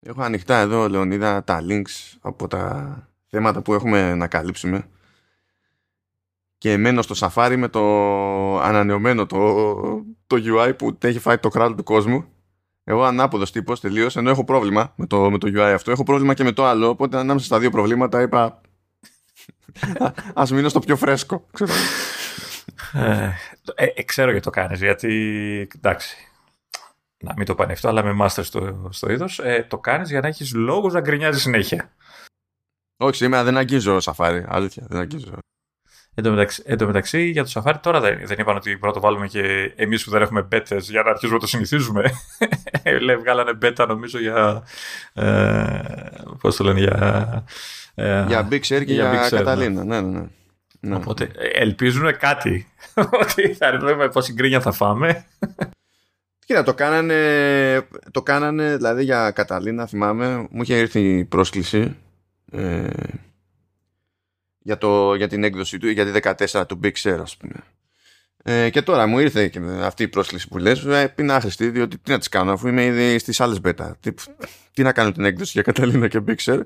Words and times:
Έχω 0.00 0.22
ανοιχτά 0.22 0.58
εδώ, 0.58 0.88
Λεωνίδα, 0.88 1.44
τα 1.44 1.60
links 1.68 2.16
από 2.20 2.48
τα 2.48 2.94
θέματα 3.26 3.62
που 3.62 3.74
έχουμε 3.74 4.14
να 4.14 4.26
καλύψουμε 4.26 4.88
και 6.58 6.76
μένω 6.76 7.02
στο 7.02 7.14
Safari 7.18 7.54
με 7.58 7.68
το 7.68 7.80
ανανεωμένο 8.60 9.26
το, 9.26 9.54
το 10.26 10.36
UI 10.36 10.72
που 10.78 10.98
έχει 11.00 11.18
φάει 11.18 11.38
το 11.38 11.48
κράτο 11.48 11.74
του 11.74 11.82
κόσμου. 11.82 12.24
Εγώ 12.84 13.02
ανάποδος 13.04 13.52
τύπος 13.52 13.80
τελείως, 13.80 14.16
ενώ 14.16 14.30
έχω 14.30 14.44
πρόβλημα 14.44 14.92
με 14.96 15.06
το, 15.06 15.30
με 15.30 15.38
το 15.38 15.48
UI 15.54 15.72
αυτό. 15.74 15.90
Έχω 15.90 16.02
πρόβλημα 16.02 16.34
και 16.34 16.44
με 16.44 16.52
το 16.52 16.64
άλλο. 16.64 16.88
Οπότε 16.88 17.18
ανάμεσα 17.18 17.46
στα 17.46 17.58
δύο 17.58 17.70
προβλήματα 17.70 18.22
είπα. 18.22 18.60
Α 20.34 20.44
μείνω 20.50 20.68
στο 20.68 20.80
πιο 20.80 20.96
φρέσκο. 20.96 21.46
Ξέρω. 21.52 21.72
Ε, 23.74 23.86
ε, 23.94 24.02
ξέρω 24.02 24.30
γιατί 24.30 24.44
το 24.44 24.50
κάνεις. 24.50 24.80
Γιατί 24.80 25.68
εντάξει, 25.76 26.16
να 27.22 27.34
μην 27.36 27.46
το 27.46 27.54
πανευτώ, 27.54 27.88
αλλά 27.88 28.04
με 28.04 28.24
master 28.24 28.44
στο, 28.44 28.88
στο 28.92 29.10
είδος, 29.10 29.38
ε, 29.38 29.66
το 29.68 29.78
κάνεις 29.78 30.10
για 30.10 30.20
να 30.20 30.28
έχεις 30.28 30.54
λόγους 30.54 30.92
να 30.92 31.00
γκρινιάζεις 31.00 31.42
συνέχεια. 31.42 31.92
Όχι, 32.96 33.16
σήμερα 33.16 33.44
δεν 33.44 33.56
αγγίζω 33.56 34.00
σαφάρι. 34.00 34.44
Αλήθεια, 34.48 34.86
δεν 34.88 35.00
αγγίζω. 35.00 35.38
Εν 36.14 36.24
τω, 36.24 36.30
μεταξύ, 36.30 36.62
εν 36.66 36.78
τω 36.78 36.86
μεταξύ, 36.86 37.24
για 37.24 37.44
το 37.44 37.50
Safari 37.54 37.76
τώρα 37.82 38.00
δεν, 38.00 38.26
δεν 38.26 38.38
είπαν 38.38 38.56
ότι 38.56 38.70
πρέπει 38.70 38.86
να 38.86 38.92
το 38.92 39.00
βάλουμε 39.00 39.26
και 39.26 39.72
εμείς 39.76 40.04
που 40.04 40.10
δεν 40.10 40.22
έχουμε 40.22 40.42
μπέτες 40.42 40.90
για 40.90 41.02
να 41.02 41.10
αρχίσουμε 41.10 41.34
να 41.34 41.40
το 41.40 41.46
συνηθίζουμε. 41.46 42.12
Λέει, 43.02 43.16
βγάλανε 43.16 43.54
μπέτα 43.54 43.86
νομίζω 43.86 44.18
για. 44.18 44.62
Ε, 45.12 45.80
Πώς 46.40 46.56
το 46.56 46.64
λένε, 46.64 46.80
για. 46.80 47.44
Ε, 47.94 48.24
για 48.26 48.48
Big 48.50 48.54
Share 48.54 48.60
και 48.60 48.74
για, 48.74 49.10
για 49.10 49.10
ναι. 49.10 49.28
Καταλήνα. 49.28 49.84
Ναι, 49.84 50.00
ναι, 50.00 50.18
ναι. 50.18 50.26
ναι. 50.80 50.94
Οπότε 50.94 51.30
ελπίζουν 51.54 52.16
κάτι. 52.18 52.72
ότι 53.22 53.54
θα 53.54 53.78
δούμε 53.78 54.08
πόση 54.08 54.32
γκρίνια 54.32 54.60
θα 54.60 54.72
φάμε. 54.72 55.26
Κοίτα, 56.50 56.62
το 56.62 56.74
κάνανε, 56.74 57.88
το 58.10 58.22
κάνανε 58.22 58.76
δηλαδή 58.76 59.04
για 59.04 59.30
Καταλήνα, 59.30 59.86
θυμάμαι. 59.86 60.46
Μου 60.50 60.62
είχε 60.62 60.76
έρθει 60.76 61.18
η 61.18 61.24
πρόσκληση. 61.24 61.96
Ε, 62.52 62.88
για, 64.58 64.78
το, 64.78 65.14
για 65.14 65.28
την 65.28 65.44
έκδοση 65.44 65.78
του, 65.78 65.88
για 65.88 66.12
τη 66.12 66.20
14 66.50 66.66
του 66.68 66.80
Big 66.82 66.92
Share 67.02 67.18
ας 67.20 67.36
πούμε. 67.36 67.54
Ε, 68.42 68.70
και 68.70 68.82
τώρα 68.82 69.06
μου 69.06 69.18
ήρθε 69.18 69.48
και 69.48 69.60
αυτή 69.82 70.02
η 70.02 70.08
πρόσκληση 70.08 70.48
που 70.48 70.58
λες, 70.58 70.84
ε, 70.84 71.14
είναι 71.18 71.32
άχρηστη, 71.32 71.68
διότι 71.68 71.98
τι 71.98 72.10
να 72.10 72.18
τις 72.18 72.28
κάνω 72.28 72.52
αφού 72.52 72.68
είμαι 72.68 72.84
ήδη 72.84 73.18
στις 73.18 73.40
άλλες 73.40 73.60
beta. 73.64 73.90
Τι, 74.00 74.10
τι 74.72 74.82
να 74.82 74.92
κάνω 74.92 75.12
την 75.12 75.24
έκδοση 75.24 75.50
για 75.54 75.62
Καταλήνα 75.62 76.08
και 76.08 76.20
Big 76.26 76.36
Share. 76.44 76.60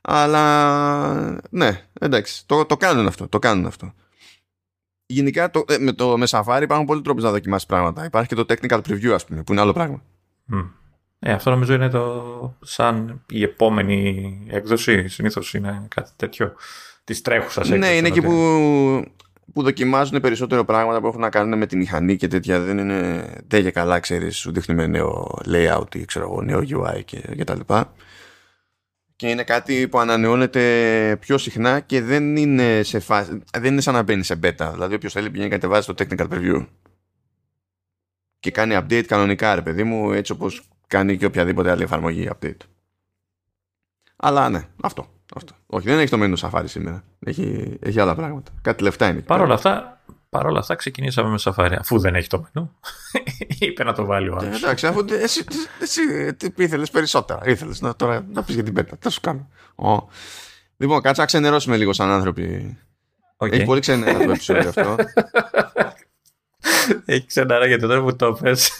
Αλλά 0.00 1.40
ναι, 1.50 1.80
εντάξει, 2.00 2.46
το, 2.46 2.64
το 2.64 2.76
κάνουν 2.76 3.06
αυτό, 3.06 3.28
το 3.28 3.38
κάνουν 3.38 3.66
αυτό. 3.66 3.94
Γενικά 5.12 5.50
το, 5.50 5.64
ε, 5.68 5.78
με, 5.78 5.92
το, 5.92 6.18
με 6.18 6.26
Safari 6.28 6.60
υπάρχουν 6.62 6.86
πολλοί 6.86 7.02
τρόποι 7.02 7.22
να 7.22 7.30
δοκιμάσεις 7.30 7.66
πράγματα. 7.66 8.04
Υπάρχει 8.04 8.28
και 8.28 8.34
το 8.34 8.44
technical 8.48 8.80
preview, 8.88 9.10
ας 9.10 9.24
πούμε, 9.24 9.42
που 9.42 9.52
είναι 9.52 9.60
άλλο 9.60 9.72
πράγμα. 9.72 10.02
Mm. 10.52 10.70
Ε, 11.18 11.32
αυτό 11.32 11.50
νομίζω 11.50 11.74
είναι 11.74 11.88
το 11.88 12.56
σαν 12.60 13.24
η 13.28 13.42
επόμενη 13.42 14.46
έκδοση. 14.50 15.08
Συνήθως 15.08 15.54
είναι 15.54 15.86
κάτι 15.94 16.10
τέτοιο 16.16 16.54
της 17.04 17.22
τρέχουσας 17.22 17.68
Ναι, 17.68 17.88
είναι 17.88 18.08
εκεί 18.08 18.22
που, 18.22 18.32
που 19.52 19.62
δοκιμάζουν 19.62 20.20
περισσότερο 20.20 20.64
πράγματα 20.64 21.00
που 21.00 21.06
έχουν 21.06 21.20
να 21.20 21.30
κάνουν 21.30 21.58
με 21.58 21.66
τη 21.66 21.76
μηχανή 21.76 22.16
και 22.16 22.28
τέτοια. 22.28 22.60
Δεν 22.60 22.78
είναι 22.78 23.24
τέτοια 23.48 23.70
καλά, 23.70 23.98
ξέρεις, 23.98 24.36
σου 24.36 24.52
δείχνει 24.52 24.74
με 24.74 24.86
νέο 24.86 25.38
layout 25.46 25.94
ή 25.94 26.04
ξέρω 26.04 26.24
εγώ, 26.24 26.42
νέο 26.42 26.58
UI 26.58 27.04
και, 27.04 27.18
και 27.36 27.44
τα 27.44 27.54
λοιπά. 27.54 27.92
Και 29.22 29.28
είναι 29.28 29.44
κάτι 29.44 29.88
που 29.88 29.98
ανανεώνεται 29.98 31.16
πιο 31.20 31.38
συχνά 31.38 31.80
και 31.80 32.02
δεν 32.02 32.36
είναι, 32.36 32.82
σε 32.82 32.98
φάση, 32.98 33.42
δεν 33.58 33.72
είναι 33.72 33.80
σαν 33.80 33.94
να 33.94 34.02
μπαίνει 34.02 34.22
σε 34.22 34.38
beta. 34.42 34.68
Δηλαδή, 34.72 34.94
όποιος 34.94 35.12
θέλει 35.12 35.30
πηγαίνει 35.30 35.50
κατεβάζει 35.50 35.86
το 35.86 35.94
technical 35.98 36.28
preview. 36.28 36.66
Και 38.40 38.50
κάνει 38.50 38.78
update 38.78 39.04
κανονικά, 39.06 39.54
ρε 39.54 39.62
παιδί 39.62 39.84
μου, 39.84 40.12
έτσι 40.12 40.32
όπως 40.32 40.62
κάνει 40.86 41.16
και 41.16 41.26
οποιαδήποτε 41.26 41.70
άλλη 41.70 41.82
εφαρμογή 41.82 42.30
update. 42.32 42.66
Αλλά 44.16 44.48
ναι, 44.48 44.62
αυτό. 44.82 45.08
Αυτό. 45.34 45.54
Όχι, 45.66 45.86
δεν 45.86 45.98
έχει 45.98 46.10
το 46.10 46.18
μενού 46.18 46.38
Safari 46.38 46.64
σήμερα. 46.64 47.04
Έχει, 47.18 47.78
έχει 47.80 48.00
άλλα 48.00 48.14
πράγματα. 48.14 48.52
Κάτι 48.62 48.82
λεφτά 48.82 49.08
είναι. 49.08 49.20
Παρ' 49.20 49.40
όλα 49.40 49.54
αυτά, 49.54 50.01
Παρ' 50.32 50.46
όλα 50.46 50.58
αυτά 50.58 50.74
ξεκινήσαμε 50.74 51.28
με 51.28 51.38
Safari. 51.40 51.76
Αφού 51.78 51.98
δεν 51.98 52.14
έχει 52.14 52.28
το 52.28 52.44
μενού, 52.52 52.78
είπε 53.58 53.84
να 53.84 53.92
το 53.92 54.04
βάλει 54.04 54.28
ο 54.28 54.36
άλλος. 54.36 54.54
Ε, 54.54 54.56
εντάξει, 54.56 54.86
αφού 54.86 55.04
εσύ, 55.08 55.44
εσύ 55.80 56.00
ήθελες 56.56 56.90
περισσότερα. 56.90 57.40
Ήθελες 57.44 57.80
να, 57.80 57.96
τώρα 57.96 58.26
να 58.32 58.42
πεις 58.42 58.54
για 58.54 58.64
την 58.64 58.74
πέτα. 58.74 58.96
Τι 58.96 59.10
σου 59.12 59.20
κάνω. 59.20 59.48
Oh. 59.76 59.98
Λοιπόν, 60.76 61.00
κάτσε 61.02 61.20
να 61.20 61.26
ξενερώσουμε 61.26 61.76
λίγο 61.76 61.92
σαν 61.92 62.10
άνθρωποι. 62.10 62.78
Okay. 63.36 63.52
Έχει 63.52 63.64
πολύ 63.64 63.80
ξενέρα 63.80 64.18
το 64.18 64.30
επεισόδιο 64.30 64.68
αυτό. 64.68 64.96
Έχει 67.04 67.26
ξενέρα 67.26 67.66
γιατί 67.66 67.82
τώρα 67.82 68.02
που 68.02 68.16
το 68.16 68.32
πες 68.32 68.70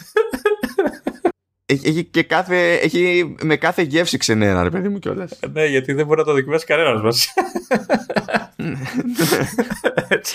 έχει, 1.73 2.05
και 2.05 2.23
κάθε, 2.23 2.73
έχει 2.73 3.35
με 3.43 3.57
κάθε 3.57 3.83
γεύση 3.83 4.17
ξενέρα, 4.17 4.63
ρε 4.63 4.71
παιδί 4.71 4.89
μου 4.89 4.99
κιόλας. 4.99 5.39
ναι, 5.53 5.67
γιατί 5.67 5.93
δεν 5.93 6.07
μπορεί 6.07 6.19
να 6.19 6.25
το 6.27 6.33
δοκιμάσει 6.33 6.67
κανένας 6.67 7.03
μας. 7.03 7.35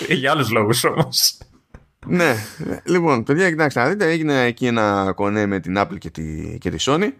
για 0.08 0.30
άλλους 0.30 0.50
λόγους 0.50 0.84
όμως. 0.84 1.38
ναι, 2.06 2.34
λοιπόν, 2.84 3.22
παιδιά, 3.22 3.50
κοιτάξτε, 3.50 3.80
να 3.80 3.88
δείτε, 3.88 4.10
έγινε 4.10 4.44
εκεί 4.44 4.66
ένα 4.66 5.12
κονέ 5.14 5.46
με 5.46 5.60
την 5.60 5.74
Apple 5.78 5.98
και 5.98 6.10
τη, 6.10 6.58
και 6.58 6.70
τη 6.70 6.76
Sony 6.80 7.10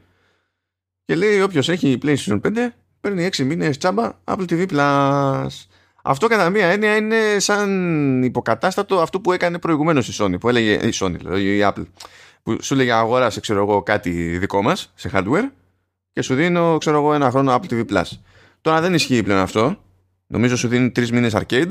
και 1.04 1.14
λέει 1.14 1.40
όποιος 1.40 1.68
έχει 1.68 1.98
PlayStation 2.02 2.40
5 2.40 2.68
παίρνει 3.00 3.28
6 3.36 3.44
μήνες 3.44 3.78
τσάμπα 3.78 4.12
Apple 4.24 4.44
TV 4.48 4.66
Plus. 4.70 5.46
Αυτό 6.02 6.26
κατά 6.26 6.50
μία 6.50 6.66
έννοια 6.66 6.96
είναι 6.96 7.38
σαν 7.38 8.22
υποκατάστατο 8.22 9.00
αυτό 9.00 9.20
που 9.20 9.32
έκανε 9.32 9.58
προηγουμένως 9.58 10.08
η 10.08 10.22
Sony, 10.22 10.40
που 10.40 10.48
έλεγε 10.48 10.72
η 10.72 10.92
Sony, 10.94 11.38
η 11.38 11.60
Apple 11.62 11.84
που 12.42 12.62
σου 12.62 12.74
λέγει 12.74 12.90
αγόρασε 12.90 13.40
ξέρω 13.40 13.60
εγώ 13.60 13.82
κάτι 13.82 14.38
δικό 14.38 14.62
μας 14.62 14.92
σε 14.94 15.10
hardware 15.12 15.50
και 16.12 16.22
σου 16.22 16.34
δίνω 16.34 16.78
ξέρω 16.78 16.96
εγώ 16.96 17.14
ένα 17.14 17.30
χρόνο 17.30 17.54
Apple 17.54 17.72
TV 17.72 17.84
Plus. 17.90 18.10
Τώρα 18.60 18.80
δεν 18.80 18.94
ισχύει 18.94 19.22
πλέον 19.22 19.40
αυτό. 19.40 19.82
Νομίζω 20.26 20.56
σου 20.56 20.68
δίνει 20.68 20.90
τρεις 20.90 21.12
μήνες 21.12 21.34
arcade 21.36 21.70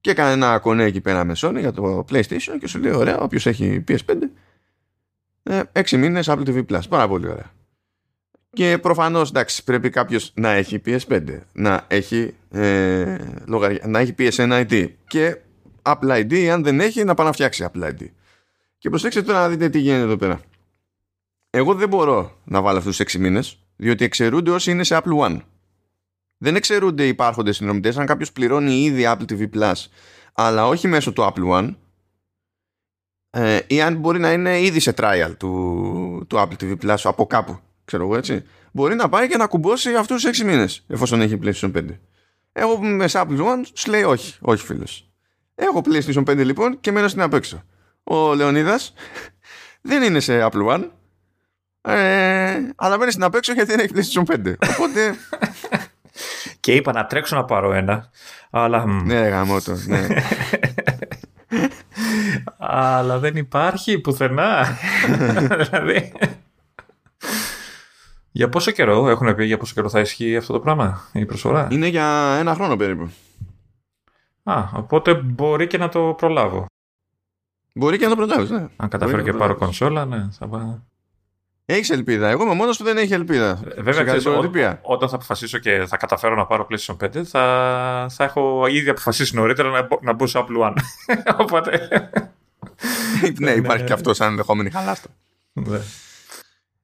και 0.00 0.10
έκανε 0.10 0.30
ένα 0.32 0.58
κονέ 0.58 0.84
εκεί 0.84 1.00
πέρα 1.00 1.24
με 1.24 1.34
Sony 1.36 1.56
για 1.58 1.72
το 1.72 2.04
PlayStation 2.10 2.56
και 2.60 2.66
σου 2.66 2.78
λέει 2.78 2.92
ωραία 2.92 3.18
όποιος 3.18 3.46
έχει 3.46 3.84
PS5 3.88 4.14
ε, 5.42 5.60
6 5.72 5.90
μήνες 5.96 6.28
Apple 6.28 6.46
TV 6.46 6.64
Plus. 6.66 6.80
Πάρα 6.88 7.08
πολύ 7.08 7.28
ωραία. 7.28 7.52
Και 8.50 8.78
προφανώς 8.78 9.28
εντάξει 9.28 9.64
πρέπει 9.64 9.90
κάποιος 9.90 10.32
να 10.34 10.50
έχει 10.50 10.80
PS5, 10.86 11.22
να 11.52 11.84
έχει, 11.88 12.34
ε, 12.50 13.16
να 13.86 13.98
έχει 13.98 14.14
PSN 14.18 14.66
ID 14.66 14.88
και 15.06 15.36
Apple 15.82 16.10
ID, 16.10 16.44
αν 16.44 16.62
δεν 16.62 16.80
έχει, 16.80 17.04
να 17.04 17.14
πάει 17.14 17.26
να 17.26 17.32
φτιάξει 17.32 17.66
Apple 17.72 17.82
ID. 17.82 18.06
Και 18.84 18.90
προσέξτε 18.90 19.22
τώρα 19.22 19.38
να 19.40 19.48
δείτε 19.48 19.68
τι 19.68 19.78
γίνεται 19.78 20.02
εδώ 20.02 20.16
πέρα. 20.16 20.40
Εγώ 21.50 21.74
δεν 21.74 21.88
μπορώ 21.88 22.40
να 22.44 22.62
βάλω 22.62 22.78
αυτούς 22.78 22.96
τους 22.96 23.14
6 23.14 23.18
μήνες, 23.18 23.58
διότι 23.76 24.04
εξαιρούνται 24.04 24.50
όσοι 24.50 24.70
είναι 24.70 24.84
σε 24.84 25.00
Apple 25.02 25.18
One. 25.18 25.40
Δεν 26.36 26.56
εξαιρούνται 26.56 27.04
οι 27.04 27.08
υπάρχοντες 27.08 27.56
συνδρομητές. 27.56 27.98
Αν 27.98 28.06
κάποιος 28.06 28.32
πληρώνει 28.32 28.82
ήδη 28.82 29.02
Apple 29.06 29.24
TV 29.30 29.48
Plus, 29.54 29.72
αλλά 30.32 30.66
όχι 30.66 30.88
μέσω 30.88 31.12
του 31.12 31.22
Apple 31.22 31.50
One, 31.50 31.74
ε, 33.30 33.58
ή 33.66 33.80
αν 33.80 33.96
μπορεί 33.96 34.18
να 34.18 34.32
είναι 34.32 34.60
ήδη 34.60 34.80
σε 34.80 34.94
trial 34.96 35.32
του, 35.38 36.24
του 36.28 36.36
Apple 36.36 36.62
TV 36.62 36.76
Plus 36.82 36.96
από 37.02 37.26
κάπου, 37.26 37.58
ξέρω 37.84 38.04
εγώ 38.04 38.16
έτσι, 38.16 38.42
μπορεί 38.72 38.94
να 38.94 39.08
πάει 39.08 39.28
και 39.28 39.36
να 39.36 39.46
κουμπώσει 39.46 39.94
αυτούς 39.94 40.22
τους 40.22 40.40
6 40.40 40.44
μήνες, 40.44 40.84
εφόσον 40.88 41.20
έχει 41.20 41.38
PlayStation 41.42 41.72
5. 41.72 41.84
Εγώ 42.52 42.82
με 42.82 43.04
Apple 43.08 43.38
One 43.38 43.62
σου 43.72 43.90
λέει 43.90 44.02
όχι, 44.02 44.38
όχι 44.40 44.64
φίλος. 44.64 45.10
Έχω 45.54 45.82
PlayStation 45.84 46.24
5 46.24 46.36
λοιπόν 46.36 46.80
και 46.80 46.92
μένω 46.92 47.08
στην 47.08 47.22
απέξω 47.22 47.62
ο 48.04 48.34
Λεωνίδας. 48.34 48.92
Δεν 49.80 50.02
είναι 50.02 50.20
σε 50.20 50.48
Apple 50.50 50.66
One. 50.68 50.88
Ε, 51.86 52.60
αλλά 52.76 52.98
μένει 52.98 53.10
στην 53.10 53.22
απέξω 53.22 53.52
γιατί 53.52 53.74
δεν 53.74 53.78
έχει 53.78 53.92
PlayStation 53.94 54.46
5 54.46 54.54
οπότε 54.70 55.16
και 56.60 56.74
είπα 56.74 56.92
να 56.92 57.06
τρέξω 57.06 57.36
να 57.36 57.44
πάρω 57.44 57.72
ένα 57.72 58.10
αλλά... 58.50 58.86
ναι 58.86 59.28
γαμώ 59.28 59.60
το 59.60 59.76
ναι. 59.86 60.06
αλλά 62.58 63.18
δεν 63.18 63.36
υπάρχει 63.36 63.98
πουθενά. 63.98 64.66
Δηλαδή 65.62 66.12
για 68.30 68.48
πόσο 68.48 68.70
καιρό 68.70 69.08
έχουν 69.08 69.34
πει 69.34 69.44
για 69.44 69.56
πόσο 69.56 69.74
καιρό 69.74 69.88
θα 69.88 70.00
ισχύει 70.00 70.36
αυτό 70.36 70.52
το 70.52 70.60
πράγμα 70.60 71.08
η 71.12 71.24
προσφορά; 71.24 71.68
Είναι 71.70 71.86
για 71.86 72.36
ένα 72.38 72.54
χρόνο 72.54 72.76
περίπου. 72.76 73.10
Α, 74.42 74.62
οπότε 74.74 75.14
μπορεί 75.14 75.66
και 75.66 75.78
να 75.78 75.88
το 75.88 76.14
προλάβω 76.18 76.66
Μπορεί 77.76 77.98
και 77.98 78.04
να 78.04 78.10
το 78.10 78.16
προλάβει, 78.16 78.52
ναι. 78.52 78.66
Αν 78.76 78.88
καταφέρω 78.88 79.22
και 79.22 79.32
πάρω 79.32 79.56
κονσόλα, 79.56 80.04
ναι, 80.04 80.28
θα 80.38 80.48
πάω. 80.48 80.78
Έχεις 81.66 81.90
ελπίδα. 81.90 82.28
Εγώ 82.28 82.42
είμαι 82.42 82.54
μόνος 82.54 82.76
που 82.76 82.84
δεν 82.84 82.96
έχει 82.96 83.12
ελπίδα. 83.12 83.60
Ε, 83.76 83.82
βέβαια, 83.82 84.04
ξέρεις, 84.04 84.26
ό, 84.26 84.50
όταν 84.82 85.08
θα 85.08 85.14
αποφασίσω 85.14 85.58
και 85.58 85.84
θα 85.88 85.96
καταφέρω 85.96 86.34
να 86.34 86.46
πάρω 86.46 86.66
PlayStation 86.70 86.96
5, 87.04 87.22
θα, 87.24 88.06
θα 88.10 88.24
έχω 88.24 88.66
ήδη 88.66 88.88
αποφασίσει 88.88 89.34
νωρίτερα 89.34 89.70
να, 89.70 89.88
να 90.02 90.12
μπω 90.12 90.26
σε 90.26 90.44
Apple 90.44 90.62
One. 90.62 90.74
Οπότε. 91.42 91.88
ναι, 93.40 93.50
υπάρχει 93.50 93.84
και 93.84 93.92
αυτός 93.92 94.16
σαν 94.16 94.30
ενδεχόμενη 94.30 94.70
χαλάστο. 94.70 95.08
Ναι. 95.52 95.80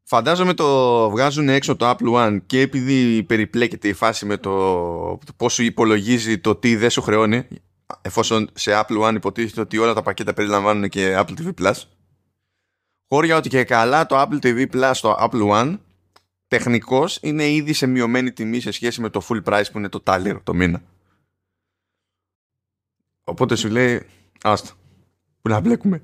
Φαντάζομαι 0.02 0.54
το 0.54 1.10
βγάζουν 1.10 1.48
έξω 1.48 1.76
το 1.76 1.90
Apple 1.90 2.14
One 2.14 2.38
και 2.46 2.60
επειδή 2.60 3.22
περιπλέκεται 3.22 3.88
η 3.88 3.92
φάση 3.92 4.26
με 4.26 4.36
το 4.36 5.18
πόσο 5.36 5.62
υπολογίζει 5.62 6.38
το 6.38 6.54
τι 6.54 6.76
δεν 6.76 6.90
σου 6.90 7.02
χρεώνει 7.02 7.46
εφόσον 8.02 8.50
σε 8.54 8.70
Apple 8.74 9.08
One 9.08 9.14
υποτίθεται 9.14 9.60
ότι 9.60 9.78
όλα 9.78 9.94
τα 9.94 10.02
πακέτα 10.02 10.34
περιλαμβάνουν 10.34 10.88
και 10.88 11.16
Apple 11.18 11.34
TV 11.38 11.52
Plus 11.60 11.82
χώρια 13.08 13.36
ότι 13.36 13.48
και 13.48 13.64
καλά 13.64 14.06
το 14.06 14.20
Apple 14.20 14.38
TV 14.42 14.70
Plus 14.72 14.90
στο 14.94 15.16
Apple 15.20 15.48
One 15.48 15.78
τεχνικός 16.48 17.18
είναι 17.22 17.48
ήδη 17.50 17.72
σε 17.72 17.86
μειωμένη 17.86 18.32
τιμή 18.32 18.60
σε 18.60 18.70
σχέση 18.70 19.00
με 19.00 19.08
το 19.08 19.26
full 19.28 19.42
price 19.42 19.64
που 19.72 19.78
είναι 19.78 19.88
το 19.88 20.00
τάλιρο 20.00 20.40
το 20.42 20.54
μήνα. 20.54 20.82
Οπότε 23.24 23.56
σου 23.56 23.68
λέει, 23.68 24.06
άστο, 24.42 24.72
που 25.42 25.48
να 25.48 25.60
μπλέκουμε. 25.60 26.02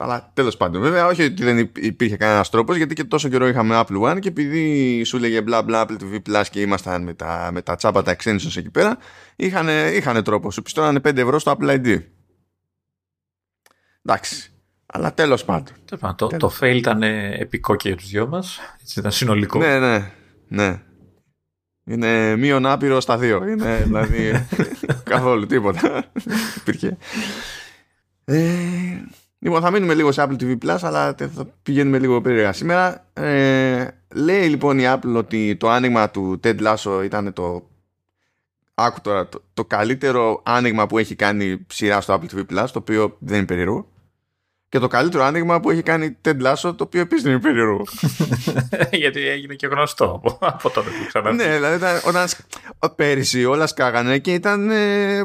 Αλλά 0.00 0.30
τέλος 0.34 0.56
πάντων, 0.56 0.82
βέβαια, 0.82 1.06
όχι 1.06 1.22
ότι 1.22 1.44
δεν 1.44 1.58
υπήρχε 1.76 2.16
κανένας 2.16 2.50
τρόπος, 2.50 2.76
γιατί 2.76 2.94
και 2.94 3.04
τόσο 3.04 3.28
καιρό 3.28 3.46
είχαμε 3.46 3.82
Apple 3.86 4.10
One 4.10 4.18
και 4.20 4.28
επειδή 4.28 5.04
σου 5.04 5.18
λέγε 5.18 5.42
μπλα 5.42 5.62
μπλα 5.62 5.86
Apple 5.86 5.96
TV 6.02 6.20
Plus 6.28 6.44
και 6.50 6.60
ήμασταν 6.60 7.02
με 7.02 7.14
τα, 7.14 7.50
με 7.52 7.62
τα 7.62 7.74
τσάπα 7.74 8.02
τα 8.02 8.16
extensions 8.16 8.56
εκεί 8.56 8.70
πέρα, 8.70 8.98
είχαν, 9.36 9.68
είχαν 9.94 10.24
τρόπο. 10.24 10.50
Σου 10.50 10.62
πιστώνανε 10.62 11.00
5 11.04 11.16
ευρώ 11.16 11.38
στο 11.38 11.56
Apple 11.58 11.68
ID. 11.68 12.02
Εντάξει. 14.02 14.52
Αλλά 14.86 15.14
τέλος 15.14 15.44
πάντων. 15.44 15.74
Το, 16.16 16.26
το 16.26 16.52
fail 16.60 16.74
ήταν 16.74 17.02
επικό 17.02 17.76
και 17.76 17.88
για 17.88 17.96
τους 17.96 18.08
δυο 18.08 18.26
μας. 18.26 18.60
Έτσι 18.80 18.98
ήταν 18.98 19.12
συνολικό. 19.12 19.58
Ναι, 19.58 19.78
ναι. 19.78 20.12
ναι. 20.48 20.80
Είναι 21.84 22.36
μείον 22.36 22.66
άπειρο 22.66 23.00
στα 23.00 23.18
δύο. 23.18 23.48
Είναι 23.48 23.82
δηλαδή 23.84 24.46
καθόλου 25.04 25.46
τίποτα. 25.46 26.04
Υπήρχε. 26.56 26.96
Ε, 28.24 28.42
λοιπόν, 29.42 29.60
θα 29.60 29.70
μείνουμε 29.70 29.94
λίγο 29.94 30.12
σε 30.12 30.22
Apple 30.26 30.42
TV 30.42 30.58
Plus, 30.64 30.78
αλλά 30.80 31.14
θα 31.14 31.46
πηγαίνουμε 31.62 31.98
λίγο 31.98 32.20
περίεργα 32.20 32.52
σήμερα. 32.52 33.06
Ε, 33.12 33.88
λέει 34.14 34.48
λοιπόν 34.48 34.78
η 34.78 34.84
Apple 34.86 35.14
ότι 35.16 35.56
το 35.56 35.70
άνοιγμα 35.70 36.10
του 36.10 36.40
Ted 36.44 36.56
Lasso 36.60 37.04
ήταν 37.04 37.32
το. 37.32 37.66
Άκου 38.74 39.00
τώρα, 39.00 39.28
το, 39.28 39.42
το 39.54 39.64
καλύτερο 39.64 40.40
άνοιγμα 40.44 40.86
που 40.86 40.98
έχει 40.98 41.14
κάνει 41.14 41.66
σειρά 41.68 42.00
στο 42.00 42.20
Apple 42.20 42.34
TV 42.34 42.38
Plus, 42.38 42.66
το 42.72 42.78
οποίο 42.78 43.16
δεν 43.18 43.36
είναι 43.36 43.46
περίεργο 43.46 43.91
και 44.72 44.78
το 44.78 44.88
καλύτερο 44.88 45.24
άνοιγμα 45.24 45.60
που 45.60 45.70
έχει 45.70 45.82
κάνει 45.82 46.16
Ted 46.24 46.42
Lasso, 46.42 46.74
το 46.76 46.76
οποίο 46.78 47.00
επίσης 47.00 47.24
είναι 47.24 47.38
περίεργο. 47.38 47.82
Γιατί 49.02 49.28
έγινε 49.28 49.54
και 49.54 49.66
γνωστό 49.66 50.04
από, 50.04 50.38
από 50.40 50.70
τότε 50.70 50.90
που 50.90 51.06
ξανά. 51.08 51.32
ναι, 51.32 51.54
δηλαδή 51.54 52.00
όταν 52.04 52.28
πέρυσι 52.96 53.44
όλα 53.44 53.66
σκάγανε 53.66 54.18
και 54.18 54.34
ήταν 54.34 54.70
ε, 54.70 55.20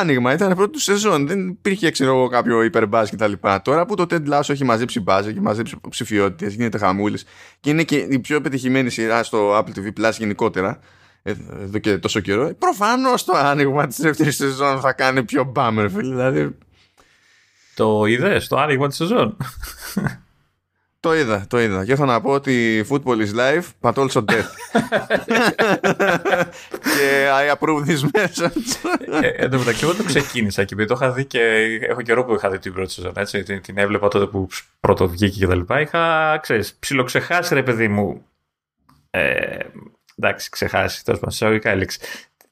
άνοιγμα, 0.00 0.32
ήταν 0.32 0.54
πρώτο 0.54 0.70
του 0.70 0.80
σεζόν. 0.80 1.26
Δεν 1.26 1.48
υπήρχε 1.48 1.90
ξέρω, 1.90 2.28
κάποιο 2.28 2.62
υπερμπάζ 2.62 3.08
κτλ. 3.10 3.32
Τώρα 3.62 3.86
που 3.86 3.94
το 3.94 4.06
Ted 4.10 4.28
Lasso 4.32 4.50
έχει 4.50 4.64
μαζέψει 4.64 5.00
μπάζ, 5.00 5.26
έχει 5.26 5.40
μαζέψει 5.40 5.76
ψηφιότητες, 5.88 6.54
γίνεται 6.54 6.78
χαμούλης 6.78 7.24
και 7.60 7.70
είναι 7.70 7.82
και 7.82 7.96
η 7.96 8.18
πιο 8.18 8.40
πετυχημένη 8.40 8.90
σειρά 8.90 9.22
στο 9.22 9.58
Apple 9.58 9.78
TV 9.78 10.00
Plus 10.00 10.12
γενικότερα 10.18 10.80
εδώ 11.62 11.78
και 11.78 11.98
τόσο 11.98 12.20
καιρό. 12.20 12.54
Προφανώς 12.58 13.24
το 13.24 13.32
άνοιγμα 13.36 13.86
της 13.86 14.00
δεύτερης 14.00 14.36
σεζόν 14.36 14.80
θα 14.80 14.92
κάνει 14.92 15.22
πιο 15.22 15.44
μπάμερ, 15.44 15.88
Δηλαδή 15.88 16.56
το 17.76 18.04
είδες 18.04 18.48
το 18.48 18.56
άνοιγμα 18.56 18.88
τη 18.88 18.94
σεζόν; 18.94 19.36
Το 21.00 21.14
είδα, 21.14 21.44
το 21.48 21.60
είδα. 21.60 21.84
Και 21.84 21.92
έχω 21.92 22.04
να 22.04 22.20
πω 22.20 22.30
ότι 22.30 22.84
football 22.90 23.26
is 23.26 23.34
life, 23.36 23.64
but 23.80 23.94
also 23.94 24.24
death. 24.24 24.50
και 26.80 27.28
I 27.40 27.54
approve 27.54 27.84
this 27.86 28.02
message. 28.12 28.90
ε, 29.22 29.28
εν 29.28 29.50
τω 29.50 29.58
μεταξύ, 29.58 29.84
εγώ 29.84 29.94
το 29.94 30.04
ξεκίνησα 30.04 30.64
και 30.64 30.74
επειδή 30.74 30.88
το 30.88 30.94
είχα 30.94 31.12
δει 31.12 31.24
και 31.24 31.40
έχω 31.88 32.02
καιρό 32.02 32.24
που 32.24 32.34
είχα 32.34 32.50
δει 32.50 32.58
την 32.58 32.72
πρώτη 32.72 32.92
σεζόν. 32.92 33.12
Έτσι, 33.16 33.42
την, 33.42 33.60
την 33.62 33.78
έβλεπα 33.78 34.08
τότε 34.08 34.26
που 34.26 34.48
πρώτο 34.80 35.08
βγήκε 35.08 35.38
και 35.38 35.46
τα 35.46 35.54
λοιπά. 35.54 35.80
Είχα, 35.80 36.38
ξέρεις, 36.42 36.74
ψιλοξεχάσει 36.78 37.54
ρε 37.54 37.62
παιδί 37.62 37.88
μου. 37.88 38.24
Ε, 39.10 39.58
εντάξει, 40.16 40.50
ξεχάσει. 40.50 41.04
Τέλος 41.04 41.20
πάντων, 41.20 41.34
σε 41.62 41.68
έλεξη 41.70 41.98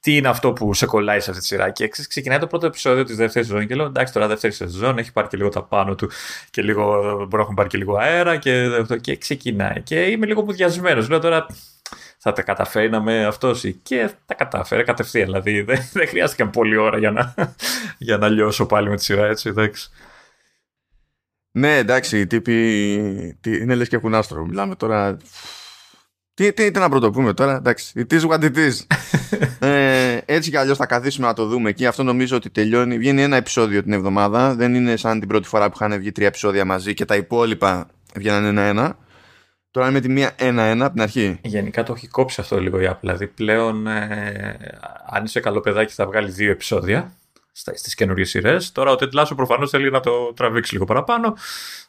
τι 0.05 0.17
είναι 0.17 0.29
αυτό 0.29 0.53
που 0.53 0.75
σε 0.75 0.87
κολλάει 0.87 1.21
σε 1.21 1.31
αυτή 1.31 1.43
τη 1.43 1.49
σειρά. 1.49 1.71
Και 1.71 1.89
ξεκινάει 1.89 2.39
το 2.39 2.47
πρώτο 2.47 2.67
επεισόδιο 2.67 3.05
της 3.05 3.17
δεύτερης 3.17 3.49
σεζόν 3.49 3.67
και 3.67 3.75
λέω 3.75 3.87
εντάξει 3.87 4.12
τώρα 4.12 4.27
δεύτερη 4.27 4.53
σεζόν 4.53 4.99
έχει 4.99 5.12
πάρει 5.12 5.29
και 5.29 5.37
λίγο 5.37 5.49
τα 5.49 5.62
πάνω 5.62 5.95
του 5.95 6.11
και 6.51 6.62
λίγο, 6.62 6.85
μπορεί 7.15 7.37
να 7.37 7.41
έχουν 7.41 7.55
πάρει 7.55 7.69
και 7.69 7.79
λίγο 7.79 7.97
αέρα 7.97 8.37
και, 8.37 8.85
και 9.01 9.17
ξεκινάει. 9.17 9.83
Και 9.83 10.01
είμαι 10.01 10.27
λίγο 10.27 10.43
πουδιασμένο. 10.43 11.06
Λέω 11.09 11.19
τώρα 11.19 11.47
θα 12.19 12.33
τα 12.33 12.43
καταφέρει 12.43 12.91
να 12.91 13.01
με 13.01 13.27
αυτό 13.27 13.55
και 13.83 14.11
τα 14.27 14.35
κατάφερε 14.35 14.83
κατευθείαν. 14.83 15.25
Δηλαδή 15.25 15.62
δεν, 15.69 15.89
δεν 15.93 16.09
χρειάστηκε 16.09 16.45
πολλή 16.45 16.77
ώρα 16.77 16.99
για 16.99 17.11
να, 17.11 17.35
για 18.06 18.17
να 18.17 18.29
λιώσω 18.29 18.67
πάλι 18.67 18.89
με 18.89 18.97
τη 18.97 19.03
σειρά 19.05 19.27
έτσι. 19.27 19.49
Εντάξει. 19.49 19.89
Ναι, 21.51 21.77
εντάξει, 21.77 22.21
οι 22.21 22.27
τύποι 22.27 22.85
είναι 23.45 23.75
λες 23.75 23.89
και 23.89 23.97
έχουν 23.97 24.15
άστρο. 24.15 24.45
Μιλάμε 24.47 24.75
τώρα 24.75 25.19
τι, 26.34 26.52
τι, 26.52 26.70
τι 26.70 26.78
να 26.78 26.88
πρωτοπούμε 26.88 27.32
τώρα, 27.32 27.56
εντάξει. 27.56 28.06
It 28.08 28.12
is 28.12 28.28
what 28.28 28.40
it 28.40 28.56
is. 28.56 28.96
ε, 29.69 30.19
έτσι 30.25 30.50
κι 30.50 30.56
αλλιώς 30.56 30.76
θα 30.76 30.86
καθίσουμε 30.86 31.26
να 31.26 31.32
το 31.32 31.46
δούμε 31.46 31.70
εκεί. 31.70 31.86
Αυτό 31.86 32.02
νομίζω 32.02 32.36
ότι 32.36 32.50
τελειώνει. 32.50 32.98
Βγαίνει 32.98 33.22
ένα 33.22 33.36
επεισόδιο 33.36 33.82
την 33.82 33.92
εβδομάδα. 33.92 34.54
Δεν 34.54 34.75
είναι 34.75 34.96
σαν 34.96 35.19
την 35.19 35.28
πρώτη 35.28 35.48
φορά 35.48 35.70
που 35.70 35.76
είχαν 35.81 35.98
βγει 35.98 36.12
τρία 36.12 36.26
επεισόδια 36.26 36.64
μαζί 36.64 36.94
και 36.94 37.04
τα 37.04 37.16
υπόλοιπα 37.16 37.86
βγαίνουν 38.14 38.44
ένα-ένα. 38.44 38.96
Τώρα 39.70 39.86
είναι 39.86 39.96
με 39.96 40.00
τη 40.00 40.08
μία 40.08 40.32
ένα-ένα 40.36 40.84
από 40.84 40.94
την 40.94 41.02
αρχή. 41.02 41.38
Γενικά 41.42 41.82
το 41.82 41.92
έχει 41.96 42.08
κόψει 42.08 42.40
αυτό 42.40 42.60
λίγο 42.60 42.81
η 42.81 42.88
Apple. 42.90 42.98
Δηλαδή 43.00 43.26
πλέον, 43.26 43.86
ε, 43.86 44.56
αν 45.10 45.25
είσαι 45.25 45.40
καλό 45.40 45.60
παιδάκι, 45.60 45.92
θα 45.92 46.06
βγάλει 46.06 46.31
δύο 46.31 46.50
επεισόδια 46.50 47.12
στις 47.52 47.94
καινούριε 47.94 48.25
σειρές. 48.25 48.72
Τώρα 48.72 48.90
ο 48.90 48.96
Τεντλάσο 48.96 49.34
προφανώς 49.34 49.70
θέλει 49.70 49.90
να 49.90 50.00
το 50.00 50.32
τραβήξει 50.32 50.72
λίγο 50.72 50.84
παραπάνω. 50.84 51.36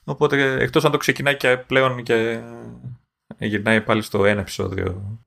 Οπότε 0.04 0.58
εκτός 0.60 0.86
αν 0.86 0.92
το 0.92 0.98
ξεκινάει 0.98 1.38
και 1.38 1.58
πλέον 1.68 2.04
και 2.04 2.40
γυρνάει 3.38 3.82
πάλι 3.82 4.02
στο 4.02 4.26
ένα 4.26 4.40
επεισόδιο. 4.40 5.20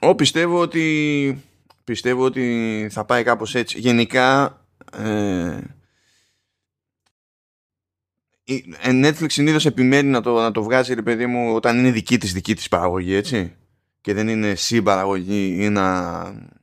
Ω, 0.00 0.14
πιστεύω 0.14 0.60
ότι 0.60 1.42
πιστεύω 1.84 2.24
ότι 2.24 2.88
θα 2.90 3.04
πάει 3.04 3.22
κάπως 3.22 3.54
έτσι. 3.54 3.78
Γενικά 3.78 4.58
ε, 4.92 5.58
η 8.44 8.74
ε, 8.82 8.90
Netflix 8.92 9.26
συνήθως 9.30 9.66
επιμένει 9.66 10.08
να 10.10 10.20
το, 10.20 10.40
να 10.40 10.50
το 10.50 10.62
βγάζει 10.62 10.94
ρε 10.94 11.02
παιδί 11.02 11.26
μου 11.26 11.54
όταν 11.54 11.78
είναι 11.78 11.90
δική 11.90 12.18
της 12.18 12.32
δική 12.32 12.54
της 12.54 12.68
παραγωγή 12.68 13.14
έτσι 13.14 13.54
και 14.00 14.14
δεν 14.14 14.28
είναι 14.28 14.54
συμπαραγωγή 14.54 15.56
ή 15.58 15.68
να 15.68 16.22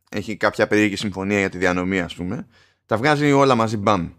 έχει 0.10 0.38
κάποια 0.38 0.68
περίεργη 0.68 0.96
συμφωνία 0.96 1.40
για 1.40 1.50
τη 1.50 1.58
διανομή 1.58 2.00
ας 2.00 2.16
πούμε 2.16 2.48
τα 2.86 2.98
βγάζει 2.98 3.32
όλα 3.32 3.56
μαζί 3.56 3.78
μπαμ 3.78 4.10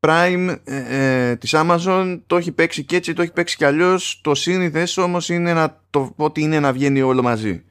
Prime 0.00 0.56
ε, 0.64 1.28
ε, 1.30 1.36
της 1.36 1.52
Amazon 1.54 2.20
το 2.26 2.36
έχει 2.36 2.52
παίξει 2.52 2.84
και 2.84 2.96
έτσι, 2.96 3.12
το 3.12 3.22
έχει 3.22 3.32
παίξει 3.32 3.56
και 3.56 3.66
αλλιώς. 3.66 4.20
Το 4.22 4.34
σύνηθες 4.34 4.96
όμως 4.96 5.28
είναι 5.28 5.52
να 5.52 5.82
το 5.90 6.12
ότι 6.16 6.40
είναι 6.40 6.60
να 6.60 6.72
βγαίνει 6.72 7.02
όλο 7.02 7.22
μαζί. 7.22 7.64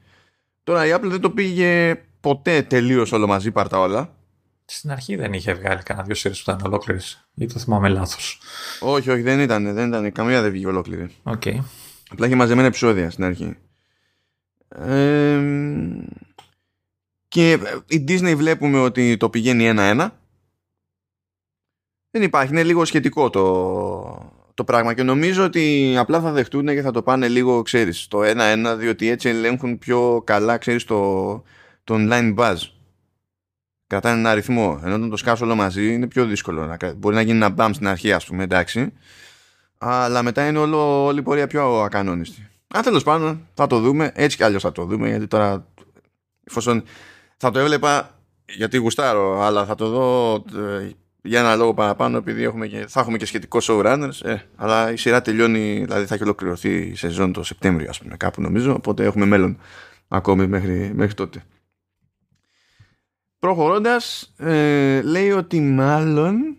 Τώρα 0.62 0.86
η 0.86 0.90
Apple 0.94 1.08
δεν 1.08 1.20
το 1.20 1.30
πήγε 1.30 2.00
ποτέ 2.20 2.62
τελείως 2.62 3.12
όλο 3.12 3.26
μαζί, 3.26 3.50
πάρτα 3.50 3.78
όλα. 3.78 4.14
Στην 4.64 4.90
αρχή 4.90 5.16
δεν 5.16 5.32
είχε 5.32 5.54
βγάλει 5.54 5.82
κανένα 5.82 6.06
δύο 6.06 6.14
σειρές 6.14 6.42
που 6.42 6.50
ήταν 6.50 6.66
ολόκληρες. 6.66 7.28
Ή 7.34 7.46
το 7.46 7.58
θυμάμαι 7.58 7.88
λάθος. 7.88 8.40
Όχι, 8.80 9.10
όχι, 9.10 9.22
δεν 9.22 9.40
ήταν. 9.40 9.74
Δεν 9.74 9.88
ήταν. 9.88 10.12
Καμία 10.12 10.42
δεν 10.42 10.50
βγήκε 10.50 10.66
ολόκληρη. 10.66 11.10
Okay. 11.24 11.58
Απλά 12.10 12.26
είχε 12.26 12.34
μαζεμένα 12.34 12.66
επεισόδια 12.66 13.10
στην 13.10 13.24
αρχή. 13.24 13.56
Ε, 14.68 15.40
και 17.28 17.58
η 17.86 18.04
Disney 18.08 18.34
βλέπουμε 18.36 18.78
ότι 18.78 19.16
το 19.16 19.30
πηγαίνει 19.30 19.66
ένα-ένα 19.66 20.18
δεν 22.10 22.22
υπάρχει, 22.22 22.52
είναι 22.52 22.62
λίγο 22.62 22.84
σχετικό 22.84 23.30
το, 23.30 24.32
το 24.54 24.64
πράγμα 24.64 24.94
και 24.94 25.02
νομίζω 25.02 25.44
ότι 25.44 25.94
απλά 25.98 26.20
θα 26.20 26.32
δεχτούν 26.32 26.66
και 26.66 26.82
θα 26.82 26.90
το 26.90 27.02
πάνε 27.02 27.28
λίγο, 27.28 27.62
ξέρεις, 27.62 28.08
το 28.08 28.22
ένα-ένα, 28.22 28.76
διότι 28.76 29.08
έτσι 29.08 29.28
ελέγχουν 29.28 29.78
πιο 29.78 30.22
καλά, 30.26 30.58
ξέρεις, 30.58 30.84
το, 30.84 31.32
το 31.84 31.94
online 31.98 32.34
buzz. 32.36 32.56
Κρατάνε 33.86 34.18
ένα 34.18 34.30
αριθμό, 34.30 34.80
ενώ 34.84 34.94
όταν 34.94 35.10
το 35.10 35.16
σκάσω 35.16 35.44
όλο 35.44 35.54
μαζί 35.54 35.92
είναι 35.92 36.06
πιο 36.06 36.26
δύσκολο. 36.26 36.66
Να, 36.66 36.76
μπορεί 36.96 37.14
να 37.14 37.20
γίνει 37.20 37.36
ένα 37.36 37.48
μπαμ 37.48 37.72
στην 37.72 37.86
αρχή, 37.86 38.12
ας 38.12 38.26
πούμε, 38.26 38.42
εντάξει, 38.42 38.92
αλλά 39.78 40.22
μετά 40.22 40.48
είναι 40.48 40.58
όλο, 40.58 41.04
όλη 41.04 41.18
η 41.18 41.22
πορεία 41.22 41.46
πιο 41.46 41.82
ακανόνιστη. 41.82 42.48
Αν 42.68 42.82
τέλος 42.82 43.02
πάντων 43.02 43.48
θα 43.54 43.66
το 43.66 43.80
δούμε, 43.80 44.12
έτσι 44.14 44.36
κι 44.36 44.42
αλλιώς 44.42 44.62
θα 44.62 44.72
το 44.72 44.84
δούμε, 44.84 45.08
γιατί 45.08 45.26
τώρα 45.26 45.66
εφόσον 46.44 46.82
θα 47.36 47.50
το 47.50 47.58
έβλεπα 47.58 48.18
γιατί 48.46 48.76
γουστάρω, 48.76 49.42
αλλά 49.42 49.64
θα 49.64 49.74
το 49.74 49.88
δω 49.88 50.34
ε, 50.60 50.90
για 51.22 51.40
ένα 51.40 51.56
λόγο 51.56 51.74
παραπάνω 51.74 52.16
επειδή 52.16 52.42
έχουμε 52.42 52.66
και, 52.66 52.86
θα 52.88 53.00
έχουμε 53.00 53.16
και 53.18 53.26
σχετικό 53.26 53.58
showrunners 53.62 54.24
ε, 54.24 54.36
αλλά 54.56 54.92
η 54.92 54.96
σειρά 54.96 55.22
τελειώνει 55.22 55.84
δηλαδή 55.84 56.06
θα 56.06 56.14
έχει 56.14 56.22
ολοκληρωθεί 56.22 56.76
η 56.76 56.94
σεζόν 56.94 57.32
το 57.32 57.42
Σεπτέμβριο 57.42 57.88
ας 57.88 57.98
πούμε 57.98 58.16
κάπου 58.16 58.42
νομίζω 58.42 58.74
οπότε 58.74 59.04
έχουμε 59.04 59.26
μέλλον 59.26 59.58
ακόμη 60.08 60.46
μέχρι, 60.46 60.92
μέχρι 60.94 61.14
τότε 61.14 61.42
προχωρώντας 63.38 64.34
ε, 64.38 65.02
λέει 65.02 65.30
ότι 65.30 65.60
μάλλον 65.60 66.54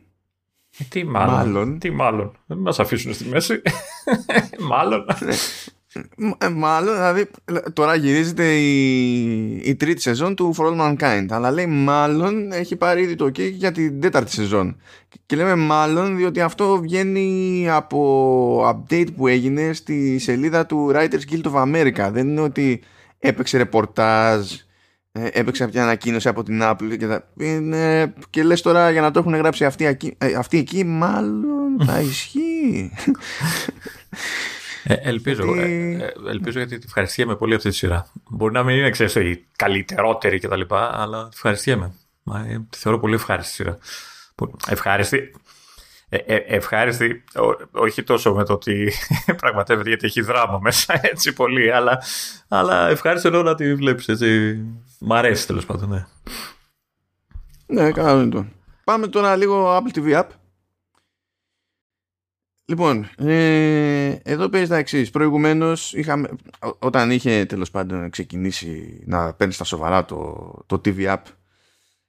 ε, 0.80 0.84
τι 0.84 1.04
μάλλον, 1.04 1.34
μάλλον. 1.34 1.80
Τι 1.80 1.92
μάλλον. 1.92 2.38
Δεν 2.46 2.58
μας 2.58 2.80
αφήσουν 2.80 3.14
στη 3.14 3.26
μέση. 3.26 3.62
μάλλον. 4.70 5.06
Ναι. 5.94 6.32
Ε, 6.38 6.50
μάλλον, 6.50 6.96
δηλαδή 6.96 7.30
τώρα 7.74 7.96
γυρίζεται 7.96 8.54
η, 8.54 9.56
η 9.56 9.76
τρίτη 9.76 10.02
σεζόν 10.02 10.36
του 10.36 10.56
For 10.58 10.66
All 10.66 10.80
Mankind 10.80 11.26
αλλά 11.30 11.52
λέει 11.52 11.66
μάλλον 11.66 12.52
έχει 12.52 12.76
πάρει 12.76 13.02
ήδη 13.02 13.16
το 13.16 13.26
OK 13.26 13.52
για 13.52 13.72
την 13.72 14.02
τέταρτη 14.02 14.32
σεζόν 14.32 14.82
και 15.26 15.36
λέμε 15.36 15.56
μάλλον 15.56 16.18
διότι 16.18 16.42
αυτό 16.42 16.80
βγαίνει 16.82 17.66
από 17.70 18.70
update 18.70 19.08
που 19.16 19.28
έγινε 19.28 19.74
στη 19.74 20.20
σελίδα 20.20 20.66
του 20.66 20.92
Writers 20.94 21.32
Guild 21.32 21.52
of 21.52 21.54
America 21.54 22.10
δεν 22.12 22.28
είναι 22.28 22.42
ότι 22.42 22.82
έπαιξε 23.20 23.58
ρεπορτάζ 23.58 24.52
ε, 25.12 25.28
έπαιξε 25.32 25.70
μια 25.74 25.84
ανακοίνωση 25.84 26.28
από 26.28 26.44
την 26.44 26.60
Apple 26.64 26.98
και, 26.98 27.08
τα, 27.08 27.28
είναι, 27.38 28.14
και 28.30 28.44
λες 28.44 28.62
τώρα 28.62 28.92
για 28.92 29.02
να 29.02 29.12
το 29.12 29.20
έχουν 29.20 29.36
γράψει 29.36 29.66
αυτοί, 29.66 29.98
αυτοί 30.38 30.58
εκεί 30.58 30.84
μάλλον 30.84 31.86
θα 31.86 32.02
ισχύει 32.10 32.92
Ε, 34.84 34.94
ελπίζω, 34.94 35.44
γιατί... 35.44 35.98
Ε, 36.02 36.06
ε, 36.06 36.30
ελπίζω 36.30 36.58
γιατί 36.58 36.78
τη 36.78 36.84
ευχαριστιέμαι 36.86 37.36
πολύ 37.36 37.56
αυτή 37.56 37.70
τη 37.70 37.76
σειρά. 37.76 38.12
Μπορεί 38.30 38.54
να 38.54 38.64
μην 38.64 38.76
είναι 38.76 38.90
ξέρεις, 38.90 39.16
η 39.16 39.46
καλύτερότερη 39.56 40.40
κτλ. 40.40 40.62
Αλλά 40.70 41.30
ευχαριστιέμαι. 41.34 41.94
Ε, 42.48 42.60
τη 42.70 42.78
θεωρώ 42.78 43.00
πολύ 43.00 43.14
ευχάριστη 43.14 43.54
σειρά. 43.54 43.78
Ευχάριστη. 44.68 45.34
Ε, 46.10 46.18
ε, 46.18 46.36
ευχάριστη, 46.36 47.24
όχι 47.72 48.04
τόσο 48.04 48.34
με 48.34 48.46
το 48.46 48.54
ότι 48.54 48.94
πραγματεύεται 49.42 49.90
γιατί 49.90 50.06
έχει 50.06 50.22
δράμα 50.22 50.60
μέσα 50.62 51.00
έτσι 51.12 51.34
πολύ, 51.34 51.72
αλλά, 51.72 52.02
αλλά 52.48 52.90
ευχάριστη 52.90 53.28
ενώ 53.28 53.42
να 53.42 53.56
τη 53.56 53.76
βλέπεις 53.76 54.08
έτσι. 54.08 54.60
Μ' 55.00 55.14
αρέσει 55.14 55.48
τέλος 55.48 55.66
πάντων, 55.66 55.90
ναι. 55.90 56.06
Ναι, 57.66 57.92
καλά 57.92 58.30
το. 58.30 58.46
Πάμε 58.84 59.08
τώρα 59.08 59.36
λίγο 59.36 59.78
Apple 59.78 59.98
TV 59.98 60.20
App. 60.20 60.28
Λοιπόν, 62.66 63.10
ε, 63.18 64.16
εδώ 64.24 64.50
παίζει 64.50 64.68
τα 64.68 64.78
εξής. 64.78 65.10
Προηγουμένως, 65.10 65.96
όταν 66.80 67.12
είχε 67.12 67.46
τέλος 67.46 67.72
πάντων 67.72 68.10
ξεκινήσει 68.10 69.02
να 69.06 69.34
παίρνει 69.34 69.54
στα 69.54 69.64
σοβαρά 69.64 70.06
το, 70.06 70.64
το 70.66 70.82
TV 70.86 71.08
App, 71.08 71.22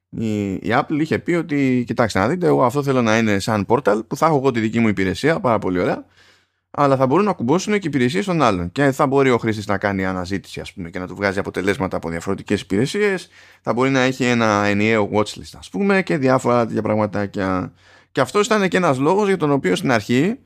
η, 0.09 0.53
η 0.53 0.67
Apple 0.69 0.99
είχε 0.99 1.19
πει 1.19 1.33
ότι, 1.33 1.83
κοιτάξτε 1.87 2.19
να 2.19 2.27
δείτε, 2.27 2.47
εγώ 2.47 2.63
αυτό 2.63 2.83
θέλω 2.83 3.01
να 3.01 3.17
είναι 3.17 3.39
σαν 3.39 3.65
portal 3.67 4.01
που 4.07 4.15
θα 4.15 4.25
έχω 4.25 4.37
εγώ 4.37 4.51
τη 4.51 4.59
δική 4.59 4.79
μου 4.79 4.87
υπηρεσία, 4.87 5.39
πάρα 5.39 5.59
πολύ 5.59 5.79
ωραία, 5.79 6.05
αλλά 6.71 6.97
θα 6.97 7.05
μπορούν 7.05 7.25
να 7.25 7.33
κουμπώσουν 7.33 7.79
και 7.79 7.87
υπηρεσίες 7.87 8.25
των 8.25 8.41
άλλων. 8.41 8.71
Και 8.71 8.91
θα 8.91 9.07
μπορεί 9.07 9.29
ο 9.29 9.37
χρήστης 9.37 9.67
να 9.67 9.77
κάνει 9.77 10.05
αναζήτηση, 10.05 10.59
ας 10.59 10.73
πούμε, 10.73 10.89
και 10.89 10.99
να 10.99 11.07
του 11.07 11.15
βγάζει 11.15 11.39
αποτελέσματα 11.39 11.97
από 11.97 12.09
διαφορετικές 12.09 12.61
υπηρεσίες. 12.61 13.29
Θα 13.61 13.73
μπορεί 13.73 13.89
να 13.89 13.99
έχει 13.99 14.23
ένα 14.23 14.65
ενιαίο 14.65 15.09
watchlist, 15.13 15.53
ας 15.57 15.69
πούμε, 15.69 16.03
και 16.03 16.17
διάφορα 16.17 16.65
τέτοια 16.65 16.81
πραγματάκια. 16.81 17.73
Και 18.13 18.21
αυτός 18.21 18.45
ήταν 18.45 18.67
και 18.67 18.77
ένας 18.77 18.97
λόγος 18.97 19.27
για 19.27 19.37
τον 19.37 19.51
οποίο 19.51 19.75
στην 19.75 19.91
αρχή 19.91 20.39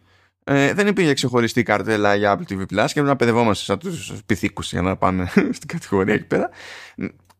ε, 0.43 0.73
δεν 0.73 0.87
υπήρχε 0.87 1.13
ξεχωριστή 1.13 1.63
καρτέλα 1.63 2.15
για 2.15 2.39
Apple 2.39 2.53
TV 2.53 2.61
Plus 2.73 2.87
και 2.93 3.01
να 3.01 3.15
παιδευόμαστε 3.15 3.63
σαν 3.63 3.79
τους 3.79 4.13
πυθίκους 4.25 4.71
για 4.71 4.81
να 4.81 4.97
πάμε 4.97 5.31
στην 5.57 5.67
κατηγορία 5.67 6.13
εκεί 6.13 6.23
πέρα. 6.23 6.49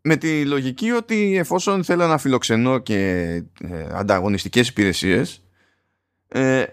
Με 0.01 0.15
τη 0.15 0.45
λογική 0.45 0.91
ότι 0.91 1.37
εφόσον 1.37 1.83
θέλω 1.83 2.07
να 2.07 2.17
φιλοξενώ 2.17 2.77
και 2.77 2.97
ε, 3.61 3.87
ανταγωνιστικές 3.91 4.67
υπηρεσίες 4.67 5.43
ε, 6.27 6.63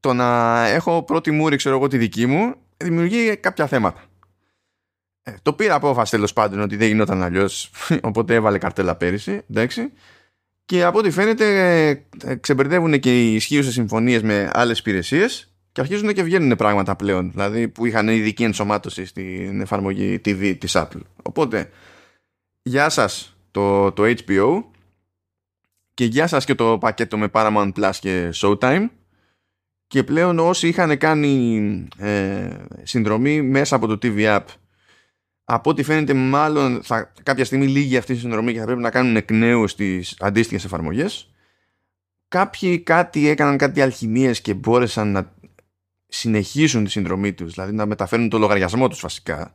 το 0.00 0.12
να 0.12 0.66
έχω 0.66 1.02
πρώτη 1.02 1.30
μούρη 1.30 1.56
ξέρω 1.56 1.76
εγώ 1.76 1.86
τη 1.86 1.98
δική 1.98 2.26
μου 2.26 2.54
δημιουργεί 2.76 3.36
κάποια 3.36 3.66
θέματα. 3.66 4.02
Ε, 5.22 5.34
το 5.42 5.52
πήρα 5.52 5.74
απόφαση 5.74 6.10
τέλος 6.10 6.32
πάντων 6.32 6.60
ότι 6.60 6.76
δεν 6.76 6.88
γινόταν 6.88 7.22
αλλιώς, 7.22 7.70
οπότε 8.08 8.34
έβαλε 8.34 8.58
καρτέλα 8.58 8.96
πέρυσι, 8.96 9.42
εντάξει. 9.50 9.92
Και 10.68 10.84
από 10.84 10.98
ό,τι 10.98 11.10
φαίνεται 11.10 11.88
ε, 12.24 12.34
ξεμπερδεύουν 12.34 13.00
και 13.00 13.22
οι 13.24 13.34
ισχύουσε 13.34 13.72
συμφωνίες 13.72 14.22
με 14.22 14.50
άλλες 14.52 14.78
υπηρεσίες 14.78 15.52
και 15.72 15.80
αρχίζουν 15.80 16.12
και 16.12 16.22
βγαίνουν 16.22 16.56
πράγματα 16.56 16.96
πλέον, 16.96 17.30
δηλαδή 17.30 17.68
που 17.68 17.86
είχαν 17.86 18.08
ειδική 18.08 18.44
ενσωμάτωση 18.44 19.04
στην 19.04 19.60
εφαρμογή 19.60 20.20
TV 20.24 20.56
της 20.58 20.72
Apple. 20.76 21.00
Οπότε, 21.22 21.70
γεια 22.62 22.88
σας 22.88 23.36
το, 23.50 23.92
το 23.92 24.02
HBO 24.04 24.62
και 25.94 26.04
γεια 26.04 26.26
σας 26.26 26.44
και 26.44 26.54
το 26.54 26.78
πακέτο 26.78 27.18
με 27.18 27.28
Paramount 27.32 27.72
Plus 27.72 27.92
και 28.00 28.30
Showtime 28.34 28.88
και 29.86 30.04
πλέον 30.04 30.38
όσοι 30.38 30.68
είχαν 30.68 30.98
κάνει 30.98 31.86
ε, 31.98 32.48
συνδρομή 32.82 33.42
μέσα 33.42 33.76
από 33.76 33.86
το 33.86 33.98
TV 34.02 34.36
App 34.36 34.44
από 35.50 35.70
ό,τι 35.70 35.82
φαίνεται 35.82 36.14
μάλλον 36.14 36.80
θα, 36.82 37.12
κάποια 37.22 37.44
στιγμή 37.44 37.66
λίγη 37.66 37.96
αυτή 37.96 38.12
η 38.12 38.16
συνδρομή 38.16 38.52
και 38.52 38.58
θα 38.58 38.64
πρέπει 38.64 38.80
να 38.80 38.90
κάνουν 38.90 39.16
εκ 39.16 39.30
νέου 39.30 39.68
στις 39.68 40.16
αντίστοιχες 40.18 40.64
εφαρμογές. 40.64 41.30
Κάποιοι 42.28 42.78
κάτι 42.78 43.28
έκαναν 43.28 43.56
κάτι 43.56 43.80
αλχημίες 43.80 44.40
και 44.40 44.54
μπόρεσαν 44.54 45.12
να 45.12 45.32
συνεχίσουν 46.08 46.84
τη 46.84 46.90
συνδρομή 46.90 47.32
τους, 47.32 47.52
δηλαδή 47.52 47.72
να 47.72 47.86
μεταφέρουν 47.86 48.28
το 48.28 48.38
λογαριασμό 48.38 48.88
τους 48.88 49.00
βασικά 49.00 49.52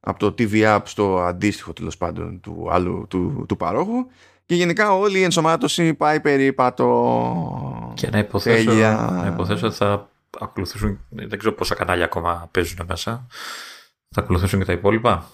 από 0.00 0.18
το 0.18 0.34
TV 0.38 0.76
App 0.76 0.80
στο 0.84 1.20
αντίστοιχο 1.20 1.72
τέλος 1.72 1.96
πάντων 1.96 2.40
του 2.40 2.68
άλλου 2.70 3.06
του, 3.08 3.44
του 3.48 3.56
παρόχου. 3.56 4.06
Και 4.46 4.54
γενικά 4.54 4.92
όλη 4.92 5.18
η 5.18 5.22
ενσωμάτωση 5.22 5.94
πάει 5.94 6.20
περίπατο. 6.20 7.92
Και 7.94 8.08
να 8.10 8.18
υποθέσω, 8.18 8.72
να 8.72 9.30
υποθέσω 9.32 9.66
ότι 9.66 9.76
θα 9.76 10.10
ακολουθήσουν 10.40 11.00
δεν 11.08 11.38
ξέρω 11.38 11.54
πόσα 11.54 11.74
κανάλια 11.74 12.04
ακόμα 12.04 12.48
παίζουν 12.50 12.78
μέσα 12.88 13.26
θα 14.16 14.24
ακολουθήσουν 14.24 14.58
και 14.58 14.64
τα 14.64 14.72
υπόλοιπα; 14.72 15.30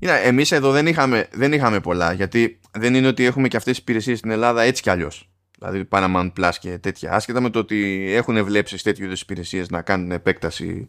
Εμεί 0.00 0.12
εμείς 0.24 0.52
εδώ 0.52 0.70
δεν 0.70 0.86
είχαμε, 0.86 1.28
δεν 1.32 1.52
είχαμε 1.52 1.80
πολλά 1.80 2.12
γιατί 2.12 2.60
δεν 2.70 2.94
είναι 2.94 3.06
ότι 3.06 3.24
έχουμε 3.24 3.48
και 3.48 3.56
αυτές 3.56 3.72
τις 3.72 3.82
υπηρεσίες 3.82 4.18
στην 4.18 4.30
Ελλάδα 4.30 4.62
έτσι 4.62 4.82
κι 4.82 4.90
αλλιώς 4.90 5.32
δηλαδή 5.62 5.88
Paramount 5.90 6.32
Plus 6.38 6.52
και 6.60 6.78
τέτοια, 6.78 7.12
άσχετα 7.12 7.40
με 7.40 7.50
το 7.50 7.58
ότι 7.58 8.06
έχουν 8.12 8.44
βλέψει 8.44 8.82
τέτοιου 8.82 9.04
είδους 9.04 9.20
υπηρεσίες 9.20 9.70
να 9.70 9.82
κάνουν 9.82 10.10
επέκταση 10.10 10.88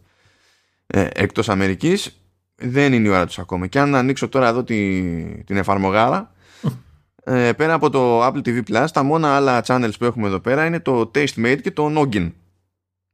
ε, 0.86 1.06
εκτός 1.14 1.48
Αμερικής, 1.48 2.20
δεν 2.56 2.92
είναι 2.92 3.08
η 3.08 3.10
ώρα 3.10 3.26
τους 3.26 3.38
ακόμα. 3.38 3.66
Και 3.66 3.78
αν 3.78 3.94
ανοίξω 3.94 4.28
τώρα 4.28 4.48
εδώ 4.48 4.64
τη, 4.64 5.02
την 5.44 5.56
εφαρμογάρα, 5.56 6.32
ε, 7.24 7.52
πέρα 7.52 7.72
από 7.72 7.90
το 7.90 8.26
Apple 8.26 8.40
TV 8.46 8.62
Plus, 8.68 8.86
τα 8.92 9.02
μόνα 9.02 9.36
άλλα 9.36 9.62
channels 9.66 9.92
που 9.98 10.04
έχουμε 10.04 10.26
εδώ 10.26 10.40
πέρα 10.40 10.66
είναι 10.66 10.80
το 10.80 11.10
Tastemade 11.14 11.60
και 11.62 11.70
το 11.70 11.92
Noggin. 11.96 12.32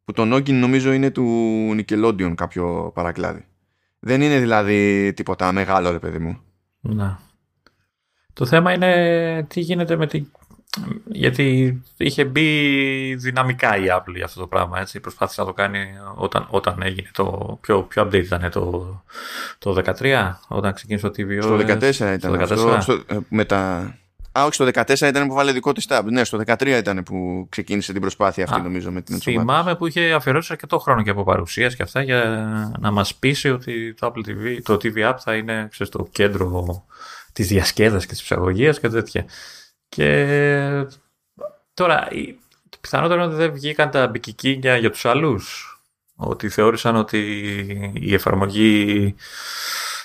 Που 0.04 0.12
το 0.12 0.36
Noggin 0.36 0.52
νομίζω 0.52 0.92
είναι 0.92 1.10
του 1.10 1.26
Nickelodeon 1.76 2.32
κάποιο 2.34 2.90
παρακλάδι. 2.94 3.44
Δεν 4.00 4.20
είναι 4.20 4.38
δηλαδή 4.38 5.12
τίποτα 5.12 5.52
μεγάλο, 5.52 5.90
ρε 5.90 5.98
παιδί 5.98 6.18
μου. 6.18 6.40
Να. 6.80 7.20
Το 8.32 8.46
θέμα 8.46 8.72
είναι 8.72 9.46
τι 9.48 9.60
γίνεται 9.60 9.96
με 9.96 10.06
την 10.06 10.26
γιατί 11.04 11.80
είχε 11.96 12.24
μπει 12.24 13.14
δυναμικά 13.14 13.76
η 13.76 13.84
Apple 13.88 14.14
για 14.14 14.24
αυτό 14.24 14.40
το 14.40 14.46
πράγμα. 14.46 14.80
Έτσι. 14.80 15.00
Προσπάθησε 15.00 15.40
να 15.40 15.46
το 15.46 15.52
κάνει 15.52 15.78
όταν, 16.14 16.46
όταν 16.50 16.82
έγινε 16.82 17.08
το. 17.12 17.58
Πιο, 17.60 17.82
πιο 17.82 18.02
update 18.02 18.24
ήταν 18.24 18.50
το, 18.50 19.02
το 19.58 19.82
13, 20.00 20.32
όταν 20.48 20.74
ξεκίνησε 20.74 21.08
το 21.08 21.14
TVO. 21.16 21.42
Στο 21.42 21.56
14 21.56 22.14
ήταν. 22.14 22.46
Στο, 22.46 22.80
στο, 22.80 22.92
ε, 22.92 23.18
με 23.28 23.44
τα... 23.44 23.94
Α, 24.38 24.44
όχι, 24.44 24.54
στο 24.54 24.68
14 24.72 25.00
ήταν 25.00 25.28
που 25.28 25.34
βάλε 25.34 25.52
δικό 25.52 25.72
της 25.72 25.86
tab. 25.88 26.02
Ναι, 26.04 26.24
στο 26.24 26.38
13 26.46 26.66
ήταν 26.66 27.02
που 27.02 27.46
ξεκίνησε 27.48 27.92
την 27.92 28.00
προσπάθεια 28.00 28.44
αυτή, 28.44 28.60
Α, 28.60 28.62
νομίζω, 28.62 28.90
με 28.90 29.02
την 29.02 29.14
ενσωμάτωση. 29.14 29.46
Θυμάμαι 29.46 29.76
που 29.76 29.86
είχε 29.86 30.12
αφιερώσει 30.12 30.52
αρκετό 30.52 30.78
χρόνο 30.78 31.02
και 31.02 31.10
από 31.10 31.24
παρουσίας 31.24 31.76
και 31.76 31.82
αυτά 31.82 32.02
για 32.02 32.22
να 32.78 32.90
μας 32.90 33.14
πείσει 33.14 33.50
ότι 33.50 33.94
το 33.94 34.06
Apple 34.06 34.28
TV, 34.28 34.58
το 34.62 34.74
TV 34.74 35.10
App 35.10 35.16
θα 35.18 35.34
είναι 35.34 35.68
ξέρεις, 35.70 35.92
το 35.92 36.08
κέντρο 36.12 36.84
της 37.32 37.46
διασκέδαση 37.46 38.06
και 38.06 38.12
της 38.12 38.22
ψαγωγία 38.22 38.72
και 38.72 38.88
τέτοια. 38.88 39.24
Και 39.88 40.86
τώρα, 41.74 42.08
πιθανότερο 42.80 43.22
είναι 43.22 43.32
ότι 43.32 43.42
δεν 43.42 43.52
βγήκαν 43.52 43.90
τα 43.90 44.06
μπικικίνια 44.06 44.76
για 44.76 44.90
τους 44.90 45.04
άλλους. 45.04 45.74
Ότι 46.16 46.48
θεώρησαν 46.48 46.96
ότι 46.96 47.18
η 47.92 48.14
εφαρμογή 48.14 49.14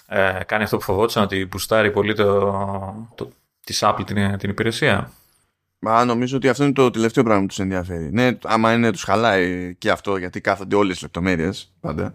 ε, 0.08 0.40
κάνει 0.46 0.64
αυτό 0.64 0.78
που 0.78 0.84
φοβόντουσαν, 0.84 1.24
ότι 1.24 1.46
μπουστάρει 1.46 1.92
πολύ 1.92 2.14
το, 2.14 2.52
το, 3.16 3.32
της 3.66 3.80
Apple 3.84 4.06
την, 4.06 4.38
την 4.38 4.50
υπηρεσία; 4.50 5.12
Μα 5.80 6.06
νομίζω 6.06 6.38
ότι 6.38 6.50
αυτό 6.50 6.64
είναι 6.64 6.74
το 6.74 6.92
τελευταίο 6.92 7.24
πράγμα 7.24 7.42
που 7.42 7.48
τους 7.48 7.60
ενδιαφέρει. 7.60 8.12
Ναι, 8.12 8.38
άμα 8.44 8.74
είναι 8.74 8.92
τους 8.92 9.04
χαλάει 9.04 9.76
και 9.76 9.92
αυτό, 9.92 10.18
γιατί 10.18 10.42
κάθονται 10.42 10.76
όλες 10.76 10.94
τις 10.94 11.02
λεπτομέρειες 11.02 11.74
πάντα. 11.80 12.14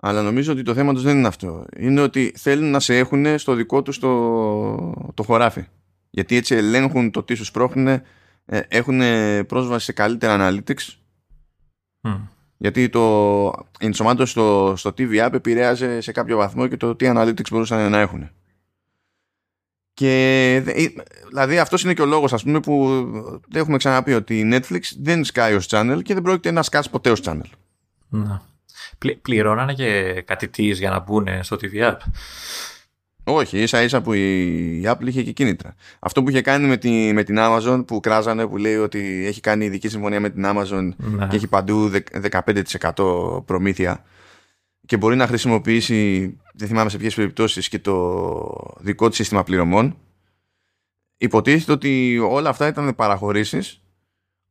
Αλλά 0.00 0.22
νομίζω 0.22 0.52
ότι 0.52 0.62
το 0.62 0.74
θέμα 0.74 0.92
τους 0.92 1.02
δεν 1.02 1.18
είναι 1.18 1.26
αυτό. 1.26 1.64
Είναι 1.76 2.00
ότι 2.00 2.32
θέλουν 2.36 2.70
να 2.70 2.80
σε 2.80 2.96
έχουν 2.96 3.38
στο 3.38 3.54
δικό 3.54 3.82
τους 3.82 3.98
το, 3.98 5.12
το 5.14 5.22
χωράφι 5.22 5.66
γιατί 6.10 6.36
έτσι 6.36 6.54
ελέγχουν 6.54 7.10
το 7.10 7.22
τι 7.22 7.34
σου 7.34 7.44
σπρώχνουν 7.44 7.86
ε, 7.86 8.02
έχουν 8.68 9.00
πρόσβαση 9.46 9.84
σε 9.84 9.92
καλύτερα 9.92 10.36
analytics 10.40 10.96
γιατί 12.56 12.88
το 12.88 13.46
η 13.78 13.86
ενσωμάτωση 13.86 14.30
στο, 14.30 14.74
στο 14.76 14.90
TV 14.98 15.26
App 15.26 15.32
επηρέαζε 15.32 16.00
σε 16.00 16.12
κάποιο 16.12 16.36
βαθμό 16.36 16.66
και 16.66 16.76
το 16.76 16.94
τι 16.96 17.10
analytics 17.14 17.50
μπορούσαν 17.50 17.90
να 17.90 17.98
έχουν 17.98 18.30
και 19.98 20.62
δηλαδή 21.28 21.58
αυτός 21.58 21.82
είναι 21.84 21.94
και 21.94 22.02
ο 22.02 22.06
λόγος 22.06 22.32
ας 22.32 22.42
πούμε 22.42 22.60
που 22.60 22.88
δεν 23.48 23.60
έχουμε 23.60 23.76
ξαναπεί 23.76 24.14
ότι 24.14 24.38
η 24.38 24.50
Netflix 24.52 24.80
δεν 25.00 25.24
σκάει 25.24 25.54
ως 25.54 25.66
channel 25.70 25.98
και 26.02 26.14
δεν 26.14 26.22
πρόκειται 26.22 26.50
να 26.50 26.62
σκάσει 26.62 26.90
ποτέ 26.90 27.10
ως 27.10 27.20
channel 27.24 27.50
να. 28.08 28.42
Πληρώνανε 29.22 29.74
και 29.74 30.22
κάτι 30.26 30.50
για 30.72 30.90
να 30.90 30.98
μπουν 30.98 31.28
στο 31.40 31.56
TV 31.60 31.90
App 31.90 31.96
όχι, 33.24 33.58
ίσα 33.58 33.82
ίσα 33.82 34.00
που 34.00 34.12
η 34.12 34.82
Apple 34.86 35.06
είχε 35.06 35.22
και 35.22 35.32
κίνητρα. 35.32 35.74
Αυτό 35.98 36.22
που 36.22 36.30
είχε 36.30 36.40
κάνει 36.40 36.66
με, 36.66 36.76
τη, 36.76 37.12
με 37.12 37.22
την 37.22 37.36
Amazon 37.38 37.84
που 37.86 38.00
κράζανε 38.00 38.46
που 38.46 38.56
λέει 38.56 38.76
ότι 38.76 39.24
έχει 39.26 39.40
κάνει 39.40 39.64
ειδική 39.64 39.88
συμφωνία 39.88 40.20
με 40.20 40.30
την 40.30 40.44
Amazon 40.46 40.88
ναι. 40.96 41.26
και 41.26 41.36
έχει 41.36 41.46
παντού 41.46 41.90
15% 42.94 43.44
προμήθεια 43.44 44.04
και 44.88 44.96
μπορεί 44.96 45.16
να 45.16 45.26
χρησιμοποιήσει, 45.26 46.36
δεν 46.54 46.68
θυμάμαι 46.68 46.90
σε 46.90 46.98
ποιες 46.98 47.14
περιπτώσεις 47.14 47.68
και 47.68 47.78
το 47.78 48.74
δικό 48.78 49.08
της 49.08 49.16
σύστημα 49.16 49.44
πληρωμών 49.44 49.96
υποτίθεται 51.16 51.72
ότι 51.72 52.18
όλα 52.18 52.48
αυτά 52.48 52.66
ήταν 52.66 52.94
παραχωρήσεις 52.94 53.82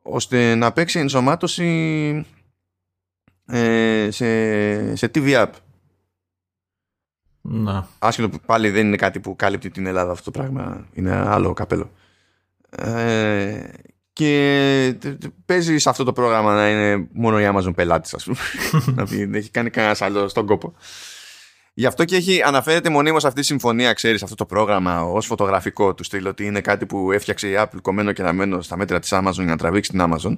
ώστε 0.01 0.56
να 0.56 0.72
παίξει 0.72 1.00
ενσωμάτωση 1.00 1.65
ε, 3.46 4.08
σε, 4.12 4.96
σε 4.96 5.12
TV 5.13 5.46
App 5.46 5.51
να. 7.41 7.88
Άσχετο 8.00 8.29
που 8.29 8.39
πάλι 8.46 8.70
δεν 8.70 8.88
είναι 8.88 8.96
κάτι 8.96 9.20
που 9.20 9.36
κάλυπτει 9.36 9.70
την 9.70 9.86
Ελλάδα 9.86 10.12
αυτό 10.12 10.32
το 10.32 10.39
πράγμα. 10.39 10.88
Είναι 10.94 11.15
άλλο 11.15 11.53
καπέλο. 11.53 11.91
Ε, 12.70 13.70
και 14.17 14.97
παίζει 15.45 15.77
σε 15.77 15.89
αυτό 15.89 16.03
το 16.03 16.13
πρόγραμμα 16.13 16.55
να 16.55 16.69
είναι 16.69 17.07
μόνο 17.13 17.39
η 17.39 17.50
Amazon 17.53 17.75
πελάτης 17.75 18.13
ας 18.13 18.24
πούμε 18.24 18.38
να 18.95 19.03
δεν 19.03 19.33
έχει 19.33 19.50
κάνει 19.50 19.69
κανένας 19.69 20.01
άλλο 20.01 20.27
στον 20.27 20.45
κόπο 20.45 20.74
Γι' 21.74 21.86
αυτό 21.86 22.05
και 22.05 22.15
έχει, 22.15 22.41
αναφέρεται 22.43 22.89
μονίμως 22.89 23.25
αυτή 23.25 23.39
η 23.39 23.43
συμφωνία, 23.43 23.93
ξέρεις, 23.93 24.24
αυτό 24.24 24.36
το 24.36 24.45
πρόγραμμα 24.45 25.01
ως 25.01 25.25
φωτογραφικό 25.25 25.93
του 25.93 26.03
στυλ, 26.03 26.25
ότι 26.25 26.45
είναι 26.45 26.62
κάτι 26.62 26.86
που 26.86 27.12
έφτιαξε 27.12 27.47
η 27.47 27.53
Apple 27.57 27.79
κομμένο 27.81 28.12
και 28.12 28.21
αναμένο 28.21 28.62
στα 28.62 28.77
μέτρα 28.77 29.00
της 29.00 29.09
Amazon 29.13 29.33
για 29.33 29.45
να 29.45 29.57
τραβήξει 29.57 29.91
την 29.91 30.01
Amazon. 30.03 30.38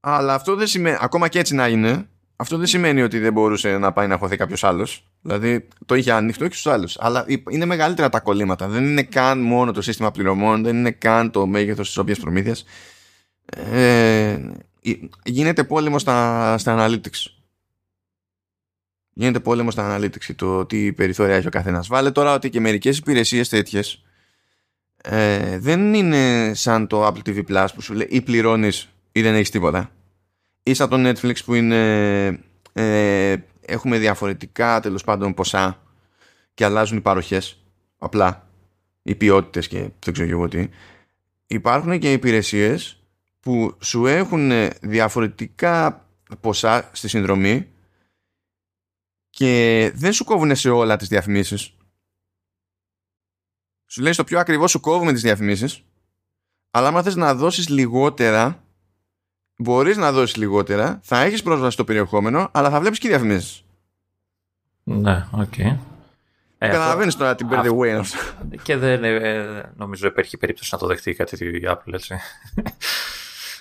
Αλλά 0.00 0.34
αυτό 0.34 0.54
δεν 0.54 0.66
σημαίνει, 0.66 0.96
ακόμα 1.00 1.28
και 1.28 1.38
έτσι 1.38 1.54
να 1.54 1.68
είναι, 1.68 2.08
αυτό 2.40 2.56
δεν 2.56 2.66
σημαίνει 2.66 3.02
ότι 3.02 3.18
δεν 3.18 3.32
μπορούσε 3.32 3.78
να 3.78 3.92
πάει 3.92 4.06
να 4.06 4.18
χωθεί 4.18 4.36
κάποιος 4.36 4.64
άλλος. 4.64 5.04
Δηλαδή 5.22 5.68
το 5.86 5.94
είχε 5.94 6.12
ανοιχτό 6.12 6.48
και 6.48 6.54
στους 6.54 6.72
άλλους. 6.72 6.96
Αλλά 7.00 7.24
είναι 7.50 7.64
μεγαλύτερα 7.64 8.08
τα 8.08 8.20
κολλήματα. 8.20 8.68
Δεν 8.68 8.84
είναι 8.84 9.02
καν 9.02 9.40
μόνο 9.40 9.72
το 9.72 9.82
σύστημα 9.82 10.10
πληρωμών, 10.10 10.62
δεν 10.62 10.76
είναι 10.76 10.90
καν 10.90 11.30
το 11.30 11.46
μέγεθος 11.46 11.86
της 11.86 11.96
οποίας 11.96 12.18
προμήθειας. 12.18 12.64
Ε, 13.44 14.38
γίνεται 15.24 15.64
πόλεμο 15.64 15.98
στα, 15.98 16.58
στα 16.58 16.76
analytics. 16.78 17.30
Γίνεται 19.12 19.40
πόλεμο 19.40 19.70
στα 19.70 19.96
analytics 19.98 20.34
το 20.36 20.66
τι 20.66 20.92
περιθώρια 20.92 21.34
έχει 21.34 21.46
ο 21.46 21.50
καθένας. 21.50 21.88
Βάλε 21.88 22.10
τώρα 22.10 22.34
ότι 22.34 22.50
και 22.50 22.60
μερικές 22.60 22.98
υπηρεσίες 22.98 23.48
τέτοιες 23.48 24.04
ε, 25.02 25.58
δεν 25.58 25.94
είναι 25.94 26.54
σαν 26.54 26.86
το 26.86 27.06
Apple 27.06 27.28
TV 27.28 27.44
Plus 27.48 27.66
που 27.74 27.80
σου 27.80 27.94
λέει 27.94 28.08
ή 28.10 28.20
πληρώνεις 28.20 28.88
ή 29.12 29.22
δεν 29.22 29.34
έχεις 29.34 29.50
τίποτα 29.50 29.90
ή 30.62 30.74
σαν 30.74 30.88
το 30.88 31.08
Netflix 31.08 31.44
που 31.44 31.54
είναι 31.54 32.26
ε, 32.72 33.36
έχουμε 33.60 33.98
διαφορετικά 33.98 34.80
τέλος 34.80 35.04
πάντων 35.04 35.34
ποσά 35.34 35.82
και 36.54 36.64
αλλάζουν 36.64 36.98
οι 36.98 37.00
παροχές 37.00 37.64
απλά 37.98 38.48
οι 39.02 39.14
ποιότητες 39.14 39.68
και 39.68 39.90
δεν 39.98 40.14
ξέρω 40.14 40.28
εγώ 40.28 40.48
τι. 40.48 40.68
Υπάρχουν 41.46 41.98
και 41.98 42.12
υπηρεσίες 42.12 43.02
που 43.40 43.76
σου 43.80 44.06
έχουν 44.06 44.50
διαφορετικά 44.80 46.06
ποσά 46.40 46.90
στη 46.92 47.08
συνδρομή 47.08 47.68
και 49.30 49.92
δεν 49.94 50.12
σου 50.12 50.24
κόβουν 50.24 50.56
σε 50.56 50.70
όλα 50.70 50.96
τις 50.96 51.08
διαφημίσεις. 51.08 51.76
Σου 53.86 54.02
λέει 54.02 54.12
στο 54.12 54.24
πιο 54.24 54.38
ακριβό 54.38 54.66
σου 54.66 54.80
κόβουμε 54.80 55.12
τις 55.12 55.22
διαφημίσεις 55.22 55.82
αλλά 56.70 56.88
άμα 56.88 57.02
θες 57.02 57.16
να 57.16 57.34
δώσεις 57.34 57.68
λιγότερα 57.68 58.64
μπορείς 59.58 59.96
να 59.96 60.12
δώσεις 60.12 60.36
λιγότερα, 60.36 61.00
θα 61.02 61.20
έχεις 61.20 61.42
πρόσβαση 61.42 61.72
στο 61.72 61.84
περιεχόμενο, 61.84 62.48
αλλά 62.52 62.70
θα 62.70 62.80
βλέπεις 62.80 62.98
και 62.98 63.08
διαφημίσεις. 63.08 63.64
Ναι, 64.82 65.26
OK. 65.30 65.52
Okay. 65.56 65.76
Ε, 66.58 66.68
Καταλαβαίνεις 66.68 67.16
τώρα 67.16 67.34
την 67.34 67.48
Bird 67.50 67.70
Away 67.70 68.02
Και 68.62 68.76
δεν 68.76 69.04
ε, 69.04 69.72
νομίζω 69.76 70.06
υπάρχει 70.06 70.36
περίπτωση 70.36 70.68
να 70.72 70.78
το 70.78 70.86
δεχτεί 70.86 71.14
κάτι 71.14 71.44
η 71.44 71.62
Apple, 71.68 71.92
έτσι. 71.92 72.14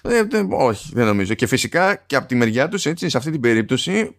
Ε, 0.02 0.24
όχι, 0.50 0.92
δεν 0.94 1.06
νομίζω. 1.06 1.34
Και 1.34 1.48
φυσικά 1.48 1.96
και 1.96 2.16
από 2.16 2.28
τη 2.28 2.36
μεριά 2.36 2.68
τους, 2.68 2.86
έτσι, 2.86 3.10
σε 3.10 3.18
αυτή 3.18 3.32
την 3.32 3.42
περίπτωση, 3.42 4.16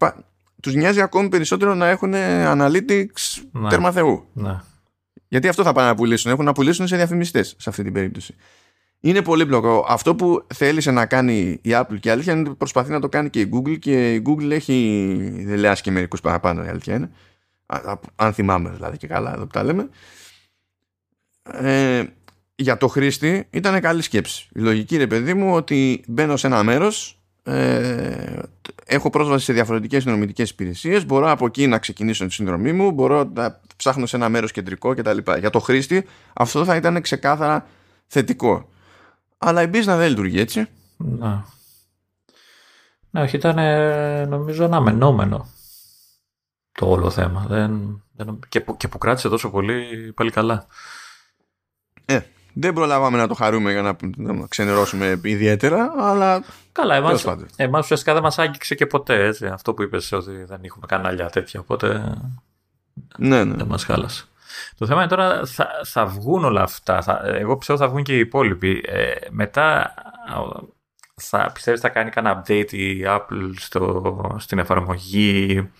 τους 0.62 0.74
νοιάζει 0.74 1.00
ακόμη 1.00 1.28
περισσότερο 1.28 1.74
να 1.74 1.88
έχουν 1.88 2.12
analytics 2.46 3.42
ναι. 3.52 3.68
τέρμα 3.68 3.92
Θεού. 3.92 4.26
Ναι. 4.32 4.60
Γιατί 5.28 5.48
αυτό 5.48 5.62
θα 5.62 5.72
πάνε 5.72 5.88
να 5.88 5.94
πουλήσουν. 5.94 6.30
Έχουν 6.30 6.44
να 6.44 6.52
πουλήσουν 6.52 6.86
σε 6.86 6.96
διαφημιστές 6.96 7.54
σε 7.58 7.68
αυτή 7.68 7.82
την 7.82 7.92
περίπτωση. 7.92 8.34
Είναι 9.00 9.22
πολύ 9.22 9.46
πλοκό. 9.46 9.86
Αυτό 9.88 10.14
που 10.14 10.46
θέλησε 10.54 10.90
να 10.90 11.06
κάνει 11.06 11.58
η 11.62 11.70
Apple 11.70 11.98
και 12.00 12.08
η 12.08 12.10
αλήθεια 12.10 12.32
είναι 12.32 12.48
ότι 12.48 12.56
προσπαθεί 12.56 12.90
να 12.90 13.00
το 13.00 13.08
κάνει 13.08 13.30
και 13.30 13.40
η 13.40 13.50
Google 13.54 13.78
και 13.78 14.14
η 14.14 14.22
Google 14.26 14.50
έχει 14.50 15.42
δελεάσει 15.46 15.82
και 15.82 15.90
μερικούς 15.90 16.20
παραπάνω 16.20 16.64
η 16.64 16.68
αλήθεια 16.68 16.94
είναι. 16.94 17.10
Αν 18.16 18.32
θυμάμαι 18.32 18.70
δηλαδή 18.70 18.96
και 18.96 19.06
καλά 19.06 19.32
εδώ 19.32 19.42
που 19.42 19.52
τα 19.52 19.62
λέμε. 19.62 19.88
Ε, 21.52 22.04
για 22.54 22.76
το 22.76 22.88
χρήστη 22.88 23.46
ήταν 23.50 23.80
καλή 23.80 24.02
σκέψη. 24.02 24.48
Η 24.54 24.60
λογική 24.60 24.96
ρε 24.96 25.06
παιδί 25.06 25.34
μου 25.34 25.54
ότι 25.54 26.04
μπαίνω 26.06 26.36
σε 26.36 26.46
ένα 26.46 26.62
μέρος 26.62 27.20
ε, 27.42 28.38
έχω 28.86 29.10
πρόσβαση 29.10 29.44
σε 29.44 29.52
διαφορετικές 29.52 30.02
συνδρομητικές 30.02 30.50
υπηρεσίες 30.50 31.06
μπορώ 31.06 31.30
από 31.30 31.46
εκεί 31.46 31.66
να 31.66 31.78
ξεκινήσω 31.78 32.26
τη 32.26 32.32
συνδρομή 32.32 32.72
μου 32.72 32.90
μπορώ 32.90 33.30
να 33.34 33.60
ψάχνω 33.76 34.06
σε 34.06 34.16
ένα 34.16 34.28
μέρος 34.28 34.52
κεντρικό 34.52 34.94
κτλ. 34.94 35.18
Για 35.38 35.50
το 35.50 35.58
χρήστη 35.58 36.04
αυτό 36.32 36.64
θα 36.64 36.76
ήταν 36.76 37.00
ξεκάθαρα 37.00 37.66
θετικό 38.06 38.68
αλλά 39.38 39.62
η 39.62 39.70
business 39.72 39.84
δεν 39.84 40.08
λειτουργεί 40.08 40.40
έτσι. 40.40 40.66
Ναι. 40.96 41.42
Ναι, 43.10 43.22
όχι, 43.22 43.36
ήταν 43.36 43.56
νομίζω 44.28 44.64
αναμενόμενο 44.64 45.46
το 46.72 46.90
όλο 46.90 47.10
θέμα. 47.10 47.46
Δεν, 47.48 48.02
δεν, 48.12 48.38
και, 48.48 48.60
που, 48.60 48.76
και 48.76 48.88
που 48.88 48.98
κράτησε 48.98 49.28
τόσο 49.28 49.50
πολύ, 49.50 50.12
πάλι 50.16 50.30
καλά. 50.30 50.66
Ε, 52.04 52.20
δεν 52.52 52.72
προλάβαμε 52.72 53.18
να 53.18 53.28
το 53.28 53.34
χαρούμε 53.34 53.72
για 53.72 53.82
να, 53.82 53.96
να 54.16 54.46
ξενερώσουμε 54.46 55.20
ιδιαίτερα, 55.22 55.92
αλλά. 55.98 56.44
Καλά, 56.72 56.94
εμάς, 56.94 57.26
εμάς 57.56 57.84
ουσιαστικά 57.84 58.12
δεν 58.12 58.22
μας 58.22 58.38
άγγιξε 58.38 58.74
και 58.74 58.86
ποτέ, 58.86 59.24
έτσι. 59.24 59.46
Αυτό 59.46 59.74
που 59.74 59.82
είπες 59.82 60.12
ότι 60.12 60.44
δεν 60.44 60.60
έχουμε 60.62 60.86
κανάλια 60.86 61.30
τέτοια, 61.30 61.60
οπότε. 61.60 62.14
Ναι, 63.16 63.44
ναι. 63.44 63.54
Δεν 63.54 63.66
μας 63.66 63.84
χάλασε. 63.84 64.24
Το 64.78 64.86
θέμα 64.86 65.00
είναι 65.00 65.10
τώρα 65.10 65.46
θα, 65.46 65.68
θα 65.84 66.06
βγουν 66.06 66.44
όλα 66.44 66.62
αυτά. 66.62 67.02
Θα, 67.02 67.20
εγώ 67.24 67.56
πιστεύω 67.56 67.78
θα 67.78 67.88
βγουν 67.88 68.02
και 68.02 68.16
οι 68.16 68.18
υπόλοιποι. 68.18 68.82
Ε, 68.86 69.14
μετά 69.30 69.94
θα 71.14 71.50
πιστεύεις 71.54 71.80
θα 71.80 71.88
κάνει 71.88 72.10
κανένα 72.10 72.42
update 72.42 72.72
η 72.72 73.02
Apple 73.06 73.52
στο, 73.56 74.36
στην 74.38 74.58
εφαρμογή 74.58 75.70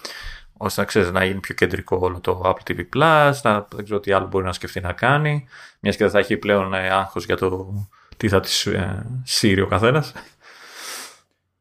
ώστε 0.57 0.81
να 0.81 0.87
ξέρεις 0.87 1.11
να 1.11 1.25
γίνει 1.25 1.41
πιο 1.41 1.55
κεντρικό 1.55 1.99
όλο 2.01 2.21
το 2.21 2.43
Apple 2.45 2.71
TV 2.71 2.81
Plus, 2.97 3.33
να, 3.43 3.67
δεν 3.75 3.85
ξέρω 3.85 4.01
τι 4.01 4.13
άλλο 4.13 4.27
μπορεί 4.27 4.45
να 4.45 4.53
σκεφτεί 4.53 4.81
να 4.81 4.93
κάνει, 4.93 5.47
μιας 5.81 5.97
και 5.97 6.03
δεν 6.03 6.13
θα 6.13 6.19
έχει 6.19 6.37
πλέον 6.37 6.75
ε, 6.75 6.91
άγχος 6.91 7.25
για 7.25 7.37
το 7.37 7.73
τι 8.17 8.29
θα 8.29 8.41
της 8.41 8.67
ε, 8.67 9.07
σύρει 9.25 9.61
ο 9.61 9.67
καθένας. 9.67 10.13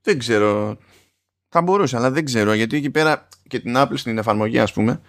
Δεν 0.02 0.20
ξέρω. 0.20 0.78
Θα 1.50 1.62
μπορούσε, 1.62 1.98
αλλά 1.98 2.12
δεν 2.12 2.26
ξέρω, 2.26 2.54
γιατί 2.54 2.78
εκεί 2.78 2.90
πέρα 2.90 3.28
και 3.48 3.60
την 3.60 3.74
Apple 3.78 3.94
στην 3.98 4.18
εφαρμογή 4.18 4.60
ας 4.60 4.74
πούμε, 4.74 5.02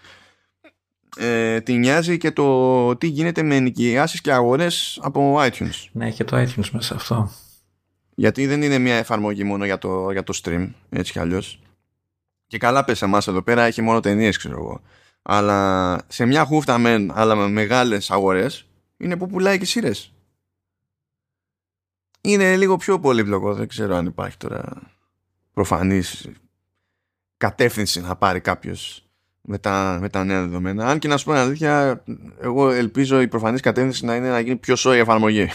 ε, 1.18 1.60
τη 1.60 1.76
νοιάζει 1.76 2.18
και 2.18 2.30
το 2.30 2.96
τι 2.96 3.06
γίνεται 3.06 3.42
με 3.42 3.56
ενοικιάσεις 3.56 4.20
και 4.20 4.32
αγορές 4.32 4.98
από 5.02 5.36
iTunes. 5.40 5.86
Ναι, 5.92 6.10
και 6.10 6.24
το 6.24 6.36
iTunes 6.36 6.68
μέσα 6.72 6.94
αυτό. 6.94 7.30
Γιατί 8.14 8.46
δεν 8.46 8.62
είναι 8.62 8.78
μια 8.78 8.94
εφαρμογή 8.94 9.44
μόνο 9.44 9.64
για 9.64 9.78
το, 9.78 10.10
για 10.10 10.22
το 10.22 10.40
stream, 10.42 10.70
έτσι 10.88 11.12
κι 11.12 11.18
αλλιώς. 11.18 11.60
Και 12.46 12.58
καλά 12.58 12.84
πες 12.84 13.02
εμάς 13.02 13.26
εδώ 13.26 13.42
πέρα 13.42 13.62
έχει 13.62 13.82
μόνο 13.82 14.00
ταινίες, 14.00 14.36
ξέρω 14.36 14.56
εγώ. 14.56 14.80
Αλλά 15.22 16.00
σε 16.08 16.26
μια 16.26 16.44
χούφτα 16.44 16.78
μεν, 16.78 17.10
αλλά 17.14 17.34
με 17.34 17.48
μεγάλες 17.48 18.10
αγορές, 18.10 18.66
είναι 18.96 19.16
που 19.16 19.26
πουλάει 19.26 19.58
και 19.58 19.64
σειρέ. 19.64 19.90
Είναι 22.20 22.56
λίγο 22.56 22.76
πιο 22.76 23.00
πολύπλοκο, 23.00 23.54
δεν 23.54 23.68
ξέρω 23.68 23.96
αν 23.96 24.06
υπάρχει 24.06 24.36
τώρα 24.36 24.82
προφανής 25.52 26.28
κατεύθυνση 27.36 28.00
να 28.00 28.16
πάρει 28.16 28.40
κάποιος 28.40 29.07
με 29.50 29.58
τα, 29.58 29.98
με 30.00 30.08
τα 30.08 30.24
νέα 30.24 30.40
δεδομένα. 30.40 30.86
Αν 30.86 30.98
και 30.98 31.08
να 31.08 31.16
σου 31.16 31.24
πω 31.24 31.32
αλήθεια, 31.32 32.02
εγώ 32.40 32.70
ελπίζω 32.70 33.20
η 33.20 33.28
προφανής 33.28 33.60
κατεύθυνση 33.60 34.04
να 34.04 34.14
είναι 34.14 34.28
να 34.28 34.40
γίνει 34.40 34.56
πιο 34.56 34.76
σόη 34.76 34.98
εφαρμογή. 34.98 35.48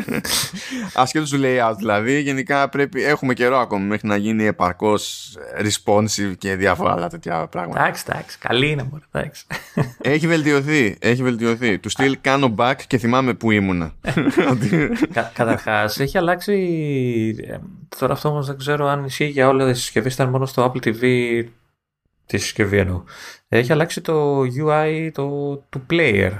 Ασχέτως 0.94 1.30
του 1.30 1.40
layout 1.42 1.74
δηλαδή, 1.76 2.20
γενικά 2.20 2.68
πρέπει, 2.68 3.04
έχουμε 3.04 3.34
καιρό 3.34 3.58
ακόμη 3.58 3.86
μέχρι 3.86 4.08
να 4.08 4.16
γίνει 4.16 4.44
επαρκώς 4.44 5.34
responsive 5.58 6.32
και 6.38 6.54
διάφορα 6.54 6.92
άλλα 6.92 7.08
τέτοια 7.08 7.46
πράγματα. 7.46 7.80
Εντάξει, 7.80 8.04
εντάξει, 8.08 8.38
καλή 8.38 8.70
είναι 8.70 8.82
μόνο, 8.90 9.02
εντάξει. 9.12 9.46
Έχει 10.14 10.26
βελτιωθεί, 10.26 10.96
έχει 11.00 11.22
βελτιωθεί. 11.22 11.78
Του 11.78 11.88
στυλ 11.88 12.18
κάνω 12.20 12.54
back 12.58 12.76
και 12.86 12.98
θυμάμαι 12.98 13.34
που 13.34 13.50
ήμουνα. 13.50 13.92
Κα, 15.14 15.32
καταρχάς, 15.34 16.00
έχει 16.00 16.18
αλλάξει, 16.18 16.54
ε, 17.48 17.56
τώρα 17.98 18.12
αυτό 18.12 18.28
όμως 18.28 18.46
δεν 18.46 18.58
ξέρω 18.58 18.86
αν 18.86 19.04
ισχύει 19.04 19.26
για 19.26 19.48
όλες 19.48 19.72
τις 19.72 19.82
συσκευές, 19.82 20.14
ήταν 20.14 20.28
μόνο 20.28 20.46
στο 20.46 20.72
Apple 20.72 20.88
TV 20.88 21.04
τη 22.28 22.38
συσκευή 22.38 22.78
εννοώ. 22.78 23.02
Έχει 23.48 23.72
αλλάξει 23.72 24.00
το 24.00 24.40
UI 24.40 25.10
το, 25.12 25.56
του 25.56 25.86
player. 25.90 26.32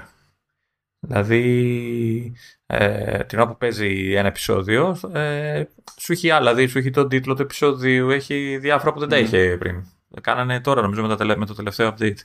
Δηλαδή, 1.00 2.32
ε, 2.66 3.24
την 3.24 3.38
ώρα 3.38 3.48
που 3.48 3.56
παίζει 3.56 4.12
ένα 4.14 4.28
επεισόδιο, 4.28 5.00
ε, 5.12 5.64
σου 6.00 6.12
έχει 6.12 6.30
άλλα, 6.30 6.50
δηλαδή 6.50 6.70
σου 6.70 6.78
έχει 6.78 6.90
τον 6.90 7.08
τίτλο 7.08 7.34
του 7.34 7.42
επεισόδιου, 7.42 8.10
έχει 8.10 8.58
διάφορα 8.58 8.92
που 8.92 8.98
δεν 8.98 9.08
τα 9.08 9.16
ναι. 9.16 9.22
είχε 9.22 9.56
πριν. 9.58 9.86
Κάνανε 10.20 10.60
τώρα, 10.60 10.82
νομίζω, 10.82 11.06
με, 11.06 11.16
τα, 11.16 11.38
με 11.38 11.46
το 11.46 11.54
τελευταίο 11.54 11.94
update. 11.94 12.18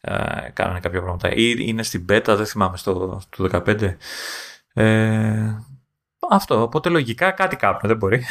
Ε, 0.00 0.50
κάνανε 0.52 0.80
κάποια 0.80 1.00
πράγματα. 1.00 1.34
Ή 1.34 1.54
είναι 1.58 1.82
στην 1.82 2.04
beta, 2.08 2.34
δεν 2.36 2.46
θυμάμαι, 2.46 2.76
στο, 2.76 3.22
στο 3.32 3.48
15. 3.50 3.96
Ε, 4.74 5.64
αυτό, 6.30 6.62
οπότε 6.62 6.88
λογικά 6.88 7.30
κάτι 7.30 7.56
κάνουν, 7.56 7.80
δεν 7.82 7.96
μπορεί. 7.96 8.24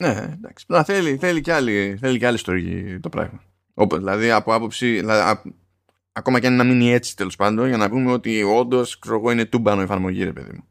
Ναι, 0.00 0.08
εντάξει. 0.08 0.66
Θέλει, 0.84 1.16
θέλει, 1.16 1.40
και 1.40 1.52
άλλη, 1.52 1.96
θέλει 2.00 2.18
και 2.18 2.26
άλλη 2.26 2.38
στοργή 2.38 3.00
το 3.00 3.08
πράγμα. 3.08 3.40
Όπως, 3.74 3.98
δηλαδή 3.98 4.30
από 4.30 4.54
άποψη, 4.54 4.86
δηλαδή, 4.86 5.54
ακόμα 6.12 6.40
και 6.40 6.46
αν 6.46 6.56
να 6.56 6.64
μείνει 6.64 6.92
έτσι 6.92 7.16
τέλος 7.16 7.36
πάντων, 7.36 7.68
για 7.68 7.76
να 7.76 7.88
πούμε 7.88 8.12
ότι 8.12 8.42
όντως 8.42 8.98
είναι 9.30 9.44
τούμπανο 9.44 9.80
εφαρμογή, 9.80 10.24
ρε 10.24 10.32
παιδί 10.32 10.52
μου. 10.52 10.64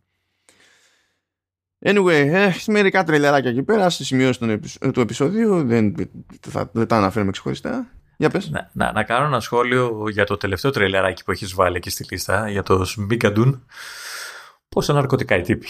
Anyway, 1.86 2.28
έχει 2.32 2.72
μερικά 2.72 3.04
τρελεράκια 3.04 3.50
εκεί 3.50 3.64
πέρα 3.64 3.90
στη 3.90 4.04
σημειώση 4.04 4.60
του 4.94 5.00
επεισοδίου. 5.00 5.64
Δεν, 5.64 5.96
θα, 6.50 6.70
δεν 6.74 6.88
τα 6.88 6.98
αναφέρουμε 6.98 7.32
ξεχωριστά. 7.32 7.88
Για 8.18 8.30
πες. 8.30 8.50
Να, 8.50 8.70
να, 8.74 8.92
να, 8.92 9.04
κάνω 9.04 9.26
ένα 9.26 9.40
σχόλιο 9.40 10.06
για 10.10 10.26
το 10.26 10.38
τελευταίο 10.38 10.72
τρελεράκι 10.72 11.24
που 11.24 11.32
έχεις 11.32 11.54
βάλει 11.54 11.76
εκεί 11.76 11.90
στη 11.90 12.06
λίστα, 12.10 12.50
για 12.50 12.64
το 12.64 12.86
Σμπίκαντουν. 12.86 13.66
Πόσα 14.70 14.94
ναρκωτικά 14.94 15.36
οι 15.36 15.42
τύποι. 15.42 15.68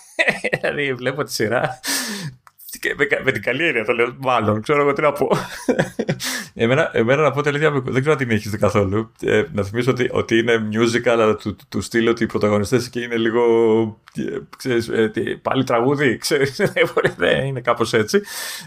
δηλαδή 0.60 0.94
βλέπω 0.94 1.24
τη 1.24 1.32
σειρά 1.32 1.80
με, 2.96 3.06
με 3.24 3.32
την 3.32 3.42
καλή 3.42 3.66
έννοια 3.66 3.84
το 3.84 3.92
λέω, 3.92 4.14
μάλλον, 4.18 4.62
ξέρω 4.62 4.80
εγώ 4.80 4.92
τι 4.92 5.02
να 5.02 5.12
πω. 5.12 5.28
εμένα, 6.54 6.90
εμένα 6.92 7.22
να 7.22 7.30
πω 7.30 7.42
τελείω, 7.42 7.82
δεν 7.84 8.00
ξέρω 8.00 8.12
αν 8.12 8.16
την 8.18 8.30
έχεις 8.30 8.50
δει 8.50 8.58
καθόλου. 8.58 9.12
Ε, 9.20 9.44
να 9.52 9.62
θυμίσω 9.62 9.90
ότι, 9.90 10.08
ότι 10.12 10.38
είναι 10.38 10.68
musical, 10.72 11.08
αλλά 11.08 11.36
του, 11.36 11.56
του 11.68 11.80
στυλ 11.80 12.08
ότι 12.08 12.22
οι 12.22 12.26
πρωταγωνιστές 12.26 12.88
και 12.88 13.00
είναι 13.00 13.16
λίγο. 13.16 13.42
Ε, 14.14 14.38
ξέρεις, 14.56 14.88
ε, 14.88 15.10
πάλι 15.42 15.64
τραγούδι, 15.64 16.16
ξέρεις, 16.16 16.60
δεν 17.16 17.46
είναι 17.46 17.60
κάπως 17.60 17.92
έτσι. 17.92 18.20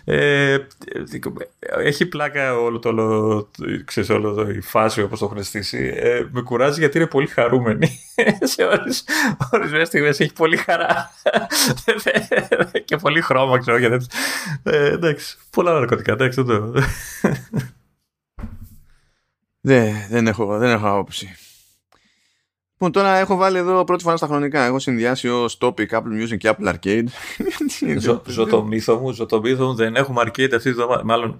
Ε, 0.03 0.57
έχει 1.83 2.05
πλάκα 2.05 2.57
όλο 2.57 2.79
το, 2.79 2.89
όλο, 2.89 3.49
ξέρεις, 3.85 4.09
όλο 4.09 4.33
το, 4.33 4.49
η 4.49 4.61
φάση 4.61 5.01
όπως 5.01 5.19
το 5.19 5.25
έχουν 5.25 5.43
στήσει. 5.43 5.93
Ε, 5.95 6.25
με 6.31 6.41
κουράζει 6.41 6.79
γιατί 6.79 6.97
είναι 6.97 7.07
πολύ 7.07 7.27
χαρούμενη. 7.27 7.99
Σε 8.41 8.63
ορισμένες 9.51 9.87
στιγμές 9.87 10.19
έχει 10.19 10.33
πολύ 10.33 10.57
χαρά. 10.57 11.11
και 12.85 12.97
πολύ 12.97 13.21
χρώμα, 13.21 13.57
ξέρω, 13.57 13.77
γιατί 13.77 14.05
ε, 14.63 14.91
εντάξει, 14.91 15.37
πολλά 15.49 15.73
ναρκωτικά, 15.73 16.11
εντάξει, 16.11 16.41
δεν 16.41 16.57
το... 16.57 16.81
δεν, 19.61 19.93
δεν, 20.09 20.27
έχω, 20.27 20.57
δεν 20.57 20.69
έχω 20.69 20.87
άποψη. 20.87 21.35
Λοιπόν, 22.83 23.03
τώρα 23.03 23.17
έχω 23.17 23.35
βάλει 23.35 23.57
εδώ 23.57 23.83
πρώτη 23.83 24.03
φορά 24.03 24.17
στα 24.17 24.27
χρονικά. 24.27 24.63
Έχω 24.63 24.79
συνδυάσει 24.79 25.27
ως 25.27 25.57
topic 25.61 25.87
Apple 25.89 26.21
Music 26.21 26.37
και 26.37 26.55
Apple 26.57 26.73
Arcade. 26.73 27.05
ζω, 27.99 28.21
ζω 28.25 28.45
το 28.45 28.63
μύθο 28.63 28.97
μου, 28.97 29.11
ζω 29.11 29.25
το 29.25 29.41
μύθο 29.41 29.65
μου. 29.65 29.73
Δεν 29.73 29.95
έχουμε 29.95 30.21
arcade 30.25 30.53
αυτή 30.53 30.57
τη 30.57 30.69
εβδομάδα. 30.69 31.03
Μάλλον 31.03 31.39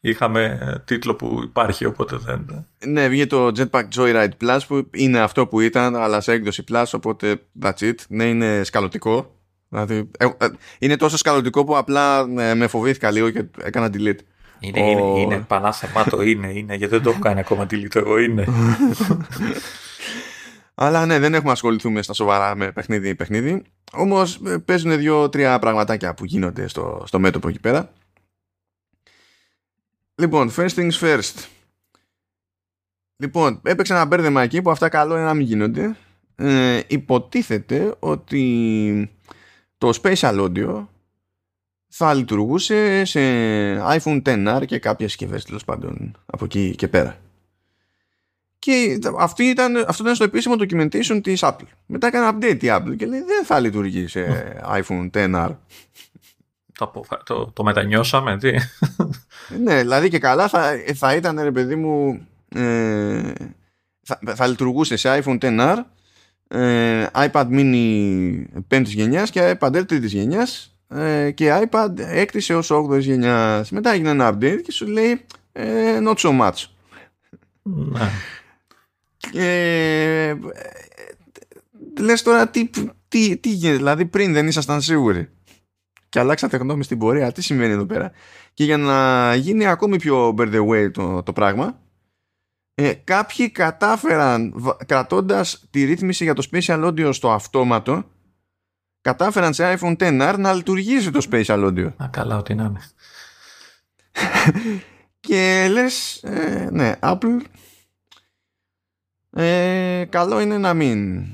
είχαμε 0.00 0.58
τίτλο 0.84 1.14
που 1.14 1.40
υπάρχει, 1.42 1.84
οπότε 1.84 2.16
δεν. 2.16 2.66
Ναι, 2.86 3.08
βγήκε 3.08 3.26
το 3.26 3.52
Jetpack 3.56 3.84
Joyride 3.96 4.28
Plus 4.40 4.58
που 4.68 4.88
είναι 4.90 5.18
αυτό 5.20 5.46
που 5.46 5.60
ήταν, 5.60 5.96
αλλά 5.96 6.20
σε 6.20 6.32
έκδοση 6.32 6.64
Plus, 6.72 6.84
οπότε 6.92 7.40
that's 7.62 7.80
it. 7.80 7.94
Ναι, 8.08 8.24
είναι 8.24 8.64
σκαλωτικό. 8.64 9.34
Δηλαδή, 9.68 10.10
ε, 10.18 10.24
ε, 10.24 10.48
είναι 10.78 10.96
τόσο 10.96 11.16
σκαλωτικό 11.16 11.64
που 11.64 11.76
απλά 11.76 12.20
ε, 12.38 12.54
με 12.54 12.66
φοβήθηκα 12.66 13.10
λίγο 13.10 13.30
και 13.30 13.44
έκανα 13.62 13.90
delete. 13.92 14.18
Είναι, 14.60 14.80
Ο... 14.80 14.90
είναι, 14.90 15.20
είναι 15.20 15.44
πανάσαμα 15.48 16.06
είναι, 16.24 16.52
είναι, 16.52 16.74
γιατί 16.74 16.94
δεν 16.94 17.02
το 17.02 17.10
έχω 17.10 17.18
κάνει 17.18 17.40
ακόμα 17.40 17.66
delete 17.70 17.96
εγώ, 17.96 18.18
είναι. 18.18 18.44
Αλλά 20.80 21.06
ναι, 21.06 21.18
δεν 21.18 21.34
έχουμε 21.34 21.52
ασχοληθούμε 21.52 22.02
στα 22.02 22.12
σοβαρά 22.12 22.54
με 22.54 22.72
παιχνίδι 22.72 23.14
παιχνίδι. 23.14 23.62
Όμως 23.92 24.40
παίζουν 24.64 24.98
δύο-τρία 24.98 25.58
πραγματάκια 25.58 26.14
που 26.14 26.24
γίνονται 26.24 26.68
στο, 26.68 27.02
στο 27.06 27.18
μέτωπο 27.18 27.48
εκεί 27.48 27.60
πέρα. 27.60 27.92
Λοιπόν, 30.14 30.50
first 30.56 30.68
things 30.68 30.92
first. 31.00 31.46
Λοιπόν, 33.16 33.60
έπαιξε 33.64 33.92
ένα 33.92 34.04
μπέρδεμα 34.04 34.42
εκεί 34.42 34.62
που 34.62 34.70
αυτά 34.70 34.88
καλό 34.88 35.14
είναι 35.14 35.24
να 35.24 35.34
μην 35.34 35.46
γίνονται. 35.46 35.96
Ε, 36.36 36.80
υποτίθεται 36.86 37.94
ότι 37.98 39.10
το 39.78 39.98
Spatial 40.02 40.48
Audio 40.48 40.86
θα 41.88 42.14
λειτουργούσε 42.14 43.04
σε 43.04 43.20
iPhone 43.98 44.22
XR 44.22 44.62
και 44.66 44.78
κάποιες 44.78 45.10
συσκευές 45.10 45.44
τέλος 45.44 45.64
πάντων 45.64 46.16
από 46.26 46.44
εκεί 46.44 46.74
και 46.74 46.88
πέρα. 46.88 47.18
Και 48.58 48.98
αυτή 49.18 49.44
ήταν, 49.44 49.76
αυτό 49.76 50.02
ήταν 50.02 50.14
στο 50.14 50.24
επίσημο 50.24 50.54
documentation 50.58 51.20
της 51.22 51.40
Apple. 51.42 51.66
Μετά 51.86 52.06
έκανε 52.06 52.38
update 52.38 52.62
η 52.62 52.68
Apple 52.70 52.96
και 52.96 53.06
λέει 53.06 53.20
δεν 53.20 53.44
θα 53.44 53.60
λειτουργεί 53.60 54.06
σε 54.06 54.26
iPhone 54.80 55.10
XR. 55.10 55.54
Το, 56.72 57.04
το, 57.24 57.50
το 57.52 57.62
μετανιώσαμε, 57.62 58.38
τι; 58.38 58.50
ναι, 59.64 59.80
δηλαδή 59.80 60.08
και 60.08 60.18
καλά 60.18 60.48
θα, 60.48 60.70
θα 60.94 61.14
ήταν, 61.14 61.40
ρε 61.40 61.52
παιδί 61.52 61.76
μου, 61.76 62.26
ε, 62.48 63.32
θα, 64.02 64.20
θα 64.34 64.46
λειτουργούσε 64.46 64.96
σε 64.96 65.22
iPhone 65.22 65.38
XR 65.38 65.76
ε, 66.48 67.06
iPad 67.12 67.46
mini 67.50 68.44
5ης 68.70 68.84
γενιάς 68.84 69.30
και 69.30 69.56
iPad 69.58 69.70
Air 69.70 69.82
3ης 69.92 70.02
γενιάς 70.02 70.78
ε, 70.88 71.30
και 71.30 71.66
iPad 71.70 71.90
6ης 71.98 72.50
έως 72.50 72.70
8ης 72.72 73.00
γενιάς 73.00 73.70
μετά 73.70 73.90
έγινε 73.90 74.10
ένα 74.10 74.34
update 74.34 74.60
και 74.64 74.72
σου 74.72 74.86
λέει 74.86 75.24
ε, 75.52 75.98
not 76.02 76.16
so 76.16 76.40
much 76.40 76.64
ναι. 77.62 78.00
και 78.00 78.37
ε, 79.34 80.34
λες 82.00 82.22
τώρα 82.22 82.48
τι, 82.48 82.70
τι, 83.08 83.36
τι 83.36 83.48
γίνεται 83.48 83.76
δηλαδή 83.76 84.06
πριν 84.06 84.32
δεν 84.32 84.46
ήσασταν 84.46 84.80
σίγουροι 84.80 85.28
και 86.08 86.18
αλλάξατε 86.18 86.56
γνώμη 86.56 86.84
στην 86.84 86.98
πορεία 86.98 87.32
τι 87.32 87.42
σημαίνει 87.42 87.72
εδώ 87.72 87.86
πέρα; 87.86 88.12
Και 88.54 88.64
για 88.64 88.76
να 88.76 89.34
γίνει 89.34 89.66
ακόμη 89.66 89.96
πιο 89.96 90.34
bird 90.38 90.54
away 90.54 90.90
το, 90.92 91.22
το 91.22 91.32
πράγμα 91.32 91.80
ε, 92.74 92.92
κάποιοι 92.92 93.50
κατάφεραν 93.50 94.54
κρατώντας 94.86 95.66
τη 95.70 95.84
ρύθμιση 95.84 96.24
για 96.24 96.34
το 96.34 96.48
Special 96.52 96.84
Audio 96.86 97.10
στο 97.12 97.30
αυτόματο 97.30 98.04
κατάφεραν 99.00 99.54
σε 99.54 99.78
iPhone 99.78 99.96
XR 99.96 100.34
να 100.38 100.52
λειτουργήσει 100.52 101.10
το 101.10 101.26
Special 101.30 101.66
Audio. 101.66 101.92
Α, 101.96 102.08
καλά, 102.08 102.36
ό,τι 102.36 102.54
να 102.54 102.64
είναι. 102.64 102.80
και 105.20 105.68
λες, 105.70 106.22
ε, 106.22 106.68
ναι, 106.72 106.94
Apple, 107.00 107.40
ε, 109.42 110.04
καλό 110.04 110.40
είναι 110.40 110.58
να 110.58 110.74
μην 110.74 111.24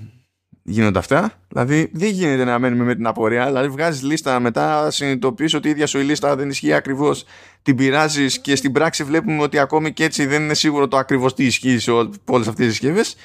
γίνονται 0.62 0.98
αυτά. 0.98 1.32
Δηλαδή 1.48 1.90
δεν 1.94 2.10
γίνεται 2.10 2.44
να 2.44 2.58
μένουμε 2.58 2.84
με 2.84 2.94
την 2.94 3.06
απορία. 3.06 3.46
Δηλαδή 3.46 3.68
βγάζεις 3.68 4.02
λίστα 4.02 4.40
μετά, 4.40 4.90
συνειδητοποιείς 4.90 5.54
ότι 5.54 5.68
η 5.68 5.70
ίδια 5.70 5.86
σου 5.86 5.98
η 5.98 6.02
λίστα 6.02 6.36
δεν 6.36 6.48
ισχύει 6.48 6.72
ακριβώς. 6.72 7.24
Την 7.62 7.76
πειράζεις 7.76 8.38
και 8.40 8.56
στην 8.56 8.72
πράξη 8.72 9.04
βλέπουμε 9.04 9.42
ότι 9.42 9.58
ακόμη 9.58 9.92
και 9.92 10.04
έτσι 10.04 10.26
δεν 10.26 10.42
είναι 10.42 10.54
σίγουρο 10.54 10.88
το 10.88 10.96
ακριβώς 10.96 11.34
τι 11.34 11.44
ισχύει 11.44 11.78
σε 11.78 11.90
όλες 11.90 12.48
αυτές 12.48 12.66
τις 12.66 12.66
συσκευές. 12.66 13.16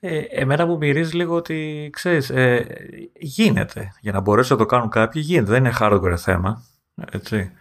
Ε, 0.00 0.18
εμένα 0.18 0.66
μου 0.66 0.76
μυρίζει 0.76 1.16
λίγο 1.16 1.34
ότι 1.34 1.88
ξέρεις, 1.92 2.30
ε, 2.30 2.66
γίνεται. 3.18 3.92
Για 4.00 4.12
να 4.12 4.20
μπορέσει 4.20 4.52
να 4.52 4.58
το 4.58 4.66
κάνουν 4.66 4.88
κάποιοι, 4.88 5.22
γίνεται. 5.24 5.50
Δεν 5.50 5.64
είναι 5.64 5.74
hardware 5.80 6.14
θέμα. 6.16 6.64
Έτσι. 7.12 7.52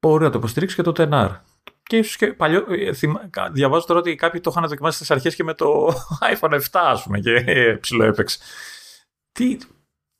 Μπορεί 0.00 0.24
να 0.24 0.30
το 0.30 0.38
υποστηρίξει 0.38 0.76
και 0.76 0.82
το 0.82 0.92
TNR. 0.96 1.30
Και 1.86 1.96
ίσως 1.96 2.16
και 2.16 2.26
παλιό. 2.26 2.66
Ε, 2.68 2.90
διαβάζω 3.52 3.86
τώρα 3.86 4.00
ότι 4.00 4.14
κάποιοι 4.14 4.40
το 4.40 4.50
είχαν 4.50 4.68
δοκιμάσει 4.68 4.96
στις 4.96 5.10
αρχές 5.10 5.34
και 5.34 5.44
με 5.44 5.54
το 5.54 5.86
iPhone 6.34 6.52
7, 6.52 6.60
ας 6.72 7.02
πούμε, 7.02 7.18
και 7.20 7.42
ψηλό 7.80 8.04
έπαιξε. 8.04 8.38
Τι. 9.32 9.58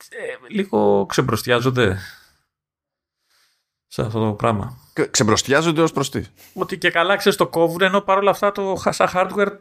Ε, 0.09 0.47
λίγο 0.47 1.05
ξεμπροστιάζονται 1.05 1.97
σε 3.87 4.01
αυτό 4.01 4.19
το 4.19 4.33
πράγμα. 4.33 4.77
Ξεμπροστιάζονται 5.11 5.81
ως 5.81 5.91
προς 5.91 6.09
τι; 6.09 6.23
Ότι 6.53 6.77
και 6.77 6.91
καλά 6.91 7.15
ξέρεις 7.15 7.37
το 7.37 7.47
κόβουν, 7.47 7.81
ενώ 7.81 8.01
παρόλα 8.01 8.31
αυτά 8.31 8.51
το 8.51 8.75
σαν 8.89 9.07
hardware 9.13 9.57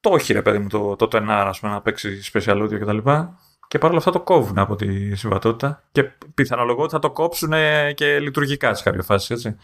το 0.00 0.14
έχει 0.14 0.32
ρε 0.32 0.42
παιδί 0.42 0.58
μου 0.58 0.68
το, 0.68 0.96
το 0.96 1.08
TNR, 1.12 1.52
πούμε, 1.60 1.72
να 1.72 1.82
παίξει 1.82 2.20
special 2.32 2.62
audio 2.62 2.80
κτλ. 2.80 2.98
Και, 2.98 3.24
και 3.68 3.78
παρόλα 3.78 3.98
αυτά 3.98 4.10
το 4.10 4.20
κόβουν 4.20 4.58
από 4.58 4.76
τη 4.76 5.14
συμβατότητα. 5.14 5.88
Και 5.92 6.02
πιθανολογώ 6.34 6.82
ότι 6.82 6.92
θα 6.92 6.98
το 6.98 7.10
κόψουν 7.10 7.52
και 7.94 8.18
λειτουργικά 8.20 8.74
σε 8.74 8.82
κάποια 8.82 9.02
φάση, 9.02 9.34
έτσι 9.34 9.56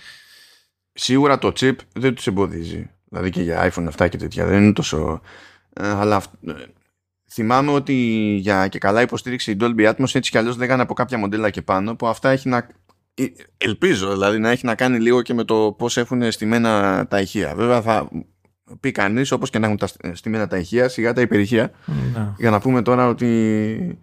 σίγουρα 0.95 1.39
το 1.39 1.53
chip 1.61 1.77
δεν 1.93 2.15
τους 2.15 2.27
εμποδίζει. 2.27 2.91
Δηλαδή 3.09 3.31
και 3.31 3.43
για 3.43 3.73
iPhone 3.73 3.85
αυτά 3.87 4.09
και 4.09 4.17
τέτοια 4.17 4.47
δεν 4.47 4.63
είναι 4.63 4.73
τόσο... 4.73 5.21
Ε, 5.73 5.89
αλλά 5.89 6.23
ε, 6.47 6.53
θυμάμαι 7.31 7.71
ότι 7.71 7.95
για 8.41 8.69
και 8.69 8.79
καλά 8.79 9.01
υποστήριξη 9.03 9.57
Dolby 9.61 9.91
Atmos 9.91 10.15
έτσι 10.15 10.31
κι 10.31 10.39
αλλιώς 10.39 10.57
λέγανε 10.57 10.83
από 10.83 10.95
κάποια 10.95 11.19
μοντέλα 11.19 11.51
και 11.51 11.63
πάνω 11.63 11.97
που 11.97 12.07
αυτά 12.07 12.31
έχει 12.31 12.49
να... 12.49 12.69
Ε, 13.15 13.25
ελπίζω 13.57 14.13
δηλαδή 14.13 14.39
να 14.39 14.51
έχει 14.51 14.67
να 14.67 14.75
κάνει 14.75 14.99
λίγο 14.99 15.23
και 15.23 15.35
με 15.35 15.45
το 15.45 15.75
πώς 15.79 15.97
έχουν 15.97 16.33
στημένα 16.33 17.07
τα 17.09 17.21
ηχεία. 17.21 17.55
Βέβαια 17.55 17.83
θα 17.83 18.09
πει 18.81 18.93
κανείς 18.93 19.31
όπως 19.31 19.51
και 19.51 19.59
να 19.59 19.67
έχουν 19.67 19.79
τα 19.79 19.89
στημένα 20.13 20.47
τα 20.47 20.57
ηχεία 20.57 20.89
σιγά 20.89 21.13
τα 21.13 21.21
υπερηχεία 21.21 21.71
ναι. 21.87 22.33
για 22.39 22.51
να 22.51 22.61
πούμε 22.61 22.83
τώρα 22.83 23.09
ότι 23.09 23.99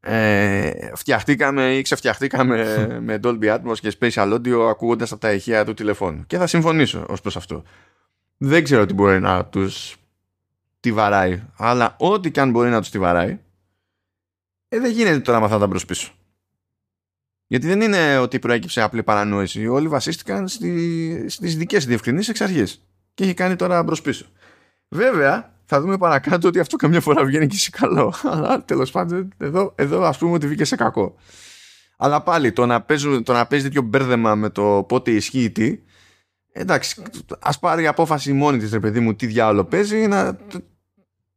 ε, 0.00 0.70
φτιαχτήκαμε 0.94 1.76
ή 1.76 1.82
ξεφτιαχτήκαμε 1.82 2.86
με 3.06 3.20
Dolby 3.22 3.58
Atmos 3.58 3.78
και 3.80 3.96
Spatial 4.00 4.34
Audio 4.34 4.66
ακούγοντας 4.70 5.12
από 5.12 5.20
τα 5.20 5.32
ηχεία 5.32 5.64
του 5.64 5.74
τηλεφώνου. 5.74 6.24
Και 6.26 6.36
θα 6.36 6.46
συμφωνήσω 6.46 7.04
ως 7.08 7.20
προς 7.20 7.36
αυτό. 7.36 7.62
Δεν 8.36 8.64
ξέρω 8.64 8.86
τι 8.86 8.94
μπορεί 8.94 9.20
να 9.20 9.44
τους 9.44 9.96
τη 10.80 10.92
βαράει 10.92 11.42
αλλά 11.56 11.96
ό,τι 11.98 12.30
και 12.30 12.40
αν 12.40 12.50
μπορεί 12.50 12.70
να 12.70 12.80
τους 12.80 12.90
τη 12.90 12.98
βαράει 12.98 13.38
ε, 14.68 14.78
δεν 14.78 14.90
γίνεται 14.90 15.20
τώρα 15.20 15.38
με 15.38 15.44
αυτά 15.44 15.58
τα 15.58 15.66
μπρος 15.66 15.84
πίσω. 15.84 16.12
Γιατί 17.46 17.66
δεν 17.66 17.80
είναι 17.80 18.18
ότι 18.18 18.38
προέκυψε 18.38 18.82
απλή 18.82 19.02
παρανόηση. 19.02 19.66
Όλοι 19.66 19.88
βασίστηκαν 19.88 20.48
στι, 20.48 21.24
στις 21.28 21.56
δικές 21.56 21.86
διευκρινήσεις 21.86 22.28
εξ 22.28 22.40
αρχής 22.40 22.84
και 23.14 23.24
έχει 23.24 23.34
κάνει 23.34 23.56
τώρα 23.56 23.82
μπρος 23.82 24.02
πίσω. 24.02 24.26
Βέβαια 24.88 25.59
θα 25.72 25.80
δούμε 25.80 25.98
παρακάτω 25.98 26.48
ότι 26.48 26.58
αυτό 26.58 26.76
καμιά 26.76 27.00
φορά 27.00 27.24
βγαίνει 27.24 27.46
και 27.46 27.56
σε 27.56 27.70
καλό. 27.70 28.14
Αλλά 28.22 28.64
τέλος 28.64 28.90
πάντων, 28.90 29.32
εδώ, 29.38 29.72
εδώ 29.76 30.04
ας 30.04 30.18
πούμε 30.18 30.32
ότι 30.32 30.46
βγήκε 30.46 30.64
σε 30.64 30.76
κακό. 30.76 31.14
Αλλά 31.96 32.22
πάλι 32.22 32.52
το 32.52 32.66
να, 32.66 32.82
παίζει, 32.82 33.22
το 33.22 33.32
να 33.32 33.46
παίζει 33.46 33.64
τέτοιο 33.64 33.82
μπέρδεμα 33.82 34.34
με 34.34 34.50
το 34.50 34.84
πότε 34.88 35.10
ισχύει 35.10 35.50
τι, 35.50 35.78
εντάξει, 36.52 37.02
ας 37.40 37.58
πάρει 37.58 37.86
απόφαση 37.86 38.32
μόνη 38.32 38.58
της, 38.58 38.72
ρε 38.72 38.80
παιδί 38.80 39.00
μου, 39.00 39.14
τι 39.14 39.26
διάολο 39.26 39.64
παίζει, 39.64 40.06
να 40.06 40.36
το, 40.36 40.60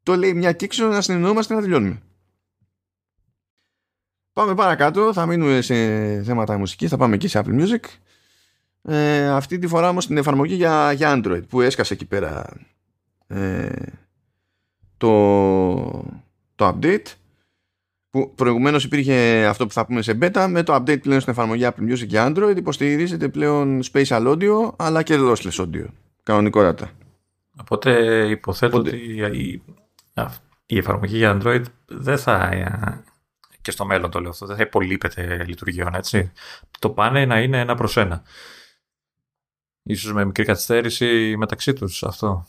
το 0.04 0.16
λέει 0.16 0.34
μια 0.34 0.52
κύξο, 0.52 0.88
να 0.88 1.02
συνεννοούμαστε 1.02 1.54
να 1.54 1.62
τελειώνουμε. 1.62 2.02
Πάμε 4.34 4.56
παρακάτω, 4.56 5.14
θα 5.14 5.26
μείνουμε 5.26 5.62
σε 5.62 5.76
θέματα 6.24 6.58
μουσικής, 6.58 6.90
θα 6.90 6.98
πάμε 6.98 7.16
εκεί 7.16 7.28
σε 7.28 7.42
Apple 7.46 7.62
Music. 7.62 7.84
Ε, 8.82 9.30
αυτή 9.30 9.60
τη 9.60 9.68
φορά 9.68 9.90
όμως 9.90 10.08
την 10.08 10.18
εφαρμογή 10.18 10.56
για, 10.56 10.92
για 10.92 11.14
Android 11.18 11.48
που 11.48 11.62
έσκασε 11.62 11.94
εκεί 11.94 12.06
πέρα 12.06 12.46
ε, 13.28 13.70
το, 15.04 16.06
το 16.56 16.78
update 16.78 17.06
που 18.10 18.34
προηγουμένως 18.36 18.84
υπήρχε 18.84 19.46
αυτό 19.46 19.66
που 19.68 19.74
θα 19.74 19.86
πούμε 19.86 20.02
σε 20.02 20.18
beta 20.22 20.48
με 20.50 20.64
το 20.64 20.76
update 20.76 21.02
πλέον 21.02 21.20
στην 21.20 21.34
εφαρμογή 21.34 21.64
Apple 21.66 21.92
Music 21.92 22.08
και 22.08 22.18
Android 22.20 22.54
υποστηρίζεται 22.58 23.30
πλέον 23.30 23.82
spatial 23.92 24.28
audio 24.28 24.76
αλλά 24.76 25.04
και 25.04 25.16
lossless 25.20 25.56
audio 25.56 25.86
κανονικότατα 26.24 26.92
οπότε 27.60 28.24
υποθέτω 28.30 28.78
ότι 28.78 28.96
η, 28.96 29.62
η 30.66 30.78
εφαρμογή 30.78 31.18
για 31.18 31.40
Android 31.42 31.64
δεν 31.86 32.18
θα 32.18 32.50
και 33.62 33.72
στο 33.72 33.86
μέλλον 33.86 34.12
το 34.12 34.20
λέω 34.20 34.30
αυτό, 34.30 34.46
δεν 34.46 34.56
θα 34.56 34.62
υπολείπεται 34.62 35.44
λειτουργιών, 35.48 35.96
έτσι. 35.96 36.32
Το 36.80 36.90
πάνε 36.90 37.26
να 37.26 37.42
είναι 37.42 37.60
ένα 37.60 37.76
προς 37.76 37.98
ένα. 37.98 38.24
Ίσως 39.84 40.14
με 40.14 40.26
μικρή 40.26 40.46
καθυστέρηση 40.46 41.36
μεταξύ 41.38 41.74
τους 41.74 42.04
αυτό. 42.04 42.46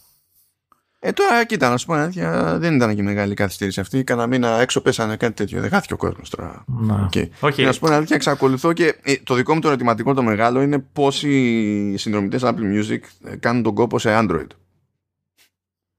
Ε, 1.07 1.12
τώρα 1.12 1.45
κοίτα, 1.45 1.69
να 1.69 1.77
σου 1.77 1.87
πω 1.87 1.95
αλήθεια, 1.95 2.59
δεν 2.59 2.75
ήταν 2.75 2.95
και 2.95 3.03
μεγάλη 3.03 3.35
καθυστέρηση 3.35 3.81
αυτή. 3.81 4.05
Κάνα 4.05 4.27
μήνα 4.27 4.61
έξω 4.61 4.81
πέσανε 4.81 5.17
κάτι 5.17 5.35
τέτοιο. 5.35 5.61
Δεν 5.61 5.71
χάθηκε 5.71 5.93
ο 5.93 5.97
κόσμος 5.97 6.31
τώρα. 6.31 6.64
Να. 6.67 7.09
Okay. 7.12 7.29
Okay. 7.40 7.62
Να 7.62 7.73
σου 7.73 7.81
πω 7.81 7.93
αλήθεια, 7.93 8.17
εξακολουθώ 8.17 8.73
και 8.73 8.97
ε, 9.03 9.17
το 9.25 9.35
δικό 9.35 9.55
μου 9.55 9.61
το 9.61 9.69
ερωτηματικό 9.69 10.14
το 10.14 10.23
μεγάλο 10.23 10.62
είναι 10.62 10.79
πόσοι 10.79 11.97
συνδρομητές 11.97 12.43
Apple 12.45 12.79
Music 12.79 12.99
ε, 13.25 13.37
κάνουν 13.37 13.62
τον 13.62 13.75
κόπο 13.75 13.99
σε 13.99 14.19
Android. 14.21 14.47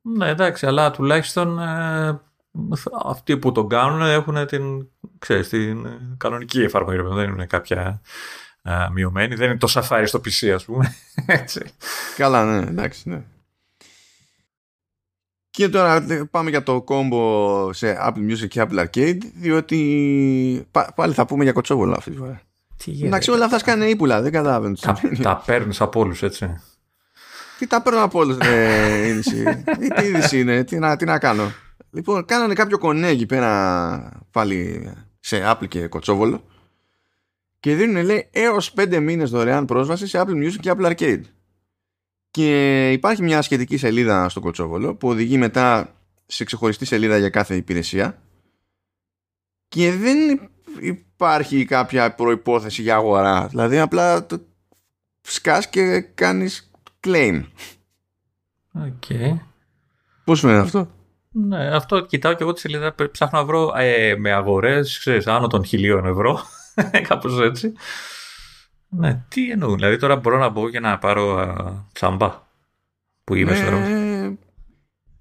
Ναι, 0.02 0.30
εντάξει, 0.30 0.66
αλλά 0.66 0.92
τουλάχιστον 0.92 1.60
ε, 1.60 2.22
αυτοί 3.06 3.38
που 3.38 3.52
τον 3.52 3.70
κάνουν 3.70 4.02
έχουν 4.02 4.46
την, 4.46 4.88
ξέρεις, 5.20 5.50
την 5.50 5.88
κανονική 6.18 6.62
εφαρμογή. 6.62 7.00
Δεν 7.02 7.30
είναι 7.30 7.46
κάποια 7.46 8.02
α, 8.62 8.90
μειωμένη. 8.92 9.36
Δεν 9.36 9.50
είναι 9.50 9.58
το 9.58 9.68
Safari 9.74 10.04
στο 10.06 10.22
PC, 10.26 10.48
ας 10.48 10.66
πούμε. 10.66 10.96
Έτσι. 11.26 11.62
Καλά, 12.18 12.46
ναι, 12.46 12.68
εντάξει, 12.68 13.10
ναι. 13.10 13.24
Και 15.56 15.70
τώρα 15.70 16.06
πάμε 16.32 16.50
για 16.50 16.64
το 16.64 16.82
κόμπο 16.82 17.74
σε 17.74 17.98
Apple 18.02 18.32
Music 18.32 18.48
και 18.48 18.66
Apple 18.68 18.86
Arcade, 18.86 19.18
διότι 19.34 20.68
πάλι 20.96 21.14
θα 21.14 21.26
πούμε 21.26 21.44
για 21.44 21.54
κοτσόβολο 21.54 21.94
αυτή 21.98 22.12
τη 22.12 22.18
φορά. 22.18 22.42
Εντάξει, 23.04 23.32
όλα 23.32 23.46
αυτά 23.46 23.60
σκάνε 23.60 23.86
ύπουλα, 23.86 24.22
δεν 24.22 24.32
καταλαβαίνω. 24.32 24.76
Τα, 24.82 25.00
τα 25.22 25.44
παίρνεις 25.46 25.82
από 25.82 26.00
όλους, 26.00 26.24
έτσι. 26.24 26.62
Τι 27.58 27.68
τα 27.68 27.82
παίρνω 27.82 28.04
από 28.04 28.20
όλους, 28.20 28.38
ε, 28.38 29.08
είδηση. 29.08 29.64
Τι 29.78 30.06
είδηση 30.06 30.40
είναι, 30.40 30.64
τι 30.64 30.80
να, 30.80 30.96
τι 30.96 31.06
να 31.06 31.20
κάνω. 31.20 31.52
Λοιπόν, 31.92 32.26
κάνανε 32.26 32.54
κάποιο 32.54 32.78
κονέ 32.78 33.08
εκεί 33.08 33.26
πέρα 33.26 34.22
πάλι 34.32 34.92
σε 35.20 35.42
Apple 35.46 35.68
και 35.68 35.88
κοτσόβολο 35.88 36.44
και 37.60 37.76
δίνουν 37.76 38.06
λέει 38.06 38.30
έως 38.32 38.74
5 38.78 39.00
μήνες 39.00 39.30
δωρεάν 39.30 39.66
πρόσβαση 39.66 40.08
σε 40.08 40.22
Apple 40.22 40.46
Music 40.46 40.58
και 40.60 40.72
Apple 40.78 40.96
Arcade. 40.96 41.22
Και 42.36 42.92
υπάρχει 42.92 43.22
μια 43.24 43.42
σχετική 43.42 43.78
σελίδα 43.78 44.30
στο 44.30 44.40
Κωτσόβολο 44.40 44.96
που 44.96 45.08
οδηγεί 45.08 45.38
μετά 45.38 45.96
σε 46.26 46.44
ξεχωριστή 46.44 46.86
σελίδα 46.86 47.18
για 47.18 47.30
κάθε 47.30 47.56
υπηρεσία 47.56 48.22
και 49.68 49.92
δεν 49.92 50.18
υπάρχει 50.80 51.66
κάποια 51.66 52.16
προϋπόθεση 52.16 52.82
για 52.82 52.96
αγορά. 52.96 53.48
Δηλαδή 53.48 53.80
απλά 53.80 54.26
το 54.26 54.42
σκας 55.22 55.70
και 55.70 56.00
κάνεις 56.00 56.72
claim. 57.08 57.44
OK. 58.74 59.04
Okay. 59.10 59.40
Πώς 60.24 60.40
φαίνεται 60.40 60.60
αυτό; 60.60 60.92
Ναι, 61.32 61.76
αυτό 61.76 62.00
κοιτάω 62.00 62.34
και 62.34 62.44
εγώ 62.44 62.54
τη 62.54 62.60
σελίδα. 62.60 62.96
Ψάχνω 63.12 63.40
να 63.40 63.46
βρω 63.46 63.74
ε, 63.76 64.16
με 64.18 64.32
αγορές, 64.32 65.08
άνω 65.26 65.48
των 65.48 65.66
χιλίων 65.66 66.06
ευρώ. 66.06 66.40
Κάπως 67.08 67.40
έτσι. 67.40 67.74
Ναι, 68.98 69.24
τι 69.28 69.52
εννοούν. 69.52 69.76
Δηλαδή 69.76 69.98
τώρα 69.98 70.16
μπορώ 70.16 70.38
να 70.38 70.50
μπω 70.50 70.70
για 70.70 70.80
να 70.80 70.98
πάρω 70.98 71.38
α, 71.38 71.74
τσάμπα 71.94 72.44
που 73.24 73.36
είμαι 73.36 73.52
ε, 73.52 74.28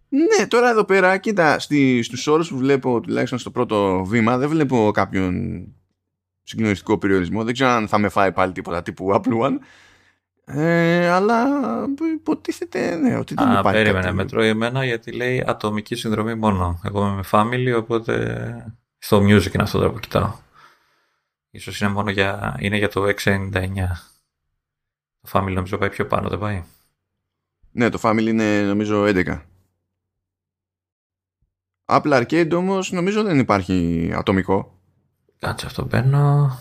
Ναι, 0.08 0.46
τώρα 0.48 0.70
εδώ 0.70 0.84
πέρα, 0.84 1.18
κοίτα, 1.18 1.58
στη, 1.58 2.02
στους 2.02 2.26
όρους 2.26 2.48
που 2.48 2.56
βλέπω 2.56 3.00
τουλάχιστον 3.00 3.38
στο 3.38 3.50
πρώτο 3.50 4.04
βήμα 4.04 4.38
δεν 4.38 4.48
βλέπω 4.48 4.90
κάποιον 4.94 5.64
συγκλονιστικό 6.42 6.98
περιορισμό. 6.98 7.44
Δεν 7.44 7.52
ξέρω 7.52 7.70
αν 7.70 7.88
θα 7.88 7.98
με 7.98 8.08
φάει 8.08 8.32
πάλι 8.32 8.52
τίποτα 8.52 8.82
τύπου 8.82 9.12
Apple 9.14 9.40
One. 9.40 9.56
Ε, 10.46 11.08
αλλά 11.08 11.46
υποτίθεται 12.14 12.96
ναι, 12.96 13.16
ότι 13.16 13.34
δεν 13.34 13.48
Α, 13.48 13.58
υπάρχει 13.58 13.82
περίμενε, 13.82 14.12
μετρώει 14.12 14.48
εμένα 14.48 14.84
γιατί 14.84 15.12
λέει 15.12 15.44
ατομική 15.46 15.94
συνδρομή 15.94 16.34
μόνο. 16.34 16.80
Εγώ 16.84 17.06
είμαι 17.06 17.14
με 17.14 17.22
family, 17.30 17.78
οπότε 17.78 18.74
στο 18.98 19.18
music 19.18 19.54
είναι 19.54 19.62
αυτό 19.62 19.78
τώρα 19.78 19.90
που 19.90 19.98
κοιτάω. 19.98 20.32
Ίσως 21.54 21.80
είναι 21.80 21.90
μόνο 21.90 22.10
για, 22.10 22.56
είναι 22.58 22.76
για 22.76 22.88
το 22.88 23.04
699. 23.24 23.72
Το 25.20 25.30
family 25.32 25.52
νομίζω 25.52 25.78
πάει 25.78 25.90
πιο 25.90 26.06
πάνω, 26.06 26.28
δεν 26.28 26.38
πάει; 26.38 26.62
Ναι, 27.70 27.88
το 27.88 27.98
family 28.02 28.26
είναι 28.26 28.62
νομίζω 28.62 29.04
11. 29.06 29.40
Apple 31.84 32.22
Arcade 32.22 32.50
όμως 32.54 32.92
νομίζω 32.92 33.22
δεν 33.22 33.38
υπάρχει 33.38 34.10
ατομικό. 34.14 34.78
Κάτσε 35.38 35.66
αυτό 35.66 35.84
μπαίνω. 35.84 36.56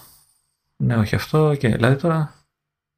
Ναι, 0.76 0.98
όχι 0.98 1.16
αυτό. 1.16 1.56
Και 1.56 1.68
δηλαδή 1.68 2.02
τώρα 2.02 2.34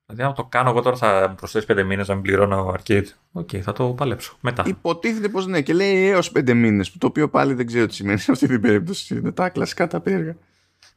Δηλαδή, 0.05 0.23
αν 0.23 0.33
το 0.33 0.43
κάνω 0.43 0.69
εγώ 0.69 0.81
τώρα 0.81 0.95
θα 0.95 1.33
προσθέσει 1.37 1.65
πέντε 1.65 1.83
μήνες 1.83 2.07
να 2.07 2.13
μην 2.13 2.23
πληρώνω 2.23 2.75
arcade. 2.77 3.05
OK, 3.31 3.49
okay, 3.51 3.59
θα 3.59 3.71
το 3.71 3.93
παλέψω. 3.93 4.37
Μετά. 4.41 4.63
Υποτίθεται 4.65 5.29
πως 5.29 5.45
ναι, 5.47 5.61
και 5.61 5.73
λέει 5.73 6.07
έως 6.07 6.31
πέντε 6.31 6.53
μήνες. 6.53 6.91
Το 6.97 7.07
οποίο 7.07 7.29
πάλι 7.29 7.53
δεν 7.53 7.65
ξέρω 7.65 7.85
τι 7.85 7.93
σημαίνει 7.93 8.19
σε 8.19 8.31
αυτή 8.31 8.47
την 8.47 8.61
περίπτωση. 8.61 9.15
Είναι 9.15 9.31
τα 9.31 9.49
κλασικά 9.49 9.87
τα 9.87 9.99
περίεργα. 9.99 10.35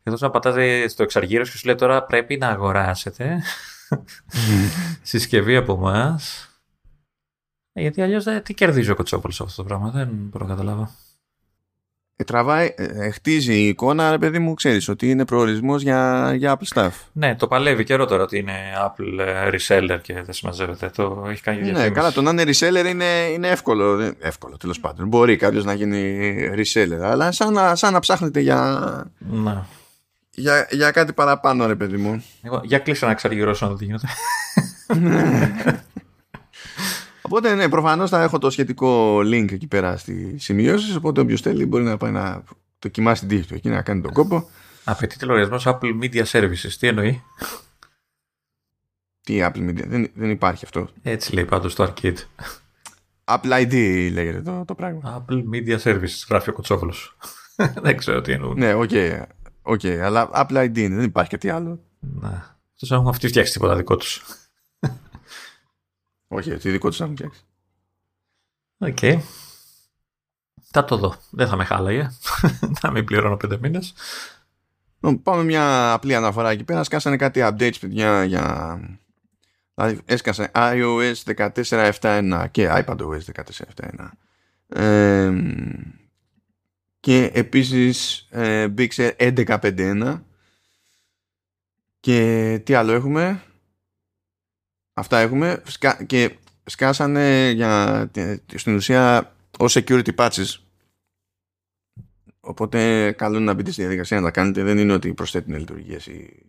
Εδώ 0.08 0.16
να 0.20 0.30
πατάτε 0.30 0.88
στο 0.88 1.02
εξαργύρος 1.02 1.50
και 1.50 1.56
σου 1.56 1.66
λέει 1.66 1.74
τώρα 1.74 2.02
πρέπει 2.02 2.36
να 2.36 2.48
αγοράσετε 2.48 3.42
συσκευή 5.02 5.56
από 5.56 5.72
εμάς. 5.72 6.48
Ε, 7.72 7.80
γιατί 7.80 8.02
αλλιώς 8.02 8.24
τι 8.42 8.54
κερδίζει 8.54 8.90
ο 8.90 8.94
Κοτσόπολο 8.94 9.34
αυτό 9.40 9.62
το 9.62 9.64
πράγμα. 9.64 9.90
Δεν 9.90 10.08
μπορώ 10.10 10.46
να 10.46 10.54
καταλάβω. 10.54 10.90
Ε, 12.20 12.24
τραβάει, 12.24 12.74
ε, 12.76 12.84
ε, 12.84 13.10
χτίζει 13.10 13.54
η 13.54 13.68
εικόνα, 13.68 14.10
ρε 14.10 14.18
παιδί 14.18 14.38
μου, 14.38 14.54
ξέρεις 14.54 14.88
ότι 14.88 15.10
είναι 15.10 15.24
προορισμός 15.24 15.82
για, 15.82 16.32
για 16.36 16.58
Apple 16.58 16.74
Stuff. 16.74 16.90
Ναι, 17.12 17.34
το 17.34 17.46
παλεύει 17.46 17.84
καιρό 17.84 18.06
τώρα 18.06 18.22
ότι 18.22 18.38
είναι 18.38 18.52
Apple 18.86 19.20
reseller 19.54 19.98
και 20.02 20.12
δεν 20.12 20.32
συμμαζεύεται. 20.32 20.90
Το 20.94 21.26
έχει 21.28 21.42
κάνει 21.42 21.58
διαφήμιση. 21.58 21.88
Ναι, 21.88 21.94
καλά, 21.94 22.12
το 22.12 22.22
να 22.22 22.30
είναι 22.30 22.42
reseller 22.42 22.86
είναι, 22.86 23.04
είναι 23.32 23.48
εύκολο. 23.48 24.14
Εύκολο, 24.18 24.56
τέλος 24.56 24.80
πάντων. 24.80 25.08
Μπορεί 25.08 25.36
κάποιος 25.36 25.64
να 25.64 25.72
γίνει 25.72 26.38
reseller, 26.54 27.00
αλλά 27.02 27.32
σαν 27.32 27.52
να, 27.52 27.74
σαν 27.74 27.92
να 27.92 27.98
ψάχνετε 27.98 28.40
για, 28.40 29.10
να. 29.18 29.66
Για, 30.38 30.68
για 30.70 30.90
κάτι 30.90 31.12
παραπάνω, 31.12 31.66
ρε 31.66 31.74
παιδί 31.74 31.96
μου. 31.96 32.24
Εγώ, 32.42 32.60
για 32.64 32.78
κλείσω 32.78 33.06
να 33.06 33.12
εξαργυρώσω 33.12 33.66
να 33.68 33.74
δει 33.74 33.84
γίνεται. 33.84 34.08
Οπότε 37.22 37.54
ναι, 37.54 37.68
προφανώς 37.68 38.10
θα 38.10 38.22
έχω 38.22 38.38
το 38.38 38.50
σχετικό 38.50 39.18
link 39.18 39.52
εκεί 39.52 39.66
πέρα 39.66 39.96
στις 39.96 40.44
σημειώσεις. 40.44 40.94
Οπότε 40.94 41.20
όποιος 41.20 41.40
θέλει 41.40 41.66
μπορεί 41.66 41.84
να 41.84 41.96
πάει 41.96 42.10
να 42.10 42.42
δοκιμάσει 42.78 43.20
την 43.20 43.28
τύχη 43.28 43.48
του 43.48 43.54
εκεί, 43.54 43.68
να 43.68 43.82
κάνει 43.82 44.00
τον 44.00 44.12
κόπο. 44.12 44.48
Απαιτείται 44.84 45.26
λογαριασμός 45.26 45.64
Apple 45.66 46.02
Media 46.02 46.24
Services. 46.24 46.72
Τι 46.78 46.86
εννοεί; 46.86 47.22
Τι 49.20 49.38
Apple 49.42 49.68
Media, 49.68 49.86
δεν, 49.86 50.10
δεν 50.14 50.30
υπάρχει 50.30 50.64
αυτό. 50.64 50.88
Έτσι 51.02 51.34
λέει 51.34 51.44
πάντως 51.44 51.74
το 51.74 51.92
Arcade. 51.92 52.16
Apple 53.24 53.62
ID 53.62 53.72
λέγεται 54.12 54.40
το, 54.40 54.64
το 54.66 54.74
πράγμα. 54.74 55.24
Apple 55.28 55.42
Media 55.54 55.78
Services, 55.78 56.24
γράφει 56.28 56.50
ο 56.50 56.52
Κοτσόβολος. 56.52 57.16
δεν 57.82 57.96
ξέρω 57.96 58.20
τι 58.20 58.32
εννοούν. 58.32 58.58
Ναι, 58.58 58.74
OK. 58.74 58.88
Okay, 58.92 59.22
okay, 59.68 59.96
αλλά 59.96 60.30
Apple 60.34 60.64
ID 60.64 60.78
είναι, 60.78 60.94
δεν 60.94 61.04
υπάρχει 61.04 61.30
κάτι 61.30 61.50
άλλο. 61.50 61.80
Ναι. 61.98 62.42
Του 62.76 62.94
έχουν 62.94 63.08
αυτοί 63.08 63.28
φτιάξει 63.28 63.52
τίποτα 63.52 63.76
δικό 63.76 63.96
τους. 63.96 64.24
Όχι, 66.28 66.56
τι 66.56 66.70
δικό 66.70 66.88
τους 66.88 67.00
έχουν 67.00 67.14
φτιάξει. 67.14 67.40
Οκ. 68.78 69.22
Θα 70.70 70.84
το 70.84 70.96
δω. 70.96 71.14
Δεν 71.30 71.48
θα 71.48 71.56
με 71.56 71.64
χάλαγε. 71.64 72.10
να 72.82 72.90
μην 72.90 73.04
πληρώνω 73.04 73.36
πέντε 73.36 73.58
μήνες. 73.58 73.94
Πάμε 75.22 75.44
μια 75.44 75.92
απλή 75.92 76.14
αναφορά 76.14 76.50
εκεί 76.50 76.64
πέρα. 76.64 76.84
Σκάσανε 76.84 77.16
κάτι 77.16 77.40
updates, 77.42 77.78
παιδιά, 77.80 78.24
για... 78.24 78.80
Δηλαδή 79.74 80.00
έσκασε 80.04 80.50
iOS 80.54 81.14
14.7.1 81.36 82.46
και 82.50 82.84
iPadOS 82.86 83.20
14.7.1. 83.34 84.10
Ε, 84.68 85.32
και 87.08 87.30
επίσης 87.34 88.26
ε, 88.30 88.68
μπήξε 88.68 89.16
11.5.1 89.18 90.20
και 92.00 92.60
τι 92.64 92.74
άλλο 92.74 92.92
έχουμε; 92.92 93.42
Αυτά 94.92 95.18
έχουμε. 95.18 95.62
Και 96.06 96.36
σκάσανε 96.64 97.50
για, 97.50 98.10
στην 98.54 98.74
ουσία 98.74 99.34
ως 99.58 99.76
security 99.78 100.14
patches. 100.14 100.56
Οπότε 102.40 103.12
καλό 103.12 103.40
να 103.40 103.54
μπείτε 103.54 103.70
στη 103.70 103.80
διαδικασία 103.80 104.16
να 104.16 104.24
τα 104.24 104.30
κάνετε. 104.30 104.62
Δεν 104.62 104.78
είναι 104.78 104.92
ότι 104.92 105.14
προσθέτουν 105.14 105.58
λειτουργίες 105.58 106.06
ή, 106.06 106.46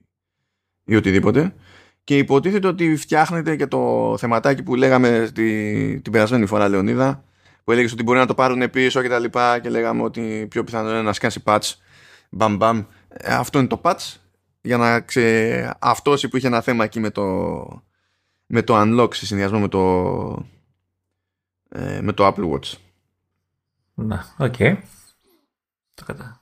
ή 0.86 0.96
οτιδήποτε. 0.96 1.56
Και 2.04 2.18
υποτίθεται 2.18 2.68
ότι 2.68 2.96
φτιάχνετε 2.96 3.56
και 3.56 3.68
το 3.68 4.16
θεματάκι 4.18 4.64
που 4.64 4.76
λέγαμε 4.76 5.26
στη, 5.26 6.00
την 6.04 6.12
περασμένη 6.12 6.46
φορά 6.46 6.68
Λεωνίδα 6.68 7.24
που 7.70 7.76
έλεγες 7.76 7.94
ότι 7.94 8.04
μπορεί 8.04 8.20
να 8.20 8.26
το 8.26 8.34
πάρουν 8.34 8.70
πίσω 8.70 9.02
και 9.02 9.10
τα 9.10 9.20
λοιπά 9.20 9.60
και 9.60 9.70
λέγαμε 9.70 10.04
ότι 10.04 10.48
πιο 10.50 10.64
πιθανό 10.64 10.90
είναι 10.90 11.02
να 11.02 11.14
σκάσει 11.14 11.44
patch 11.46 11.74
μπαμ 12.30 12.56
μπαμ 12.56 12.84
ε, 13.08 13.34
αυτό 13.34 13.60
είναι 13.60 13.68
το 13.68 13.82
patch 13.84 14.16
για 14.62 14.78
να 14.78 15.00
ξε... 15.00 15.78
αυτός 15.80 16.28
που 16.28 16.38
είχε 16.38 16.48
ένα 16.48 16.62
θέμα 16.62 16.84
εκεί 16.84 17.00
με 17.00 17.10
το 17.10 17.24
με 18.46 18.62
το 18.62 18.82
unlock 18.82 19.16
σε 19.16 19.26
συνδυασμό 19.26 19.60
με 19.60 19.68
το 19.68 20.46
ε, 21.70 22.02
με 22.02 22.14
το 22.14 22.28
Apple 22.28 22.52
Watch. 22.52 22.74
Να, 23.94 24.26
OK. 24.38 24.54
Okay. 24.58 24.78
Το 25.94 26.04
κατά. 26.06 26.39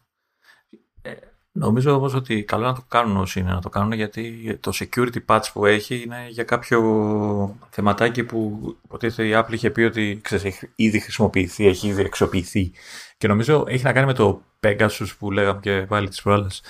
Νομίζω 1.59 1.95
όμως 1.95 2.13
ότι 2.13 2.43
καλό 2.43 2.65
να 2.65 2.73
το 2.73 2.83
κάνουν 2.87 3.17
όσοι 3.17 3.39
είναι 3.39 3.51
να 3.51 3.61
το 3.61 3.69
κάνουν 3.69 3.91
γιατί 3.91 4.57
το 4.59 4.71
security 4.73 5.17
patch 5.25 5.43
που 5.53 5.65
έχει 5.65 6.03
είναι 6.03 6.27
για 6.29 6.43
κάποιο 6.43 7.57
θεματάκι 7.69 8.23
που 8.23 8.59
υποτίθεται 8.85 9.27
η 9.27 9.31
Apple 9.35 9.53
είχε 9.53 9.69
πει 9.69 9.81
ότι 9.81 10.19
ξέρεις, 10.23 10.45
έχει 10.45 10.69
ήδη 10.75 10.99
χρησιμοποιηθεί, 10.99 11.67
έχει 11.67 11.87
ήδη 11.87 12.01
εξοπληθεί 12.01 12.71
και 13.17 13.27
νομίζω 13.27 13.63
έχει 13.67 13.83
να 13.83 13.93
κάνει 13.93 14.05
με 14.05 14.13
το 14.13 14.41
Pegasus 14.59 15.07
που 15.19 15.31
λέγαμε 15.31 15.59
και 15.59 15.85
πάλι 15.87 16.09
τις 16.09 16.21
προάλλες. 16.21 16.61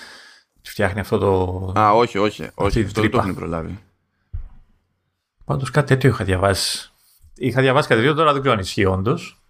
Φτιάχνει 0.61 0.99
αυτό 0.99 1.17
το... 1.17 1.79
Α, 1.79 1.91
όχι, 1.91 2.17
όχι, 2.17 2.49
όχι, 2.53 2.83
αυτό 2.83 3.01
δεν 3.01 3.11
το 3.11 3.17
έχουν 3.17 3.35
προλάβει. 3.35 3.79
Πάντως 5.45 5.71
κάτι 5.71 5.87
τέτοιο 5.87 6.09
είχα 6.09 6.23
διαβάσει. 6.23 6.91
Είχα 7.35 7.61
διαβάσει 7.61 7.87
κάτι 7.87 8.01
τέτοιο, 8.01 8.15
τώρα 8.15 8.31
δεν 8.31 8.41
ξέρω 8.41 8.55
αν 8.55 8.61
ισχύει 8.61 8.85
όντως. 8.85 9.41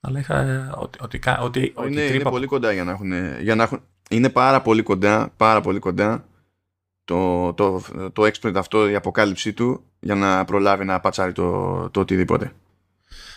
Αλλά 0.00 0.18
είχα 0.18 0.70
ότι, 0.76 0.98
ότι, 1.02 1.20
ότι, 1.40 1.72
ότι 1.74 1.90
είναι, 1.90 2.02
είναι 2.02 2.22
πολύ 2.22 2.46
κοντά 2.46 2.72
για 2.72 2.84
να 2.84 2.90
έχουν, 2.90 3.40
για 3.40 3.54
να 3.54 3.62
έχουν. 3.62 3.80
Είναι 4.10 4.28
πάρα 4.28 4.62
πολύ 4.62 4.82
κοντά, 4.82 5.32
πάρα 5.36 5.60
πολύ 5.60 5.78
κοντά 5.78 6.24
το, 7.04 7.52
το, 7.54 7.82
το 8.12 8.22
exploit 8.22 8.54
αυτό, 8.54 8.88
η 8.88 8.94
αποκάλυψή 8.94 9.52
του 9.52 9.84
για 10.00 10.14
να 10.14 10.44
προλάβει 10.44 10.84
να 10.84 11.00
πατσάρει 11.00 11.32
το, 11.32 11.90
το 11.90 12.00
οτιδήποτε. 12.00 12.52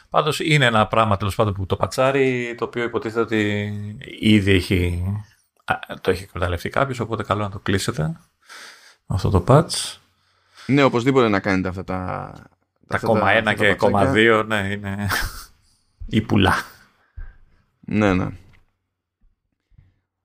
Πάντως 0.10 0.40
είναι 0.40 0.66
ένα 0.66 0.88
πράγμα 0.88 1.18
τέλος 1.18 1.36
πάντων 1.36 1.54
που 1.54 1.66
το 1.66 1.76
πατσάρει, 1.76 2.56
το 2.58 2.66
οποίο 2.66 2.84
υποτίθεται 2.84 3.22
ότι 3.22 3.74
ήδη 4.20 4.52
έχει, 4.52 5.04
το 6.02 6.12
έχει 6.12 6.24
εκμεταλλευτεί 6.24 6.70
κάποιος, 6.70 7.00
οπότε 7.00 7.24
καλό 7.24 7.42
να 7.44 7.50
το 7.50 7.60
κλείσετε 7.60 8.20
αυτό 9.08 9.30
το 9.30 9.44
patch. 9.48 9.98
Ναι, 10.66 10.84
οπωσδήποτε 10.84 11.28
να 11.28 11.40
κάνετε 11.40 11.68
αυτά 11.68 11.84
τα. 11.84 12.34
Τα, 12.88 13.00
κόμμα 13.00 13.28
1 13.46 13.56
και 13.56 13.74
κόμμα 13.74 14.12
2, 14.16 14.44
ναι, 14.48 14.68
είναι 14.72 15.10
ή 16.06 16.22
πουλά. 16.22 16.54
Ναι, 17.80 18.14
ναι. 18.14 18.28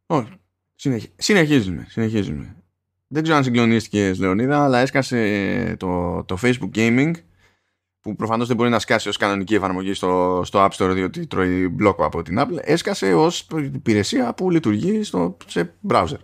Όχι. 0.07 0.33
Συνεχίζουμε, 1.17 1.87
συνεχίζουμε. 1.88 2.57
Δεν 3.09 3.23
ξέρω 3.23 3.37
αν 3.38 3.45
συγκλονίστηκες, 3.45 4.19
Λεωνίδα, 4.19 4.64
αλλά 4.64 4.79
έσκασε 4.79 5.75
το, 5.79 6.25
το 6.25 6.38
Facebook 6.43 6.71
Gaming 6.75 7.12
που 8.01 8.17
προφανώς 8.17 8.47
δεν 8.47 8.57
μπορεί 8.57 8.71
να 8.71 8.79
σκάσει 8.79 9.09
ως 9.09 9.17
κανονική 9.17 9.55
εφαρμογή 9.55 9.95
στο, 9.95 10.43
στο 10.45 10.64
App 10.64 10.71
Store 10.71 10.91
διότι 10.95 11.27
τρώει 11.27 11.69
μπλόκο 11.69 12.05
από 12.05 12.23
την 12.23 12.38
Apple. 12.38 12.59
Έσκασε 12.61 13.14
ως 13.14 13.47
υπηρεσία 13.57 14.35
που 14.35 14.51
λειτουργεί 14.51 15.03
στο, 15.03 15.37
σε 15.47 15.75
browser. 15.88 16.19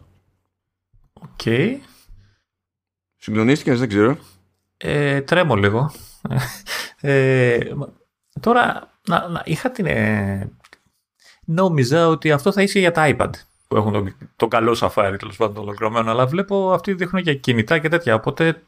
OK. 1.13 1.41
Okay. 1.45 1.77
Συγκλονίστηκες, 3.17 3.79
δεν 3.79 3.89
ξέρω. 3.89 4.19
Ε, 4.77 5.21
τρέμω 5.21 5.57
λίγο. 5.57 5.93
Ε, 7.01 7.59
τώρα 8.41 8.94
να, 9.07 9.29
να, 9.29 9.43
είχα 9.45 9.71
την. 9.71 9.87
Ε, 9.87 10.51
νόμιζα 11.45 12.09
ότι 12.09 12.33
αυτό 12.33 12.53
θα 12.53 12.63
είσαι 12.63 12.79
για 12.79 12.93
τα 12.93 13.17
iPad 13.17 13.31
που 13.69 13.77
έχουν 13.77 13.93
τον, 13.93 14.17
τον 14.37 14.49
καλό 14.49 14.77
Safari 14.81 15.17
τέλος 15.19 15.37
πάντων 15.37 15.63
ολοκληρωμένο, 15.63 16.11
αλλά 16.11 16.27
βλέπω 16.27 16.73
αυτοί 16.73 16.93
δείχνουν 16.93 17.23
για 17.23 17.35
κινητά 17.35 17.79
και 17.79 17.89
τέτοια. 17.89 18.15
Οπότε 18.15 18.63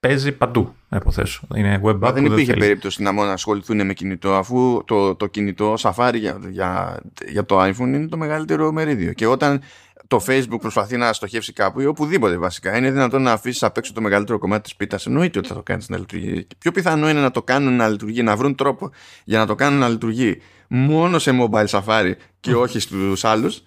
παίζει 0.00 0.32
παντού, 0.32 0.74
να 0.88 0.96
υποθέσω. 0.96 1.46
Είναι 1.54 1.80
web 1.84 2.00
app. 2.00 2.12
δεν 2.12 2.24
υπήρχε 2.24 2.44
δεν 2.44 2.58
περίπτωση 2.58 3.02
να 3.02 3.12
μόνο 3.12 3.30
ασχοληθούν 3.30 3.86
με 3.86 3.94
κινητό, 3.94 4.34
αφού 4.34 4.82
το, 4.86 5.14
το 5.14 5.26
κινητό 5.26 5.74
Safari 5.78 6.14
για, 6.14 6.38
για, 6.50 7.00
για 7.28 7.44
το 7.44 7.62
iPhone 7.62 7.78
είναι 7.78 8.08
το 8.08 8.16
μεγαλύτερο 8.16 8.72
μερίδιο. 8.72 9.12
Και 9.12 9.26
όταν 9.26 9.60
το 10.08 10.24
Facebook 10.26 10.58
προσπαθεί 10.60 10.96
να 10.96 11.12
στοχεύσει 11.12 11.52
κάπου 11.52 11.80
ή 11.80 11.86
οπουδήποτε 11.86 12.36
βασικά. 12.36 12.76
Είναι 12.76 12.90
δυνατόν 12.90 13.22
να 13.22 13.32
αφήσεις 13.32 13.62
απ' 13.62 13.76
έξω 13.76 13.92
το 13.92 14.00
μεγαλύτερο 14.00 14.38
κομμάτι 14.38 14.62
της 14.62 14.76
πίτας. 14.76 15.06
Εννοείται 15.06 15.38
ότι 15.38 15.48
θα 15.48 15.54
το 15.54 15.62
κάνεις 15.62 15.88
να 15.88 15.98
λειτουργεί. 15.98 16.44
Και 16.44 16.56
πιο 16.58 16.72
πιθανό 16.72 17.08
είναι 17.08 17.20
να 17.20 17.30
το 17.30 17.42
κάνουν 17.42 17.76
να 17.76 17.88
λειτουργεί, 17.88 18.22
να 18.22 18.36
βρουν 18.36 18.54
τρόπο 18.54 18.90
για 19.24 19.38
να 19.38 19.46
το 19.46 19.54
κάνουν 19.54 19.78
να 19.78 19.88
λειτουργεί 19.88 20.40
μόνο 20.68 21.18
σε 21.18 21.30
mobile 21.40 21.66
safari 21.66 22.12
και 22.40 22.54
όχι 22.54 22.78
στους 22.78 23.24
άλλους. 23.24 23.62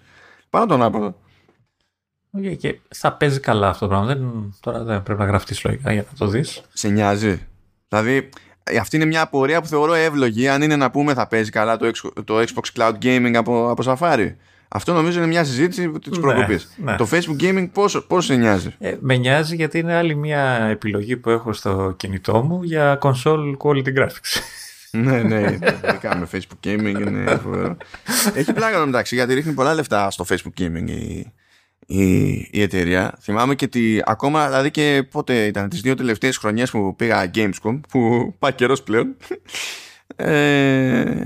Πάνω 0.50 0.66
τον 0.66 0.82
άποδο. 0.82 1.20
Okay, 2.38 2.56
και 2.56 2.78
θα 2.88 3.12
παίζει 3.12 3.40
καλά 3.40 3.68
αυτό 3.68 3.86
το 3.86 3.90
πράγμα. 3.90 4.06
Δεν, 4.06 4.54
τώρα 4.60 4.82
δεν 4.82 5.02
πρέπει 5.02 5.20
να 5.20 5.26
γραφτείς 5.26 5.64
λογικά 5.64 5.92
για 5.92 6.04
να 6.10 6.18
το 6.18 6.26
δεις. 6.26 6.62
Σε 6.72 6.88
νοιάζει. 6.88 7.46
Δηλαδή, 7.88 8.28
αυτή 8.80 8.96
είναι 8.96 9.04
μια 9.04 9.22
απορία 9.22 9.60
που 9.60 9.66
θεωρώ 9.66 9.94
εύλογη. 9.94 10.48
Αν 10.48 10.62
είναι 10.62 10.76
να 10.76 10.90
πούμε 10.90 11.14
θα 11.14 11.26
παίζει 11.26 11.50
καλά 11.50 11.76
το, 11.76 11.90
το 12.24 12.38
Xbox 12.38 12.78
Cloud 12.78 12.94
Gaming 13.02 13.32
από, 13.34 13.70
από 13.70 13.82
Safari. 13.86 14.34
Αυτό 14.74 14.92
νομίζω 14.92 15.18
είναι 15.18 15.26
μια 15.26 15.44
συζήτηση 15.44 15.90
της 15.90 16.18
ναι, 16.18 16.20
προκοπής. 16.20 16.72
Ναι. 16.76 16.96
Το 16.96 17.08
Facebook 17.10 17.42
Gaming 17.42 17.68
πόσο, 17.72 18.06
πόσο 18.06 18.26
σε 18.32 18.34
νοιάζει; 18.38 18.74
Ε, 18.78 18.94
με 19.00 19.16
νοιάζει 19.16 19.56
γιατί 19.56 19.78
είναι 19.78 19.94
άλλη 19.94 20.14
μια 20.14 20.68
επιλογή 20.70 21.16
που 21.16 21.30
έχω 21.30 21.52
στο 21.52 21.94
κινητό 21.96 22.42
μου 22.42 22.62
για 22.62 22.98
console 23.02 23.56
quality 23.58 23.98
graphics. 23.98 24.40
ναι, 24.90 25.22
ναι, 25.22 25.58
ειδικά 25.86 26.16
με 26.16 26.28
Facebook 26.32 26.66
Gaming 26.66 27.00
είναι 27.06 27.36
φοβερό. 27.42 27.76
Έχει 28.34 28.52
πλάκα 28.52 28.86
μεταξύ 28.86 29.14
γιατί 29.14 29.34
ρίχνει 29.34 29.52
πολλά 29.52 29.74
λεφτά 29.74 30.10
στο 30.10 30.24
Facebook 30.28 30.60
Gaming 30.60 30.88
η, 30.88 31.32
η, 31.86 32.30
η 32.50 32.62
εταιρεία. 32.62 33.14
Θυμάμαι 33.20 33.54
και 33.54 33.64
ότι 33.64 34.02
ακόμα, 34.04 34.46
δηλαδή 34.46 34.70
και 34.70 35.06
πότε 35.10 35.46
ήταν, 35.46 35.68
τις 35.68 35.80
δύο 35.80 35.94
τελευταίες 35.94 36.36
χρονιές 36.36 36.70
που 36.70 36.96
πήγα 36.96 37.30
Gamescom, 37.34 37.80
που 37.88 38.34
πάει 38.38 38.52
καιρός 38.52 38.82
πλέον, 38.82 39.16
ε, 40.16 41.24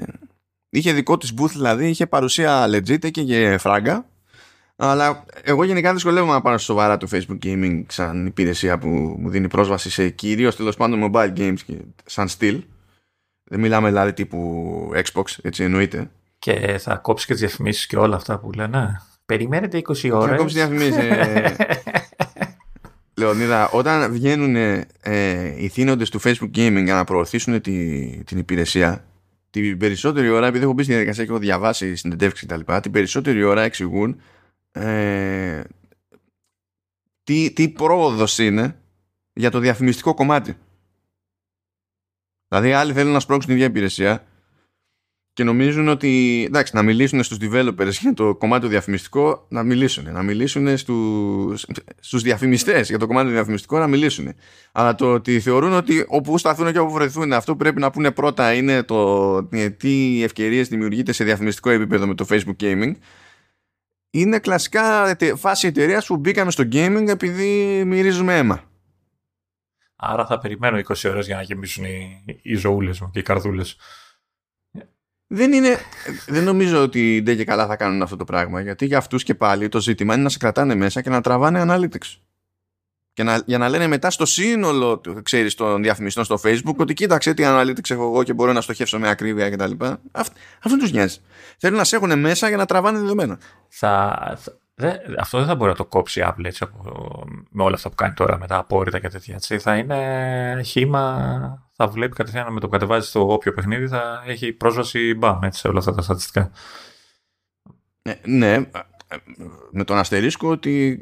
Είχε 0.77 0.93
δικό 0.93 1.17
της 1.17 1.35
booth 1.39 1.51
δηλαδή, 1.51 1.89
είχε 1.89 2.07
παρουσία 2.07 2.67
legit 2.69 3.11
και 3.11 3.21
για 3.21 3.59
φράγκα. 3.59 4.07
Αλλά 4.77 5.25
εγώ 5.43 5.65
γενικά 5.65 5.93
δυσκολεύομαι 5.93 6.33
να 6.33 6.41
πάρω 6.41 6.59
σοβαρά 6.59 6.97
το 6.97 7.09
Facebook 7.11 7.39
Gaming 7.45 7.85
σαν 7.89 8.27
υπηρεσία 8.27 8.79
που 8.79 8.89
μου 9.19 9.29
δίνει 9.31 9.49
πρόσβαση 9.49 9.91
σε 9.91 10.09
κυρίως 10.09 10.57
τέλος 10.57 10.77
πάντων 10.77 11.11
mobile 11.13 11.33
games 11.37 11.59
και 11.67 11.75
σαν 12.05 12.29
στυλ. 12.29 12.63
Δεν 13.45 13.61
μιλάμε 13.61 13.89
δηλαδή 13.89 14.13
τύπου 14.13 14.91
Xbox, 14.95 15.25
έτσι 15.43 15.65
εννοείται. 15.65 16.11
Και 16.39 16.79
θα 16.79 16.97
κόψεις 16.97 17.27
και 17.27 17.33
τις 17.33 17.43
διαφημίσεις 17.43 17.87
και 17.87 17.97
όλα 17.97 18.17
αυτά 18.17 18.39
που 18.39 18.53
λένε. 18.53 19.01
Περιμένετε 19.27 19.79
20 19.79 20.11
ώρες. 20.13 20.31
Θα 20.31 20.37
κόψεις 20.37 20.57
διαφημίσεις. 20.57 20.97
Ε... 20.97 21.57
Λεωνίδα, 23.19 23.69
όταν 23.69 24.13
βγαίνουν 24.13 24.57
ε, 24.57 25.55
οι 25.57 25.69
θύνοντες 25.69 26.11
του 26.11 26.21
Facebook 26.21 26.51
Gaming 26.57 26.83
για 26.85 26.95
να 26.95 27.05
προωθήσουν 27.05 27.61
τη, 27.61 28.07
την 28.25 28.39
υπηρεσία 28.39 29.05
την 29.61 29.79
περισσότερη 29.79 30.29
ώρα, 30.29 30.47
επειδή 30.47 30.65
έχω 30.65 30.73
μπει 30.73 30.83
στη 30.83 30.93
διαδικασία 30.93 31.25
και 31.25 31.31
έχω 31.31 31.39
διαβάσει 31.39 31.97
συνεντεύξεις 31.97 32.47
κτλ., 32.47 32.73
την 32.81 32.93
περισσότερη 32.93 33.43
ώρα 33.43 33.63
εξηγούν 33.63 34.21
ε, 34.73 35.63
τι, 37.23 37.53
τι 37.53 37.69
πρόοδος 37.69 38.39
είναι 38.39 38.81
για 39.33 39.51
το 39.51 39.59
διαφημιστικό 39.59 40.15
κομμάτι. 40.15 40.57
Δηλαδή, 42.49 42.73
άλλοι 42.73 42.93
θέλουν 42.93 43.13
να 43.13 43.21
σπρώξουν 43.21 43.47
την 43.47 43.57
ίδια 43.57 43.71
υπηρεσία 43.71 44.27
και 45.37 45.45
νομίζουν 45.45 45.89
ότι 45.89 46.45
εντάξει, 46.47 46.77
να 46.77 46.83
μιλήσουν 46.83 47.23
στους 47.23 47.39
developers 47.41 47.91
για 47.91 48.15
το 48.15 48.35
κομμάτι 48.35 48.63
του 48.63 48.69
διαφημιστικό 48.69 49.47
να 49.49 49.63
μιλήσουν, 49.63 50.13
να 50.13 50.23
μιλήσουν 50.23 50.77
στους, 50.77 51.67
στους 52.01 52.23
διαφημιστές 52.23 52.89
για 52.89 52.99
το 52.99 53.07
κομμάτι 53.07 53.27
του 53.27 53.33
διαφημιστικό 53.33 53.79
να 53.79 53.87
μιλήσουν 53.87 54.35
αλλά 54.73 54.95
το 54.95 55.13
ότι 55.13 55.41
θεωρούν 55.41 55.73
ότι 55.73 56.05
όπου 56.09 56.39
σταθούν 56.39 56.73
και 56.73 56.79
όπου 56.79 56.93
βρεθούν 56.93 57.33
αυτό 57.33 57.53
που 57.53 57.59
πρέπει 57.59 57.81
να 57.81 57.91
πούνε 57.91 58.11
πρώτα 58.11 58.53
είναι 58.53 58.83
το 58.83 59.45
τι 59.77 60.23
ευκαιρίες 60.23 60.69
δημιουργείται 60.69 61.13
σε 61.13 61.25
διαφημιστικό 61.25 61.71
επίπεδο 61.71 62.07
με 62.07 62.15
το 62.15 62.27
Facebook 62.29 62.57
Gaming 62.61 62.93
είναι 64.11 64.39
κλασικά 64.39 65.17
φάση 65.37 65.67
εταιρείας 65.67 66.07
που 66.07 66.17
μπήκαμε 66.17 66.51
στο 66.51 66.65
gaming 66.73 67.05
επειδή 67.09 67.83
μυρίζουμε 67.85 68.37
αίμα. 68.37 68.63
Άρα 69.97 70.27
θα 70.27 70.39
περιμένω 70.39 70.79
20 70.79 71.11
ώρες 71.11 71.27
για 71.27 71.37
να 71.37 71.43
γεμίσουν 71.43 71.85
οι, 71.85 72.25
οι 72.43 72.55
ζωούλες 72.55 73.01
μου 73.01 73.11
και 73.11 73.19
οι 73.19 73.23
καρδούλες 73.23 73.77
δεν, 75.27 75.53
είναι, 75.53 75.79
δεν 76.27 76.45
νομίζω 76.45 76.83
ότι 76.83 77.21
δεν 77.25 77.37
και 77.37 77.45
καλά 77.45 77.67
θα 77.67 77.77
κάνουν 77.77 78.03
αυτό 78.03 78.17
το 78.17 78.25
πράγμα 78.25 78.61
γιατί 78.61 78.87
για 78.87 78.99
αυτούς 78.99 79.23
και 79.23 79.35
πάλι 79.35 79.69
το 79.69 79.81
ζήτημα 79.81 80.15
είναι 80.15 80.23
να 80.23 80.29
σε 80.29 80.39
κρατάνε 80.39 80.75
μέσα 80.75 81.01
και 81.01 81.11
να 81.11 81.21
τραβάνε 81.21 81.65
analytics 81.69 82.19
και 83.13 83.23
να, 83.23 83.43
για 83.47 83.59
να 83.59 83.69
λένε 83.69 83.87
μετά 83.87 84.11
στο 84.11 84.27
σύνολο 84.27 85.01
ξέρεις, 85.23 85.55
των 85.55 85.83
διαφημιστών 85.83 86.25
στο 86.25 86.39
facebook 86.45 86.77
ότι 86.77 86.95
κοίταξε 86.95 87.35
τι 87.35 87.43
analytics 87.47 87.91
έχω 87.91 88.03
εγώ 88.03 88.23
και 88.23 88.33
μπορώ 88.33 88.53
να 88.53 88.61
στοχεύσω 88.61 88.99
με 88.99 89.09
ακρίβεια 89.09 89.51
κτλ. 89.51 89.73
Αυτό 90.63 90.77
τους 90.79 90.93
νοιάζει. 90.93 91.19
Θέλουν 91.59 91.77
να 91.79 91.85
σε 91.85 91.97
έχουν 91.97 92.19
μέσα 92.19 92.49
για 92.49 92.57
να 92.57 92.67
τραβάνε 92.67 92.99
δεδομένα. 92.99 93.39
Θα, 93.69 94.19
Δε, 94.79 94.93
αυτό 95.19 95.39
δεν 95.39 95.47
θα 95.47 95.55
μπορεί 95.55 95.71
να 95.71 95.77
το 95.77 95.85
κόψει 95.85 96.21
η 96.21 96.25
Apple 96.27 96.45
έτσι, 96.45 96.65
από, 96.65 97.25
με 97.51 97.63
όλα 97.63 97.75
αυτά 97.75 97.89
που 97.89 97.95
κάνει 97.95 98.15
τώρα 98.15 98.39
με 98.39 98.47
τα 98.47 98.57
απόρριτα 98.57 98.99
και 98.99 99.09
τέτοια. 99.09 99.35
Έτσι. 99.35 99.59
Θα 99.59 99.77
είναι 99.77 100.61
χήμα, 100.65 101.66
θα 101.77 101.87
βλέπει 101.89 102.15
κατευθείαν 102.15 102.53
με 102.53 102.61
το 102.61 102.67
που 102.67 102.73
κατεβάζεις 102.73 103.09
στο 103.09 103.33
όποιο 103.33 103.53
παιχνίδι, 103.53 103.87
θα 103.87 104.23
έχει 104.27 104.53
πρόσβαση 104.53 105.15
μπαμ 105.15 105.43
έτσι, 105.43 105.61
σε 105.61 105.69
όλα 105.69 105.79
αυτά 105.79 105.95
τα 105.95 106.03
στατιστικά. 106.03 106.51
Ε, 108.03 108.15
ναι, 108.25 108.71
με 109.71 109.85
τον 109.85 109.99
αστερίσκο 109.99 110.49
ότι 110.49 111.01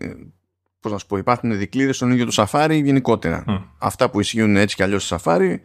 πώς 0.80 0.92
να 0.92 0.98
σου 0.98 1.06
πω, 1.06 1.16
υπάρχουν 1.16 1.58
δικλείδες 1.58 1.96
στον 1.96 2.10
ίδιο 2.10 2.26
το 2.26 2.32
Safari 2.36 2.80
γενικότερα. 2.84 3.44
Αυτά 3.78 4.10
που 4.10 4.20
ισχύουν 4.20 4.56
έτσι 4.56 4.76
κι 4.76 4.82
αλλιώς 4.82 5.06
στο 5.06 5.16
Safari 5.20 5.56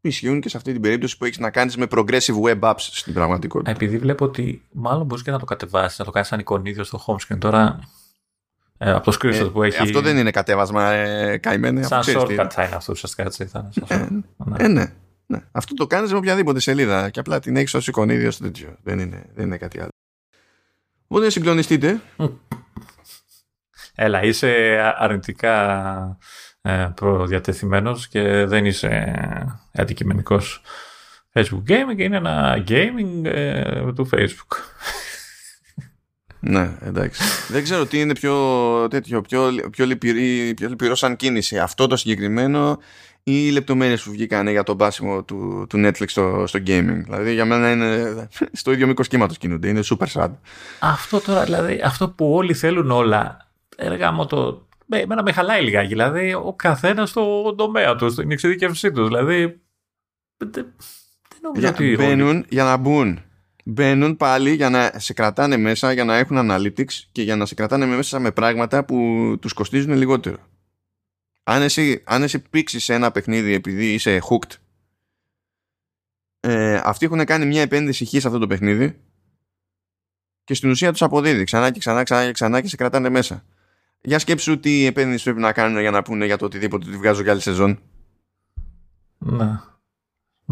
ισχύουν 0.00 0.40
και 0.40 0.48
σε 0.48 0.56
αυτή 0.56 0.72
την 0.72 0.82
περίπτωση 0.82 1.18
που 1.18 1.24
έχεις 1.24 1.38
να 1.38 1.50
κάνεις 1.50 1.76
με 1.76 1.86
progressive 1.90 2.42
web 2.44 2.60
apps 2.60 2.74
στην 2.78 3.14
πραγματικότητα. 3.14 3.70
Επειδή 3.70 3.98
βλέπω 3.98 4.24
ότι 4.24 4.62
μάλλον 4.72 5.06
μπορείς 5.06 5.24
και 5.24 5.30
να 5.30 5.38
το 5.38 5.44
κατεβάσεις, 5.44 5.98
να 5.98 6.04
το 6.04 6.10
κάνεις 6.10 6.28
σαν 6.28 6.38
εικονίδιο 6.38 6.84
στο 6.84 7.04
home 7.06 7.16
screen. 7.16 7.38
Τώρα 7.38 7.60
ε, 7.62 7.86
από 8.90 9.10
το 9.10 9.18
screenshot 9.20 9.46
ε, 9.46 9.50
που 9.52 9.62
έχει. 9.62 9.82
αυτό 9.82 10.00
δεν 10.00 10.16
είναι 10.16 10.30
κατέβασμα 10.30 10.92
ε, 10.92 11.38
καημένε. 11.38 11.82
Σαν 11.82 12.02
shortcut 12.06 12.46
θα 12.50 12.64
είναι 12.64 12.74
αυτό 12.74 12.92
ουσιαστικά 12.92 13.22
έτσι. 13.22 13.44
Θα 13.44 13.70
είναι 13.90 14.22
ναι. 14.36 14.56
Ε, 14.58 14.68
ναι. 14.68 14.84
ναι. 15.26 15.40
Αυτό 15.52 15.74
το 15.74 15.86
κάνεις 15.86 16.12
με 16.12 16.18
οποιαδήποτε 16.18 16.60
σελίδα 16.60 17.10
και 17.10 17.20
απλά 17.20 17.40
την 17.40 17.56
έχεις 17.56 17.74
ως 17.74 17.88
εικονίδιο 17.88 18.30
στο 18.30 18.44
τέτοιο. 18.44 18.76
Δεν 18.82 18.98
είναι, 18.98 19.24
δεν 19.34 19.46
είναι 19.46 19.56
κάτι 19.56 19.80
άλλο. 19.80 19.88
Οπότε 21.06 21.30
συγκλονιστείτε. 21.30 22.00
Έλα, 23.94 24.22
είσαι 24.22 24.78
αρνητικά 24.98 26.18
ε, 26.62 26.88
προδιατεθειμένος 26.94 28.08
και 28.08 28.44
δεν 28.44 28.64
είσαι 28.64 29.14
αντικειμενικός. 29.72 30.62
Facebook 31.32 31.62
Gaming 31.68 31.98
είναι 31.98 32.16
ένα 32.16 32.64
gaming 32.68 33.24
ε, 33.24 33.92
του 33.92 34.08
Facebook. 34.12 34.56
Ναι, 36.44 36.70
εντάξει. 36.80 37.22
Δεν 37.48 37.62
ξέρω 37.62 37.86
τι 37.86 38.00
είναι 38.00 38.12
πιο, 38.12 38.36
τέτοιο, 38.90 39.20
πιο, 39.20 39.50
πιο, 39.70 39.86
λυπηρή, 39.86 40.54
πιο 40.54 40.68
λυπηρό 40.68 40.94
σαν 40.94 41.16
κίνηση. 41.16 41.58
Αυτό 41.58 41.86
το 41.86 41.96
συγκεκριμένο 41.96 42.78
ή 43.22 43.46
οι 43.46 43.50
λεπτομέρειες 43.50 44.02
που 44.02 44.10
βγήκαν 44.10 44.48
για 44.48 44.62
τον 44.62 44.76
πάσιμο 44.76 45.22
του, 45.22 45.66
του 45.68 45.86
Netflix 45.86 46.04
στο, 46.06 46.44
στο 46.46 46.58
gaming. 46.66 47.00
Δηλαδή 47.04 47.32
για 47.32 47.44
μένα 47.44 47.70
είναι 47.70 48.28
στο 48.52 48.72
ίδιο 48.72 48.86
μήκος 48.86 49.08
κύματος 49.08 49.38
κινούνται. 49.38 49.68
Είναι 49.68 49.80
super 49.84 50.06
sad. 50.12 50.30
Αυτό 50.78 51.20
τώρα, 51.20 51.44
δηλαδή, 51.44 51.80
αυτό 51.84 52.08
που 52.08 52.32
όλοι 52.32 52.54
θέλουν 52.54 52.90
όλα. 52.90 53.50
Έργα 53.76 54.12
μου 54.12 54.26
το. 54.26 54.66
Εμένα 54.88 55.22
με 55.22 55.32
χαλάει 55.32 55.62
λιγάκι. 55.62 55.88
Δηλαδή, 55.88 56.34
ο 56.34 56.54
καθένας 56.56 57.10
στο 57.10 57.54
τομέα 57.54 57.96
τους, 57.96 58.12
στην 58.12 58.30
εξειδικεύσή 58.30 58.92
τους. 58.92 59.06
Δηλαδή. 59.06 59.60
Δεν 60.36 60.72
νομίζω 61.42 61.66
Για, 61.66 61.68
ότι. 61.68 61.96
μπαίνουν 61.96 62.44
για 62.48 62.64
να 62.64 62.76
μπουν. 62.76 63.20
Μπαίνουν 63.62 64.16
πάλι 64.16 64.54
για 64.54 64.70
να 64.70 64.92
σε 64.96 65.12
κρατάνε 65.12 65.56
μέσα, 65.56 65.92
για 65.92 66.04
να 66.04 66.16
έχουν 66.16 66.36
analytics 66.40 66.92
και 67.12 67.22
για 67.22 67.36
να 67.36 67.46
σε 67.46 67.54
κρατάνε 67.54 67.86
μέσα 67.86 68.18
με 68.18 68.32
πράγματα 68.32 68.84
που 68.84 68.96
τους 69.40 69.52
κοστίζουν 69.52 69.92
λιγότερο. 69.92 70.36
Αν 71.42 71.62
εσύ, 71.62 72.02
αν 72.04 72.22
εσύ 72.22 72.38
πήξεις 72.38 72.88
ένα 72.88 73.10
παιχνίδι 73.10 73.52
επειδή 73.52 73.92
είσαι 73.92 74.20
hooked, 74.30 74.56
ε, 76.40 76.80
αυτοί 76.84 77.06
έχουν 77.06 77.24
κάνει 77.24 77.46
μια 77.46 77.60
επένδυση 77.60 78.04
χ 78.04 78.08
σε 78.08 78.26
αυτό 78.26 78.38
το 78.38 78.46
παιχνίδι 78.46 79.00
και 80.44 80.54
στην 80.54 80.70
ουσία 80.70 80.90
τους 80.90 81.02
αποδίδει 81.02 81.44
ξανά 81.44 81.70
και 81.70 81.78
ξανά, 81.78 82.02
ξανά 82.02 82.26
και 82.26 82.32
ξανά 82.32 82.60
και 82.60 82.68
σε 82.68 82.76
κρατάνε 82.76 83.08
μέσα. 83.08 83.44
Για 84.00 84.18
σκέψου 84.18 84.60
τι 84.60 84.86
επένδυση 84.86 85.24
πρέπει 85.24 85.40
να 85.40 85.52
κάνουν 85.52 85.80
για 85.80 85.90
να 85.90 86.02
πούνε 86.02 86.26
για 86.26 86.36
το 86.36 86.44
οτιδήποτε 86.44 86.90
τη 86.90 86.96
βγάζω 86.96 87.22
για 87.22 87.32
άλλη 87.32 87.40
σεζόν. 87.40 87.80
Ναι. 89.18 89.60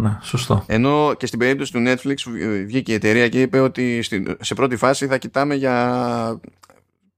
Ναι, 0.01 0.19
σωστό. 0.23 0.65
Ενώ 0.67 1.15
και 1.15 1.27
στην 1.27 1.39
περίπτωση 1.39 1.73
του 1.73 1.83
Netflix 1.87 2.15
βγήκε 2.67 2.93
η 2.93 2.95
εταιρεία 2.95 3.29
και 3.29 3.41
είπε 3.41 3.61
ότι 3.61 4.03
σε 4.41 4.55
πρώτη 4.55 4.77
φάση 4.77 5.07
θα 5.07 5.19
κοιτάμε 5.19 5.55
για 5.55 6.41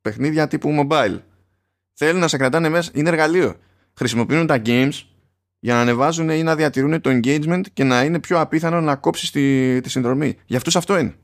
παιχνίδια 0.01 0.49
τύπου 0.49 0.87
mobile. 0.89 1.19
Θέλουν 1.93 2.21
να 2.21 2.29
σε 2.29 2.37
κρατάνε 2.37 2.69
μέσα. 2.69 2.91
Είναι 2.95 3.09
εργαλείο. 3.09 3.57
Χρησιμοποιούν 3.95 4.47
τα 4.47 4.63
games 4.67 5.03
για 5.59 5.75
να 5.75 5.81
ανεβάζουν 5.81 6.29
ή 6.29 6.43
να 6.43 6.55
διατηρούν 6.55 7.01
το 7.01 7.11
engagement 7.11 7.63
και 7.73 7.85
να 7.85 8.05
είναι 8.05 8.19
πιο 8.19 8.41
απίθανο 8.41 8.81
να 8.81 8.97
κόψεις 8.97 9.31
τη, 9.31 9.81
τη 9.81 9.91
συνδρομή. 9.91 10.37
Για 10.47 10.57
αυτούς 10.57 10.77
αυτό 10.77 10.99
είναι. 10.99 11.15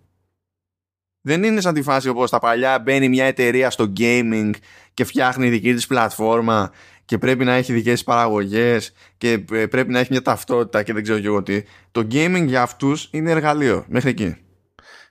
Δεν 1.20 1.42
είναι 1.42 1.61
σαν 1.61 1.74
τη 1.74 1.82
φάση 1.82 2.09
όπως 2.09 2.30
τα 2.30 2.38
παλιά 2.38 2.78
μπαίνει 2.78 3.09
μια 3.09 3.24
εταιρεία 3.24 3.70
στο 3.70 3.92
gaming 3.96 4.50
και 4.94 5.04
φτιάχνει 5.04 5.48
δική 5.48 5.74
της 5.74 5.86
πλατφόρμα 5.86 6.70
και 7.09 7.18
πρέπει 7.18 7.44
να 7.44 7.52
έχει 7.52 7.72
δικές 7.72 8.04
παραγωγές 8.04 8.92
και 9.18 9.38
πρέπει 9.38 9.90
να 9.90 9.98
έχει 9.98 10.09
μια 10.11 10.22
ταυτότητα 10.22 10.82
και 10.82 10.92
δεν 10.92 11.02
ξέρω 11.02 11.18
και 11.18 11.26
εγώ 11.26 11.42
τι. 11.42 11.62
Το 11.90 12.00
gaming 12.11 12.44
για 12.46 12.62
αυτούς 12.62 13.09
είναι 13.11 13.30
εργαλείο 13.30 13.84
μέχρι 13.88 14.11
εκεί. 14.11 14.36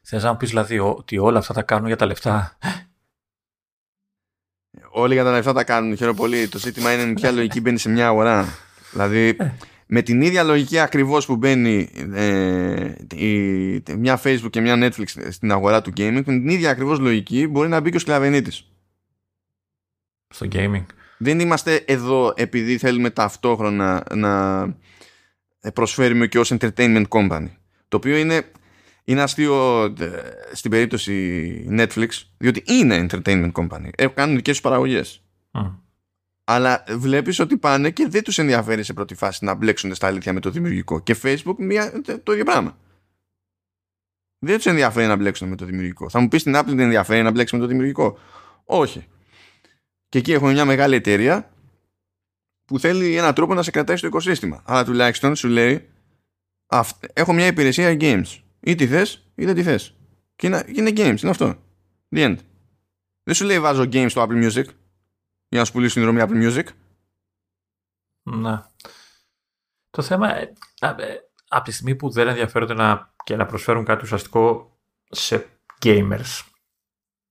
Θες 0.02 0.24
να 0.24 0.32
μου 0.32 0.38
πεις 0.38 0.50
δηλαδή 0.50 0.80
ότι 0.80 1.18
όλα 1.18 1.40
αυτά 1.40 1.54
τα 1.54 1.62
κάνουν 1.62 1.88
για 1.88 1.96
τα 1.96 2.06
λεφτά; 2.06 2.58
Όλοι 4.90 5.14
για 5.14 5.24
τα 5.24 5.32
λεφτά 5.32 5.54
τα 5.54 5.64
κάνουν, 5.64 5.98
χαίρομαι 5.98 6.18
πολύ. 6.18 6.48
Το 6.48 6.58
ζήτημα 6.58 6.94
είναι 6.94 7.06
με 7.06 7.14
ποια 7.14 7.32
λογική 7.32 7.62
μπαίνει 7.62 7.78
σε 7.78 7.90
μια 7.90 8.08
αγορά. 8.08 8.46
Δηλαδή, 8.92 9.38
με 9.88 10.02
την 10.02 10.22
ίδια 10.22 10.44
λογική 10.44 10.80
ακριβώς 10.80 11.26
που 11.26 11.36
μπαίνει 11.36 11.90
ε, 12.14 12.94
η, 13.16 13.96
μια 13.98 14.22
Facebook 14.24 14.50
και 14.50 14.62
μια 14.62 14.76
Netflix 14.78 15.06
στην 15.30 15.52
αγορά 15.52 15.82
του 15.82 15.90
gaming, 15.98 16.12
με 16.14 16.22
την 16.22 16.48
ίδια 16.48 16.70
ακριβώς 16.70 17.00
λογική 17.00 17.48
μπορεί 17.48 17.70
να 17.70 17.80
μπει 17.80 17.90
και 17.90 17.98
ο 17.98 18.00
Σκλαβενίτης. 18.00 18.72
Στο 20.28 20.48
gaming. 20.52 20.86
Δεν 21.18 21.40
είμαστε 21.40 21.76
εδώ 21.76 22.34
επειδή 22.36 22.78
θέλουμε 22.78 23.10
ταυτόχρονα 23.10 24.04
να 24.16 24.66
προσφέρουμε 25.74 26.28
και 26.28 26.40
ως 26.40 26.54
entertainment 26.60 27.06
company. 27.10 27.48
Το 27.88 27.98
οποίο 27.98 28.18
είναι, 28.18 28.52
είναι 29.04 29.22
αστείο 29.22 29.84
ε, 29.84 30.08
στην 30.54 30.72
περίπτωση 30.72 31.68
Netflix, 31.72 32.08
διότι 32.38 32.64
είναι 32.66 33.06
entertainment 33.10 33.52
company. 33.52 33.90
Έχουν 33.98 34.16
κάνουν 34.16 34.36
δικές 34.36 34.54
τους 34.54 34.62
παραγωγές. 34.62 35.24
Mm. 35.52 35.76
Αλλά 36.44 36.84
βλέπεις 36.90 37.40
ότι 37.40 37.58
πάνε 37.58 37.90
και 37.90 38.08
δεν 38.10 38.24
τους 38.24 38.38
ενδιαφέρει 38.38 38.84
σε 38.84 38.94
πρώτη 38.94 39.16
φάση 39.16 39.46
να 39.46 39.54
μπλέξουν 39.54 39.96
στα 39.96 40.08
αλήθεια 40.08 40.34
με 40.34 40.40
το 40.40 40.50
δημιουργικό. 40.50 41.00
Και 41.00 41.16
Facebook 41.24 41.56
μια, 41.58 42.02
το 42.24 42.32
ίδιο 42.32 42.44
πράγμα. 42.44 42.78
Δεν 44.40 44.56
τους 44.56 44.66
ενδιαφέρει 44.66 45.08
να 45.08 45.16
μπλέξουν 45.16 45.48
με 45.48 45.56
το 45.56 45.66
δημιουργικό. 45.66 46.10
Θα 46.10 46.20
μου 46.20 46.28
πεις 46.28 46.42
στην 46.42 46.56
Apple 46.56 46.66
δεν 46.66 46.80
ενδιαφέρει 46.80 47.22
να 47.22 47.32
μπλέξει 47.32 47.56
με 47.56 47.62
το 47.62 47.68
δημιουργικό. 47.68 48.18
Όχι. 48.66 49.08
Και 50.10 50.18
εκεί 50.18 50.32
έχουμε 50.32 50.52
μια 50.52 50.66
μεγάλη 50.66 50.96
εταιρεία 50.96 51.52
που 52.66 52.80
θέλει 52.80 53.16
έναν 53.16 53.34
τρόπο 53.34 53.54
να 53.54 53.64
σε 53.64 53.72
κρατάει 53.72 53.98
στο 53.98 54.08
οικοσύστημα. 54.08 54.62
Αλλά 54.66 54.86
τουλάχιστον 54.86 55.36
σου 55.36 55.48
λέει 55.48 55.90
έχω 57.14 57.34
μια 57.34 57.46
υπηρεσία 57.46 57.98
games. 58.00 58.42
Ή 58.60 58.76
τι 58.76 58.88
θες 58.88 59.28
ή 59.36 59.46
δεν 59.46 59.56
τι 59.56 59.64
θες. 59.64 59.94
Και 60.36 60.48
είναι, 60.48 60.64
είναι 60.68 60.90
games, 60.90 61.22
είναι 61.22 61.30
αυτό. 61.30 61.56
The 62.10 62.26
end. 62.26 62.38
Δεν 63.24 63.36
σου 63.36 63.46
λέει 63.46 63.60
βάζω 63.60 63.84
games 63.84 64.10
στο 64.10 64.22
Apple 64.22 64.46
Music 64.46 64.66
για 65.48 65.60
να 65.60 65.66
σου 65.66 65.72
πουλήσει 65.72 65.92
συνδρομή 65.92 66.20
Apple 66.24 66.50
Music. 66.50 66.66
Ναι. 68.24 68.62
Το 69.90 70.02
θέμα, 70.02 70.36
ε, 70.36 70.54
ε, 70.82 71.16
από 71.48 71.64
τη 71.64 71.72
στιγμή 71.72 71.96
που 71.96 72.10
δεν 72.10 72.28
ενδιαφέρονται 72.28 72.74
να, 72.74 73.14
και 73.24 73.36
να 73.36 73.46
προσφέρουν 73.46 73.86
κάτι 73.86 74.04
ουσιαστικό 74.04 74.78
σε 75.10 75.46
gamers, 75.82 76.42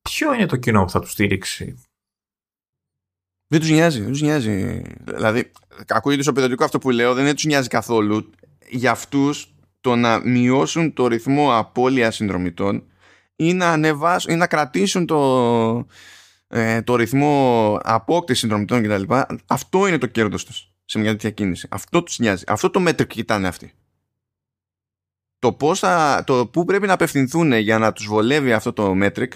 ποιο 0.02 0.32
είναι 0.32 0.46
το 0.46 0.56
κοινό 0.56 0.84
που 0.84 0.90
θα 0.90 1.00
τους 1.00 1.10
στήριξει. 1.10 1.84
Δεν 3.48 3.60
τους 3.60 3.70
νοιάζει, 3.70 4.00
δεν 4.00 4.10
τους 4.10 4.20
νοιάζει. 4.20 4.82
Δηλαδή, 5.04 5.50
ακούγεται 5.88 6.22
σοπεδωτικό 6.22 6.64
αυτό 6.64 6.78
που 6.78 6.90
λέω, 6.90 7.14
δεν 7.14 7.34
τους 7.34 7.44
νοιάζει 7.44 7.68
καθόλου. 7.68 8.30
Για 8.68 8.90
αυτούς 8.90 9.54
το 9.80 9.96
να 9.96 10.20
μειώσουν 10.24 10.92
το 10.92 11.06
ρυθμό 11.06 11.56
απώλειας 11.56 12.14
συνδρομητών 12.14 12.84
ή 13.36 13.52
να 13.52 13.72
ανεβάσουν 13.72 14.32
ή 14.32 14.36
να 14.36 14.46
κρατήσουν 14.46 15.06
το, 15.06 15.86
ε, 16.48 16.82
το 16.82 16.96
ρυθμό 16.96 17.78
απόκτησης 17.82 18.40
συνδρομητών 18.40 18.82
κτλ. 18.82 19.14
Αυτό 19.46 19.86
είναι 19.86 19.98
το 19.98 20.06
κέρδος 20.06 20.44
τους 20.44 20.72
σε 20.84 20.98
μια 20.98 21.10
τέτοια 21.10 21.30
κίνηση. 21.30 21.66
Αυτό 21.70 22.02
τους 22.02 22.18
νοιάζει. 22.18 22.44
Αυτό 22.46 22.70
το 22.70 22.80
μέτρο 22.80 23.06
κοιτάνε 23.06 23.48
αυτοί. 23.48 23.72
Το, 25.38 25.52
πώς 25.52 25.78
θα, 25.78 26.22
το 26.26 26.46
πού 26.46 26.64
πρέπει 26.64 26.86
να 26.86 26.92
απευθυνθούν 26.92 27.52
για 27.52 27.78
να 27.78 27.92
τους 27.92 28.06
βολεύει 28.06 28.52
αυτό 28.52 28.72
το 28.72 28.94
metric 29.02 29.28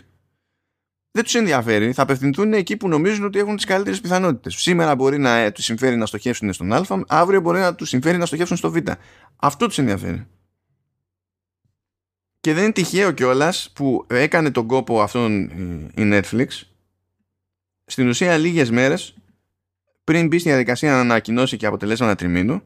δεν 1.13 1.25
τους 1.25 1.35
ενδιαφέρει. 1.35 1.93
Θα 1.93 2.03
απευθυνθούν 2.03 2.53
εκεί 2.53 2.77
που 2.77 2.89
νομίζουν 2.89 3.25
ότι 3.25 3.39
έχουν 3.39 3.57
τις 3.57 3.65
καλύτερες 3.65 4.01
πιθανότητες. 4.01 4.55
Σήμερα 4.55 4.95
μπορεί 4.95 5.19
να 5.19 5.37
ε, 5.37 5.51
τους 5.51 5.65
συμφέρει 5.65 5.97
να 5.97 6.07
στοχεύσουν 6.07 6.53
στον 6.53 6.73
Α, 6.73 6.85
αύριο 7.09 7.41
μπορεί 7.41 7.59
να 7.59 7.75
τους 7.75 7.89
συμφέρει 7.89 8.19
να 8.19 8.27
στοχεύσουν 8.27 8.57
στο 8.57 8.71
Β. 8.71 8.77
Αυτό 9.37 9.67
τους 9.67 9.79
ενδιαφέρει. 9.79 10.27
Και 12.41 12.55
δεν 12.55 12.63
είναι 12.63 12.73
τυχαίο 12.73 13.11
κιόλας 13.11 13.71
που 13.75 14.07
έκανε 14.09 14.51
τον 14.51 14.67
κόπο 14.67 15.03
αυτόν 15.03 15.43
η 15.95 16.03
Netflix 16.13 16.47
στην 17.85 18.09
ουσία 18.09 18.37
λίγες 18.37 18.71
μέρες 18.71 19.15
πριν 20.05 20.27
μπει 20.27 20.39
στη 20.39 20.49
διαδικασία 20.49 20.91
να 20.93 21.01
ανακοινώσει 21.01 21.57
και 21.57 21.67
αποτελέσματα 21.67 22.15
τριμήνου 22.15 22.63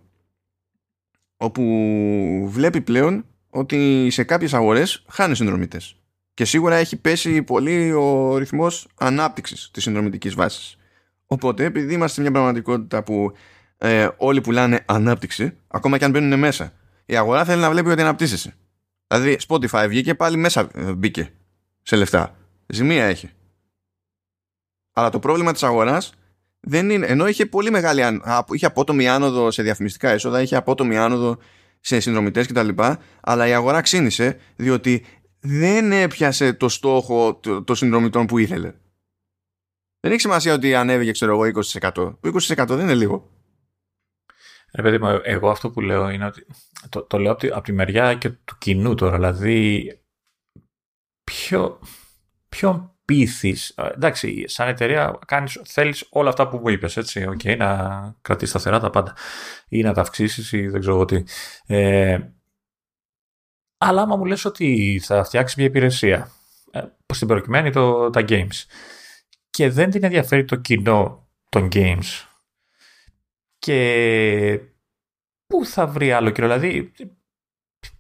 όπου 1.37 2.49
βλέπει 2.51 2.81
πλέον 2.81 3.27
ότι 3.51 4.09
σε 4.11 4.25
κάποιες 4.25 4.55
αγορές 4.55 5.05
χάνει 5.09 5.37
συνδρομητές 5.37 5.97
και 6.35 6.45
σίγουρα 6.45 6.75
έχει 6.75 6.97
πέσει 6.97 7.43
πολύ 7.43 7.93
ο 7.93 8.37
ρυθμός 8.37 8.89
ανάπτυξης 8.99 9.71
της 9.73 9.83
συνδρομητικής 9.83 10.35
βάσης. 10.35 10.77
Οπότε 11.27 11.65
επειδή 11.65 11.95
είμαστε 11.95 12.15
σε 12.15 12.21
μια 12.21 12.31
πραγματικότητα 12.31 13.03
που 13.03 13.33
ε, 13.79 14.09
όλοι 14.17 14.41
πουλάνε 14.41 14.85
ανάπτυξη, 14.87 15.57
ακόμα 15.69 15.99
και 15.99 16.05
αν 16.05 16.11
μπαίνουν 16.11 16.39
μέσα, 16.39 16.73
η 17.07 17.17
αγορά 17.17 17.45
θέλει 17.45 17.61
να 17.61 17.71
βλέπει 17.71 17.89
ότι 17.89 18.01
αναπτύσσεσαι. 18.01 18.55
Δηλαδή 19.07 19.37
Spotify 19.49 19.87
βγήκε 19.89 20.15
πάλι 20.15 20.37
μέσα 20.37 20.69
ε, 20.75 20.93
μπήκε 20.93 21.31
σε 21.83 21.97
λεφτά. 21.97 22.37
Ζημία 22.67 23.05
έχει. 23.05 23.31
Αλλά 24.93 25.11
το 25.11 25.19
πρόβλημα 25.19 25.53
της 25.53 25.63
αγοράς 25.63 26.13
δεν 26.61 26.91
είναι, 26.91 27.07
ενώ 27.07 27.27
είχε 27.27 27.47
πολύ 27.47 27.71
μεγάλη 27.71 28.21
είχε 28.51 28.67
απότομη 28.67 29.09
άνοδο 29.09 29.51
σε 29.51 29.63
διαφημιστικά 29.63 30.11
έσοδα, 30.11 30.41
είχε 30.43 30.57
απότομη 30.57 30.99
άνοδο 30.99 31.39
σε 31.81 32.01
συνδρομητές 32.01 32.47
κτλ. 32.47 32.69
Αλλά 33.21 33.47
η 33.47 33.53
αγορά 33.53 33.81
ξύνησε 33.81 34.37
διότι 34.57 35.05
δεν 35.47 35.93
έπιασε 35.93 36.53
το 36.53 36.69
στόχο 36.69 37.41
των 37.65 37.77
συνδρομητών 37.77 38.27
που 38.27 38.39
ήθελε. 38.39 38.75
Δεν 40.01 40.13
έχει 40.13 40.21
σημασία 40.21 40.55
ότι 40.55 40.75
ανέβηκε, 40.75 41.11
ξέρω 41.11 41.33
εγώ, 41.33 41.63
20%. 41.63 41.91
Το 41.95 42.19
20% 42.23 42.67
δεν 42.69 42.81
είναι 42.81 42.95
λίγο. 42.95 43.31
Ρε 44.75 44.83
παιδί 44.83 44.99
μου, 44.99 45.21
εγώ 45.23 45.51
αυτό 45.51 45.71
που 45.71 45.81
λέω 45.81 46.09
είναι 46.09 46.27
ότι. 46.27 46.47
Το, 46.89 47.03
το 47.03 47.19
λέω 47.19 47.33
από 47.33 47.41
τη, 47.41 47.49
από 47.49 47.61
τη 47.61 47.73
μεριά 47.73 48.15
και 48.15 48.31
του 48.31 48.57
κοινού 48.59 48.95
τώρα. 48.95 49.15
Δηλαδή, 49.17 49.91
ποιο, 51.25 51.81
ποιον 52.49 52.97
πείθεις; 53.05 53.75
Εντάξει, 53.95 54.49
σαν 54.49 54.69
εταιρεία 54.69 55.19
κάνεις, 55.27 55.61
θέλεις 55.65 56.07
όλα 56.11 56.29
αυτά 56.29 56.49
που 56.49 56.57
μου 56.57 56.69
είπες, 56.69 56.97
έτσι. 56.97 57.27
Okay, 57.31 57.57
να 57.57 58.17
κρατήσεις 58.23 58.51
σταθερά 58.51 58.81
τα 58.81 58.91
πάντα. 58.91 59.17
Ή 59.69 59.83
να 59.83 59.93
τα 59.93 60.01
αυξήσεις 60.01 60.53
ή 60.53 60.69
δεν 60.69 60.81
ξέρω 60.81 61.05
τι. 61.05 61.23
Ε, 61.67 62.19
αλλά 63.79 64.03
άμα 64.03 64.17
μου 64.17 64.25
λες 64.25 64.45
ότι 64.45 65.01
θα 65.05 65.25
φτιάξει 65.25 65.55
μια 65.59 65.67
υπηρεσία 65.67 66.31
στην 67.15 67.29
προκειμένη 67.29 67.71
το, 67.71 68.11
τα 68.11 68.25
games. 68.29 68.65
Και 69.51 69.69
δεν 69.71 69.91
την 69.91 70.05
ενδιαφέρει 70.05 70.45
το 70.45 70.57
κοινό 70.57 71.29
των 71.49 71.69
games. 71.73 72.27
Και 73.59 74.61
πού 75.47 75.67
θα 75.67 75.87
βρει 75.87 76.13
άλλο 76.13 76.31
κοινό, 76.31 76.47
δηλαδή 76.47 76.93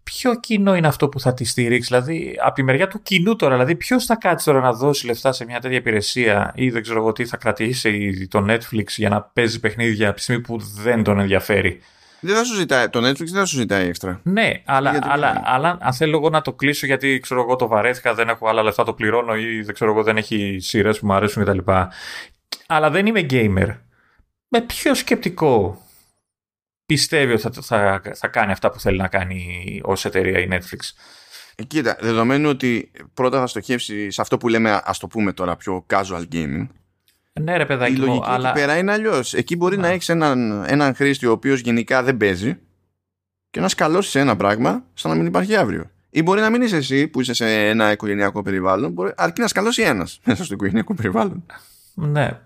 ποιο 0.02 0.40
κοινό 0.40 0.74
είναι 0.74 0.86
αυτό 0.86 1.08
που 1.08 1.20
θα 1.20 1.34
τη 1.34 1.44
στηρίξει. 1.44 1.88
Δηλαδή, 1.88 2.36
από 2.42 2.54
τη 2.54 2.62
μεριά 2.62 2.88
του 2.88 3.02
κοινού 3.02 3.36
τώρα, 3.36 3.52
δηλαδή, 3.52 3.76
ποιος 3.76 4.04
θα 4.04 4.16
κάτσει 4.16 4.44
τώρα 4.44 4.60
να 4.60 4.72
δώσει 4.72 5.06
λεφτά 5.06 5.32
σε 5.32 5.44
μια 5.44 5.60
τέτοια 5.60 5.76
υπηρεσία 5.76 6.52
ή 6.54 6.70
δεν 6.70 6.82
ξέρω 6.82 6.98
εγώ 6.98 7.12
τι 7.12 7.26
θα 7.26 7.36
κρατήσει 7.36 8.26
το 8.28 8.44
Netflix 8.48 8.86
για 8.86 9.08
να 9.08 9.22
παίζει 9.22 9.60
παιχνίδια 9.60 10.06
από 10.08 10.16
τη 10.16 10.22
στιγμή 10.22 10.42
που 10.42 10.58
δεν 10.58 11.02
τον 11.02 11.20
ενδιαφέρει. 11.20 11.80
Δεν 12.24 12.36
θα 12.36 12.44
σου 12.44 12.54
ζητάει, 12.54 12.88
το 12.88 13.08
Netflix 13.08 13.16
δεν 13.16 13.34
θα 13.34 13.44
σου 13.44 13.56
ζητάει 13.56 13.86
έξτρα. 13.86 14.20
Ναι, 14.22 14.62
αλλά, 14.64 14.98
αλλά, 15.02 15.42
αλλά, 15.44 15.78
αν 15.80 15.92
θέλω 15.92 16.16
εγώ 16.16 16.30
να 16.30 16.40
το 16.40 16.52
κλείσω 16.52 16.86
γιατί 16.86 17.18
ξέρω 17.22 17.40
εγώ 17.40 17.56
το 17.56 17.66
βαρέθηκα, 17.66 18.14
δεν 18.14 18.28
έχω 18.28 18.48
άλλα 18.48 18.62
λεφτά, 18.62 18.84
το 18.84 18.92
πληρώνω 18.94 19.34
ή 19.34 19.62
δεν 19.62 19.74
ξέρω 19.74 19.90
εγώ 19.90 20.02
δεν 20.02 20.16
έχει 20.16 20.56
σειρές 20.60 20.98
που 20.98 21.06
μου 21.06 21.12
αρέσουν 21.12 21.44
κτλ. 21.44 21.70
Αλλά 22.66 22.90
δεν 22.90 23.06
είμαι 23.06 23.26
gamer. 23.30 23.76
Με 24.48 24.60
ποιο 24.60 24.94
σκεπτικό 24.94 25.82
πιστεύει 26.86 27.32
ότι 27.32 27.42
θα, 27.42 27.50
θα, 27.62 28.00
θα 28.14 28.28
κάνει 28.28 28.52
αυτά 28.52 28.70
που 28.70 28.80
θέλει 28.80 28.98
να 28.98 29.08
κάνει 29.08 29.80
ως 29.84 30.04
εταιρεία 30.04 30.38
η 30.38 30.48
Netflix. 30.50 30.92
Ε, 31.54 31.62
κοίτα, 31.62 31.96
δεδομένου 32.00 32.48
ότι 32.48 32.90
πρώτα 33.14 33.40
θα 33.40 33.46
στοχεύσει 33.46 34.10
σε 34.10 34.20
αυτό 34.20 34.36
που 34.36 34.48
λέμε, 34.48 34.80
ας 34.84 34.98
το 34.98 35.06
πούμε 35.06 35.32
τώρα, 35.32 35.56
πιο 35.56 35.86
casual 35.90 36.24
gaming. 36.32 36.66
Ναι, 37.40 37.56
ρε 37.56 37.66
παιδάκι 37.66 37.92
η 37.92 37.96
λογική 37.96 38.18
μου, 38.18 38.24
αλλά... 38.24 38.48
εκεί 38.48 38.60
πέρα 38.60 38.76
είναι 38.78 38.92
αλλιώς. 38.92 39.34
Εκεί 39.34 39.56
μπορεί 39.56 39.76
να, 39.76 39.82
να 39.82 39.88
έχεις 39.88 40.08
έναν, 40.08 40.64
έναν 40.66 40.94
χρήστη 40.94 41.26
ο 41.26 41.30
οποίος 41.30 41.60
γενικά 41.60 42.02
δεν 42.02 42.16
παίζει 42.16 42.58
και 43.50 43.60
να 43.60 43.68
σκαλώσεις 43.68 44.10
σε 44.10 44.20
ένα 44.20 44.36
πράγμα 44.36 44.84
σαν 44.94 45.10
να 45.10 45.16
μην 45.16 45.26
υπάρχει 45.26 45.56
αύριο. 45.56 45.90
Ή 46.10 46.22
μπορεί 46.22 46.40
να 46.40 46.50
μην 46.50 46.62
είσαι 46.62 46.76
εσύ 46.76 47.08
που 47.08 47.20
είσαι 47.20 47.32
σε 47.32 47.68
ένα 47.68 47.92
οικογενειακό 47.92 48.42
περιβάλλον, 48.42 48.92
μπορεί, 48.92 49.12
αρκεί 49.16 49.40
να 49.40 49.48
σκαλώσει 49.48 49.82
ένας 49.82 50.18
μέσα 50.26 50.44
στο 50.44 50.54
οικογενειακό 50.54 50.94
περιβάλλον. 50.94 51.46
Ναι. 51.94 52.40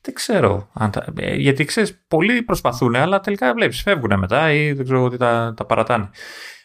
Δεν 0.00 0.14
ξέρω. 0.14 0.68
Αν 0.72 0.90
τα... 0.90 1.04
Ε, 1.16 1.34
γιατί 1.34 1.64
ξέρεις, 1.64 2.04
πολλοί 2.08 2.42
προσπαθούν, 2.42 2.94
αλλά 2.94 3.20
τελικά 3.20 3.54
βλέπεις, 3.54 3.82
φεύγουν 3.82 4.18
μετά 4.18 4.52
ή 4.52 4.72
δεν 4.72 4.84
ξέρω 4.84 5.08
τι 5.08 5.16
τα, 5.16 5.54
τα 5.56 5.64
παρατάνε. 5.64 6.10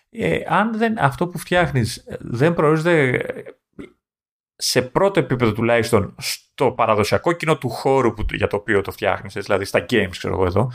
Ε, 0.10 0.40
αν 0.48 0.78
δεν, 0.78 1.00
αυτό 1.00 1.28
που 1.28 1.38
φτιάχνεις 1.38 2.04
δεν 2.20 2.54
προορίζεται 2.54 3.22
σε 4.62 4.82
πρώτο 4.82 5.20
επίπεδο 5.20 5.52
τουλάχιστον 5.52 6.16
στο 6.18 6.72
παραδοσιακό 6.72 7.32
κοινό 7.32 7.58
του 7.58 7.70
χώρου 7.70 8.14
που, 8.14 8.26
για 8.32 8.48
το 8.48 8.56
οποίο 8.56 8.82
το 8.82 8.92
φτιάχνεις, 8.92 9.34
δηλαδή 9.34 9.66
στα 9.66 9.86
games, 9.90 10.10
ξέρω 10.12 10.34
εγώ 10.34 10.46
εδώ, 10.46 10.72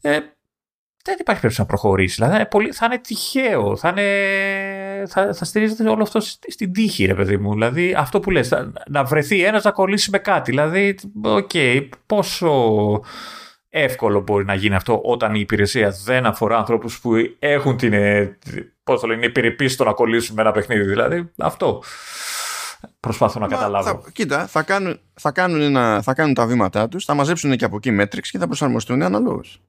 ε, 0.00 0.18
δεν 1.06 1.16
υπάρχει 1.18 1.40
περίπτωση 1.40 1.60
να 1.60 1.66
προχωρήσει. 1.66 2.14
Δηλαδή 2.14 2.46
πολύ, 2.46 2.72
θα 2.72 2.86
είναι 2.86 2.98
τυχαίο. 2.98 3.76
Θα, 3.76 3.88
είναι, 3.88 5.06
θα, 5.06 5.34
θα 5.34 5.44
στηρίζεται 5.44 5.88
όλο 5.88 6.02
αυτό 6.02 6.20
στην 6.48 6.72
τύχη, 6.72 7.04
ρε 7.04 7.14
παιδί 7.14 7.36
μου. 7.36 7.52
Δηλαδή 7.52 7.94
αυτό 7.96 8.20
που 8.20 8.30
λες, 8.30 8.54
να 8.88 9.04
βρεθεί 9.04 9.44
ένας 9.44 9.64
να 9.64 9.70
κολλήσει 9.70 10.10
με 10.10 10.18
κάτι. 10.18 10.50
Δηλαδή, 10.50 10.98
OK, 11.22 11.50
okay, 11.52 11.88
πόσο 12.06 13.00
εύκολο 13.68 14.20
μπορεί 14.20 14.44
να 14.44 14.54
γίνει 14.54 14.74
αυτό 14.74 15.00
όταν 15.04 15.34
η 15.34 15.40
υπηρεσία 15.40 15.94
δεν 16.04 16.26
αφορά 16.26 16.56
ανθρώπους 16.56 17.00
που 17.00 17.12
έχουν 17.38 17.76
την. 17.76 17.94
Πώς 18.84 19.00
το 19.00 19.06
λένε, 19.06 19.26
υπηρεπίση 19.26 19.74
στο 19.74 19.84
να 19.84 19.92
κολλήσουν 19.92 20.34
με 20.34 20.42
ένα 20.42 20.52
παιχνίδι. 20.52 20.84
Δηλαδή, 20.84 21.30
αυτό. 21.36 21.82
Προσπαθώ 23.00 23.40
να 23.40 23.46
Μα, 23.46 23.54
καταλάβω. 23.54 23.88
Θα, 23.88 24.10
κοίτα, 24.12 24.46
θα 24.46 24.62
κάνουν, 24.62 25.00
θα, 25.14 25.32
κάνουν 25.32 25.60
ένα, 25.60 26.02
θα 26.02 26.14
κάνουν 26.14 26.34
τα 26.34 26.46
βήματά 26.46 26.88
τους, 26.88 27.04
θα 27.04 27.14
μαζέψουν 27.14 27.56
και 27.56 27.64
από 27.64 27.76
εκεί 27.76 27.90
metrics 27.90 28.30
και 28.30 28.38
θα 28.38 28.46
προσαρμοστούν 28.46 29.02
αναλόγως. 29.02 29.60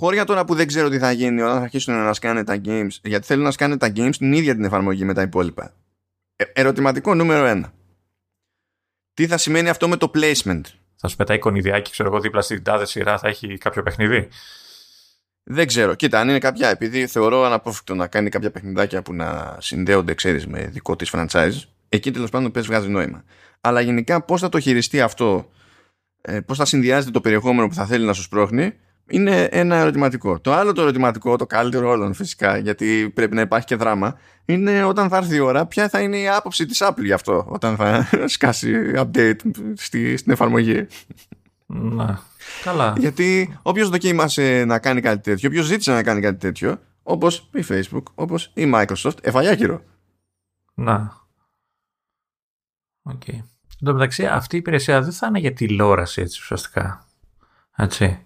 Χώρια 0.00 0.24
τώρα 0.24 0.44
που 0.44 0.54
δεν 0.54 0.66
ξέρω 0.66 0.88
τι 0.88 0.98
θα 0.98 1.12
γίνει 1.12 1.40
όταν 1.40 1.56
θα 1.56 1.62
αρχίσουν 1.62 1.94
να 1.94 2.12
σκάνε 2.12 2.44
τα 2.44 2.60
games, 2.64 2.90
γιατί 3.02 3.26
θέλουν 3.26 3.44
να 3.44 3.50
σκάνε 3.50 3.76
τα 3.76 3.92
games 3.96 4.16
την 4.18 4.32
ίδια 4.32 4.54
την 4.54 4.64
εφαρμογή 4.64 5.04
με 5.04 5.14
τα 5.14 5.22
υπόλοιπα. 5.22 5.72
Ε, 6.36 6.44
ερωτηματικό 6.52 7.14
νούμερο 7.14 7.44
ένα. 7.44 7.72
Τι 9.14 9.26
θα 9.26 9.36
σημαίνει 9.36 9.68
αυτό 9.68 9.88
με 9.88 9.96
το 9.96 10.10
placement; 10.14 10.60
Θα 10.96 11.08
σου 11.08 11.16
πετάει 11.16 11.36
εικονιδιάκι, 11.36 11.90
ξέρω 11.90 12.08
εγώ, 12.08 12.20
δίπλα 12.20 12.40
στην 12.40 12.62
τάδε 12.62 12.86
σειρά 12.86 13.18
θα 13.18 13.28
έχει 13.28 13.58
κάποιο 13.58 13.82
παιχνίδι; 13.82 14.28
Δεν 15.42 15.66
ξέρω. 15.66 15.94
Κοίτα, 15.94 16.20
αν 16.20 16.28
είναι 16.28 16.38
κάποια, 16.38 16.68
επειδή 16.68 17.06
θεωρώ 17.06 17.44
αναπόφευκτο 17.44 17.94
να 17.94 18.06
κάνει 18.06 18.28
κάποια 18.28 18.50
παιχνιδάκια 18.50 19.02
που 19.02 19.14
να 19.14 19.56
συνδέονται, 19.60 20.14
ξέρεις, 20.14 20.46
με 20.46 20.66
δικό 20.66 20.96
της 20.96 21.12
franchise, 21.14 21.60
εκεί 21.92 22.10
τέλος 22.10 22.30
πάντων 22.30 22.50
πες 22.50 22.66
βγάζει 22.66 22.88
νόημα. 22.88 23.24
Αλλά 23.60 23.80
γενικά 23.80 24.22
πώς 24.24 24.40
θα 24.40 24.48
το 24.48 24.60
χειριστεί 24.60 25.00
αυτό, 25.00 25.50
ε, 26.20 26.40
πώς 26.40 26.58
θα 26.58 26.64
συνδυάζεται 26.64 27.10
το 27.10 27.20
περιεχόμενο 27.20 27.68
που 27.68 27.74
θα 27.74 27.86
θέλει 27.86 28.04
να 28.04 28.12
σου 28.12 28.22
σπρώχνει, 28.22 28.72
είναι 29.10 29.48
ένα 29.50 29.76
ερωτηματικό. 29.76 30.40
Το 30.40 30.52
άλλο 30.52 30.72
το 30.72 30.82
ερωτηματικό, 30.82 31.36
το 31.36 31.46
καλύτερο 31.46 31.90
όλων 31.90 32.14
φυσικά, 32.14 32.56
γιατί 32.56 33.10
πρέπει 33.14 33.34
να 33.34 33.40
υπάρχει 33.40 33.66
και 33.66 33.76
δράμα, 33.76 34.18
είναι 34.44 34.84
όταν 34.84 35.08
θα 35.08 35.16
έρθει 35.16 35.36
η 35.36 35.38
ώρα, 35.38 35.66
ποια 35.66 35.88
θα 35.88 36.00
είναι 36.00 36.16
η 36.16 36.28
άποψη 36.28 36.66
της 36.66 36.82
Apple 36.82 37.04
γι' 37.04 37.12
αυτό, 37.12 37.46
όταν 37.48 37.76
θα 37.76 38.08
σκάσει 38.34 38.92
update 38.96 39.36
στη, 39.74 40.16
στην 40.16 40.32
εφαρμογή. 40.32 40.86
Να, 41.66 42.20
καλά. 42.64 42.94
Γιατί 42.98 43.58
όποιος 43.62 43.88
δοκίμασε 43.88 44.64
να 44.66 44.78
κάνει 44.78 45.00
κάτι 45.00 45.20
τέτοιο, 45.20 45.48
όποιος 45.48 45.66
ζήτησε 45.66 45.92
να 45.92 46.02
κάνει 46.02 46.20
κάτι 46.20 46.38
τέτοιο, 46.38 46.78
όπως 47.02 47.50
η 47.52 47.64
Facebook, 47.68 48.02
όπως 48.14 48.50
η 48.54 48.72
Microsoft, 48.74 49.16
έφαγε 49.22 49.52
άκυρο. 49.52 49.82
Να. 50.74 51.19
OK. 53.02 53.22
Okay. 53.26 53.34
Εν 53.80 53.86
τω 53.86 53.92
μεταξύ, 53.92 54.26
αυτή 54.26 54.56
η 54.56 54.58
υπηρεσία 54.58 55.02
δεν 55.02 55.12
θα 55.12 55.26
είναι 55.26 55.38
για 55.38 55.52
τηλεόραση 55.52 56.20
έτσι 56.20 56.40
ουσιαστικά. 56.40 57.06
Έτσι 57.76 58.24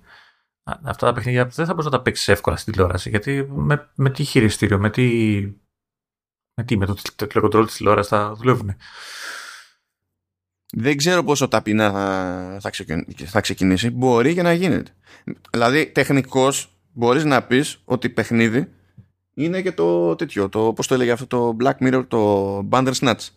αυτά 0.64 1.06
τα 1.06 1.12
παιχνίδια 1.12 1.46
δεν 1.46 1.66
θα 1.66 1.72
μπορείς 1.72 1.84
να 1.84 1.90
τα 1.90 2.02
παίξεις 2.02 2.28
εύκολα 2.28 2.56
στην 2.56 2.72
τηλεόραση. 2.72 3.08
Γιατί 3.08 3.46
με, 3.50 3.90
με 3.94 4.10
τι 4.10 4.24
χειριστήριο, 4.24 4.78
με 4.78 4.90
τι. 4.90 5.04
Με 6.56 6.64
τι, 6.64 6.76
με 6.76 6.86
το 6.86 6.96
τηλεκοντρόλ 7.26 7.66
της 7.66 7.76
τηλεόρασης 7.76 8.10
θα 8.10 8.34
δουλεύουν. 8.34 8.74
Δεν 10.76 10.96
ξέρω 10.96 11.24
πόσο 11.24 11.48
ταπεινά 11.48 11.90
θα, 12.60 12.70
θα, 13.26 13.40
ξεκινήσει. 13.40 13.90
Μπορεί 13.90 14.34
και 14.34 14.42
να 14.42 14.52
γίνεται. 14.52 14.90
Δηλαδή, 15.50 15.86
τεχνικώς 15.86 16.78
μπορείς 16.92 17.24
να 17.24 17.42
πεις 17.42 17.80
ότι 17.84 18.08
παιχνίδι 18.08 18.72
είναι 19.34 19.62
και 19.62 19.72
το 19.72 20.14
τέτοιο. 20.14 20.48
Το, 20.48 20.72
πώς 20.72 20.86
το 20.86 20.94
έλεγε 20.94 21.10
αυτό 21.10 21.26
το 21.26 21.56
Black 21.60 21.76
Mirror, 21.78 22.04
το 22.08 22.58
Bandersnatch 22.70 23.28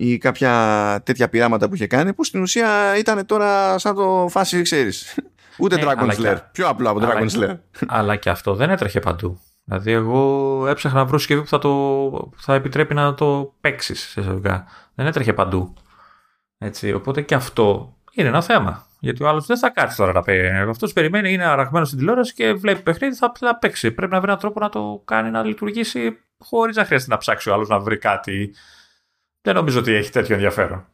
ή 0.00 0.18
κάποια 0.18 1.02
τέτοια 1.04 1.28
πειράματα 1.28 1.68
που 1.68 1.74
είχε 1.74 1.86
κάνει 1.86 2.12
που 2.12 2.24
στην 2.24 2.42
ουσία 2.42 2.98
ήταν 2.98 3.26
τώρα 3.26 3.78
σαν 3.78 3.94
το 3.94 4.26
φάση 4.30 4.62
ξέρεις 4.62 5.18
Ούτε 5.58 5.74
ε, 5.74 5.84
Dragon 5.84 6.10
Slayer. 6.10 6.36
Πιο 6.52 6.68
απλό 6.68 6.90
από 6.90 7.00
Dragon 7.02 7.28
Slayer. 7.28 7.58
Αλλά 7.86 8.16
και 8.16 8.30
αυτό 8.30 8.54
δεν 8.54 8.70
έτρεχε 8.70 9.00
παντού. 9.00 9.40
Δηλαδή, 9.64 9.92
εγώ 9.92 10.66
έψαχνα 10.66 10.98
να 10.98 11.04
βρω 11.04 11.18
συσκευή 11.18 11.40
που 11.40 11.46
θα, 11.46 11.58
το, 11.58 12.32
θα 12.36 12.54
επιτρέπει 12.54 12.94
να 12.94 13.14
το 13.14 13.54
παίξεις 13.60 14.00
σε 14.00 14.20
εισαγωγικά. 14.20 14.66
Δεν 14.94 15.06
έτρεχε 15.06 15.32
παντού. 15.32 15.74
Έτσι, 16.58 16.92
οπότε 16.92 17.22
και 17.22 17.34
αυτό 17.34 17.96
είναι 18.12 18.28
ένα 18.28 18.42
θέμα. 18.42 18.86
Γιατί 19.00 19.22
ο 19.22 19.28
άλλος 19.28 19.46
δεν 19.46 19.58
θα 19.58 19.70
κάτσει 19.70 19.96
τώρα 19.96 20.12
να 20.12 20.22
παίξει. 20.22 20.50
Αυτός 20.68 20.92
περιμένει, 20.92 21.32
είναι 21.32 21.44
αραγμένος 21.44 21.86
στην 21.86 21.98
τηλεόραση 22.00 22.34
και 22.34 22.52
βλέπει 22.52 22.82
παιχνίδι, 22.82 23.14
θα, 23.14 23.32
θα 23.38 23.58
παίξει. 23.58 23.90
Πρέπει 23.90 24.12
να 24.12 24.18
βρει 24.18 24.28
έναν 24.28 24.40
τρόπο 24.40 24.60
να 24.60 24.68
το 24.68 25.02
κάνει 25.04 25.30
να 25.30 25.42
λειτουργήσει 25.42 26.18
χωρίς 26.38 26.76
να 26.76 26.84
χρειάζεται 26.84 27.10
να 27.12 27.18
ψάξει 27.18 27.50
ο 27.50 27.52
άλλος 27.52 27.68
να 27.68 27.78
βρει 27.78 27.98
κάτι. 27.98 28.54
Δεν 29.42 29.54
νομίζω 29.54 29.78
ότι 29.78 29.92
έχει 29.92 30.10
τέτοιο 30.10 30.34
ενδιαφέρον 30.34 30.86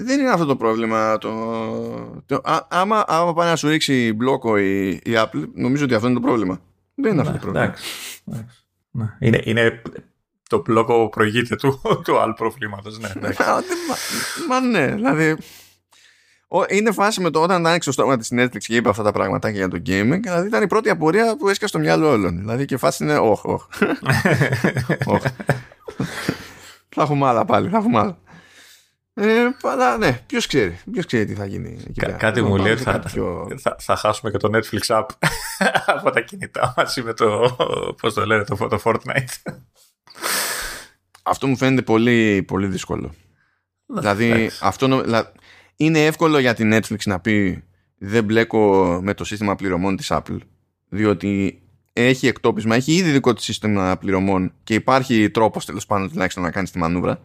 δεν 0.00 0.20
είναι 0.20 0.30
αυτό 0.30 0.44
το 0.44 0.56
πρόβλημα. 0.56 1.18
Το, 1.18 1.30
το, 2.26 2.40
α, 2.44 2.66
άμα, 2.68 3.04
άμα 3.06 3.34
πάει 3.34 3.48
να 3.48 3.56
σου 3.56 3.68
ρίξει 3.68 4.12
μπλόκο 4.12 4.58
η, 4.58 4.88
η 4.90 5.12
Apple, 5.14 5.48
νομίζω 5.54 5.84
ότι 5.84 5.94
αυτό 5.94 6.06
είναι 6.06 6.20
το 6.20 6.26
πρόβλημα. 6.26 6.60
Δεν 6.94 7.12
είναι 7.12 7.20
αυτό 7.20 7.32
το 7.32 7.38
πρόβλημα. 7.38 7.74
Ναι. 8.90 9.16
Είναι, 9.18 9.40
είναι 9.44 9.82
το 10.48 10.62
μπλόκο 10.66 11.08
προηγείται 11.08 11.56
του, 11.56 11.80
του 12.04 12.18
άλλου 12.18 12.34
προβλήματος. 12.34 12.98
Ναι, 12.98 13.08
μα, 13.88 13.96
μα, 14.48 14.60
ναι, 14.60 14.86
δηλαδή. 14.86 15.36
Είναι 16.68 16.92
φάση 16.92 17.20
με 17.20 17.30
το 17.30 17.42
όταν 17.42 17.66
άνοιξε 17.66 17.88
το 17.88 17.92
στόμα 17.92 18.16
της 18.16 18.28
Netflix 18.32 18.58
και 18.58 18.76
είπε 18.76 18.88
αυτά 18.88 19.02
τα 19.02 19.12
πράγματα 19.12 19.48
για 19.48 19.68
το 19.68 19.76
gaming. 19.76 20.20
Δηλαδή 20.20 20.46
ήταν 20.46 20.62
η 20.62 20.66
πρώτη 20.66 20.90
απορία 20.90 21.36
που 21.36 21.48
έσκασε 21.48 21.66
στο 21.66 21.78
μυαλό 21.78 22.10
όλων. 22.10 22.38
Δηλαδή 22.38 22.64
και 22.64 22.76
φάση 22.76 23.04
είναι, 23.04 23.16
όχ, 23.16 23.44
όχ. 23.44 23.66
Θα 26.88 27.02
έχουμε 27.02 27.26
άλλα 27.26 27.44
πάλι, 27.44 27.68
θα 27.68 27.76
έχουμε 27.76 27.98
άλλα. 27.98 28.18
Ε, 29.14 29.48
αλλά 29.62 29.96
ναι, 29.96 30.22
ποιος 30.26 30.46
ξέρει, 30.46 30.78
ποιος 30.92 31.06
ξέρει 31.06 31.24
τι 31.24 31.34
θα 31.34 31.46
γίνει. 31.46 31.82
Κα, 31.96 32.10
κάτι 32.10 32.42
μου 32.42 32.56
λέει 32.56 32.72
ότι 32.72 32.82
θα, 32.82 33.02
θα, 33.56 33.76
θα, 33.78 33.96
χάσουμε 33.96 34.30
και 34.30 34.36
το 34.36 34.50
Netflix 34.52 34.98
app 34.98 35.06
από 35.96 36.10
τα 36.10 36.20
κινητά 36.20 36.74
μαζί 36.76 37.02
με 37.02 37.14
το, 37.14 37.56
πώς 38.00 38.14
το 38.14 38.26
λένε, 38.26 38.44
το, 38.44 38.56
το 38.68 38.80
Fortnite. 38.84 39.52
Αυτό 41.22 41.46
μου 41.46 41.56
φαίνεται 41.56 41.82
πολύ, 41.82 42.42
πολύ 42.42 42.66
δύσκολο. 42.66 43.14
δηλαδή, 43.86 44.50
αυτό, 44.60 45.04
είναι 45.76 46.04
εύκολο 46.06 46.38
για 46.38 46.54
την 46.54 46.74
Netflix 46.74 46.98
να 47.04 47.20
πει 47.20 47.64
δεν 47.98 48.24
μπλέκω 48.24 48.98
με 49.02 49.14
το 49.14 49.24
σύστημα 49.24 49.54
πληρωμών 49.56 49.96
της 49.96 50.10
Apple 50.10 50.38
διότι 50.88 51.62
έχει 52.06 52.26
εκτόπισμα, 52.26 52.74
έχει 52.74 52.94
ήδη 52.94 53.10
δικό 53.10 53.32
της 53.32 53.44
σύστημα 53.44 53.96
πληρωμών 53.96 54.52
και 54.64 54.74
υπάρχει 54.74 55.30
τρόπος 55.30 55.64
τέλος 55.64 55.86
πάντων 55.86 56.10
τουλάχιστον 56.10 56.42
να 56.42 56.50
κάνεις 56.50 56.70
τη 56.70 56.78
μανούβρα 56.78 57.20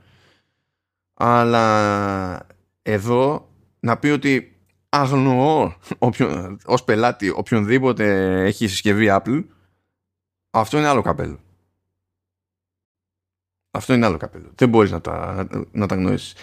αλλά 1.14 2.48
εδώ 2.82 3.50
να 3.80 3.98
πει 3.98 4.08
ότι 4.08 4.56
αγνοώ 4.90 5.74
όποιον, 5.98 6.60
ως 6.66 6.84
πελάτη 6.84 7.30
οποιονδήποτε 7.30 8.36
έχει 8.46 8.68
συσκευή 8.68 9.08
Apple 9.10 9.44
αυτό 10.50 10.78
είναι 10.78 10.88
άλλο 10.88 11.02
καπέλο 11.02 11.40
Αυτό 13.72 13.94
είναι 13.94 14.06
άλλο 14.06 14.18
καπέλο. 14.18 14.52
Δεν 14.56 14.70
μπορείς 14.70 14.92
να 14.92 15.02
τα, 15.02 15.48
να 15.72 15.88
τα 15.88 15.96
γνωρίσεις. 15.96 16.36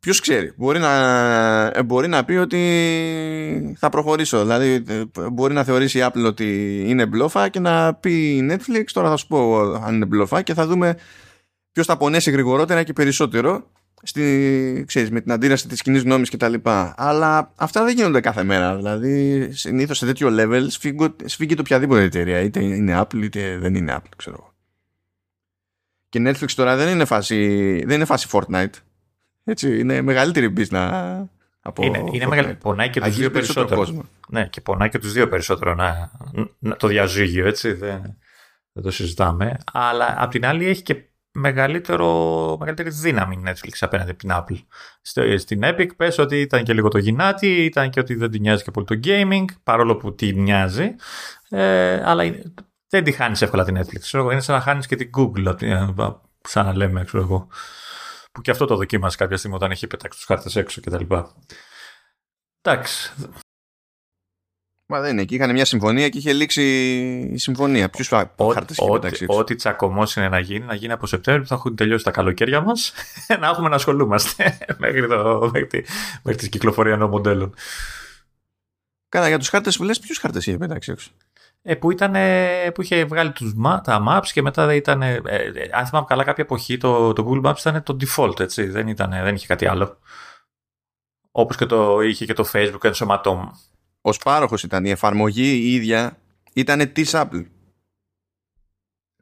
Ποιος 0.00 0.20
ξέρει, 0.20 0.52
μπορεί 0.56 0.78
να, 0.78 0.92
ε, 1.66 1.82
μπορεί 1.82 2.08
να 2.08 2.24
πει 2.24 2.32
ότι 2.32 3.74
θα 3.78 3.88
προχωρήσω. 3.88 4.40
Δηλαδή, 4.40 4.84
ε, 4.88 5.02
μπορεί 5.32 5.54
να 5.54 5.64
θεωρήσει 5.64 5.98
η 5.98 6.02
Apple 6.04 6.24
ότι 6.24 6.80
είναι 6.86 7.06
μπλόφα 7.06 7.48
και 7.48 7.60
να 7.60 7.94
πει 7.94 8.36
η 8.36 8.48
Netflix, 8.50 8.84
τώρα 8.92 9.08
θα 9.10 9.16
σου 9.16 9.26
πω 9.26 9.60
αν 9.60 9.94
είναι 9.94 10.04
μπλόφα 10.04 10.42
και 10.42 10.54
θα 10.54 10.66
δούμε 10.66 10.96
ποιος 11.72 11.86
θα 11.86 11.96
πονέσει 11.96 12.30
γρηγορότερα 12.30 12.82
και 12.82 12.92
περισσότερο 12.92 13.70
στη, 14.02 14.84
ξέρεις, 14.86 15.10
με 15.10 15.20
την 15.20 15.32
αντίδραση 15.32 15.68
της 15.68 15.82
κοινής 15.82 16.02
γνώμης 16.02 16.28
και 16.28 16.36
τα 16.36 16.48
λοιπά. 16.48 16.94
Αλλά 16.96 17.52
αυτά 17.56 17.84
δεν 17.84 17.94
γίνονται 17.96 18.20
κάθε 18.20 18.42
μέρα. 18.42 18.76
Δηλαδή, 18.76 19.48
συνήθως 19.52 19.98
σε 19.98 20.06
τέτοιο 20.06 20.28
level 20.30 20.66
σφίγγεται 21.24 21.60
οποιαδήποτε 21.60 22.02
εταιρεία. 22.02 22.40
Είτε 22.40 22.64
είναι 22.64 23.00
Apple 23.00 23.22
είτε 23.22 23.58
δεν 23.58 23.74
είναι 23.74 23.96
Apple, 23.96 24.12
ξέρω 24.16 24.36
εγώ. 24.40 24.54
Και 26.08 26.20
Netflix 26.24 26.50
τώρα 26.54 26.76
δεν 26.76 26.88
είναι 26.88 27.04
φάση, 27.04 27.36
δεν 27.86 27.96
είναι 27.96 28.04
φάση 28.04 28.28
Fortnite. 28.30 28.72
Έτσι, 29.44 29.78
είναι 29.78 30.02
μεγαλύτερη 30.02 30.52
business 30.56 31.24
από 31.60 31.84
είναι, 31.84 32.04
είναι 32.12 32.26
μεγαλύτερη. 32.26 32.58
Πονάει 32.58 32.90
και 32.90 33.00
τους 33.00 33.16
δύο 33.16 33.30
περισσότερο. 33.30 33.80
Κόσμο. 33.80 34.02
Ναι, 34.28 34.46
και 34.46 34.60
πονάει 34.60 34.88
και 34.88 34.98
τους 34.98 35.12
δύο 35.12 35.28
περισσότερο 35.28 35.74
να, 35.74 36.10
να 36.58 36.76
το 36.76 36.86
διαζύγιο, 36.86 37.46
έτσι. 37.46 37.72
Δεν, 37.72 38.16
δεν 38.72 38.82
το 38.82 38.90
συζητάμε. 38.90 39.56
Αλλά 39.72 40.14
απ' 40.18 40.30
την 40.30 40.46
άλλη 40.46 40.66
έχει 40.66 40.82
και 40.82 41.04
μεγαλύτερο, 41.32 42.56
μεγαλύτερη 42.58 42.90
δύναμη 42.90 43.34
η 43.34 43.42
Netflix 43.46 43.72
απέναντι 43.80 44.10
από 44.10 44.18
την 44.18 44.30
Apple. 44.32 44.64
Στην 45.38 45.60
Epic 45.64 45.88
πες 45.96 46.18
ότι 46.18 46.40
ήταν 46.40 46.62
και 46.62 46.72
λίγο 46.72 46.88
το 46.88 46.98
γυνάτι, 46.98 47.64
ήταν 47.64 47.90
και 47.90 48.00
ότι 48.00 48.14
δεν 48.14 48.30
την 48.30 48.40
νοιάζει 48.40 48.62
και 48.62 48.70
πολύ 48.70 48.86
το 48.86 49.00
gaming, 49.04 49.44
παρόλο 49.62 49.96
που 49.96 50.14
την 50.14 50.42
νοιάζει, 50.42 50.94
ε, 51.48 52.02
αλλά 52.04 52.34
δεν 52.88 53.04
τη 53.04 53.12
χάνεις 53.12 53.42
εύκολα 53.42 53.64
την 53.64 53.78
Netflix. 53.78 54.30
είναι 54.32 54.40
σαν 54.40 54.54
να 54.54 54.60
χάνεις 54.60 54.86
και 54.86 54.96
την 54.96 55.10
Google, 55.16 55.54
σαν 56.40 56.64
να 56.64 56.76
λέμε, 56.76 57.04
ξέρω 57.04 57.22
εγώ. 57.22 57.48
Που 58.32 58.40
και 58.40 58.50
αυτό 58.50 58.66
το 58.66 58.76
δοκίμασε 58.76 59.16
κάποια 59.16 59.36
στιγμή 59.36 59.56
όταν 59.56 59.70
έχει 59.70 59.86
πετάξει 59.86 60.18
τους 60.18 60.26
χάρτες 60.26 60.56
έξω 60.56 60.80
κτλ. 60.80 61.14
Εντάξει, 62.60 63.12
Μα 64.92 65.00
δεν 65.00 65.12
είναι. 65.12 65.22
Εκεί 65.22 65.34
είχαν 65.34 65.52
μια 65.52 65.64
συμφωνία 65.64 66.08
και 66.08 66.18
είχε 66.18 66.32
λήξει 66.32 66.62
η 67.32 67.38
συμφωνία. 67.38 67.88
Ποιους 67.90 68.08
χάρτες 68.08 68.76
είχε 68.76 68.90
πετάξει 68.92 69.24
Ό,τι 69.28 69.54
τσακωμός 69.54 70.16
είναι 70.16 70.28
να 70.28 70.38
γίνει, 70.38 70.64
να 70.64 70.74
γίνει 70.74 70.92
από 70.92 71.06
Σεπτέμβριο 71.06 71.44
που 71.44 71.50
θα 71.50 71.54
έχουν 71.54 71.76
τελειώσει 71.76 72.04
τα 72.04 72.10
καλοκαίρια 72.10 72.60
μας, 72.60 72.92
να 73.40 73.48
έχουμε 73.48 73.68
να 73.68 73.74
ασχολούμαστε 73.74 74.58
μέχρι, 74.78 75.08
το, 75.08 75.50
μέχρι, 75.52 75.66
τη, 75.66 75.82
μέχρι 76.22 76.40
τη 76.40 76.48
κυκλοφορία 76.48 76.96
νέων 76.96 77.10
μοντέλων. 77.10 77.54
Κάνα 79.08 79.28
για 79.28 79.38
τους 79.38 79.48
χάρτες 79.48 79.76
που 79.76 79.82
λες, 79.82 79.98
ποιους 79.98 80.18
χάρτες 80.18 80.46
είχε 80.46 80.58
πετάξει 80.58 80.92
έξω; 80.92 81.10
Ε, 81.62 81.74
που, 81.74 81.90
ήταν, 81.90 82.14
που 82.74 82.82
είχε 82.82 83.04
βγάλει 83.04 83.32
τους, 83.32 83.54
τα 83.82 84.04
maps 84.08 84.26
και 84.32 84.42
μετά 84.42 84.74
ήταν. 84.74 85.02
Ε, 85.02 85.20
ε, 85.24 85.68
αν 85.72 85.86
θυμάμαι 85.86 86.06
καλά, 86.08 86.24
κάποια 86.24 86.44
εποχή 86.44 86.76
το, 86.76 87.12
το 87.12 87.28
Google 87.28 87.50
Maps 87.50 87.58
ήταν 87.58 87.82
το 87.82 87.96
default, 88.00 88.40
έτσι. 88.40 88.64
Δεν, 88.64 88.88
ήταν, 88.88 89.10
δεν 89.10 89.34
είχε 89.34 89.46
κάτι 89.46 89.66
άλλο. 89.66 89.98
Όπως 91.30 91.56
και 91.56 91.66
το 91.66 92.00
είχε 92.00 92.24
και 92.24 92.32
το 92.32 92.50
Facebook 92.52 92.84
ενσωματώμα 92.84 93.58
ως 94.00 94.18
πάροχος 94.18 94.62
ήταν 94.62 94.84
η 94.84 94.90
εφαρμογή 94.90 95.52
η 95.52 95.74
ίδια 95.74 96.18
ήταν 96.52 96.92
της 96.92 97.10
Apple. 97.14 97.46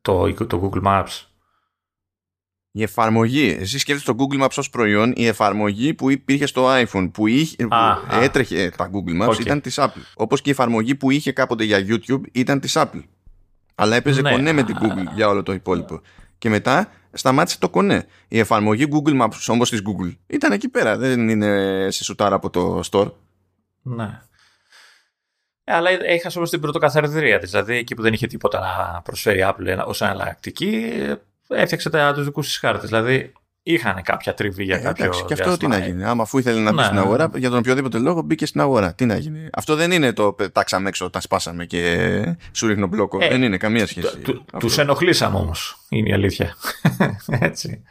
Το, 0.02 0.34
το 0.46 0.70
Google 0.72 0.82
Maps. 0.84 1.27
Η 2.78 2.82
εφαρμογή, 2.82 3.56
εσύ 3.60 3.78
σκέφτεσαι 3.78 4.12
το 4.12 4.16
Google 4.18 4.44
Maps 4.44 4.56
ως 4.56 4.70
προϊόν, 4.70 5.12
η 5.16 5.26
εφαρμογή 5.26 5.94
που 5.94 6.10
υπήρχε 6.10 6.46
στο 6.46 6.66
iPhone, 6.70 7.10
που, 7.12 7.26
είχε, 7.26 7.56
έτρεχε 8.22 8.72
τα 8.76 8.90
Google 8.92 9.28
Maps 9.28 9.40
ήταν 9.40 9.60
της 9.60 9.78
Apple. 9.78 10.02
Όπως 10.14 10.40
και 10.40 10.48
η 10.48 10.52
εφαρμογή 10.52 10.94
που 10.94 11.10
είχε 11.10 11.32
κάποτε 11.32 11.64
για 11.64 11.86
YouTube 11.88 12.20
ήταν 12.32 12.60
της 12.60 12.76
Apple. 12.76 13.02
Αλλά 13.74 13.96
έπαιζε 13.96 14.20
ναι. 14.20 14.30
κονέ 14.30 14.52
με 14.52 14.62
την 14.62 14.76
Google 14.80 15.14
για 15.14 15.28
όλο 15.28 15.42
το 15.42 15.52
υπόλοιπο. 15.52 16.00
Και 16.38 16.48
μετά 16.48 16.90
σταμάτησε 17.12 17.58
το 17.58 17.68
κονέ. 17.68 18.06
Η 18.28 18.38
εφαρμογή 18.38 18.88
Google 18.90 19.22
Maps 19.22 19.46
όμως 19.48 19.70
της 19.70 19.82
Google 19.84 20.14
ήταν 20.26 20.52
εκεί 20.52 20.68
πέρα. 20.68 20.96
Δεν 20.96 21.28
είναι 21.28 21.86
σε 21.90 22.04
σουτάρα 22.04 22.34
από 22.34 22.50
το 22.50 22.80
store. 22.90 23.12
Ναι. 23.82 24.20
Ε, 25.64 25.74
αλλά 25.74 25.90
έχασε 25.90 26.38
όμως 26.38 26.50
την 26.50 26.60
πρωτοκαθαριδρία 26.60 27.38
της. 27.38 27.50
Δηλαδή 27.50 27.76
εκεί 27.76 27.94
που 27.94 28.02
δεν 28.02 28.12
είχε 28.12 28.26
τίποτα 28.26 28.60
να 28.60 29.02
προσφέρει 29.02 29.40
Apple 29.44 29.82
ως 29.86 30.00
εναλλακτική, 30.00 30.92
έφτιαξε 31.48 31.90
τους 32.14 32.24
δικούς 32.24 32.46
της 32.46 32.58
χάρτες. 32.58 32.88
Δηλαδή 32.88 33.32
είχαν 33.62 34.02
κάποια 34.02 34.34
τριβή 34.34 34.64
για 34.64 34.76
ε, 34.76 34.80
κάποιο. 34.82 35.04
Εντάξει, 35.04 35.24
και 35.24 35.32
αυτό 35.32 35.56
τι 35.56 35.66
να 35.66 35.78
γίνει. 35.78 36.04
Άμα 36.04 36.22
αφού 36.22 36.38
ήθελε 36.38 36.60
να 36.60 36.70
μπει 36.70 36.76
ναι, 36.76 36.84
στην 36.84 36.98
αγορά, 36.98 37.30
για 37.34 37.48
τον 37.50 37.58
οποιοδήποτε 37.58 37.98
λόγο 37.98 38.22
μπήκε 38.22 38.46
στην 38.46 38.60
αγορά. 38.60 38.94
Τι 38.94 39.06
να 39.06 39.16
γίνει. 39.16 39.48
Αυτό 39.52 39.74
δεν 39.74 39.92
είναι 39.92 40.12
το 40.12 40.32
πετάξαμε 40.32 40.88
έξω, 40.88 41.10
τα 41.10 41.20
σπάσαμε 41.20 41.66
και 41.66 42.36
σου 42.52 42.66
ρίχνω 42.66 42.86
μπλόκο. 42.86 43.18
Ε, 43.20 43.28
δεν 43.28 43.42
είναι 43.42 43.56
καμία 43.56 43.86
σχέση. 43.86 44.18
Τους 44.58 44.78
ενοχλήσαμε 44.78 45.38
όμως, 45.38 45.86
είναι 45.88 46.08
η 46.08 46.12
αλήθεια. 46.12 46.56
Έτσι. 47.40 47.82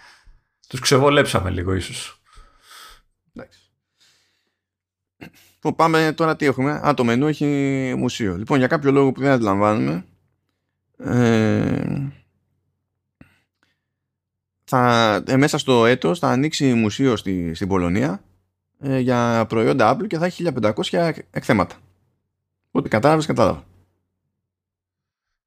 Τους 0.68 0.80
ξεβολέψαμε 0.80 1.50
λίγο 1.50 1.74
ίσως. 1.74 2.22
Εντάξει. 3.34 3.60
Λοιπόν, 5.54 5.76
πάμε 5.76 6.14
τώρα 6.16 6.36
τι 6.36 6.46
έχουμε. 6.46 6.72
Α, 6.72 6.94
το 6.94 7.04
μενού 7.04 7.28
έχει 7.28 7.46
μουσείο. 7.98 8.38
Λοιπόν, 8.38 8.58
για 8.58 8.68
κάποιο 8.68 8.92
λόγο 8.92 9.12
που 9.12 9.22
δεν 9.22 9.32
αντιλαμβάνουμε, 9.32 10.06
ε, 10.98 12.08
θα, 14.70 15.14
ε, 15.28 15.38
μέσα 15.38 15.58
στο 15.58 15.86
έτος 15.86 16.20
θα 16.20 16.30
ανοίξει 16.30 16.74
μουσείο 16.74 17.16
στη, 17.16 17.54
στην 17.54 17.68
Πολωνία 17.68 18.24
ε, 18.80 19.00
για 19.00 19.46
προϊόντα 19.50 19.96
Apple 19.96 20.08
και 20.08 20.18
θα 20.18 20.26
έχει 20.26 20.48
1500 20.62 21.12
εκθέματα. 21.32 21.76
Ό,τι 22.72 22.90
κατάλαβες, 22.90 23.26
κατάλαβα. 23.26 23.64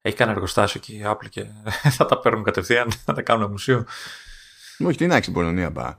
Έχει 0.01 0.15
κανένα 0.15 0.35
εργοστάσιο 0.35 0.81
εκεί 0.83 0.95
η 0.97 1.03
Apple 1.05 1.29
και 1.29 1.45
θα 1.97 2.05
τα 2.05 2.19
παίρνουν 2.19 2.43
κατευθείαν, 2.43 2.91
θα 2.91 3.13
τα 3.13 3.21
κάνουν 3.21 3.51
μουσείο. 3.51 3.85
Όχι, 4.79 4.97
τι 4.97 5.07
να 5.07 5.13
έχει 5.13 5.23
στην 5.23 5.33
Πολωνία, 5.33 5.69
μπα 5.69 5.97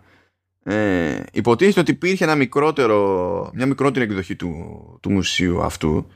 ε, 0.65 1.23
υποτίθεται 1.33 1.81
ότι 1.81 1.91
υπήρχε 1.91 2.25
ένα 2.25 2.35
μικρότερο, 2.35 3.51
μια 3.55 3.67
μικρότερη 3.67 4.05
εκδοχή 4.05 4.37
του, 4.37 4.99
του 5.03 5.11
μουσείου 5.11 5.63
αυτού 5.63 6.07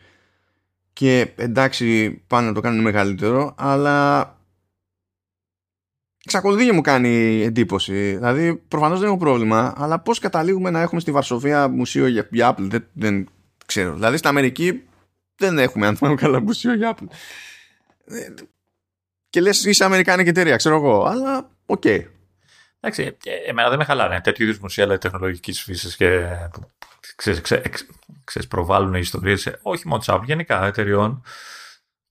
και 0.92 1.32
εντάξει 1.36 2.10
πάνε 2.26 2.46
να 2.46 2.52
το 2.52 2.60
κάνουν 2.60 2.82
μεγαλύτερο 2.82 3.54
αλλά 3.56 4.35
εξακολουθεί 6.26 6.64
και 6.64 6.72
μου 6.72 6.80
κάνει 6.80 7.42
εντύπωση 7.42 8.14
δηλαδή 8.14 8.54
προφανώς 8.54 8.98
δεν 8.98 9.08
έχω 9.08 9.16
πρόβλημα 9.16 9.74
αλλά 9.76 9.98
πως 9.98 10.18
καταλήγουμε 10.18 10.70
να 10.70 10.80
έχουμε 10.80 11.00
στη 11.00 11.10
Βαρσοβία 11.10 11.68
μουσείο 11.68 12.06
για, 12.06 12.28
για 12.30 12.54
Apple 12.54 12.66
δεν, 12.68 12.86
δεν 12.92 13.28
ξέρω 13.66 13.94
δηλαδή 13.94 14.16
στην 14.16 14.28
Αμερική 14.28 14.82
δεν 15.36 15.58
έχουμε 15.58 15.86
αν 15.86 15.96
θυμάμαι 15.96 16.16
καλά 16.16 16.40
μουσείο 16.40 16.74
για 16.74 16.96
Apple 16.96 17.06
ε, 18.04 18.34
και 19.30 19.40
λες 19.40 19.64
είσαι 19.64 19.84
Αμερικάνικη 19.84 20.28
εταιρεία 20.28 20.56
ξέρω 20.56 20.76
εγώ 20.76 21.04
αλλά 21.04 21.50
OK 21.66 21.82
okay. 21.84 22.04
Εντάξει, 22.80 23.16
ε, 23.24 23.50
εμένα 23.50 23.68
δεν 23.68 23.78
με 23.78 23.84
χαλάνε 23.84 24.20
τέτοιου 24.20 24.44
είδους 24.44 24.58
μουσεία 24.58 24.98
τεχνολογικής 24.98 25.62
φύσης 25.62 25.96
και 25.96 26.26
ξέρεις, 27.16 27.40
ξέρεις, 28.24 28.48
προβάλλουν 28.48 28.94
ιστορίες, 28.94 29.56
όχι 29.62 29.88
μόνο 29.88 30.00
της 30.00 30.08
Apple, 30.08 30.24
γενικά 30.24 30.66
εταιριών. 30.66 31.22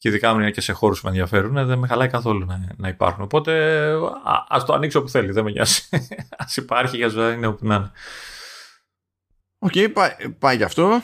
Και 0.05 0.11
ειδικά 0.11 0.29
αν 0.29 0.39
είναι 0.39 0.51
και 0.51 0.61
σε 0.61 0.71
χώρους 0.71 0.99
που 0.99 1.05
με 1.05 1.11
ενδιαφέρουν, 1.11 1.67
δεν 1.67 1.79
με 1.79 1.87
χαλάει 1.87 2.07
καθόλου 2.07 2.45
να, 2.45 2.67
να 2.77 2.87
υπάρχουν. 2.87 3.23
Οπότε 3.23 3.51
ας 4.47 4.63
το 4.65 4.73
ανοίξουν 4.73 4.99
όπου 4.99 5.09
θέλει, 5.09 5.31
δεν 5.31 5.43
με 5.43 5.51
νοιάζει. 5.51 5.81
ας 6.37 6.57
υπάρχει 6.57 6.97
για 6.97 7.07
ζωή, 7.07 7.33
είναι 7.33 7.47
όπου 7.47 7.67
να 7.67 7.75
είναι. 7.75 7.91
OK, 9.59 9.71
okay, 9.75 9.89
πάει, 9.93 10.11
πάει 10.39 10.55
γι' 10.55 10.63
αυτό. 10.63 11.01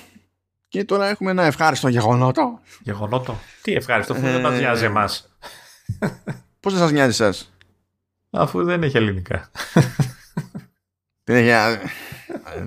Και 0.68 0.84
τώρα 0.84 1.08
έχουμε 1.08 1.32
ένα 1.32 1.43
ευχάριστο 1.43 1.88
γεγονότο. 1.88 2.60
Γεγονότο; 2.80 3.39
Τι 3.62 3.74
ευχάριστο, 3.74 4.14
αφού 4.14 4.22
δεν 4.22 4.41
μας 4.41 4.60
νοιάζει 4.60 4.86
εμάς. 4.86 5.36
Πώς 6.60 6.74
δεν 6.74 6.82
σας 6.82 6.91
νοιάζει 6.91 7.10
εσάς; 7.10 7.54
Αφού 8.30 8.64
δεν 8.64 8.84
έχει 8.84 8.97
ελληνικά. 8.97 9.52
Δεν 11.24 11.36
έχει... 11.36 11.80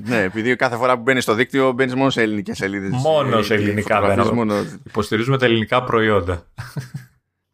ναι, 0.04 0.22
επειδή 0.22 0.56
κάθε 0.56 0.76
φορά 0.76 0.96
που 0.96 1.02
μπαίνει 1.02 1.20
στο 1.20 1.34
δίκτυο 1.34 1.72
μπαίνεις 1.72 1.94
μόνο 1.94 2.10
σε 2.10 2.22
ελληνικές 2.22 2.56
σελίδες. 2.56 2.90
Μόνο 2.90 3.42
σε 3.42 3.54
ελληνικά 3.54 4.00
μπαίνω. 4.00 4.32
Μόνο... 4.32 4.54
Υποστηρίζουμε 4.86 5.38
τα 5.38 5.44
ελληνικά 5.44 5.84
προϊόντα. 5.84 6.46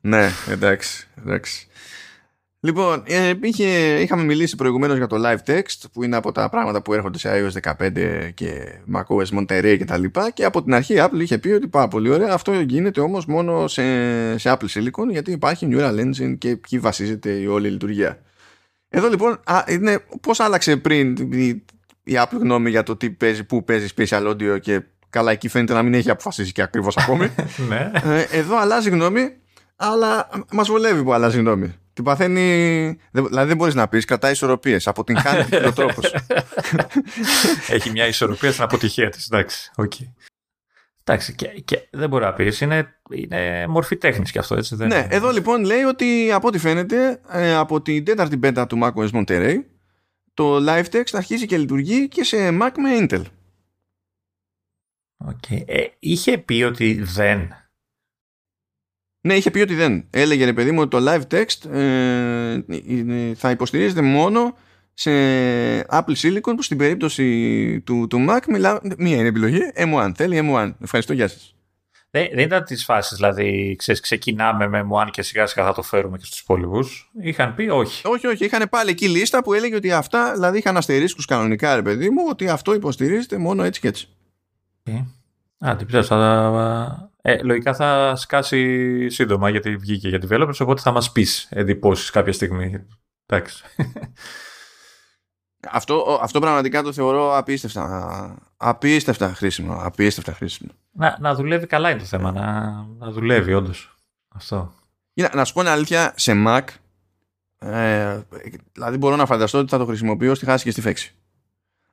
ναι, 0.00 0.30
εντάξει. 0.48 1.08
εντάξει. 1.20 1.68
Λοιπόν, 2.62 3.02
ε, 3.06 3.32
είχε, 3.40 3.98
είχαμε 4.00 4.22
μιλήσει 4.22 4.56
προηγουμένως 4.56 4.96
για 4.96 5.06
το 5.06 5.16
live 5.24 5.50
text 5.50 5.80
που 5.92 6.02
είναι 6.02 6.16
από 6.16 6.32
τα 6.32 6.48
πράγματα 6.48 6.82
που 6.82 6.94
έρχονται 6.94 7.18
σε 7.18 7.30
iOS 7.32 7.72
15 7.78 8.30
και 8.34 8.78
macOS 8.94 9.38
Monterey 9.38 9.74
και 9.78 9.84
τα 9.84 9.96
λοιπά 9.96 10.30
και 10.30 10.44
από 10.44 10.62
την 10.62 10.74
αρχή 10.74 10.94
Apple 10.98 11.20
είχε 11.20 11.38
πει 11.38 11.48
ότι 11.48 11.68
πάρα 11.68 11.88
πολύ 11.88 12.10
ωραία 12.10 12.32
αυτό 12.32 12.52
γίνεται 12.52 13.00
όμως 13.00 13.26
μόνο 13.26 13.68
σε, 13.68 13.82
σε 14.38 14.56
Apple 14.56 14.78
Silicon 14.78 15.10
γιατί 15.10 15.30
υπάρχει 15.30 15.68
Neural 15.70 15.98
Engine 16.00 16.38
και 16.38 16.48
εκεί 16.48 16.78
βασίζεται 16.78 17.30
η 17.30 17.46
όλη 17.46 17.68
λειτουργία. 17.70 18.18
Εδώ 18.92 19.08
λοιπόν 19.08 19.40
α, 19.44 19.64
είναι 19.68 20.04
πώς 20.20 20.40
άλλαξε 20.40 20.76
πριν 20.76 21.16
η, 21.32 21.46
η 22.02 22.12
Apple 22.14 22.38
γνώμη 22.40 22.70
για 22.70 22.82
το 22.82 22.96
τι 22.96 23.10
παίζει, 23.10 23.44
πού 23.44 23.64
παίζει 23.64 23.88
Special 23.96 24.28
Audio 24.28 24.60
και 24.60 24.82
καλά 25.10 25.30
εκεί 25.30 25.48
φαίνεται 25.48 25.72
να 25.72 25.82
μην 25.82 25.94
έχει 25.94 26.10
αποφασίσει 26.10 26.52
και 26.52 26.62
ακριβώς 26.62 26.96
ακόμη. 26.96 27.30
Ναι. 27.68 27.90
ε, 28.04 28.26
εδώ 28.30 28.58
αλλάζει 28.58 28.90
γνώμη 28.90 29.34
αλλά 29.76 30.28
μας 30.52 30.68
βολεύει 30.68 31.02
που 31.02 31.12
αλλάζει 31.12 31.38
γνώμη. 31.38 31.74
Την 31.92 32.04
παθαίνει. 32.04 32.98
Δηλαδή 33.10 33.48
δεν 33.48 33.56
μπορείς 33.56 33.74
να 33.74 33.88
πεις, 33.88 34.04
κρατάει 34.04 34.32
ισορροπίες. 34.32 34.86
Από 34.86 35.04
την 35.04 35.16
κάνει 35.22 35.46
ο 35.68 35.72
τρόπος. 35.72 36.14
Έχει 37.68 37.90
μια 37.90 38.06
ισορροπία 38.06 38.52
στην 38.52 38.64
αποτυχία 38.64 39.08
της. 39.08 39.26
Εντάξει. 39.26 39.70
Okay. 39.76 40.06
Εντάξει, 41.12 41.34
και, 41.34 41.46
και 41.48 41.88
δεν 41.90 42.08
μπορεί 42.08 42.24
να 42.24 42.32
πεις. 42.32 42.60
Είναι, 42.60 42.94
είναι 43.14 43.66
μορφή 43.66 43.96
τέχνης 43.96 44.30
και 44.30 44.38
αυτό, 44.38 44.54
έτσι. 44.56 44.74
Δεν 44.76 44.88
Ναι, 44.88 44.94
είναι. 44.96 45.06
εδώ 45.10 45.30
λοιπόν 45.30 45.64
λέει 45.64 45.82
ότι 45.82 46.32
από 46.32 46.48
ό,τι 46.48 46.58
φαίνεται 46.58 47.20
ε, 47.28 47.54
από 47.54 47.82
την 47.82 48.04
τέταρτη 48.04 48.38
beta 48.42 48.64
του 48.68 48.78
macOS 48.82 49.10
Monterey 49.10 49.56
το 50.34 50.56
live 50.56 50.84
text 50.92 51.10
αρχίζει 51.12 51.46
και 51.46 51.58
λειτουργεί 51.58 52.08
και 52.08 52.24
σε 52.24 52.48
Mac 52.48 52.70
με 52.78 52.90
Intel. 53.00 53.22
OK. 55.16 55.50
Ε, 55.50 55.84
είχε 55.98 56.38
πει 56.38 56.62
ότι 56.62 57.02
δεν. 57.02 57.54
Ναι, 59.20 59.34
είχε 59.34 59.50
πει 59.50 59.60
ότι 59.60 59.74
δεν. 59.74 60.06
Έλεγε 60.10 60.44
ρε 60.44 60.52
παιδί 60.52 60.70
μου 60.72 60.80
ότι 60.80 60.90
το 60.90 61.12
live 61.12 61.34
text 61.34 61.70
ε, 61.70 62.58
είναι- 62.68 63.34
θα 63.34 63.50
υποστηρίζεται 63.50 64.02
μόνο 64.02 64.56
σε 65.00 65.10
Apple 65.90 66.14
Silicon 66.16 66.52
που 66.56 66.62
στην 66.62 66.76
περίπτωση 66.76 67.80
του, 67.80 68.06
του 68.06 68.26
Mac 68.28 68.40
μιλά, 68.48 68.80
μία 68.98 69.16
είναι 69.16 69.28
επιλογή, 69.28 69.60
M1, 69.76 70.12
θέλει 70.14 70.50
M1. 70.52 70.72
Ευχαριστώ, 70.82 71.12
γεια 71.12 71.28
σας. 71.28 71.54
Δεν, 72.10 72.28
δεν 72.34 72.44
ήταν 72.44 72.64
τη 72.64 72.76
φάση, 72.76 73.14
δηλαδή, 73.14 73.76
ξέρεις, 73.78 74.00
ξεκινάμε 74.00 74.68
με 74.68 74.86
One 74.90 75.08
και 75.10 75.22
σιγά 75.22 75.46
σιγά 75.46 75.66
θα 75.66 75.74
το 75.74 75.82
φέρουμε 75.82 76.18
και 76.18 76.24
στους 76.24 76.40
υπόλοιπους. 76.40 77.10
Είχαν 77.20 77.54
πει 77.54 77.68
όχι. 77.68 78.06
Όχι, 78.06 78.26
όχι, 78.26 78.44
είχαν 78.44 78.68
πάλι 78.70 78.90
εκεί 78.90 79.08
λίστα 79.08 79.42
που 79.42 79.54
έλεγε 79.54 79.74
ότι 79.74 79.92
αυτά, 79.92 80.32
δηλαδή 80.32 80.58
είχαν 80.58 80.76
αστερίσκους 80.76 81.24
κανονικά 81.24 81.74
ρε 81.74 81.82
παιδί 81.82 82.10
μου, 82.10 82.24
ότι 82.28 82.48
αυτό 82.48 82.74
υποστηρίζεται 82.74 83.38
μόνο 83.38 83.62
έτσι 83.62 83.80
και 83.80 83.88
έτσι. 83.88 84.08
Okay. 84.86 85.06
Α, 85.58 85.76
τι 85.76 85.84
πιστεύω, 85.84 86.06
θα... 86.06 87.10
Ε, 87.22 87.42
λογικά 87.42 87.74
θα 87.74 88.16
σκάσει 88.16 89.08
σύντομα 89.08 89.50
γιατί 89.50 89.76
βγήκε 89.76 90.08
για 90.08 90.20
developers, 90.28 90.58
οπότε 90.58 90.80
θα 90.80 90.90
μας 90.90 91.12
πεις 91.12 91.48
εντυπώσεις 91.50 92.10
κάποια 92.10 92.32
στιγμή. 92.32 92.86
Εντάξει. 93.26 93.64
Αυτό, 95.68 96.18
αυτό 96.22 96.40
πραγματικά 96.40 96.82
το 96.82 96.92
θεωρώ 96.92 97.36
απίστευτα, 97.36 98.34
απίστευτα 98.56 99.34
χρήσιμο, 99.34 99.80
απίστευτα 99.82 100.32
χρήσιμο. 100.32 100.70
να, 100.92 101.16
να 101.20 101.34
δουλεύει 101.34 101.66
καλά 101.66 101.90
είναι 101.90 101.98
το 101.98 102.04
θέμα, 102.04 102.32
να, 102.32 102.70
να 102.98 103.10
δουλεύει 103.10 103.54
όντως. 103.54 103.94
Αυτό. 104.28 104.72
Για, 105.12 105.30
να 105.34 105.44
σου 105.44 105.52
πω 105.52 105.60
την 105.60 105.68
αλήθεια, 105.68 106.12
σε 106.16 106.32
Mac, 106.46 106.62
ε, 107.58 108.20
δηλαδή 108.72 108.96
μπορώ 108.96 109.16
να 109.16 109.26
φανταστώ 109.26 109.58
ότι 109.58 109.70
θα 109.70 109.78
το 109.78 109.86
χρησιμοποιώ 109.86 110.34
στη 110.34 110.44
χάση 110.44 110.64
και 110.64 110.70
στη 110.70 110.80
φέξη. 110.80 111.14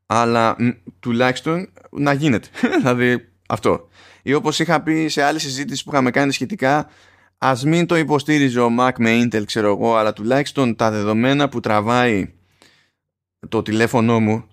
Αλλά 0.06 0.56
μ, 0.60 0.70
τουλάχιστον 1.00 1.70
να 1.92 2.14
γίνεται. 2.14 2.48
δηλαδή 2.78 3.30
αυτό. 3.48 3.88
Ή 4.22 4.34
όπως 4.34 4.60
είχα 4.60 4.82
πει 4.82 5.08
σε 5.08 5.24
άλλη 5.24 5.40
συζήτηση 5.40 5.84
που 5.84 5.92
είχαμε 5.92 6.12
κάνει 6.12 6.32
σχετικά, 6.32 6.88
ας 7.38 7.64
μην 7.64 7.86
το 7.86 7.98
υποστήριζε 7.98 8.60
ο 8.60 8.70
Mac 8.80 8.92
με 8.98 9.24
Intel, 9.24 9.46
ξέρω 9.46 9.68
εγώ, 9.68 9.96
αλλά 9.96 10.14
τουλάχιστον 10.14 10.76
τα 10.76 10.92
δεδομένα 10.92 11.50
που 11.50 11.60
τραβάει 11.60 12.34
το 13.50 13.62
τηλέφωνο 13.62 14.20
μου 14.20 14.46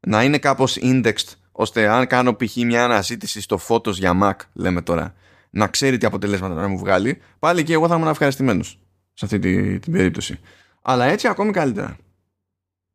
να 0.00 0.22
είναι 0.22 0.38
κάπως 0.38 0.78
indexed, 0.80 1.34
ώστε 1.52 1.88
αν 1.88 2.06
κάνω 2.06 2.34
π.χ. 2.34 2.56
μια 2.56 2.84
αναζήτηση 2.84 3.40
στο 3.40 3.58
Photos 3.68 3.92
για 3.92 4.18
Mac, 4.22 4.44
λέμε 4.52 4.82
τώρα, 4.82 5.14
να 5.50 5.68
ξέρει 5.68 5.98
τι 5.98 6.06
αποτελέσματα 6.06 6.54
να 6.54 6.68
μου 6.68 6.78
βγάλει, 6.78 7.20
πάλι 7.38 7.62
και 7.62 7.72
εγώ 7.72 7.88
θα 7.88 7.94
ήμουν 7.94 8.08
ευχαριστημένος 8.08 8.78
σε 9.12 9.24
αυτή 9.24 9.38
τη, 9.38 9.78
την 9.78 9.92
περίπτωση. 9.92 10.40
Αλλά 10.82 11.04
έτσι 11.04 11.28
ακόμη 11.28 11.52
καλύτερα. 11.52 11.96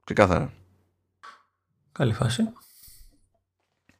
Ξεκάθαρα. 0.04 0.54
Καλή 1.92 2.14
φάση. 2.14 2.50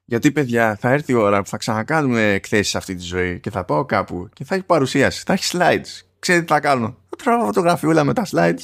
Γιατί, 0.06 0.32
παιδιά, 0.32 0.76
θα 0.76 0.90
έρθει 0.90 1.12
η 1.12 1.16
ώρα 1.16 1.42
που 1.42 1.48
θα 1.48 1.58
ξανακάνουμε 1.58 2.34
εκθέσεις 2.34 2.70
σε 2.70 2.78
αυτή 2.78 2.96
τη 2.96 3.02
ζωή 3.04 3.40
και 3.40 3.50
θα 3.50 3.64
πάω 3.64 3.86
κάπου 3.86 4.30
και 4.34 4.44
θα 4.44 4.56
έχει 4.56 4.64
παρουσίαση, 4.64 5.24
θα 5.26 5.34
έχει 5.34 5.58
slides. 5.58 6.06
Ξέρετε 6.20 6.46
τι 6.46 6.54
θα 6.54 6.60
κάνω. 6.60 6.98
Θα 7.10 7.16
τραβάω 7.16 7.46
φωτογραφιούλα 7.46 8.04
με 8.04 8.14
τα 8.14 8.26
slides 8.32 8.64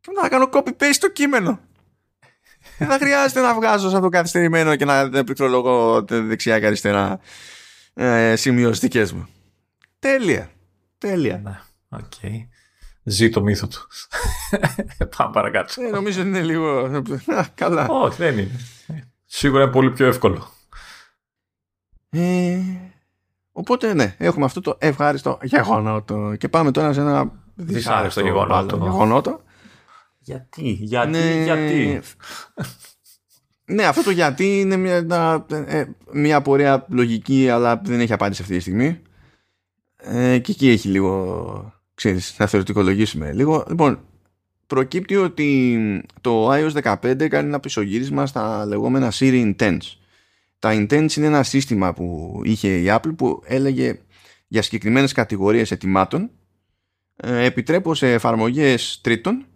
και 0.00 0.08
μετά 0.08 0.20
θα 0.20 0.28
κάνω 0.28 0.48
copy-paste 0.52 0.92
στο 0.92 1.08
κείμενο. 1.08 1.60
Δεν 2.78 2.88
θα 2.88 2.98
χρειάζεται 2.98 3.40
να 3.40 3.54
βγάζω 3.54 3.90
σαν 3.90 4.02
το 4.02 4.08
καθυστερημένο 4.08 4.76
και 4.76 4.84
να 4.84 5.10
πληκτρολογώ 5.10 6.04
δεξιά 6.08 6.58
και 6.60 6.66
αριστερά 6.66 7.20
ε, 7.94 8.36
σημειώσεις 8.36 8.87
δικές 8.87 9.12
μου. 9.12 9.28
Τέλεια. 9.98 10.50
Τέλεια. 10.98 11.40
Ναι, 11.44 11.60
οκ. 11.88 12.42
Ζει 13.02 13.28
το 13.28 13.42
μύθο 13.42 13.66
του. 13.66 13.86
Πάμε 15.16 15.32
παρακάτω. 15.32 15.82
Ε, 15.82 15.90
νομίζω 15.90 16.20
ότι 16.20 16.28
είναι 16.28 16.42
λίγο. 16.42 16.68
Α, 17.26 17.44
Καλά. 17.54 17.86
Όχι, 17.88 18.16
δεν 18.16 18.38
είναι. 18.38 18.60
Σίγουρα 19.24 19.62
είναι 19.62 19.72
πολύ 19.72 19.90
πιο 19.90 20.06
εύκολο. 20.06 20.48
Ε, 22.10 22.58
οπότε, 23.52 23.94
ναι, 23.94 24.14
έχουμε 24.18 24.44
αυτό 24.44 24.60
το 24.60 24.76
ευχάριστο 24.78 25.38
γεγονότο. 25.42 26.34
Και 26.38 26.48
πάμε 26.48 26.70
τώρα 26.70 26.92
σε 26.92 27.00
ένα 27.00 27.32
Δυσάρεστο 27.54 28.20
γεγονότο. 28.20 28.76
άλλο 28.76 28.84
γεγονότο. 28.84 29.40
Γιατί, 30.26 30.68
γιατί, 30.80 31.10
Ναι, 31.10 31.42
γιατί; 31.44 32.00
Ναι, 33.64 33.84
αυτό 33.84 34.02
το 34.02 34.10
γιατί 34.10 34.60
είναι 34.60 34.76
μια, 34.76 34.94
ένα- 34.94 35.46
ε, 35.50 35.84
μια 36.12 36.42
πορεία 36.42 36.86
λογική, 36.88 37.48
αλλά 37.48 37.80
δεν 37.84 38.00
έχει 38.00 38.12
απάντηση 38.12 38.42
αυτή 38.42 38.54
τη 38.54 38.60
στιγμή. 38.60 39.00
Ε, 39.96 40.38
και 40.38 40.52
εκεί 40.52 40.68
έχει 40.68 40.88
λίγο, 40.88 41.72
ξέρεις, 41.94 42.34
να 42.38 42.46
θεωρητικολογήσουμε 42.46 43.32
λίγο. 43.32 43.64
Λοιπόν, 43.68 44.00
προκύπτει 44.66 45.16
ότι 45.16 45.78
το 46.20 46.52
iOS 46.52 46.72
15 46.82 47.28
κάνει 47.28 47.48
ένα 47.48 47.60
πισωγύρισμα 47.60 48.26
στα 48.26 48.66
λεγόμενα 48.66 49.12
Siri 49.14 49.54
Intents. 49.56 49.96
Τα 50.58 50.70
Intents 50.74 51.16
είναι 51.16 51.26
ένα 51.26 51.42
σύστημα 51.42 51.92
που 51.94 52.40
είχε 52.44 52.68
η 52.78 52.84
Apple 52.88 53.16
που 53.16 53.42
έλεγε 53.44 53.98
για 54.48 54.62
συγκεκριμένες 54.62 55.12
κατηγορίες 55.12 55.70
ετοιμάτων 55.70 56.30
ε, 57.16 57.44
επιτρέπω 57.44 57.94
σε 57.94 58.12
εφαρμογές 58.12 59.00
τρίτων 59.02 59.46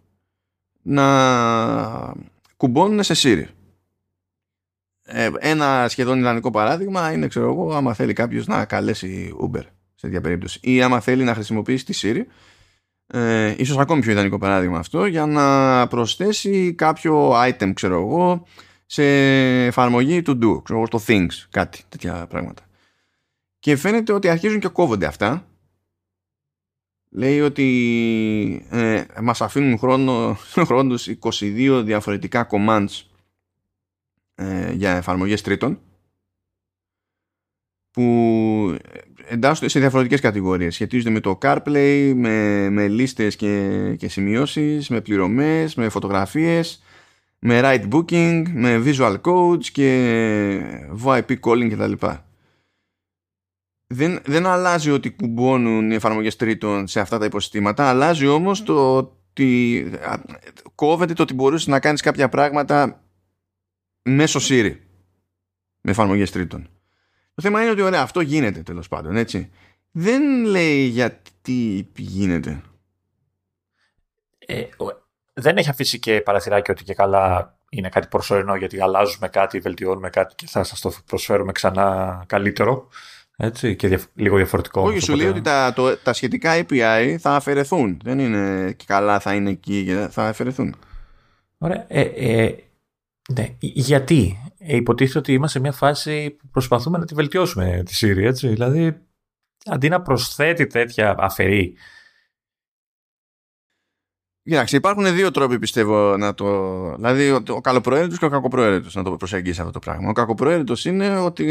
να 0.82 2.14
κουμπώνουν 2.56 3.02
σε 3.02 3.14
Siri. 3.16 3.44
Ε, 5.02 5.30
ένα 5.38 5.86
σχεδόν 5.88 6.18
ιδανικό 6.18 6.50
παράδειγμα 6.50 7.12
είναι, 7.12 7.26
ξέρω 7.26 7.46
εγώ, 7.46 7.74
άμα 7.74 7.94
θέλει 7.94 8.12
κάποιος 8.12 8.46
να 8.46 8.64
καλέσει 8.64 9.34
Uber 9.42 9.62
σε 9.94 10.06
τέτοια 10.06 10.20
περίπτωση 10.20 10.58
ή 10.62 10.82
άμα 10.82 11.00
θέλει 11.00 11.24
να 11.24 11.34
χρησιμοποιήσει 11.34 11.84
τη 11.84 12.00
Siri 12.02 12.22
ε, 13.12 13.54
ίσως 13.56 13.78
ακόμη 13.78 14.00
πιο 14.00 14.12
ιδανικό 14.12 14.38
παράδειγμα 14.38 14.78
αυτό 14.78 15.06
για 15.06 15.26
να 15.26 15.86
προσθέσει 15.86 16.74
κάποιο 16.74 17.32
item, 17.48 17.72
ξέρω 17.74 18.00
εγώ, 18.00 18.46
σε 18.86 19.04
εφαρμογή 19.64 20.22
του 20.22 20.32
do, 20.32 20.62
ξέρω 20.62 20.78
εγώ, 20.78 20.86
στο 20.86 21.00
things, 21.06 21.46
κάτι, 21.50 21.82
τέτοια 21.88 22.26
πράγματα. 22.26 22.62
Και 23.58 23.76
φαίνεται 23.76 24.12
ότι 24.12 24.28
αρχίζουν 24.28 24.60
και 24.60 24.68
κόβονται 24.68 25.06
αυτά. 25.06 25.44
Λέει 27.12 27.40
ότι 27.40 28.66
ε, 28.70 29.04
μας 29.22 29.40
αφήνουν 29.40 29.78
χρόνο, 29.78 30.36
χρόνους 30.68 31.08
22 31.20 31.82
διαφορετικά 31.84 32.48
commands 32.50 33.02
ε, 34.34 34.72
για 34.72 34.96
εφαρμογές 34.96 35.42
τρίτων 35.42 35.78
που 37.90 38.76
εντάσσονται 39.28 39.68
σε 39.68 39.78
διαφορετικές 39.80 40.20
κατηγορίες. 40.20 40.74
Σχετίζονται 40.74 41.10
με 41.10 41.20
το 41.20 41.38
CarPlay, 41.42 42.12
με, 42.16 42.68
με 42.70 42.88
λίστες 42.88 43.36
και, 43.36 43.94
και 43.98 44.08
σημειώσεις, 44.08 44.88
με 44.88 45.00
πληρωμές, 45.00 45.74
με 45.74 45.88
φωτογραφίες, 45.88 46.82
με 47.38 47.60
write 47.62 47.88
booking, 47.88 48.42
με 48.52 48.82
visual 48.84 49.20
codes 49.20 49.64
και 49.72 50.60
VoIP 51.04 51.40
calling 51.40 51.70
κτλ. 51.70 52.06
Δεν, 53.92 54.20
δεν 54.24 54.46
αλλάζει 54.46 54.90
ότι 54.90 55.10
κουμπώνουν 55.10 55.90
οι 55.90 55.94
εφαρμογές 55.94 56.36
τρίτων 56.36 56.86
σε 56.86 57.00
αυτά 57.00 57.18
τα 57.18 57.24
υποσυστήματα, 57.24 57.88
αλλάζει 57.88 58.26
όμως 58.26 58.62
το 58.62 58.96
ότι 58.96 59.90
α, 60.02 60.16
κόβεται 60.74 61.12
το 61.12 61.22
ότι 61.22 61.34
μπορούσες 61.34 61.66
να 61.66 61.80
κάνεις 61.80 62.00
κάποια 62.00 62.28
πράγματα 62.28 63.02
μέσω 64.02 64.38
Siri 64.42 64.76
με 65.80 65.90
εφαρμογές 65.90 66.30
τρίτων. 66.30 66.68
Το 67.34 67.42
θέμα 67.42 67.60
είναι 67.62 67.70
ότι 67.70 67.82
ωραία, 67.82 68.02
αυτό 68.02 68.20
γίνεται 68.20 68.62
τέλος 68.62 68.88
πάντων, 68.88 69.16
έτσι. 69.16 69.50
Δεν 69.90 70.44
λέει 70.44 70.82
γιατί 70.84 71.90
γίνεται. 71.96 72.62
Ε, 74.38 74.60
ο- 74.62 75.08
δεν 75.32 75.56
έχει 75.56 75.68
αφήσει 75.70 75.98
και 75.98 76.20
παραθυράκι 76.20 76.70
ότι 76.70 76.84
και 76.84 76.94
καλά 76.94 77.58
είναι 77.70 77.88
κάτι 77.88 78.06
προσωρινό 78.06 78.54
γιατί 78.56 78.80
αλλάζουμε 78.80 79.28
κάτι, 79.28 79.58
βελτιώνουμε 79.58 80.10
κάτι 80.10 80.34
και 80.34 80.46
θα 80.46 80.62
σας 80.64 80.80
το 80.80 80.92
προσφέρουμε 81.06 81.52
ξανά 81.52 82.24
καλύτερο. 82.26 82.88
Έτσι, 83.42 83.76
και 83.76 83.88
διαφ- 83.88 84.10
λίγο 84.14 84.36
διαφορετικό. 84.36 84.82
Όχι, 84.82 84.98
σου 84.98 85.04
Οπότε- 85.12 85.22
λέει 85.22 85.32
ότι 85.32 85.40
τα, 85.40 85.72
το, 85.72 85.96
τα 85.96 86.12
σχετικά 86.12 86.52
API 86.60 87.16
θα 87.20 87.34
αφαιρεθούν. 87.34 88.00
Δεν 88.04 88.18
είναι 88.18 88.72
και 88.72 88.84
καλά 88.86 89.20
θα 89.20 89.34
είναι 89.34 89.50
εκεί, 89.50 89.84
και 89.84 90.06
θα 90.10 90.28
αφαιρεθούν. 90.28 90.74
Ωραία. 91.58 91.84
Ε, 91.88 92.00
ε, 92.00 92.54
ναι. 93.34 93.56
Γιατί; 93.58 94.38
Ε, 94.58 94.76
υποτίθεται 94.76 95.18
ότι 95.18 95.32
είμαστε 95.32 95.58
σε 95.58 95.64
μια 95.64 95.72
φάση 95.72 96.30
που 96.30 96.48
προσπαθούμε 96.50 96.98
να 96.98 97.04
τη 97.04 97.14
βελτιώσουμε 97.14 97.82
τη 97.86 97.98
Siri, 98.00 98.22
έτσι. 98.24 98.48
Δηλαδή, 98.48 98.96
αντί 99.64 99.88
να 99.88 100.02
προσθέτει 100.02 100.66
τέτοια 100.66 101.14
αφαιρεί. 101.18 101.74
Κοιτάξτε, 104.50 104.76
υπάρχουν 104.76 105.14
δύο 105.14 105.30
τρόποι 105.30 105.58
πιστεύω 105.58 106.16
να 106.16 106.34
το. 106.34 106.46
Δηλαδή, 106.94 107.30
ο, 107.30 107.42
ο 107.48 107.60
καλοπροαίρετος 107.60 108.18
και 108.18 108.24
ο 108.24 108.28
κακοπροαίρετος 108.28 108.94
να 108.94 109.02
το 109.02 109.10
προσεγγίσει 109.10 109.60
αυτό 109.60 109.72
το 109.72 109.78
πράγμα. 109.78 110.08
Ο 110.08 110.12
κακοπροαίρετος 110.12 110.84
είναι 110.84 111.18
ότι 111.18 111.44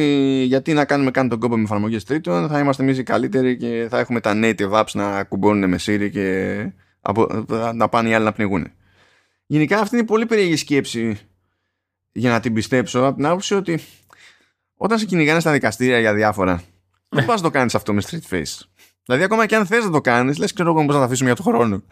γιατί 0.48 0.74
να 0.74 0.86
κάνουμε 0.86 1.12
καν 1.12 1.30
τον 1.30 1.40
κόπο 1.40 1.58
με 1.58 1.64
εφαρμογές 1.64 2.04
τρίτων, 2.04 2.48
θα 2.48 2.60
είμαστε 2.60 2.84
εμείς 2.84 2.98
οι 2.98 3.04
καλύτεροι 3.04 3.58
και 3.58 3.88
θα 3.90 4.00
έχουμε 4.00 4.20
τα 4.20 4.34
native 4.36 4.72
apps 4.72 4.92
να 4.94 5.24
κουμπώνουν 5.24 5.70
με 5.70 5.80
Siri 5.86 6.10
και 6.12 6.72
από, 7.02 7.46
να 7.74 7.90
πάνε 7.90 8.10
οι 8.10 8.14
άλλοι 8.14 8.26
να 8.26 8.32
πνιγούν. 8.32 8.72
Γενικά 9.46 9.80
αυτή 9.80 9.96
είναι 9.96 10.06
πολύ 10.06 10.26
περίεργη 10.26 10.56
σκέψη 10.56 11.20
για 12.12 12.30
να 12.32 12.40
την 12.40 12.54
πιστέψω 12.54 13.06
από 13.06 13.16
την 13.16 13.26
άποψη 13.26 13.54
ότι 13.54 13.80
όταν 14.76 15.00
σε 15.00 15.06
κυνηγάνε 15.06 15.40
στα 15.40 15.52
δικαστήρια 15.52 16.00
για 16.00 16.14
διάφορα 16.14 16.64
Δεν 17.10 17.26
πας 17.26 17.42
να 17.42 17.48
το 17.48 17.54
κάνεις 17.54 17.76
αυτό 17.76 17.94
με 17.94 18.02
street 18.10 18.36
face. 18.36 18.69
Δηλαδή, 19.10 19.28
ακόμα 19.28 19.46
και 19.46 19.56
αν 19.56 19.66
θες 19.66 19.84
να 19.84 19.92
το 19.92 20.02
κάνεις, 20.02 20.38
λες, 20.38 20.54
ξέρω 20.54 20.70
εγώ 20.70 20.86
πώ 20.86 20.92
να 20.92 20.98
το 20.98 21.04
αφήσουμε 21.04 21.32
για 21.34 21.44
τον 21.44 21.54
χρόνο. 21.54 21.84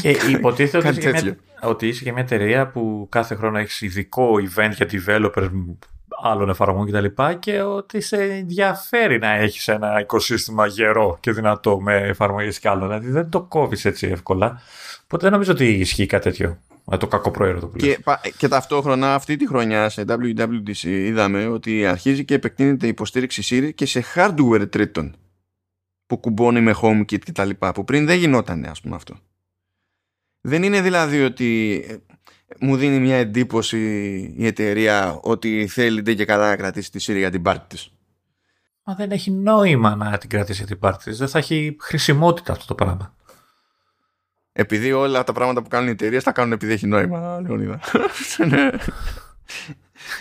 Και 0.00 0.10
υποτίθεται 0.36 0.88
ότι, 0.88 0.98
είσαι 0.98 1.10
μια, 1.10 1.36
ότι 1.60 1.88
είσαι 1.88 2.04
και 2.04 2.12
μια 2.12 2.22
εταιρεία 2.22 2.66
που 2.66 3.06
κάθε 3.10 3.34
χρόνο 3.34 3.58
έχεις 3.58 3.80
ειδικό 3.80 4.34
event 4.34 4.70
για 4.70 4.88
developers 4.90 5.48
άλλων 6.22 6.48
εφαρμογών 6.48 6.86
κτλ. 6.86 7.04
Και, 7.04 7.36
και 7.38 7.62
ότι 7.62 8.00
σε 8.00 8.16
ενδιαφέρει 8.22 9.18
να 9.18 9.30
έχεις 9.30 9.68
ένα 9.68 10.00
οικοσύστημα 10.00 10.66
γερό 10.66 11.16
και 11.20 11.32
δυνατό 11.32 11.80
με 11.80 11.94
εφαρμογές 11.96 12.58
και 12.58 12.68
άλλων. 12.68 12.88
Δηλαδή 12.88 13.10
δεν 13.10 13.28
το 13.28 13.42
κόβεις 13.42 13.84
έτσι 13.84 14.06
εύκολα. 14.06 14.60
Οπότε 15.04 15.22
δεν 15.22 15.32
νομίζω 15.32 15.52
ότι 15.52 15.68
ισχύει 15.68 16.06
κάτι 16.06 16.24
τέτοιο. 16.24 16.58
Με 16.84 16.96
το 16.96 17.06
κακό 17.06 17.30
προαίρετο 17.30 17.66
που 17.66 17.76
και, 17.76 17.98
και 18.36 18.48
ταυτόχρονα 18.48 19.14
αυτή 19.14 19.36
τη 19.36 19.46
χρονιά 19.46 19.88
σε 19.88 20.04
WWDC 20.08 20.82
είδαμε 20.82 21.46
ότι 21.46 21.86
αρχίζει 21.86 22.24
και 22.24 22.34
επεκτείνεται 22.34 22.86
η 22.86 22.88
υποστήριξη 22.88 23.42
Siri 23.50 23.74
και 23.74 23.86
σε 23.86 24.04
hardware 24.14 24.70
τρίτων 24.70 25.16
που 26.06 26.18
κουμπώνει 26.18 26.60
με 26.60 26.74
HomeKit 26.82 27.18
και 27.18 27.32
τα 27.32 27.44
λοιπά 27.44 27.72
που 27.72 27.84
πριν 27.84 28.06
δεν 28.06 28.18
γινόταν 28.18 28.64
ας 28.64 28.80
πούμε 28.80 28.94
αυτό. 28.94 29.14
Δεν 30.40 30.62
είναι 30.62 30.80
δηλαδή 30.80 31.22
ότι 31.24 31.80
ε, 31.88 31.96
μου 32.60 32.76
δίνει 32.76 32.98
μια 32.98 33.16
εντύπωση 33.16 33.78
η 34.36 34.46
εταιρεία 34.46 35.18
ότι 35.22 35.66
θέλει 35.66 36.14
και 36.14 36.24
καλά 36.24 36.48
να 36.48 36.56
κρατήσει 36.56 36.90
τη 36.90 37.04
Siri 37.06 37.16
για 37.16 37.30
την 37.30 37.42
πάρτι 37.42 37.66
της. 37.68 37.90
Μα 38.82 38.94
δεν 38.94 39.10
έχει 39.10 39.30
νόημα 39.30 39.94
να 39.94 40.18
την 40.18 40.28
κρατήσει 40.28 40.58
για 40.58 40.66
την 40.66 40.78
πάρτι 40.78 41.04
της. 41.04 41.18
Δεν 41.18 41.28
θα 41.28 41.38
έχει 41.38 41.76
χρησιμότητα 41.80 42.52
αυτό 42.52 42.66
το 42.66 42.74
πράγμα. 42.74 43.14
Επειδή 44.52 44.92
όλα 44.92 45.24
τα 45.24 45.32
πράγματα 45.32 45.62
που 45.62 45.68
κάνουν 45.68 45.88
οι 45.88 45.90
εταιρείες 45.90 46.24
τα 46.24 46.32
κάνουν 46.32 46.52
επειδή 46.52 46.72
έχει 46.72 46.86
νόημα, 46.86 47.40
Λεωνίδα. 47.40 47.80
Ναι. 48.48 48.70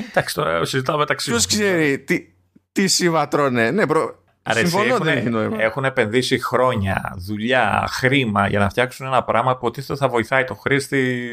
Εντάξει, 0.09 0.36
τώρα 0.36 0.65
συζητάμε 0.65 0.97
μεταξύ 0.97 1.29
Ποιος 1.29 1.45
ξέρει 1.45 1.99
τι, 1.99 2.33
τι 2.71 2.88
συμβατρώνε. 2.88 3.71
Ναι, 3.71 3.88
προ... 3.88 4.23
Συμφωνώ, 4.49 4.83
έχουν, 4.83 5.05
δεν 5.05 5.17
έχει 5.17 5.29
νόημα. 5.29 5.61
Έχουν 5.61 5.85
επενδύσει 5.85 6.39
χρόνια, 6.39 7.15
δουλειά, 7.17 7.87
χρήμα 7.89 8.47
για 8.47 8.59
να 8.59 8.69
φτιάξουν 8.69 9.05
ένα 9.05 9.23
πράγμα 9.23 9.57
που 9.57 9.67
ότι 9.67 9.81
θα 9.81 10.07
βοηθάει 10.07 10.43
το 10.43 10.55
χρήστη 10.55 11.29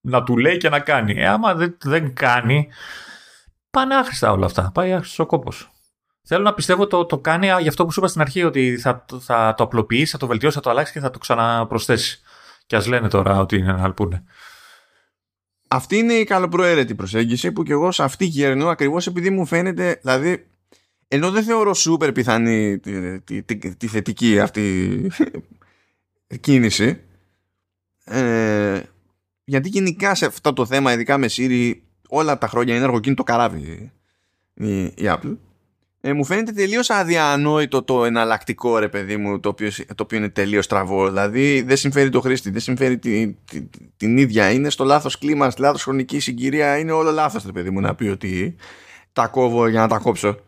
να 0.00 0.22
του 0.22 0.36
λέει 0.36 0.56
και 0.56 0.68
να 0.68 0.80
κάνει. 0.80 1.14
Ε, 1.16 1.26
άμα 1.26 1.54
δεν, 1.54 1.76
δεν 1.82 2.14
κάνει, 2.14 2.68
πάνε 3.70 3.94
άχρηστα 3.94 4.32
όλα 4.32 4.46
αυτά. 4.46 4.70
Πάει 4.74 4.92
άχρηστος 4.92 5.18
ο 5.18 5.26
κόπος. 5.26 5.70
Θέλω 6.22 6.42
να 6.42 6.54
πιστεύω 6.54 6.86
το, 6.86 7.04
το 7.04 7.18
κάνει 7.18 7.46
για 7.46 7.68
αυτό 7.68 7.84
που 7.84 7.92
σου 7.92 8.00
είπα 8.00 8.08
στην 8.08 8.20
αρχή, 8.20 8.44
ότι 8.44 8.78
θα, 8.78 9.04
θα 9.20 9.54
το 9.56 9.64
απλοποιήσει, 9.64 10.12
θα 10.12 10.18
το 10.18 10.26
βελτιώσει, 10.26 10.54
θα 10.54 10.62
το 10.62 10.70
αλλάξει 10.70 10.92
και 10.92 11.00
θα 11.00 11.10
το 11.10 11.18
ξαναπροσθέσει. 11.18 12.20
Και 12.66 12.76
ας 12.76 12.86
λένε 12.86 13.08
τώρα 13.08 13.40
ότι 13.40 13.56
είναι 13.56 13.72
να 13.72 13.92
πούνε. 13.92 14.24
Αυτή 15.68 15.96
είναι 15.96 16.12
η 16.12 16.24
καλοπροαίρετη 16.24 16.94
προσέγγιση 16.94 17.52
που 17.52 17.62
και 17.62 17.72
εγώ 17.72 17.92
σε 17.92 18.02
αυτή 18.02 18.24
γέρνω 18.24 18.68
ακριβώς 18.68 19.06
επειδή 19.06 19.30
μου 19.30 19.46
φαίνεται, 19.46 19.98
δηλαδή, 20.02 20.46
ενώ 21.08 21.30
δεν 21.30 21.42
θεωρώ 21.42 21.74
σούπερ 21.74 22.12
πιθανή 22.12 22.78
τη, 22.78 23.20
τη, 23.20 23.42
τη, 23.42 23.76
τη 23.76 23.86
θετική 23.86 24.40
αυτή 24.40 25.06
κίνηση, 26.40 27.00
ε, 28.04 28.80
γιατί 29.44 29.68
γενικά 29.68 30.14
σε 30.14 30.26
αυτό 30.26 30.52
το 30.52 30.66
θέμα, 30.66 30.92
ειδικά 30.92 31.18
με 31.18 31.26
Siri, 31.30 31.72
όλα 32.08 32.38
τα 32.38 32.48
χρόνια 32.48 32.74
είναι 32.74 32.84
αργοκίνητο 32.84 33.22
καράβι 33.22 33.92
η, 34.54 34.82
η 34.82 34.94
Apple. 34.96 35.36
Ε, 36.00 36.12
μου 36.12 36.24
φαίνεται 36.24 36.52
τελείως 36.52 36.90
αδιανόητο 36.90 37.82
το 37.82 38.04
εναλλακτικό 38.04 38.78
ρε 38.78 38.88
παιδί 38.88 39.16
μου 39.16 39.40
το 39.40 39.48
οποίο, 39.48 39.70
το 39.86 40.02
οποίο 40.02 40.18
είναι 40.18 40.28
τελείως 40.28 40.64
στραβό 40.64 41.08
δηλαδή 41.08 41.62
δεν 41.62 41.76
συμφέρει 41.76 42.08
το 42.08 42.20
χρήστη 42.20 42.50
δεν 42.50 42.60
συμφέρει 42.60 42.98
τη, 42.98 43.36
τη, 43.50 43.62
την 43.96 44.18
ίδια. 44.18 44.50
Είναι 44.50 44.70
στο 44.70 44.84
λάθος 44.84 45.18
κλίμα 45.18 45.50
στη 45.50 45.60
λάθος 45.60 45.82
χρονική 45.82 46.20
συγκυρία 46.20 46.78
είναι 46.78 46.92
όλο 46.92 47.10
λάθος 47.10 47.44
ρε 47.44 47.52
παιδί 47.52 47.70
μου 47.70 47.80
να 47.80 47.94
πει 47.94 48.08
ότι 48.08 48.56
τα 49.12 49.26
κόβω 49.26 49.68
για 49.68 49.80
να 49.80 49.88
τα 49.88 49.98
κόψω 49.98 50.38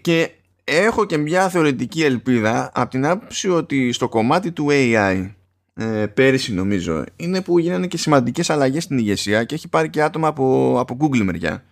και 0.00 0.30
έχω 0.64 1.04
και 1.04 1.16
μια 1.16 1.48
θεωρητική 1.48 2.02
ελπίδα 2.02 2.70
από 2.74 2.90
την 2.90 3.06
άποψη 3.06 3.48
ότι 3.48 3.92
στο 3.92 4.08
κομμάτι 4.08 4.52
του 4.52 4.66
AI 4.70 5.30
ε, 5.74 6.06
πέρυσι 6.06 6.54
νομίζω 6.54 7.04
είναι 7.16 7.42
που 7.42 7.58
γίνανε 7.58 7.86
και 7.86 7.96
σημαντικές 7.96 8.50
αλλαγές 8.50 8.82
στην 8.82 8.98
ηγεσία 8.98 9.44
και 9.44 9.54
έχει 9.54 9.68
πάρει 9.68 9.90
και 9.90 10.02
άτομα 10.02 10.28
από, 10.28 10.76
από 10.78 10.96
Google 11.00 11.22
μεριά 11.22 11.64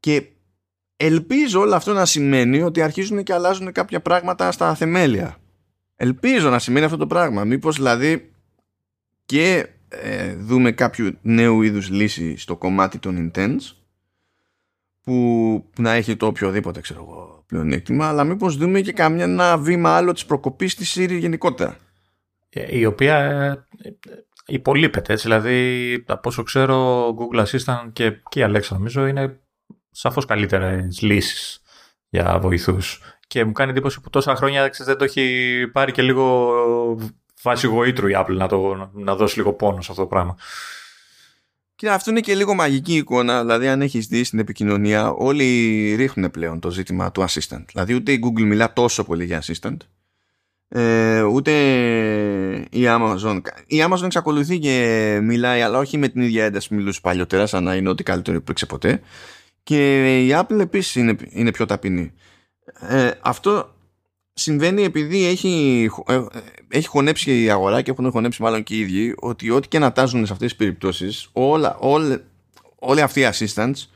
και 0.00 0.26
ελπίζω 0.96 1.60
όλο 1.60 1.74
αυτό 1.74 1.92
να 1.92 2.04
σημαίνει 2.04 2.62
ότι 2.62 2.82
αρχίζουν 2.82 3.22
και 3.22 3.32
αλλάζουν 3.32 3.72
κάποια 3.72 4.00
πράγματα 4.00 4.52
στα 4.52 4.74
θεμέλια. 4.74 5.36
Ελπίζω 5.96 6.50
να 6.50 6.58
σημαίνει 6.58 6.84
αυτό 6.84 6.96
το 6.96 7.06
πράγμα. 7.06 7.44
Μήπως 7.44 7.76
δηλαδή 7.76 8.30
και 9.24 9.66
ε, 9.88 10.34
δούμε 10.34 10.72
κάποιο 10.72 11.12
νέου 11.22 11.62
είδους 11.62 11.90
λύση 11.90 12.36
στο 12.36 12.56
κομμάτι 12.56 12.98
των 12.98 13.32
intents; 13.34 13.60
Που 15.02 15.70
να 15.78 15.92
έχει 15.92 16.16
το 16.16 16.26
οποιοδήποτε 16.26 16.80
ξέρω 16.80 17.00
εγώ 17.00 17.44
πλεονέκτημα 17.46 18.08
αλλά 18.08 18.24
μήπως 18.24 18.56
δούμε 18.56 18.80
και 18.80 18.92
καμιά 18.92 19.24
ένα 19.24 19.58
βήμα 19.58 19.96
άλλο 19.96 20.12
της 20.12 20.24
προκοπής 20.24 20.74
της 20.74 20.96
Siri 20.98 21.18
γενικότερα. 21.18 21.76
Ε, 22.48 22.78
η 22.78 22.84
οποία 22.84 23.16
ε, 23.16 23.66
υπολείπεται 24.46 25.12
έτσι 25.12 25.26
δηλαδή 25.26 25.94
από 26.06 26.28
όσο 26.28 26.42
ξέρω 26.42 27.06
Google 27.18 27.44
Assistant 27.44 27.90
και, 27.92 28.10
και 28.28 28.40
η 28.40 28.44
Alexa 28.48 28.68
νομίζω 28.68 29.06
είναι 29.06 29.40
σαφώς 29.90 30.24
καλύτερες 30.24 31.00
λύσεις 31.00 31.62
για 32.08 32.38
βοηθούς. 32.38 33.00
Και 33.26 33.44
μου 33.44 33.52
κάνει 33.52 33.70
εντύπωση 33.70 34.00
που 34.00 34.10
τόσα 34.10 34.36
χρόνια 34.36 34.70
δεν 34.84 34.96
το 34.96 35.04
έχει 35.04 35.54
πάρει 35.72 35.92
και 35.92 36.02
λίγο 36.02 36.54
βάση 37.42 37.66
γοήτρου 37.66 38.08
η 38.08 38.14
Apple 38.16 38.36
να, 38.36 38.48
το, 38.48 38.90
να 38.92 39.14
δώσει 39.14 39.36
λίγο 39.36 39.52
πόνο 39.52 39.80
σε 39.80 39.90
αυτό 39.90 40.02
το 40.02 40.08
πράγμα. 40.08 40.36
Και 41.82 41.90
αυτό 41.90 42.10
είναι 42.10 42.20
και 42.20 42.34
λίγο 42.34 42.54
μαγική 42.54 42.94
εικόνα. 42.94 43.40
Δηλαδή, 43.40 43.68
αν 43.68 43.82
έχεις 43.82 44.06
δει 44.06 44.24
στην 44.24 44.38
επικοινωνία, 44.38 45.10
όλοι 45.10 45.44
ρίχνουν 45.94 46.30
πλέον 46.30 46.60
το 46.60 46.70
ζήτημα 46.70 47.12
του 47.12 47.24
assistant. 47.28 47.64
Δηλαδή, 47.72 47.94
ούτε 47.94 48.12
η 48.12 48.20
Google 48.24 48.42
μιλά 48.42 48.72
τόσο 48.72 49.04
πολύ 49.04 49.24
για 49.24 49.42
assistant, 49.42 49.76
ε, 50.68 51.22
ούτε 51.22 51.52
η 52.70 52.84
Amazon. 52.86 53.40
Η 53.66 53.84
Amazon 53.88 54.02
εξακολουθεί 54.04 54.58
και 54.58 55.18
μιλάει, 55.22 55.60
αλλά 55.60 55.78
όχι 55.78 55.98
με 55.98 56.08
την 56.08 56.22
ίδια 56.22 56.44
ένταση 56.44 56.68
που 56.68 56.74
μιλούσε 56.74 57.00
παλιότερα, 57.02 57.46
σαν 57.46 57.64
να 57.64 57.74
είναι 57.74 57.88
ό,τι 57.88 58.02
καλύτερο 58.02 58.36
υπήρξε 58.36 58.66
ποτέ. 58.66 59.00
Και 59.62 60.24
η 60.26 60.30
Apple 60.34 60.58
επίσης 60.60 60.94
είναι, 60.94 61.16
είναι 61.28 61.50
πιο 61.50 61.66
ταπεινή. 61.66 62.12
Ε, 62.88 63.10
αυτό 63.20 63.71
συμβαίνει 64.32 64.82
επειδή 64.82 65.24
έχει, 65.24 65.88
ε, 66.06 66.22
έχει 66.68 66.86
χωνέψει 66.86 67.42
η 67.42 67.50
αγορά 67.50 67.82
και 67.82 67.90
έχουν 67.90 68.10
χωνέψει 68.10 68.42
μάλλον 68.42 68.62
και 68.62 68.74
οι 68.74 68.78
ίδιοι 68.78 69.14
ότι 69.16 69.50
ό,τι 69.50 69.68
και 69.68 69.78
να 69.78 69.92
τάζουν 69.92 70.26
σε 70.26 70.32
αυτές 70.32 70.48
τις 70.48 70.58
περιπτώσεις 70.58 71.28
όλα, 71.32 71.76
όλα, 71.80 72.20
όλοι 72.78 73.00
αυτοί 73.00 73.20
οι 73.20 73.28
assistants 73.32 73.86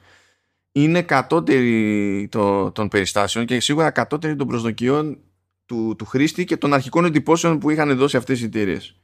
είναι 0.72 1.02
κατώτεροι 1.02 2.28
το, 2.30 2.70
των 2.70 2.88
περιστάσεων 2.88 3.46
και 3.46 3.60
σίγουρα 3.60 3.90
κατώτεροι 3.90 4.36
των 4.36 4.46
προσδοκιών 4.46 5.18
του, 5.66 5.94
του 5.98 6.04
χρήστη 6.04 6.44
και 6.44 6.56
των 6.56 6.74
αρχικών 6.74 7.04
εντυπώσεων 7.04 7.58
που 7.58 7.70
είχαν 7.70 7.96
δώσει 7.96 8.16
αυτές 8.16 8.40
οι 8.40 8.44
εταιρείες. 8.44 8.96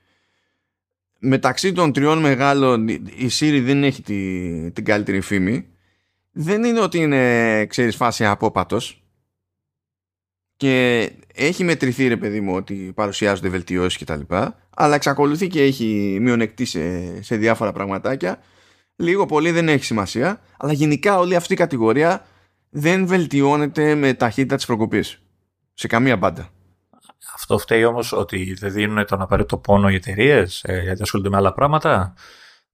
Μεταξύ 1.19 1.73
των 1.73 1.93
τριών 1.93 2.19
μεγάλων 2.19 2.89
η 2.89 3.29
Siri 3.31 3.61
δεν 3.65 3.85
έχει 3.85 4.03
τη, 4.03 4.71
την 4.71 4.85
καλύτερη 4.85 5.21
φήμη 5.21 5.67
δεν 6.33 6.65
είναι 6.65 6.81
ότι 6.81 6.99
είναι, 6.99 7.67
ξέρεις, 7.67 7.97
φάση 7.97 8.25
απόπατος 8.25 9.02
και 10.63 11.11
έχει 11.35 11.65
μετρηθεί 11.65 12.09
ρε 12.09 12.17
παιδί 12.17 12.41
μου 12.41 12.55
ότι 12.55 12.93
παρουσιάζονται 12.95 13.49
βελτιώσεις 13.49 13.99
και 13.99 14.05
τα 14.05 14.17
λοιπά 14.17 14.59
αλλά 14.77 14.95
εξακολουθεί 14.95 15.47
και 15.47 15.63
έχει 15.63 16.19
μειονεκτεί 16.21 16.65
σε, 16.65 17.23
σε 17.23 17.37
διάφορα 17.37 17.73
πραγματάκια. 17.73 18.39
Λίγο 18.97 19.27
πολύ 19.27 19.51
δεν 19.51 19.69
έχει 19.69 19.85
σημασία 19.85 20.41
αλλά 20.57 20.73
γενικά 20.73 21.19
όλη 21.19 21.37
αυτή 21.37 21.53
η 21.53 21.57
κατηγορία 21.57 22.27
δεν 22.71 23.07
βελτιώνεται 23.07 23.95
με 23.95 24.15
ταχύτητα 24.15 24.57
της 24.57 24.67
προκοπής. 24.67 25.23
Σε 25.75 25.87
καμία 25.87 26.17
μπάντα. 26.17 26.49
Αυτό 27.35 27.59
φταίει 27.59 27.85
όμως 27.85 28.13
ότι 28.13 28.55
δεν 28.59 28.73
δίνουν 28.73 29.07
τον 29.07 29.21
απαραίτητο 29.21 29.57
πόνο 29.57 29.89
οι 29.89 29.95
εταιρείες 29.95 30.63
ε, 30.65 30.81
γιατί 30.81 31.03
ασχολούνται 31.03 31.31
με 31.31 31.37
άλλα 31.37 31.53
πράγματα 31.53 32.15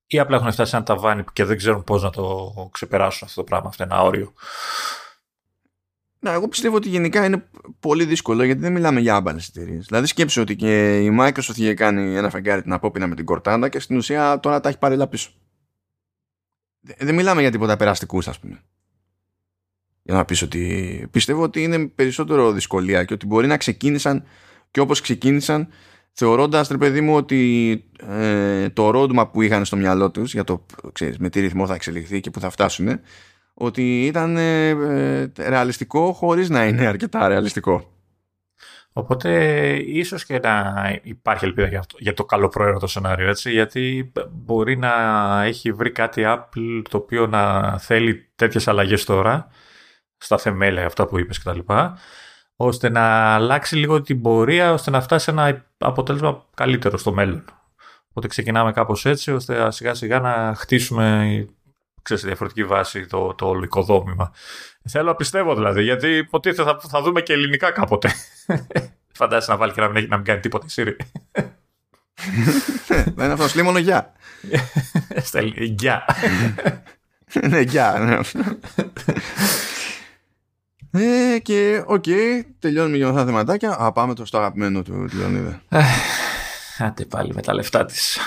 ή 0.07 0.19
απλά 0.19 0.37
έχουν 0.37 0.53
φτάσει 0.53 0.71
σε 0.71 0.77
ένα 0.77 0.85
ταβάνι 0.85 1.25
και 1.33 1.45
δεν 1.45 1.57
ξέρουν 1.57 1.85
πώς 1.85 2.03
να 2.03 2.11
το 2.11 2.53
ξεπεράσουν 2.73 3.27
αυτό 3.27 3.41
το 3.41 3.47
πράγμα, 3.47 3.69
αυτό 3.69 3.83
ένα 3.83 4.03
όριο. 4.03 4.33
Να, 6.21 6.33
εγώ 6.33 6.49
πιστεύω 6.49 6.77
ότι 6.77 6.89
γενικά 6.89 7.25
είναι 7.25 7.45
πολύ 7.81 8.05
δύσκολο 8.05 8.43
γιατί 8.43 8.61
δεν 8.61 8.73
μιλάμε 8.73 9.01
για 9.01 9.15
άμπαλες 9.15 9.49
εταιρείες. 9.49 9.87
Δηλαδή 9.87 10.07
σκέψου 10.07 10.41
ότι 10.41 10.57
και 10.57 10.99
η 10.99 11.17
Microsoft 11.21 11.57
είχε 11.57 11.75
κάνει 11.75 12.17
ένα 12.17 12.31
φεγγάρι 12.31 12.63
την 12.63 12.73
απόπεινα 12.73 13.07
με 13.07 13.15
την 13.15 13.25
Cortana 13.29 13.69
και 13.71 13.79
στην 13.79 13.97
ουσία 13.97 14.41
τώρα 14.41 14.61
τα 14.61 14.69
έχει 14.69 14.79
πάρει 14.79 15.09
πίσω. 15.09 15.31
Δεν 16.99 17.15
μιλάμε 17.15 17.41
για 17.41 17.51
τίποτα 17.51 17.77
περαστικούς, 17.77 18.29
ας 18.29 18.39
πούμε. 18.39 18.63
Για 20.03 20.15
να 20.15 20.25
πεις 20.25 20.43
ότι 20.43 21.07
πιστεύω 21.11 21.43
ότι 21.43 21.63
είναι 21.63 21.87
περισσότερο 21.87 22.53
δυσκολία 22.53 23.05
και 23.05 23.15
ότι 23.15 23.27
μπορεί 23.27 23.47
να 23.47 23.57
ξεκίνησαν 23.57 24.25
και 24.71 24.81
όπως 24.81 25.01
ξεκίνησαν 25.01 25.69
θεωρώντας 26.13 26.69
ρε 26.69 26.77
παιδί 26.77 27.01
μου 27.01 27.17
ότι 27.17 27.85
ε, 28.09 28.69
το 28.69 28.91
roadmap 28.95 29.29
που 29.33 29.43
είχαν 29.43 29.65
στο 29.65 29.77
μυαλό 29.77 30.11
τους 30.11 30.33
για 30.33 30.45
το 30.45 30.67
ξέρεις, 30.93 31.19
με 31.19 31.29
τι 31.29 31.41
ρυθμό 31.41 31.67
θα 31.67 31.75
εξελιχθεί 31.75 32.21
και 32.21 32.31
που 32.31 32.41
θα 32.41 32.51
φτάσουν 32.51 33.01
ότι 33.61 34.07
ήταν 34.07 34.37
ε, 34.37 34.69
ε, 34.69 35.31
ρεαλιστικό 35.39 36.13
χωρίς 36.13 36.49
να 36.49 36.67
είναι 36.67 36.87
αρκετά 36.87 37.29
ρεαλιστικό. 37.29 37.93
Οπότε 38.93 39.31
ίσως 39.77 40.25
και 40.25 40.39
να 40.39 40.75
υπάρχει 41.03 41.45
ελπίδα 41.45 41.69
για, 41.69 41.79
αυτό, 41.79 41.97
για 42.01 42.15
το 42.15 42.25
καλοπροαίρετο 42.25 42.87
σενάριο 42.87 43.29
έτσι 43.29 43.51
γιατί 43.51 44.13
μπορεί 44.31 44.77
να 44.77 44.93
έχει 45.45 45.73
βρει 45.73 45.93
κάτι 45.93 46.23
Apple 46.27 46.83
το 46.91 46.97
οποίο 46.97 47.27
να 47.27 47.79
θέλει 47.79 48.31
τέτοιες 48.37 48.69
αλλαγές 48.69 49.05
τώρα 49.05 49.49
στα 50.19 50.39
θεμέλια 50.39 50.87
αυτά 50.87 51.07
που 51.07 51.19
είπες 51.19 51.39
κτλ. 51.39 51.59
ώστε 52.57 52.89
να 52.89 53.35
αλλάξει 53.35 53.77
λίγο 53.77 54.01
την 54.01 54.23
πορεία 54.23 54.73
ώστε 54.73 54.91
να 54.91 55.01
φτάσει 55.01 55.31
ένα 55.31 55.67
αποτέλεσμα 55.79 56.45
καλύτερο 56.55 56.99
στο 56.99 57.13
μέλλον. 57.13 57.45
Οπότε 58.09 58.29
ξεκινάμε 58.29 58.73
κάπως 58.73 59.07
έτσι 59.07 59.33
ώστε 59.33 59.71
σιγά 59.71 59.95
σιγά 59.95 60.21
να 60.21 60.55
χτίσουμε 60.57 61.47
ξέρεις, 62.09 62.25
διαφορετική 62.25 62.65
βάση 62.65 63.07
το, 63.07 63.35
το 63.35 63.47
όλο 63.47 63.65
οικοδόμημα. 63.65 64.33
Θέλω 64.89 65.05
να 65.05 65.15
πιστεύω 65.15 65.55
δηλαδή, 65.55 65.83
γιατί 65.83 66.09
υποτίθεται 66.17 66.63
θα, 66.63 66.81
θα 66.89 67.03
δούμε 67.03 67.21
και 67.21 67.33
ελληνικά 67.33 67.71
κάποτε. 67.71 68.13
Φαντάζεσαι 69.19 69.51
να 69.51 69.57
βάλει 69.57 69.73
και 69.73 69.81
να 69.81 69.89
μην, 69.89 70.07
να 70.09 70.17
μην 70.17 70.25
κάνει 70.25 70.41
τίποτα 70.41 70.67
η 70.69 70.73
Siri. 70.77 70.97
Δεν 73.15 73.25
είναι 73.25 73.33
αυτό, 73.33 73.47
λέει 73.55 73.65
μόνο 73.65 73.79
γεια. 73.79 74.13
Γεια. 75.79 76.05
Ναι, 77.49 77.61
γεια. 77.61 77.99
Ναι. 77.99 78.21
Ε, 80.91 81.39
και 81.39 81.83
ok, 81.87 82.05
okay, 82.07 82.43
τελειώνουμε 82.59 82.97
για 82.97 83.07
αυτά 83.07 83.19
τα 83.19 83.27
θεματάκια. 83.27 83.77
Α, 83.79 83.93
πάμε 83.93 84.15
το 84.15 84.25
στο 84.25 84.39
αγαπημένο 84.39 84.83
του 84.83 85.09
Λεωνίδα. 85.13 85.63
Άντε 86.79 87.05
πάλι 87.05 87.35
με 87.35 87.43
τα 87.43 87.55
λεφτά 87.55 87.85
της. 87.85 88.19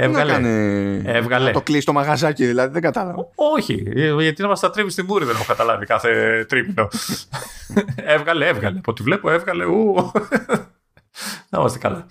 Έβγαλε. 0.00 0.32
Έβγαλε. 1.04 1.50
το 1.50 1.62
κλείσει 1.62 1.86
το 1.86 1.92
μαγαζάκι, 1.92 2.46
δηλαδή 2.46 2.72
δεν 2.72 2.82
κατάλαβα. 2.82 3.28
Όχι, 3.34 3.84
γιατί 4.20 4.42
να 4.42 4.48
μας 4.48 4.60
τα 4.60 4.70
τρίβεις 4.70 4.92
στη 4.92 5.02
μούρη, 5.02 5.24
δεν 5.24 5.34
έχω 5.34 5.44
καταλάβει 5.44 5.86
κάθε 5.86 6.44
τρίμηνο. 6.48 6.88
έβγαλε, 8.14 8.46
έβγαλε. 8.46 8.78
Από 8.78 8.90
ό,τι 8.90 9.02
βλέπω, 9.02 9.30
έβγαλε. 9.30 9.64
Ου. 9.64 10.12
να 11.48 11.58
είμαστε 11.58 11.78
καλά. 11.78 12.06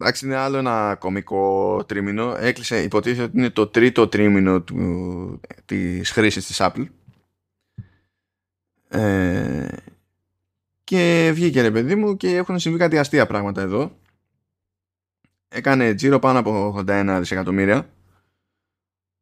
Εντάξει, 0.00 0.26
είναι 0.26 0.36
άλλο 0.36 0.58
ένα 0.58 0.96
κομικό 0.98 1.84
τρίμηνο. 1.86 2.36
Έκλεισε, 2.38 2.82
υποτίθεται 2.82 3.22
ότι 3.22 3.38
είναι 3.38 3.50
το 3.50 3.66
τρίτο 3.66 4.08
τρίμηνο 4.08 4.60
του, 4.60 5.40
της 5.64 6.10
χρήσης 6.10 6.46
της 6.46 6.60
Apple. 6.60 6.86
Ε, 8.88 9.66
και 10.84 11.30
βγήκε 11.34 11.60
ρε 11.60 11.70
παιδί 11.70 11.94
μου 11.94 12.16
και 12.16 12.36
έχουν 12.36 12.58
συμβεί 12.58 12.78
κάτι 12.78 12.98
αστεία 12.98 13.26
πράγματα 13.26 13.60
εδώ 13.60 13.92
έκανε 15.48 15.94
τζίρο 15.94 16.18
πάνω 16.18 16.38
από 16.38 16.82
81 16.88 17.16
δισεκατομμύρια 17.18 17.88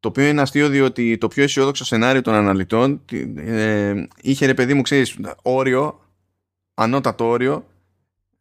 το 0.01 0.09
οποίο 0.09 0.25
είναι 0.25 0.41
αστείο 0.41 0.69
διότι 0.69 1.19
το 1.19 1.29
πιο 1.29 1.43
αισιόδοξο 1.43 1.85
σενάριο 1.85 2.23
των 2.23 2.35
αναλυτών 2.35 3.03
ε, 3.37 4.07
είχε 4.21 4.47
ρε 4.47 4.55
παιδί 4.55 4.75
μου 4.75 4.83
ξέρεις 4.83 5.17
όριο 5.43 6.01
ανώτατο 6.75 7.25
όριο 7.27 7.67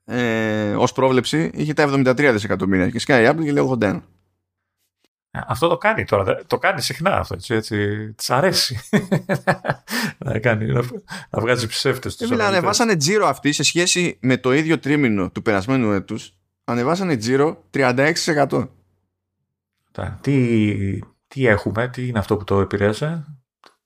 ε, 0.06 0.76
ως 0.76 0.92
πρόβλεψη 0.92 1.52
είχε 1.54 1.74
τα 1.74 1.90
73 1.90 2.30
δισεκατομμύρια 2.32 2.90
και 2.90 3.00
σκάει 3.00 3.26
η 3.26 3.30
Apple 3.32 3.44
και 3.44 3.52
λέει 3.52 3.78
81 3.80 4.02
ε, 5.36 5.40
αυτό 5.48 5.68
το 5.68 5.78
κάνει 5.78 6.06
τώρα. 6.06 6.46
Το 6.48 6.58
κάνει 6.58 6.82
συχνά 6.82 7.18
αυτό. 7.18 7.34
Έτσι, 7.34 7.54
έτσι. 7.54 8.12
Της 8.14 8.30
αρέσει. 8.30 8.80
να, 10.26 10.40
κάνει, 10.40 10.66
να, 10.66 10.82
να 11.30 11.40
βγάζει 11.40 11.68
ψεύτες. 11.68 12.16
Δεν 12.16 12.30
μιλάνε, 12.30 12.58
ανεβάσανε 12.58 12.96
τζίρο 12.96 13.28
αυτή 13.28 13.52
σε 13.52 13.64
σχέση 13.64 14.18
με 14.22 14.38
το 14.38 14.54
ίδιο 14.54 14.80
τρίμηνο 14.80 15.30
του 15.32 15.42
περασμένου 15.42 15.92
έτους 15.92 16.34
ανεβάσανε 16.66 17.18
τζίρο 17.18 17.64
36%. 17.74 18.68
Τι, 20.22 21.00
τι 21.28 21.48
έχουμε, 21.48 21.88
τι 21.88 22.08
είναι 22.08 22.20
αυτό 22.20 22.38
που 22.38 22.44
το 22.44 22.60
επηρέασε, 22.60 23.26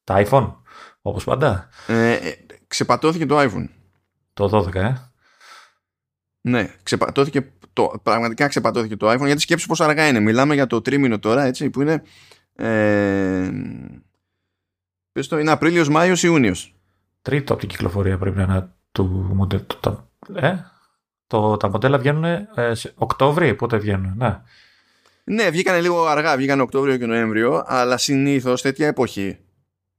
τα 0.04 0.26
iPhone, 0.26 0.54
όπως 1.02 1.24
πάντα. 1.24 1.70
Ε, 1.88 2.14
ε 2.14 2.38
ξεπατώθηκε 2.68 3.26
το 3.26 3.40
iPhone. 3.40 3.70
Το 4.34 4.68
12, 4.68 4.76
ε. 4.76 4.94
Ναι, 6.42 6.74
ξεπατώθηκε 6.84 7.52
το, 7.74 8.00
πραγματικά 8.04 8.48
ξεπατώθηκε 8.48 8.96
το 8.96 9.12
iPhone 9.12 9.26
γιατί 9.26 9.42
σκέψου 9.42 9.68
πόσο 9.68 9.84
αργά 9.84 10.08
είναι. 10.08 10.20
Μιλάμε 10.20 10.54
για 10.54 10.68
το 10.68 10.82
τρίμηνο 10.82 11.20
τώρα, 11.20 11.44
έτσι, 11.44 11.70
που 11.70 11.82
είναι 11.82 12.04
ε, 12.56 13.50
πες 15.12 15.28
το, 15.28 15.40
είναι 15.40 15.52
Απρίλιος, 15.52 15.90
Μάιος, 15.90 16.24
Ιούνιος. 16.24 16.76
Τρίτο 17.22 17.54
από 17.54 17.62
την 17.62 17.70
κυκλοφορία 17.70 18.18
πρέπει 18.18 18.38
να 18.38 18.44
είναι 18.44 18.70
του 18.92 19.06
μοντέλου. 19.34 19.66
Ε, 20.34 20.56
το, 21.30 21.58
τα 21.58 21.70
μοντέλα 21.70 21.98
βγαίνουν 21.98 22.24
ε, 22.24 22.48
σε 22.72 22.92
Οκτώβρη, 22.96 23.54
πότε 23.54 23.78
βγαίνουν, 23.78 24.14
ναι. 24.18 24.40
Ναι, 25.24 25.50
βγήκαν 25.50 25.82
λίγο 25.82 26.06
αργά, 26.06 26.38
βγήκαν 26.38 26.60
Οκτώβριο 26.60 26.98
και 26.98 27.06
Νοέμβριο, 27.06 27.64
αλλά 27.68 27.98
συνήθως 27.98 28.62
τέτοια 28.62 28.88
εποχή, 28.88 29.38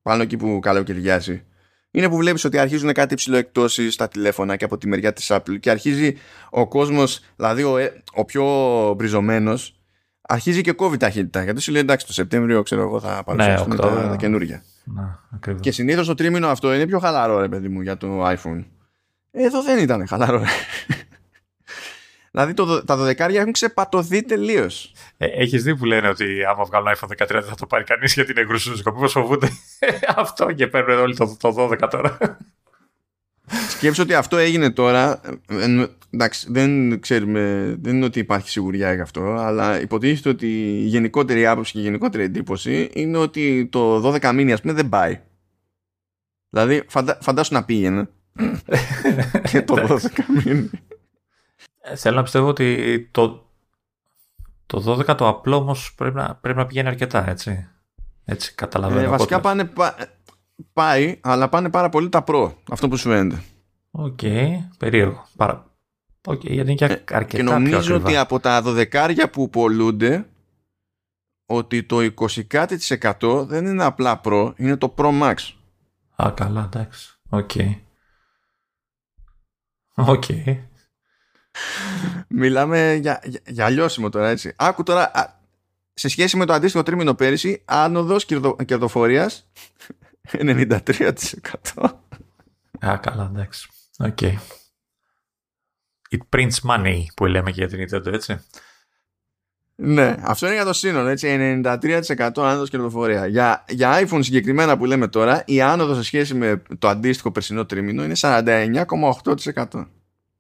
πάνω 0.03 0.23
εκεί 0.23 0.37
που 0.37 0.59
καλοκαιριάζει, 0.63 1.43
είναι 1.91 2.09
που 2.09 2.17
βλέπεις 2.17 2.45
ότι 2.45 2.59
αρχίζουν 2.59 2.93
κάτι 2.93 3.13
υψηλό 3.13 3.37
εκτόσεις 3.37 3.95
στα 3.95 4.09
τηλέφωνα 4.09 4.57
και 4.57 4.65
από 4.65 4.79
τη 4.79 4.89
μεριά 4.89 5.13
της 5.13 5.31
Apple 5.33 5.61
και 5.61 5.71
αρχίζει 5.71 6.17
ο 6.51 6.69
κόσμος, 6.69 7.21
δηλαδή 7.37 7.63
ο, 7.63 7.77
ε, 7.77 8.03
ο 8.13 8.25
πιο 8.25 8.45
μπριζωμένος, 8.97 9.81
αρχίζει 10.21 10.61
και 10.61 10.73
κόβει 10.73 10.97
ταχύτητα. 10.97 11.43
Γιατί 11.43 11.61
σου 11.61 11.73
λέει 11.73 11.81
εντάξει, 11.81 12.07
το 12.07 12.13
Σεπτέμβριο 12.13 12.63
ξέρω 12.63 12.81
εγώ 12.81 13.01
θα 13.01 13.23
παρουσιάσουμε 13.25 13.75
ναι, 13.75 13.81
τα, 13.81 14.09
τα 14.09 14.17
καινούργια. 14.17 14.63
Ναι, 14.85 15.55
και 15.55 15.71
συνήθως 15.71 16.07
το 16.07 16.15
τρίμηνο 16.15 16.49
αυτό 16.49 16.75
είναι 16.75 16.87
πιο 16.87 16.99
χαλαρό, 16.99 17.41
ρε 17.41 17.49
παιδί 17.49 17.69
μου, 17.69 17.81
για 17.81 17.97
το 17.97 18.29
iPhone. 18.29 18.65
Εδώ 19.31 19.63
δεν 19.63 19.79
ήταν 19.79 20.07
χαλαρό. 20.07 20.43
Δηλαδή 22.31 22.55
το, 22.55 22.85
τα 22.85 22.97
δωδεκάρια 22.97 23.41
έχουν 23.41 23.53
ξεπατωθεί 23.53 24.23
τελείως. 24.23 24.93
Ε, 25.17 25.27
Έχεις 25.27 25.63
δει 25.63 25.77
που 25.77 25.85
λένε 25.85 26.09
ότι 26.09 26.45
άμα 26.45 26.65
βγάλουν 26.65 26.89
iPhone 26.97 27.25
13 27.25 27.29
δεν 27.29 27.43
θα 27.43 27.55
το 27.55 27.67
πάρει 27.67 27.85
κανείς 27.85 28.15
γιατί 28.15 28.31
είναι 28.31 28.45
γκρουσούζικο. 28.45 28.93
Μήπω 28.93 29.09
φοβούνται 29.09 29.49
αυτό 30.17 30.53
και 30.53 30.67
παίρνουν 30.67 30.99
όλοι 30.99 31.17
το, 31.17 31.37
το 31.41 31.55
12 31.59 31.89
τώρα. 31.91 32.19
Σκέψω 33.69 34.03
ότι 34.03 34.15
αυτό 34.15 34.37
έγινε 34.37 34.71
τώρα. 34.71 35.21
Ε, 35.49 35.87
εντάξει, 36.11 36.47
δεν 36.51 37.01
ξέρουμε, 37.01 37.75
δεν 37.81 37.97
είναι 37.97 38.05
ότι 38.05 38.19
υπάρχει 38.19 38.51
σιγουριά 38.51 38.95
για 38.95 39.03
αυτό, 39.03 39.23
αλλά 39.23 39.81
υποτίθεται 39.81 40.29
ότι 40.29 40.47
η 40.83 40.87
γενικότερη 40.87 41.47
άποψη 41.47 41.73
και 41.73 41.79
η 41.79 41.83
γενικότερη 41.83 42.25
εντύπωση 42.25 42.91
είναι 42.93 43.19
ότι 43.19 43.69
το 43.73 44.13
12 44.15 44.33
μήνυ, 44.35 44.53
ας 44.53 44.61
πούμε, 44.61 44.73
δεν 44.73 44.89
πάει. 44.89 45.21
Δηλαδή, 46.51 46.83
φαντα, 46.89 47.19
φαντάσου 47.21 47.55
να 47.55 47.65
πήγαινε. 47.65 48.09
και 49.51 49.63
το 49.63 49.75
12 49.89 50.45
μήνυ. 50.45 50.71
Ε, 51.81 51.97
θέλω 51.97 52.17
να 52.17 52.23
πιστεύω 52.23 52.49
ότι 52.49 53.09
το, 53.11 53.47
το 54.67 55.05
12 55.09 55.17
το 55.17 55.29
απλό 55.29 55.57
όμως 55.57 55.95
πρέπει 55.95 56.17
να, 56.17 56.35
πρέπει 56.35 56.59
να 56.59 56.67
πηγαίνει 56.67 56.89
αρκετά, 56.89 57.29
έτσι. 57.29 57.69
Έτσι, 58.25 58.55
καταλαβαίνω. 58.55 59.01
Ε, 59.01 59.09
βασικά 59.09 59.41
πάνε, 59.41 59.73
πάει, 60.73 61.19
αλλά 61.21 61.49
πάνε 61.49 61.71
πάρα 61.71 61.89
πολύ 61.89 62.09
τα 62.09 62.23
Pro. 62.23 62.57
Αυτό 62.71 62.89
που 62.89 62.97
σου 62.97 63.09
φαίνεται. 63.09 63.43
Ok, 63.91 64.19
okay, 64.23 64.51
περίεργο. 64.79 65.27
Παρα... 65.37 65.65
Okay, 66.29 66.51
γιατί 66.51 66.61
είναι 66.71 66.75
και 66.75 66.85
ε, 66.85 67.05
αρκετά 67.11 67.43
Και 67.43 67.43
νομίζω 67.43 67.95
ότι 67.95 68.17
από 68.17 68.41
τα 68.41 68.63
12 68.65 69.25
που 69.33 69.51
πουλιούνται, 69.51 70.27
ότι 71.47 71.83
το 71.83 71.97
20% 73.21 73.47
δεν 73.47 73.67
είναι 73.67 73.85
απλά 73.85 74.21
Pro, 74.25 74.53
είναι 74.57 74.77
το 74.77 74.95
Pro 74.97 75.21
Max. 75.23 75.35
Α, 76.17 76.31
καλά, 76.31 76.69
εντάξει. 76.73 77.21
Ok. 77.29 77.51
Okay. 77.55 77.75
Ok. 79.95 80.25
Okay. 80.29 80.59
Μιλάμε 82.29 82.95
για, 82.95 83.21
για, 83.25 83.41
για 83.47 83.69
λιώσιμο 83.69 84.09
τώρα 84.09 84.29
έτσι. 84.29 84.53
Άκου 84.57 84.83
τώρα, 84.83 85.11
σε 85.95 86.09
σχέση 86.09 86.37
με 86.37 86.45
το 86.45 86.53
αντίστοιχο 86.53 86.83
τρίμηνο 86.83 87.15
πέρυσι, 87.15 87.63
άνοδος 87.65 88.25
κερδοφορίας 88.65 89.51
93%. 90.33 90.79
Α, 92.87 92.97
καλά, 92.97 93.31
εντάξει. 93.35 93.69
Ok. 93.99 94.17
Okay. 94.21 94.35
It 96.11 96.37
prints 96.37 96.71
money 96.71 97.03
που 97.17 97.27
λέμε 97.27 97.51
και 97.51 97.67
για 97.67 97.69
την 97.69 97.87
Nintendo, 97.89 98.13
έτσι. 98.13 98.41
Ναι, 99.75 100.17
αυτό 100.23 100.47
είναι 100.47 100.55
για 100.55 100.65
το 100.65 100.73
σύνολο, 100.73 101.09
έτσι, 101.09 101.61
93% 101.65 102.31
άνοδος 102.37 102.71
κερδοφορία. 102.71 103.27
Για, 103.27 103.65
για 103.69 104.07
iPhone 104.07 104.19
συγκεκριμένα 104.21 104.79
που 104.79 104.85
λέμε 104.85 105.09
τώρα, 105.09 105.43
η 105.47 105.61
άνοδος 105.61 105.97
σε 105.97 106.03
σχέση 106.03 106.35
με 106.35 106.63
το 106.79 106.89
αντίστοιχο 106.89 107.31
περσινό 107.31 107.67
τρίμηνο 107.67 108.05
είναι 108.05 108.15
49,8% 108.17 109.87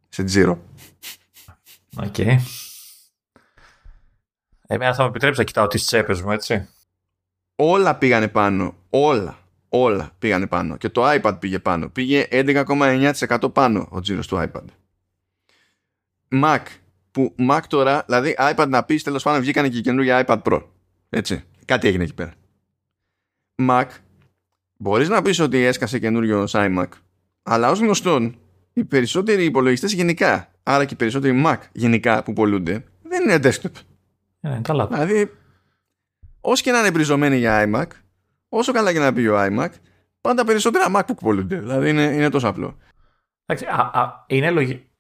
σε 0.08 0.24
τζίρο. 0.24 0.62
Ok. 1.96 2.14
Okay. 2.16 2.36
Εμένα 4.66 4.94
θα 4.94 5.02
μου 5.02 5.08
επιτρέψει 5.08 5.38
να 5.38 5.44
κοιτάω 5.44 5.66
τις 5.66 5.84
τσέπες 5.84 6.22
μου, 6.22 6.30
έτσι. 6.30 6.68
Όλα 7.56 7.94
πήγανε 7.94 8.28
πάνω. 8.28 8.74
Όλα. 8.90 9.38
Όλα 9.68 10.10
πήγανε 10.18 10.46
πάνω. 10.46 10.76
Και 10.76 10.88
το 10.88 11.10
iPad 11.10 11.36
πήγε 11.40 11.58
πάνω. 11.58 11.88
Πήγε 11.88 12.26
11,9% 12.30 13.52
πάνω 13.52 13.88
ο 13.90 14.00
τζίρος 14.00 14.26
του 14.26 14.36
iPad. 14.36 14.64
Mac. 16.42 16.60
Που 17.10 17.34
Mac 17.50 17.60
τώρα, 17.68 18.02
δηλαδή 18.06 18.36
iPad 18.38 18.66
να 18.68 18.84
πεις 18.84 19.02
τέλος 19.02 19.22
πάντων 19.22 19.40
βγήκανε 19.40 19.68
και 19.68 19.80
καινούργια 19.80 20.24
iPad 20.26 20.42
Pro. 20.42 20.62
Έτσι. 21.08 21.44
Κάτι 21.64 21.88
έγινε 21.88 22.02
εκεί 22.02 22.14
πέρα. 22.14 22.32
Mac. 23.62 23.86
Μπορείς 24.76 25.08
να 25.08 25.22
πεις 25.22 25.38
ότι 25.38 25.58
έσκασε 25.58 25.98
καινούριο 25.98 26.46
iMac. 26.50 26.88
Αλλά 27.42 27.70
ως 27.70 27.78
γνωστόν 27.78 28.38
οι 28.72 28.84
περισσότεροι 28.84 29.44
υπολογιστές 29.44 29.92
γενικά, 29.92 30.52
άρα 30.74 30.84
και 30.84 30.94
οι 30.94 30.96
περισσότεροι 30.96 31.42
Mac 31.46 31.58
γενικά 31.72 32.22
που 32.22 32.32
πολλούνται, 32.32 32.84
δεν 33.02 33.22
είναι 33.22 33.40
desktop. 33.42 33.72
Ε, 34.40 34.60
καλά. 34.62 34.86
Δηλαδή, 34.86 35.30
όσο 36.40 36.62
και 36.62 36.70
να 36.70 36.78
είναι 36.78 36.88
εμπριζωμένοι 36.88 37.36
για 37.36 37.64
iMac, 37.66 37.86
όσο 38.48 38.72
καλά 38.72 38.92
και 38.92 38.98
να 38.98 39.12
πει 39.12 39.26
ο 39.26 39.36
iMac, 39.38 39.68
πάντα 40.20 40.44
περισσότερα 40.44 40.86
Mac 40.96 41.02
που 41.06 41.14
πολλούνται. 41.14 41.58
Δηλαδή 41.58 41.88
είναι, 41.88 42.02
είναι 42.02 42.28
τόσο 42.28 42.48
απλό. 42.48 42.76
είναι, 44.26 44.50
λογι... 44.50 44.90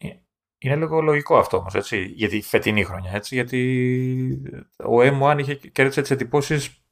είναι 0.58 0.76
λίγο 0.76 1.00
λογικό 1.00 1.38
αυτό 1.38 1.56
όμως, 1.56 1.74
έτσι, 1.74 2.02
για 2.04 2.28
τη 2.28 2.40
φετινή 2.40 2.84
χρονιά, 2.84 3.12
έτσι, 3.14 3.34
γιατί 3.34 4.42
ο 4.76 4.98
M1 5.00 5.38
είχε 5.38 5.54
κέρδισε 5.54 6.00
τις 6.00 6.10
εντυπώσεις 6.10 6.84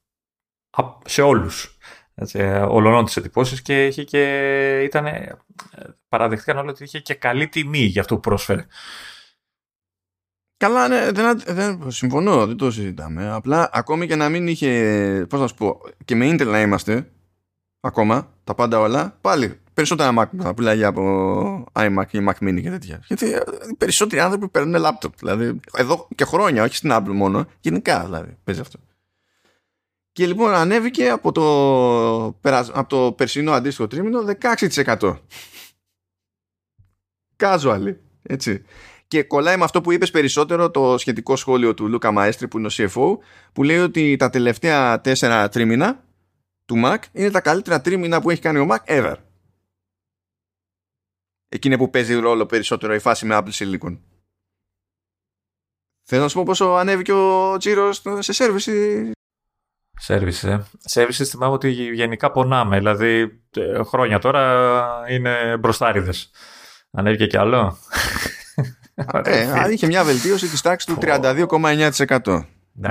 σε 1.05 1.23
όλους. 1.23 1.79
Έτσι, 2.15 2.39
ολονών 2.69 3.05
τις 3.05 3.17
εντυπώσεις 3.17 3.63
και, 3.63 3.87
είχε 3.87 4.05
και 4.05 4.81
ήταν, 4.83 5.07
παραδεχτήκαν 6.09 6.59
όλοι 6.59 6.69
ότι 6.69 6.85
είχε 6.85 7.01
και 7.01 7.15
καλή 7.15 7.49
τιμή 7.49 7.79
για 7.79 8.01
αυτό 8.01 8.15
που 8.15 8.21
πρόσφερε. 8.21 8.67
Καλά, 10.57 10.89
ναι, 10.89 11.11
δεν, 11.13 11.41
δεν, 11.47 11.91
συμφωνώ, 11.91 12.47
δεν 12.47 12.57
το 12.57 12.71
συζητάμε. 12.71 13.31
Απλά 13.31 13.71
ακόμη 13.73 14.07
και 14.07 14.17
να 14.17 14.29
μην 14.29 14.49
είχε, 14.49 15.27
πώς 15.29 15.41
να 15.41 15.47
σου 15.47 15.55
πω, 15.55 15.81
και 16.05 16.15
με 16.15 16.29
Intel 16.31 16.47
να 16.47 16.61
είμαστε, 16.61 17.11
ακόμα, 17.81 18.35
τα 18.45 18.55
πάντα 18.55 18.79
όλα, 18.79 19.19
πάλι 19.21 19.61
περισσότερα 19.79 20.13
Mac 20.19 20.43
θα 20.43 20.55
πουλάγει 20.55 20.85
από 20.85 21.65
iMac 21.73 22.05
ή 22.11 22.19
Mac 22.29 22.49
Mini 22.49 22.61
και 22.63 22.71
τέτοια. 22.71 23.03
Γιατί 23.07 23.33
ε, 23.33 23.41
οι 23.71 23.75
περισσότεροι 23.75 24.21
άνθρωποι 24.21 24.49
παίρνουν 24.49 24.83
laptop. 24.85 25.11
Δηλαδή, 25.19 25.61
εδώ 25.77 26.09
και 26.15 26.25
χρόνια, 26.25 26.63
όχι 26.63 26.77
στην 26.77 26.91
Apple 26.93 27.13
μόνο, 27.13 27.47
γενικά 27.61 28.05
δηλαδή 28.05 28.37
παίζει 28.45 28.61
αυτό. 28.61 28.79
Και 30.13 30.27
λοιπόν 30.27 30.55
ανέβηκε 30.55 31.09
από 31.09 31.33
το, 31.33 31.43
από 32.73 32.87
το 32.89 33.13
περσινό 33.13 33.53
αντίστοιχο 33.53 33.87
τρίμηνο 33.87 34.25
16%. 34.85 35.17
Casual, 37.39 37.95
έτσι. 38.23 38.65
Και 39.09 39.23
κολλάει 39.23 39.57
με 39.57 39.65
αυτό 39.65 39.81
που 39.81 39.93
είπες 39.93 40.11
περισσότερο 40.11 40.71
το 40.71 40.99
σχετικό 40.99 41.37
σχόλιο 41.37 41.75
του 41.75 41.89
Λούκα 41.89 42.11
Μαέστρη 42.11 42.49
που 42.49 42.59
είναι 42.59 42.67
ο 42.67 42.71
CFO 42.73 43.19
που 43.53 43.63
λέει 43.63 43.79
ότι 43.79 44.17
τα 44.17 44.31
τελευταία 44.31 45.01
τέσσερα 45.01 45.49
τρίμηνα 45.49 46.05
του 46.65 46.83
Mac 46.85 46.99
είναι 47.13 47.31
τα 47.31 47.41
καλύτερα 47.41 47.81
τρίμηνα 47.81 48.21
που 48.21 48.31
έχει 48.31 48.41
κάνει 48.41 48.59
ο 48.59 48.69
Mac 48.71 48.85
ever. 48.85 49.15
Εκείνη 51.49 51.77
που 51.77 51.91
παίζει 51.91 52.15
ρόλο 52.15 52.47
περισσότερο 52.47 52.95
η 52.95 52.99
φάση 52.99 53.27
με 53.27 53.39
Apple 53.39 53.53
Silicon. 53.53 53.99
Θέλω 56.03 56.23
να 56.23 56.29
σου 56.29 56.37
πω 56.37 56.43
πόσο 56.43 56.65
ανέβηκε 56.65 57.13
ο 57.13 57.57
τζίρος 57.57 58.03
σε 58.19 58.33
service. 58.37 59.11
Service, 60.07 60.49
ε. 60.49 60.59
Service 60.91 61.25
θυμάμαι 61.25 61.53
ότι 61.53 61.71
γενικά 61.71 62.31
πονάμε. 62.31 62.77
Δηλαδή 62.77 63.43
ε, 63.51 63.83
χρόνια 63.83 64.19
τώρα 64.19 65.03
είναι 65.09 65.57
μπροστάριδες. 65.57 66.31
Ανέβηκε 66.91 67.27
κι 67.27 67.37
άλλο; 67.37 67.79
ε, 69.23 69.73
είχε 69.73 69.87
μια 69.87 70.05
βελτίωση 70.05 70.49
της 70.49 70.61
τάξης 70.61 70.95
του 70.95 70.99
32,9%. 71.03 72.45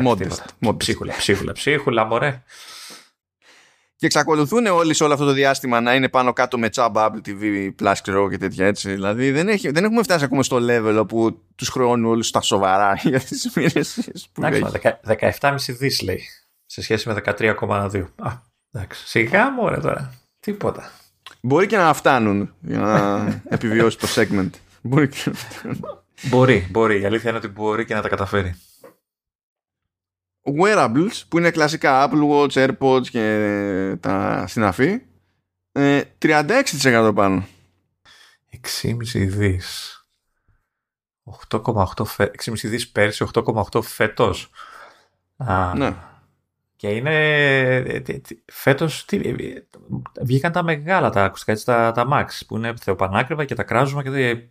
Modest. 0.04 0.76
Ψίχουλα, 0.78 1.14
ψίχουλα, 1.18 1.52
ψίχουλα, 1.52 2.06
μωρέ. 2.06 2.44
Και 3.96 4.06
εξακολουθούν 4.06 4.66
όλοι 4.66 4.94
σε 4.94 5.04
όλο 5.04 5.14
αυτό 5.14 5.26
το 5.26 5.32
διάστημα 5.32 5.82
να 5.82 5.96
είναι 5.96 6.10
πάνω 6.10 6.34
κάτω 6.34 6.58
με 6.58 6.70
τσάμπα 6.70 7.10
Apple 7.10 7.28
TV 7.28 7.70
Plus 7.82 7.94
ξέρω, 8.02 8.30
και 8.30 8.38
τέτοια 8.38 8.66
έτσι. 8.66 8.92
Δηλαδή 8.92 9.32
δεν, 9.32 9.48
έχει, 9.48 9.72
δεν 9.72 9.84
έχουμε 9.84 10.04
φτάσει 10.04 10.24
ακόμα 10.24 10.44
στο 10.44 10.58
level 10.62 10.98
όπου 11.00 11.42
τους 11.56 11.70
χρεώνουν 11.70 12.06
όλους 12.06 12.28
στα 12.28 12.42
σοβαρά 12.42 12.94
για 13.04 13.20
τις 13.20 13.44
υπηρεσίες 13.44 14.30
που 14.32 14.46
Εντάξει, 14.46 14.80
17,5 15.40 15.56
δις 15.68 16.02
λέει 16.02 16.22
σε 16.66 16.82
σχέση 16.82 17.10
με 17.10 17.22
13,2. 17.26 18.06
Α, 18.16 18.32
εντάξει. 18.72 19.08
Σιγά 19.08 19.52
μωρέ 19.52 19.78
τώρα. 19.78 20.14
Τίποτα. 20.40 20.92
Μπορεί 21.42 21.68
και 21.68 21.78
να 21.78 21.94
φτάνουν 21.94 22.54
για 22.60 22.80
να 22.80 23.42
επιβιώσει 23.50 23.98
το 23.98 24.08
segment. 24.16 24.50
Μπορεί, 24.82 25.08
και... 25.08 25.32
μπορεί, 26.30 26.68
μπορεί. 26.72 27.02
Η 27.02 27.06
αλήθεια 27.06 27.30
είναι 27.30 27.38
ότι 27.38 27.48
μπορεί 27.48 27.86
και 27.86 27.94
να 27.94 28.02
τα 28.02 28.10
καταφέρει. 28.10 28.56
Wearables 30.62 31.22
που 31.28 31.38
είναι 31.38 31.52
κλασικά 31.52 32.10
Apple 32.10 32.30
Watch, 32.30 32.50
AirPods 32.52 33.08
και 33.08 33.98
τα 34.00 34.46
συναφή 34.48 35.02
36% 35.72 37.12
πάνω. 37.16 37.48
6,5 38.82 39.28
δις. 39.28 39.92
8,8 41.50 42.06
6,5 42.18 42.54
δις 42.54 42.90
πέρσι 42.90 43.26
8,8 43.34 43.82
φέτος. 43.82 44.50
Α, 45.38 45.74
ναι. 45.76 45.96
Και 46.78 46.90
είναι 46.90 48.04
φέτος 48.46 49.06
τι, 49.06 49.22
βγήκαν 50.22 50.52
τα 50.52 50.64
μεγάλα 50.64 51.10
τα 51.10 51.24
ακουστικά 51.24 51.52
έτσι, 51.52 51.66
τα, 51.66 51.92
τα 51.92 52.08
Max 52.12 52.28
που 52.48 52.56
είναι 52.56 52.74
θεοπανάκριβα 52.82 53.46
και 53.46 53.56
τα 53.56 53.64
κράζουμε 53.64 54.04
και 54.04 54.50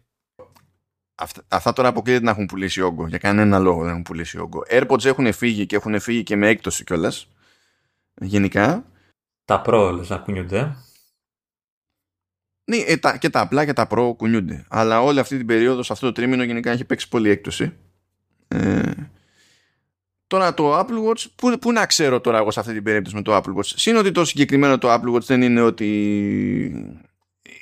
Αυτά, 1.18 1.43
αυτά 1.49 1.72
τώρα 1.72 1.89
αποκλείεται 1.89 2.24
να 2.24 2.31
έχουν 2.31 2.47
πουλήσει 2.47 2.81
όγκο. 2.81 3.07
Για 3.07 3.18
κανένα 3.18 3.59
λόγο 3.59 3.81
δεν 3.81 3.91
έχουν 3.91 4.03
πουλήσει 4.03 4.39
όγκο. 4.39 4.62
AirPods 4.68 5.05
έχουν 5.05 5.33
φύγει 5.33 5.66
και 5.66 5.77
έχουν 5.77 6.01
φύγει 6.01 6.22
και 6.22 6.37
με 6.37 6.49
έκπτωση 6.49 6.85
κιόλας. 6.85 7.29
Γενικά. 8.14 8.85
Τα 9.45 9.62
Pro 9.66 9.93
λες 9.95 10.09
να 10.09 10.18
κουνιούνται. 10.18 10.77
Ναι, 12.64 12.77
ε, 12.77 12.97
τα, 12.97 13.16
και 13.16 13.31
τα 13.31 13.41
απλά 13.41 13.64
και 13.64 13.72
τα 13.72 13.87
Pro 13.91 14.14
κουνιούνται. 14.16 14.66
Αλλά 14.68 15.03
όλη 15.03 15.18
αυτή 15.18 15.37
την 15.37 15.47
περίοδο, 15.47 15.83
σε 15.83 15.93
αυτό 15.93 16.07
το 16.07 16.12
τρίμηνο, 16.12 16.43
γενικά 16.43 16.70
έχει 16.70 16.85
παίξει 16.85 17.09
πολύ 17.09 17.31
έκπτωση. 17.31 17.77
Ε, 18.49 18.93
τώρα 20.27 20.55
το 20.55 20.79
Apple 20.79 21.11
Watch, 21.11 21.24
πού, 21.37 21.59
πού 21.59 21.72
να 21.72 21.87
ξέρω 21.87 22.20
τώρα 22.20 22.39
εγώ 22.39 22.51
σε 22.51 22.61
αυτή 22.61 22.72
την 22.72 22.83
περίπτωση 22.83 23.16
με 23.16 23.22
το 23.22 23.37
Apple 23.37 23.55
Watch. 23.57 23.64
Συν 23.64 23.97
ότι 23.97 24.12
το 24.12 24.24
συγκεκριμένο 24.24 24.79
το 24.79 24.93
Apple 24.93 25.14
Watch 25.14 25.22
δεν 25.22 25.43
είναι 25.43 25.61
ότι 25.61 25.91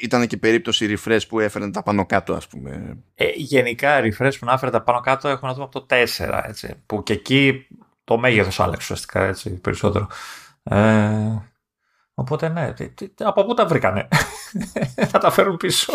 ήταν 0.01 0.27
και 0.27 0.37
περίπτωση 0.37 0.95
refresh 0.97 1.21
που 1.29 1.41
έφεραν 1.41 1.73
τα 1.73 1.83
πάνω 1.83 2.07
κάτω, 2.07 2.35
ας 2.35 2.47
πούμε. 2.47 2.99
Ε, 3.15 3.27
γενικά, 3.35 4.01
refresh 4.01 4.33
που 4.39 4.47
να 4.47 4.53
έφερε 4.53 4.71
τα 4.71 4.83
πάνω 4.83 5.01
κάτω 5.01 5.29
έχουν 5.29 5.49
να 5.49 5.55
δούμε 5.55 5.65
από 5.65 5.81
το 5.81 5.87
4, 5.89 6.43
έτσι, 6.47 6.75
που 6.87 7.03
και 7.03 7.13
εκεί 7.13 7.67
το 8.05 8.19
μέγεθος 8.19 8.61
άλλαξε 8.61 8.79
ουσιαστικά, 8.83 9.25
έτσι, 9.25 9.51
περισσότερο. 9.51 10.09
Ε, 10.63 11.39
οπότε, 12.15 12.49
ναι, 12.49 12.75
από 13.19 13.45
πού 13.45 13.55
τα 13.55 13.67
βρήκανε; 13.67 14.09
Θα 15.11 15.19
τα 15.19 15.31
φέρουν 15.31 15.57
πίσω. 15.57 15.93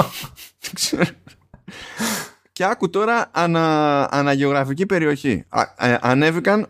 Και 2.60 2.66
άκου 2.66 2.89
τώρα 2.89 3.30
ανα, 3.32 4.07
αναγεωγραφική 4.12 4.86
περιοχή. 4.86 5.45
Ε, 5.78 5.95
ανέβηκαν 6.01 6.68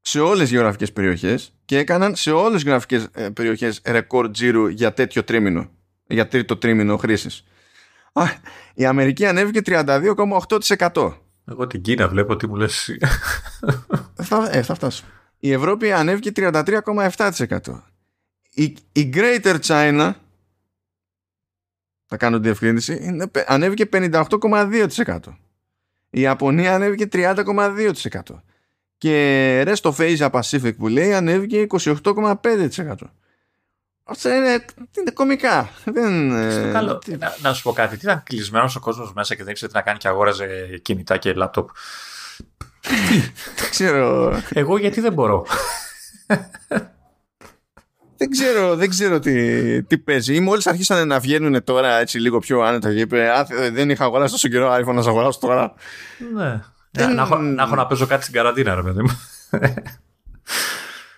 σε 0.00 0.20
όλες 0.20 0.40
τις 0.40 0.50
γεωγραφικές 0.50 0.92
περιοχές 0.92 1.52
και 1.64 1.78
έκαναν 1.78 2.14
σε 2.14 2.30
όλες 2.30 2.52
τις 2.52 2.62
γεωγραφικές 2.62 3.08
ε, 3.12 3.28
περιοχές 3.28 3.80
ρεκόρ 3.86 4.30
τζίρου 4.30 4.66
για 4.66 4.92
τέτοιο 4.92 5.24
τρίμηνο 5.24 5.70
για 6.06 6.28
τρίτο 6.28 6.56
τρίμηνο 6.56 6.96
χρήσης. 6.96 7.44
Η 8.74 8.84
Αμερική 8.84 9.26
ανέβηκε 9.26 9.60
32,8%. 9.64 11.12
Εγώ 11.44 11.66
την 11.66 11.82
Κίνα 11.82 12.08
βλέπω 12.08 12.36
τι 12.36 12.46
μου 12.46 12.56
λες 12.56 12.96
θα, 14.22 14.48
ε, 14.52 14.62
θα 14.62 14.74
φτάσω. 14.74 15.04
Η 15.38 15.52
Ευρώπη 15.52 15.92
ανέβηκε 15.92 16.30
33,7%. 16.36 17.58
Η, 18.54 18.76
η 18.92 19.10
Greater 19.14 19.58
China 19.66 20.12
θα 22.12 22.18
κάνω 22.18 22.38
διευκρίνηση 22.38 22.98
είναι, 23.02 23.30
ανέβηκε 23.46 23.88
58,2%. 23.92 25.18
Η 26.10 26.20
Ιαπωνία 26.20 26.74
ανέβηκε 26.74 27.08
30,2%. 27.12 27.92
Και 28.98 29.62
Rest 29.66 29.92
of 29.92 29.94
Asia 29.96 30.30
Pacific 30.30 30.76
που 30.76 30.88
λέει 30.88 31.14
ανέβηκε 31.14 31.66
28,5%. 31.68 32.94
Αυτά 34.04 34.36
είναι, 34.36 34.64
είναι 34.98 35.10
κομικά. 35.14 35.70
Δεν, 35.84 36.30
ε, 36.30 36.70
καλό. 36.72 36.98
Τι... 36.98 37.16
Να, 37.16 37.36
να, 37.42 37.52
σου 37.52 37.62
πω 37.62 37.72
κάτι. 37.72 37.96
Τι 37.96 38.04
ήταν 38.04 38.22
κλεισμένος 38.22 38.76
ο 38.76 38.80
κόσμος 38.80 39.12
μέσα 39.12 39.34
και 39.34 39.42
δεν 39.42 39.50
ήξερε 39.50 39.70
τι 39.70 39.76
να 39.76 39.82
κάνει 39.82 39.98
και 39.98 40.08
αγόραζε 40.08 40.78
κινητά 40.82 41.16
και 41.16 41.32
λάπτοπ. 41.32 41.68
δεν 43.58 43.70
ξέρω. 43.70 44.32
Εγώ 44.52 44.78
γιατί 44.78 45.00
δεν 45.00 45.12
μπορώ. 45.12 45.46
δεν 48.42 48.52
ξέρω, 48.52 48.76
δεν 48.76 48.88
ξέρω 48.88 49.18
τι, 49.18 49.82
τι 49.82 49.98
παίζει. 49.98 50.40
Μόλις 50.40 50.66
αρχίσανε 50.66 51.04
να 51.04 51.18
βγαίνουν 51.18 51.64
τώρα 51.64 51.98
έτσι 51.98 52.18
λίγο 52.18 52.38
πιο 52.38 52.60
άνετα 52.60 52.94
και 52.94 53.00
είπε 53.00 53.30
Α, 53.30 53.46
δεν 53.72 53.90
είχα 53.90 54.04
αγοράσει 54.04 54.32
τόσο 54.32 54.48
καιρό 54.48 54.74
iPhone 54.74 54.94
να 54.94 55.02
σε 55.02 55.08
αγοράσω 55.08 55.38
τώρα. 55.40 55.74
Ναι. 56.34 56.62
Δεν... 56.90 57.14
Να, 57.14 57.28
να, 57.28 57.38
να, 57.38 57.62
έχω 57.62 57.74
να 57.74 57.86
παίζω 57.86 58.06
κάτι 58.06 58.22
στην 58.22 58.34
καραντίνα, 58.34 58.74
ρε 58.74 58.82
παιδί 58.82 59.00
μου. 59.02 59.20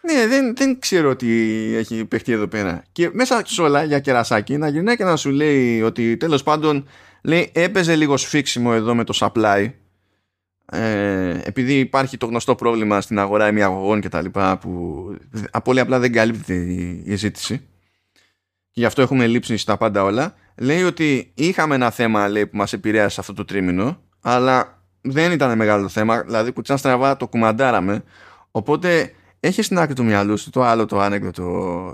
Ναι, 0.07 0.27
δεν, 0.27 0.57
δεν 0.57 0.79
ξέρω 0.79 1.17
τι 1.17 1.29
έχει 1.77 2.05
παιχτεί 2.05 2.33
εδώ 2.33 2.47
πέρα. 2.47 2.85
Και 2.93 3.11
μέσα 3.13 3.43
σε 3.45 3.63
όλα 3.63 3.85
για 3.85 4.01
κερασάκι 4.01 4.57
να 4.57 4.69
γυρνάει 4.69 4.97
και 4.97 5.05
να 5.05 5.17
σου 5.17 5.31
λέει 5.31 5.83
ότι 5.83 6.17
τέλος 6.17 6.43
πάντων 6.43 6.89
λέει 7.23 7.51
έπαιζε 7.55 7.97
λίγο 7.97 8.17
σφίξιμο 8.17 8.71
εδώ 8.75 8.95
με 8.95 9.05
το 9.05 9.19
supply 9.21 9.71
ε, 10.67 11.41
επειδή 11.45 11.79
υπάρχει 11.79 12.17
το 12.17 12.27
γνωστό 12.27 12.55
πρόβλημα 12.55 13.01
στην 13.01 13.19
αγορά 13.19 13.49
ημιαγωγών 13.49 14.01
και 14.01 14.09
τα 14.09 14.23
λοιπά 14.23 14.59
που 14.59 15.05
πολύ 15.65 15.81
απλά 15.81 15.99
δεν 15.99 16.13
καλύπτει 16.13 16.55
η, 17.05 17.15
ζήτηση 17.15 17.59
και 18.71 18.81
γι' 18.81 18.85
αυτό 18.85 19.03
έχουμε 19.03 19.27
λείψει 19.27 19.57
στα 19.57 19.77
πάντα 19.77 20.03
όλα 20.03 20.35
λέει 20.57 20.83
ότι 20.83 21.33
είχαμε 21.35 21.75
ένα 21.75 21.91
θέμα 21.91 22.29
λέει, 22.29 22.47
που 22.47 22.57
μας 22.57 22.73
επηρέασε 22.73 23.21
αυτό 23.21 23.33
το 23.33 23.45
τρίμηνο 23.45 24.01
αλλά 24.21 24.83
δεν 25.01 25.33
ήταν 25.33 25.57
μεγάλο 25.57 25.89
θέμα 25.89 26.23
δηλαδή 26.23 26.53
που 26.53 26.63
τσάν 26.63 26.79
στραβά 26.79 27.17
το 27.17 27.29
κουμαντάραμε 27.29 28.03
οπότε 28.51 29.13
έχει 29.41 29.63
στην 29.63 29.79
άκρη 29.79 29.95
του 29.95 30.05
μυαλού 30.05 30.39
σου 30.39 30.51
το 30.51 30.63
άλλο 30.63 30.87
το 30.87 31.01
άνεκδοτο 31.01 31.45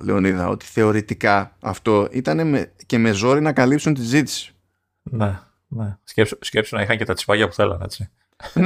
Λεωνίδα 0.02 0.48
ότι 0.48 0.64
θεωρητικά 0.66 1.56
αυτό 1.60 2.08
ήταν 2.10 2.68
και 2.86 2.98
με 2.98 3.10
ζόρι 3.10 3.40
να 3.40 3.52
καλύψουν 3.52 3.94
τη 3.94 4.02
ζήτηση. 4.02 4.54
Ναι, 5.02 5.38
ναι. 5.68 5.96
Σκέψου, 6.04 6.36
σκέψου 6.40 6.76
να 6.76 6.82
είχαν 6.82 6.96
και 6.96 7.04
τα 7.04 7.14
τσιπάγια 7.14 7.48
που 7.48 7.54
θέλανε 7.54 7.84
έτσι. 7.84 8.10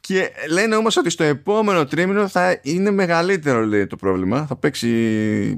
και 0.00 0.30
λένε 0.50 0.76
όμως 0.76 0.96
ότι 0.96 1.10
στο 1.10 1.24
επόμενο 1.24 1.86
τρίμηνο 1.86 2.28
θα 2.28 2.58
είναι 2.62 2.90
μεγαλύτερο 2.90 3.66
λέει, 3.66 3.86
το 3.86 3.96
πρόβλημα. 3.96 4.46
Θα 4.46 4.56
παίξει 4.56 4.88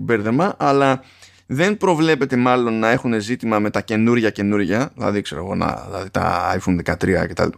μπέρδεμα 0.01 0.55
αλλά 0.59 1.02
δεν 1.47 1.77
προβλέπεται 1.77 2.36
μάλλον 2.36 2.78
να 2.78 2.90
έχουν 2.90 3.20
ζήτημα 3.20 3.59
με 3.59 3.70
τα 3.70 3.81
καινούρια 3.81 4.31
καινούρια, 4.31 4.90
δηλαδή 4.94 5.20
ξέρω 5.20 5.44
εγώ, 5.44 5.55
να, 5.55 5.85
δηλαδή 5.86 6.11
τα 6.11 6.56
iPhone 6.59 6.93
13 6.93 7.27
και 7.27 7.32
τα 7.35 7.51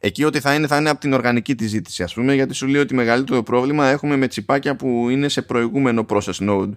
Εκεί 0.00 0.24
ό,τι 0.24 0.40
θα 0.40 0.54
είναι, 0.54 0.66
θα 0.66 0.76
είναι 0.76 0.90
από 0.90 1.00
την 1.00 1.12
οργανική 1.12 1.54
τη 1.54 1.66
ζήτηση, 1.66 2.02
ας 2.02 2.14
πούμε, 2.14 2.34
γιατί 2.34 2.54
σου 2.54 2.66
λέει 2.66 2.80
ότι 2.80 2.94
μεγαλύτερο 2.94 3.42
πρόβλημα 3.42 3.86
έχουμε 3.86 4.16
με 4.16 4.26
τσιπάκια 4.26 4.76
που 4.76 5.08
είναι 5.10 5.28
σε 5.28 5.42
προηγούμενο 5.42 6.06
process 6.08 6.48
node. 6.48 6.70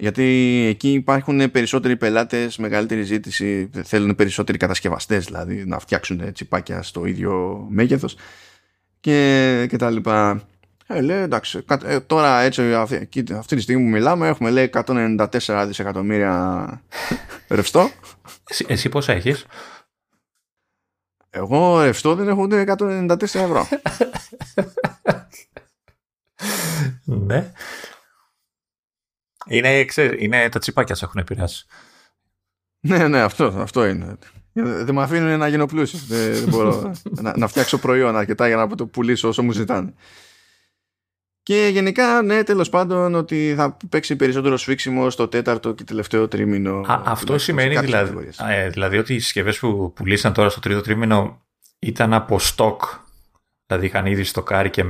Γιατί 0.00 0.22
εκεί 0.68 0.92
υπάρχουν 0.92 1.50
περισσότεροι 1.50 1.96
πελάτες, 1.96 2.56
μεγαλύτερη 2.56 3.02
ζήτηση, 3.02 3.70
θέλουν 3.82 4.14
περισσότεροι 4.14 4.58
κατασκευαστές 4.58 5.24
δηλαδή 5.24 5.64
να 5.66 5.78
φτιάξουν 5.78 6.32
τσιπάκια 6.32 6.82
στο 6.82 7.04
ίδιο 7.04 7.66
μέγεθος 7.70 8.16
και, 9.00 9.66
και 9.68 9.76
τα 9.76 9.90
λοιπά. 9.90 10.42
Ε, 10.86 11.00
λέει, 11.00 11.20
εντάξει, 11.20 11.64
ε, 11.84 12.00
τώρα 12.00 12.40
έτσι 12.40 12.74
αυτή, 12.74 13.08
αυτή 13.32 13.56
τη 13.56 13.62
στιγμή 13.62 13.82
που 13.82 13.88
μιλάμε 13.88 14.28
έχουμε 14.28 14.50
λέει 14.50 14.70
194 14.72 15.64
δισεκατομμύρια 15.66 16.82
ρευστό. 17.48 17.90
Εσύ, 18.48 18.64
εσύ 18.68 18.88
πόσα 18.88 19.12
έχεις; 19.12 19.46
Εγώ 21.30 21.82
ρευστό 21.82 22.14
δεν 22.14 22.28
έχω 22.28 22.42
ούτε 22.42 22.64
194 22.78 23.20
ευρώ. 23.22 23.68
ναι. 27.26 27.52
Είναι, 29.46 29.84
είναι 30.18 30.48
τα 30.48 30.58
τσιπάκια 30.58 30.94
σε 30.94 31.04
έχουν 31.04 31.20
επηρεάσει. 31.20 31.66
Ναι, 32.80 33.08
ναι, 33.08 33.20
αυτό, 33.20 33.44
αυτό 33.44 33.86
είναι. 33.86 34.18
Δεν 34.52 34.94
με 34.94 35.02
αφήνουν 35.02 35.38
να 35.38 35.48
γίνω 35.48 35.66
πλούσιος. 35.66 36.06
δεν, 36.06 36.48
μπορώ 36.48 36.92
να, 37.22 37.36
να 37.36 37.46
φτιάξω 37.46 37.78
προϊόν 37.78 38.16
αρκετά 38.16 38.46
για 38.46 38.56
να 38.56 38.68
το 38.68 38.86
πουλήσω 38.86 39.28
όσο 39.28 39.42
μου 39.42 39.52
ζητάνε. 39.52 39.94
Και 41.42 41.68
γενικά, 41.72 42.22
ναι, 42.22 42.42
τέλος 42.42 42.68
πάντων, 42.68 43.14
ότι 43.14 43.54
θα 43.56 43.76
παίξει 43.88 44.16
περισσότερο 44.16 44.56
σφίξιμο 44.56 45.10
στο 45.10 45.28
τέταρτο 45.28 45.72
και 45.72 45.84
τελευταίο 45.84 46.28
τρίμηνο. 46.28 46.80
Α, 46.80 47.02
αυτό 47.04 47.38
σημαίνει 47.38 47.78
δηλαδή, 47.78 48.28
ε, 48.48 48.68
δηλαδή 48.68 48.98
ότι 48.98 49.14
οι 49.14 49.18
συσκευές 49.18 49.58
που 49.58 49.92
πουλήσαν 49.92 50.32
τώρα 50.32 50.48
στο 50.48 50.60
τρίτο 50.60 50.80
τρίμηνο 50.80 51.42
ήταν 51.78 52.12
από 52.12 52.38
στόκ. 52.38 52.82
Δηλαδή 53.66 53.86
είχαν 53.86 54.06
ήδη 54.06 54.24
στοκάρει 54.24 54.70
και 54.70 54.84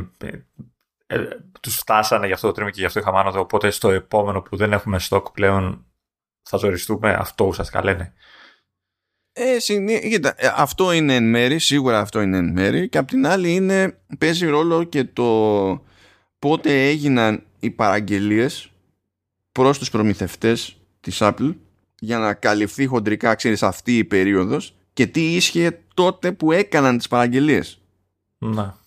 ε, 1.10 1.14
ε, 1.14 1.28
τους 1.60 1.76
φτάσανε 1.76 2.26
για 2.26 2.34
αυτό 2.34 2.46
το 2.46 2.52
τρίμηνο 2.52 2.74
και 2.74 2.80
γι' 2.80 2.86
αυτό 2.86 2.98
είχαμε 2.98 3.18
άνοδο. 3.18 3.40
Οπότε 3.40 3.70
στο 3.70 3.90
επόμενο 3.90 4.42
που 4.42 4.56
δεν 4.56 4.72
έχουμε 4.72 4.98
στόκ 4.98 5.30
πλέον 5.30 5.86
θα 6.42 6.56
ζοριστούμε. 6.56 7.12
Αυτό 7.12 7.44
ουσιαστικά 7.44 7.84
λένε. 7.84 8.12
Ε, 9.32 9.56
κοίτα, 10.08 10.34
ε, 10.36 10.52
αυτό 10.56 10.92
είναι 10.92 11.14
εν 11.14 11.30
μέρη, 11.30 11.58
σίγουρα 11.58 12.00
αυτό 12.00 12.20
είναι 12.20 12.36
εν 12.36 12.52
μέρη 12.52 12.88
και 12.88 12.98
απ' 12.98 13.08
την 13.08 13.26
άλλη 13.26 13.54
είναι, 13.54 13.98
παίζει 14.18 14.46
ρόλο 14.46 14.84
και 14.84 15.04
το 15.04 15.84
πότε 16.38 16.88
έγιναν 16.88 17.42
οι 17.60 17.70
παραγγελίες 17.70 18.72
προς 19.52 19.78
τους 19.78 19.90
προμηθευτές 19.90 20.76
της 21.00 21.18
Apple 21.20 21.54
για 21.98 22.18
να 22.18 22.34
καλυφθεί 22.34 22.86
χοντρικά, 22.86 23.34
ξέρεις, 23.34 23.62
αυτή 23.62 23.98
η 23.98 24.04
περίοδος 24.04 24.74
και 24.92 25.06
τι 25.06 25.34
ίσχυε 25.34 25.80
τότε 25.94 26.32
που 26.32 26.52
έκαναν 26.52 26.96
τις 26.96 27.08
παραγγελίες. 27.08 27.80
Να. 28.38 28.79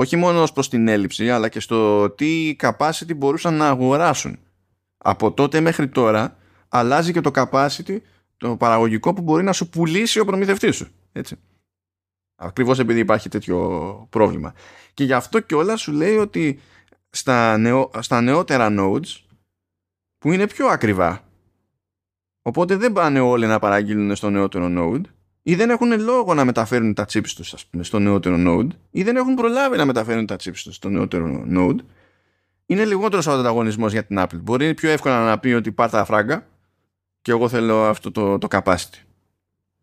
Όχι 0.00 0.16
μόνο 0.16 0.42
ως 0.42 0.52
προς 0.52 0.68
την 0.68 0.88
έλλειψη, 0.88 1.30
αλλά 1.30 1.48
και 1.48 1.60
στο 1.60 2.10
τι 2.10 2.56
capacity 2.60 3.16
μπορούσαν 3.16 3.54
να 3.54 3.68
αγοράσουν. 3.68 4.38
Από 4.98 5.32
τότε 5.32 5.60
μέχρι 5.60 5.88
τώρα 5.88 6.36
αλλάζει 6.68 7.12
και 7.12 7.20
το 7.20 7.30
capacity, 7.34 7.96
το 8.36 8.56
παραγωγικό 8.56 9.12
που 9.14 9.22
μπορεί 9.22 9.44
να 9.44 9.52
σου 9.52 9.68
πουλήσει 9.68 10.18
ο 10.18 10.24
προμηθευτής 10.24 10.76
σου. 10.76 10.88
Έτσι. 11.12 11.36
Ακριβώς 12.36 12.78
επειδή 12.78 13.00
υπάρχει 13.00 13.28
τέτοιο 13.28 13.58
πρόβλημα. 14.10 14.54
Και 14.94 15.04
γι' 15.04 15.12
αυτό 15.12 15.40
και 15.40 15.54
όλα 15.54 15.76
σου 15.76 15.92
λέει 15.92 16.16
ότι 16.16 16.60
στα, 17.10 17.58
νεο, 17.58 17.90
στα 17.98 18.20
νεότερα 18.20 18.68
nodes 18.78 19.24
που 20.18 20.32
είναι 20.32 20.46
πιο 20.46 20.66
ακριβά 20.66 21.24
οπότε 22.42 22.76
δεν 22.76 22.92
πάνε 22.92 23.20
όλοι 23.20 23.46
να 23.46 23.58
παραγγείλουν 23.58 24.16
στο 24.16 24.30
νεότερο 24.30 24.66
node 24.70 25.02
ή 25.42 25.54
δεν 25.54 25.70
έχουν 25.70 26.00
λόγο 26.00 26.34
να 26.34 26.44
μεταφέρουν 26.44 26.94
τα 26.94 27.04
chips 27.12 27.28
τους 27.36 27.54
ας 27.54 27.66
πούμε, 27.66 27.82
στο 27.82 27.98
νεότερο 27.98 28.36
node 28.38 28.68
ή 28.90 29.02
δεν 29.02 29.16
έχουν 29.16 29.34
προλάβει 29.34 29.76
να 29.76 29.84
μεταφέρουν 29.84 30.26
τα 30.26 30.34
chips 30.34 30.60
τους 30.62 30.74
στο 30.74 30.88
νεότερο 30.88 31.44
node 31.54 31.78
είναι 32.70 32.84
λιγότερος 32.84 33.26
ο 33.26 33.32
ανταγωνισμός 33.32 33.92
για 33.92 34.04
την 34.04 34.16
Apple. 34.20 34.40
Μπορεί 34.42 34.74
πιο 34.74 34.90
εύκολα 34.90 35.24
να 35.24 35.38
πει 35.38 35.52
ότι 35.52 35.72
πάρ' 35.72 35.90
τα 35.90 36.04
φράγκα 36.04 36.46
και 37.22 37.30
εγώ 37.30 37.48
θέλω 37.48 37.84
αυτό 37.84 38.10
το, 38.10 38.38
το 38.38 38.48
capacity. 38.50 38.98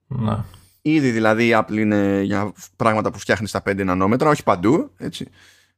Να. 0.08 0.46
Ήδη 0.82 1.12
δηλαδή 1.12 1.48
η 1.48 1.52
Apple 1.54 1.78
είναι 1.78 2.22
για 2.24 2.54
πράγματα 2.76 3.12
που 3.12 3.20
φτιάχνεις 3.20 3.50
στα 3.50 3.64
5 3.66 3.86
νανόμετρα, 3.86 4.30
όχι 4.30 4.44
παντού. 4.44 4.92
Έτσι. 4.98 5.28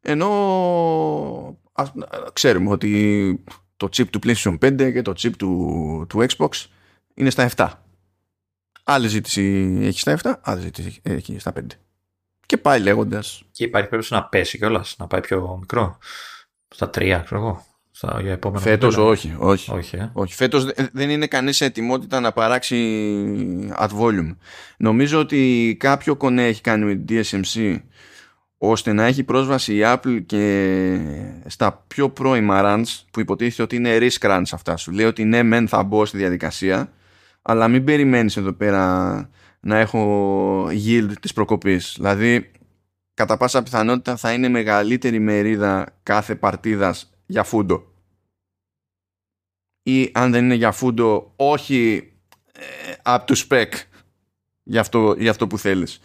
Ενώ 0.01 0.29
ξέρουμε 2.33 2.69
ότι 2.69 3.43
το 3.77 3.89
chip 3.95 4.07
του 4.09 4.19
PlayStation 4.23 4.57
5 4.59 4.91
και 4.93 5.01
το 5.01 5.13
chip 5.17 5.31
του, 5.37 6.05
του 6.09 6.25
Xbox 6.29 6.49
είναι 7.13 7.29
στα 7.29 7.49
7. 7.55 7.67
Άλλη 8.91 9.07
ζήτηση 9.07 9.77
έχει 9.81 9.99
στα 9.99 10.17
7, 10.23 10.33
άλλη 10.41 10.61
ζήτηση 10.61 10.99
έχει 11.03 11.39
στα 11.39 11.53
5. 11.59 11.61
Και 12.45 12.57
πάει 12.57 12.79
λέγοντας. 12.79 13.43
Και 13.51 13.63
υπάρχει 13.63 13.89
περίπτωση 13.89 14.21
να 14.21 14.23
πέσει 14.27 14.57
κιόλας, 14.57 14.95
να 14.97 15.07
πάει 15.07 15.21
πιο 15.21 15.57
μικρό. 15.59 15.97
Στα 16.67 16.89
3, 16.89 17.21
ξέρω 17.25 17.41
εγώ 17.41 17.65
στα, 17.91 18.19
για 18.21 18.31
επόμενα 18.31 18.61
Φέτος 18.61 18.97
όχι, 18.97 19.35
όχι. 19.37 19.71
Όχι, 19.71 19.95
ε. 19.95 20.09
όχι. 20.13 20.35
Φέτος 20.35 20.65
δεν 20.91 21.09
είναι 21.09 21.27
κανείς 21.27 21.55
σε 21.55 21.65
ετοιμότητα 21.65 22.19
να 22.19 22.31
παράξει 22.31 22.77
ad 23.77 23.89
volume. 23.99 24.35
Νομίζω 24.77 25.19
ότι 25.19 25.75
κάποιο 25.79 26.15
κονέ 26.15 26.47
έχει 26.47 26.61
κάνει 26.61 26.85
με 26.85 27.03
DSMC 27.09 27.79
ώστε 28.57 28.93
να 28.93 29.05
έχει 29.05 29.23
πρόσβαση 29.23 29.75
η 29.75 29.81
Apple 29.83 30.21
και 30.25 30.67
στα 31.45 31.83
πιο 31.87 32.09
πρώιμα 32.09 32.61
runs 32.63 33.03
που 33.11 33.19
υποτίθεται 33.19 33.61
ότι 33.61 33.75
είναι 33.75 33.97
risk 33.99 34.27
runs 34.29 34.43
αυτά 34.51 34.77
σου. 34.77 34.91
Λέει 34.91 35.05
ότι 35.05 35.23
ναι 35.23 35.43
μεν 35.43 35.67
θα 35.67 35.83
μπω 35.83 36.05
στη 36.05 36.17
διαδικασία 36.17 36.91
αλλά 37.41 37.67
μην 37.67 37.83
περιμένεις 37.83 38.37
εδώ 38.37 38.53
πέρα 38.53 39.29
να 39.59 39.77
έχω 39.77 40.65
yield 40.67 41.11
της 41.21 41.33
προκοπής. 41.33 41.93
Δηλαδή 41.95 42.51
κατά 43.13 43.37
πάσα 43.37 43.63
πιθανότητα 43.63 44.15
θα 44.15 44.33
είναι 44.33 44.49
μεγαλύτερη 44.49 45.19
μερίδα 45.19 45.97
κάθε 46.03 46.35
παρτίδας 46.35 47.13
για 47.25 47.43
φούντο 47.43 47.89
ή 49.89 50.09
αν 50.13 50.31
δεν 50.31 50.43
είναι 50.43 50.55
για 50.55 50.71
φούντο 50.71 51.33
όχι 51.35 52.11
ε, 52.53 52.61
up 53.03 53.19
to 53.25 53.35
spec 53.47 53.67
για 54.63 54.79
αυτό, 54.79 55.15
για 55.17 55.29
αυτό 55.29 55.47
που 55.47 55.57
θέλεις. 55.57 55.99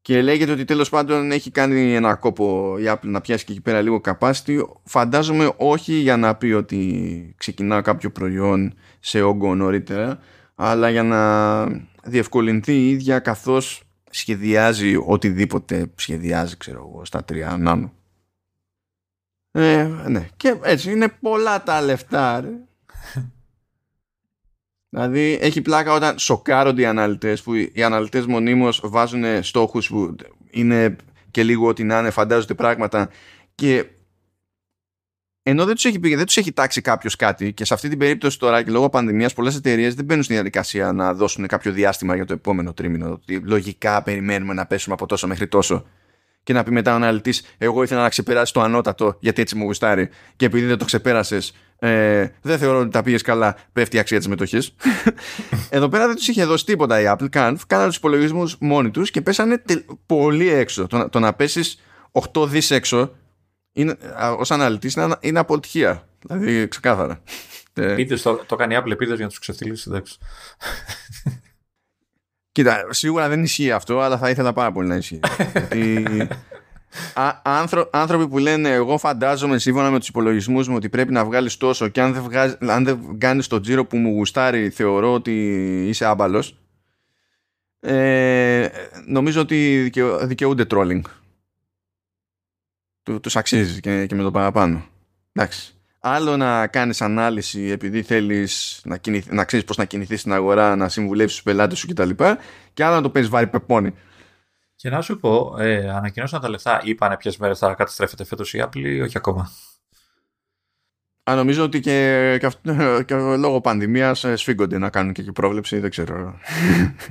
Και 0.00 0.22
λέγεται 0.22 0.52
ότι 0.52 0.64
τέλος 0.64 0.88
πάντων 0.88 1.32
έχει 1.32 1.50
κάνει 1.50 1.94
ένα 1.94 2.14
κόπο 2.14 2.76
η 2.78 2.84
Apple 2.86 2.98
να 3.02 3.20
πιάσει 3.20 3.44
και 3.44 3.52
εκεί 3.52 3.60
πέρα 3.60 3.80
λίγο 3.80 4.00
capacity. 4.04 4.60
Φαντάζομαι 4.84 5.52
όχι 5.56 5.92
για 5.92 6.16
να 6.16 6.34
πει 6.34 6.46
ότι 6.46 7.34
ξεκινά 7.36 7.80
κάποιο 7.80 8.10
προϊόν 8.10 8.74
σε 9.00 9.22
όγκο 9.22 9.54
νωρίτερα, 9.54 10.20
αλλά 10.60 10.90
για 10.90 11.02
να 11.02 11.64
διευκολυνθεί 12.04 12.72
η 12.72 12.90
ίδια 12.90 13.18
καθώς 13.18 13.82
σχεδιάζει 14.10 14.96
οτιδήποτε 15.06 15.92
σχεδιάζει 15.94 16.56
ξέρω 16.56 16.78
εγώ 16.78 17.04
στα 17.04 17.24
τρία 17.24 17.56
νάνο. 17.56 17.92
Ε, 19.50 19.84
ναι. 20.08 20.28
Και 20.36 20.56
έτσι 20.62 20.92
είναι 20.92 21.08
πολλά 21.08 21.62
τα 21.62 21.80
λεφτά 21.80 22.40
ρε. 22.40 22.52
Δηλαδή 24.88 25.38
έχει 25.40 25.62
πλάκα 25.62 25.92
όταν 25.92 26.18
σοκάρονται 26.18 26.82
οι 26.82 26.86
αναλυτές 26.86 27.42
που 27.42 27.54
οι 27.54 27.82
αναλυτές 27.82 28.26
μονίμως 28.26 28.80
βάζουν 28.84 29.42
στόχους 29.42 29.88
που 29.88 30.16
είναι 30.50 30.96
και 31.30 31.42
λίγο 31.42 31.66
ότι 31.66 31.84
να 31.84 31.98
είναι 31.98 32.10
φαντάζονται 32.10 32.54
πράγματα 32.54 33.08
και 33.54 33.86
ενώ 35.42 35.64
δεν 35.64 35.74
τους 35.74 35.84
έχει, 35.84 35.98
δεν 35.98 36.26
τους 36.26 36.36
έχει 36.36 36.52
τάξει 36.52 36.80
κάποιος 36.80 37.16
κάτι 37.16 37.52
και 37.52 37.64
σε 37.64 37.74
αυτή 37.74 37.88
την 37.88 37.98
περίπτωση 37.98 38.38
τώρα 38.38 38.62
και 38.62 38.70
λόγω 38.70 38.88
πανδημίας 38.88 39.32
πολλές 39.32 39.56
εταιρείες 39.56 39.94
δεν 39.94 40.04
μπαίνουν 40.04 40.22
στη 40.22 40.32
διαδικασία 40.32 40.92
να 40.92 41.14
δώσουν 41.14 41.46
κάποιο 41.46 41.72
διάστημα 41.72 42.14
για 42.14 42.24
το 42.24 42.32
επόμενο 42.32 42.72
τρίμηνο 42.72 43.10
ότι 43.10 43.42
λογικά 43.44 44.02
περιμένουμε 44.02 44.54
να 44.54 44.66
πέσουμε 44.66 44.94
από 44.94 45.06
τόσο 45.06 45.26
μέχρι 45.26 45.48
τόσο 45.48 45.86
και 46.48 46.54
να 46.54 46.62
πει 46.62 46.70
μετά 46.70 46.92
ο 46.92 46.94
αναλυτής: 46.94 47.42
Εγώ 47.58 47.82
ήθελα 47.82 48.02
να 48.02 48.08
ξεπεράσει 48.08 48.52
το 48.52 48.60
ανώτατο 48.60 49.16
γιατί 49.20 49.42
έτσι 49.42 49.56
μου 49.56 49.64
γουστάρει. 49.64 50.08
Και 50.36 50.46
επειδή 50.46 50.66
δεν 50.66 50.78
το 50.78 50.84
ξεπέρασες, 50.84 51.54
ε, 51.78 52.26
δεν 52.42 52.58
θεωρώ 52.58 52.78
ότι 52.78 52.90
τα 52.90 53.02
πήγες 53.02 53.22
καλά, 53.22 53.56
πέφτει 53.72 53.96
η 53.96 53.98
αξία 53.98 54.18
της 54.18 54.28
μετοχής. 54.28 54.74
Εδώ 55.70 55.88
πέρα 55.88 56.06
δεν 56.06 56.16
τους 56.16 56.28
είχε 56.28 56.44
δώσει 56.44 56.64
τίποτα 56.64 57.00
η 57.00 57.04
Apple 57.08 57.28
καν. 57.30 57.58
Κάνανε 57.66 57.88
τους 57.88 57.96
υπολογισμούς 57.96 58.56
μόνοι 58.60 58.90
τους 58.90 59.10
και 59.10 59.20
πέσανε 59.20 59.62
πολύ 60.06 60.48
έξω. 60.48 60.86
Το, 60.86 61.08
το 61.08 61.18
να 61.18 61.32
πέσεις 61.32 61.80
8 62.32 62.48
δις 62.48 62.70
έξω 62.70 63.14
ως 64.38 64.50
αναλυτής 64.50 64.94
είναι, 64.94 65.16
είναι 65.20 65.38
αποτυχία. 65.38 66.08
Δηλαδή 66.26 66.68
ξεκάθαρα. 66.68 67.22
Πείτε, 67.72 68.16
το, 68.16 68.34
το 68.46 68.56
κάνει 68.56 68.74
η 68.74 68.78
Apple 68.80 68.90
επίτευξη 68.90 69.14
για 69.14 69.24
να 69.24 69.30
τους 69.30 69.38
ξεφτυλίσει. 69.38 69.84
Εντάξει. 69.88 70.18
Κοίτα, 72.52 72.86
σίγουρα 72.90 73.28
δεν 73.28 73.42
ισχύει 73.42 73.72
αυτό, 73.72 74.00
αλλά 74.00 74.18
θα 74.18 74.30
ήθελα 74.30 74.52
πάρα 74.52 74.72
πολύ 74.72 74.88
να 74.88 74.96
ισχύει. 74.96 75.20
Γιατί 75.52 76.04
άνθρωποι 77.90 78.28
που 78.28 78.38
λένε 78.38 78.68
εγώ 78.68 78.98
φαντάζομαι 78.98 79.58
σύμφωνα 79.58 79.90
με 79.90 79.98
τους 79.98 80.08
υπολογισμούς 80.08 80.68
μου 80.68 80.76
ότι 80.76 80.88
πρέπει 80.88 81.12
να 81.12 81.24
βγάλεις 81.24 81.56
τόσο 81.56 81.88
και 81.88 82.00
αν 82.00 82.12
δεν, 82.12 82.22
βγάζ, 82.22 82.52
αν 82.58 82.84
δεν 82.84 83.18
κάνεις 83.18 83.46
το 83.46 83.60
τζίρο 83.60 83.84
που 83.84 83.96
μου 83.96 84.10
γουστάρει 84.10 84.70
θεωρώ 84.70 85.12
ότι 85.12 85.32
είσαι 85.88 86.04
άμπαλος 86.04 86.58
ε, 87.80 88.68
νομίζω 89.06 89.40
ότι 89.40 89.90
δικαιούνται 90.22 90.66
trolling 90.70 91.00
του, 93.08 93.20
τους 93.20 93.36
αξίζει 93.36 93.80
και, 93.80 94.06
και 94.06 94.14
με 94.14 94.22
το 94.22 94.30
παραπάνω 94.30 94.84
εντάξει 95.32 95.72
άλλο 96.00 96.36
να 96.36 96.66
κάνεις 96.66 97.02
ανάλυση 97.02 97.60
επειδή 97.62 98.02
θέλεις 98.02 98.80
να, 98.84 98.96
κινηθ, 98.96 99.30
να 99.30 99.44
ξέρεις 99.44 99.64
πώς 99.64 99.76
να 99.76 99.84
κινηθείς 99.84 100.20
στην 100.20 100.32
αγορά, 100.32 100.76
να 100.76 100.88
συμβουλεύσεις 100.88 101.34
τους 101.34 101.44
πελάτες 101.44 101.78
σου 101.78 101.86
κτλ. 101.86 102.10
Και, 102.10 102.36
και 102.72 102.84
άλλο 102.84 102.94
να 102.94 103.02
το 103.02 103.10
παίζεις 103.10 103.30
βάρη 103.30 103.46
πεπόνι. 103.46 103.94
Και 104.76 104.90
να 104.90 105.00
σου 105.00 105.18
πω, 105.20 105.56
ε, 105.58 105.90
ανακοινώσαν 105.90 106.40
τα 106.40 106.48
λεφτά, 106.48 106.80
είπανε 106.84 107.16
ποιες 107.16 107.36
μέρες 107.36 107.58
θα 107.58 107.74
καταστρέφεται 107.74 108.24
φέτος 108.24 108.54
η 108.54 108.64
Apple 108.64 108.76
ή 108.76 109.00
όχι 109.00 109.16
ακόμα; 109.16 109.50
Α, 111.30 111.34
νομίζω 111.34 111.64
ότι 111.64 111.80
και, 111.80 112.38
και, 112.40 112.50
και 113.06 113.14
λόγω 113.14 113.60
πανδημίας 113.60 114.24
ε, 114.24 114.36
σφίγγονται 114.36 114.78
να 114.78 114.90
κάνουν 114.90 115.12
και, 115.12 115.22
και 115.22 115.32
πρόβλεψη, 115.32 115.78
δεν 115.78 115.90
ξέρω. 115.90 116.14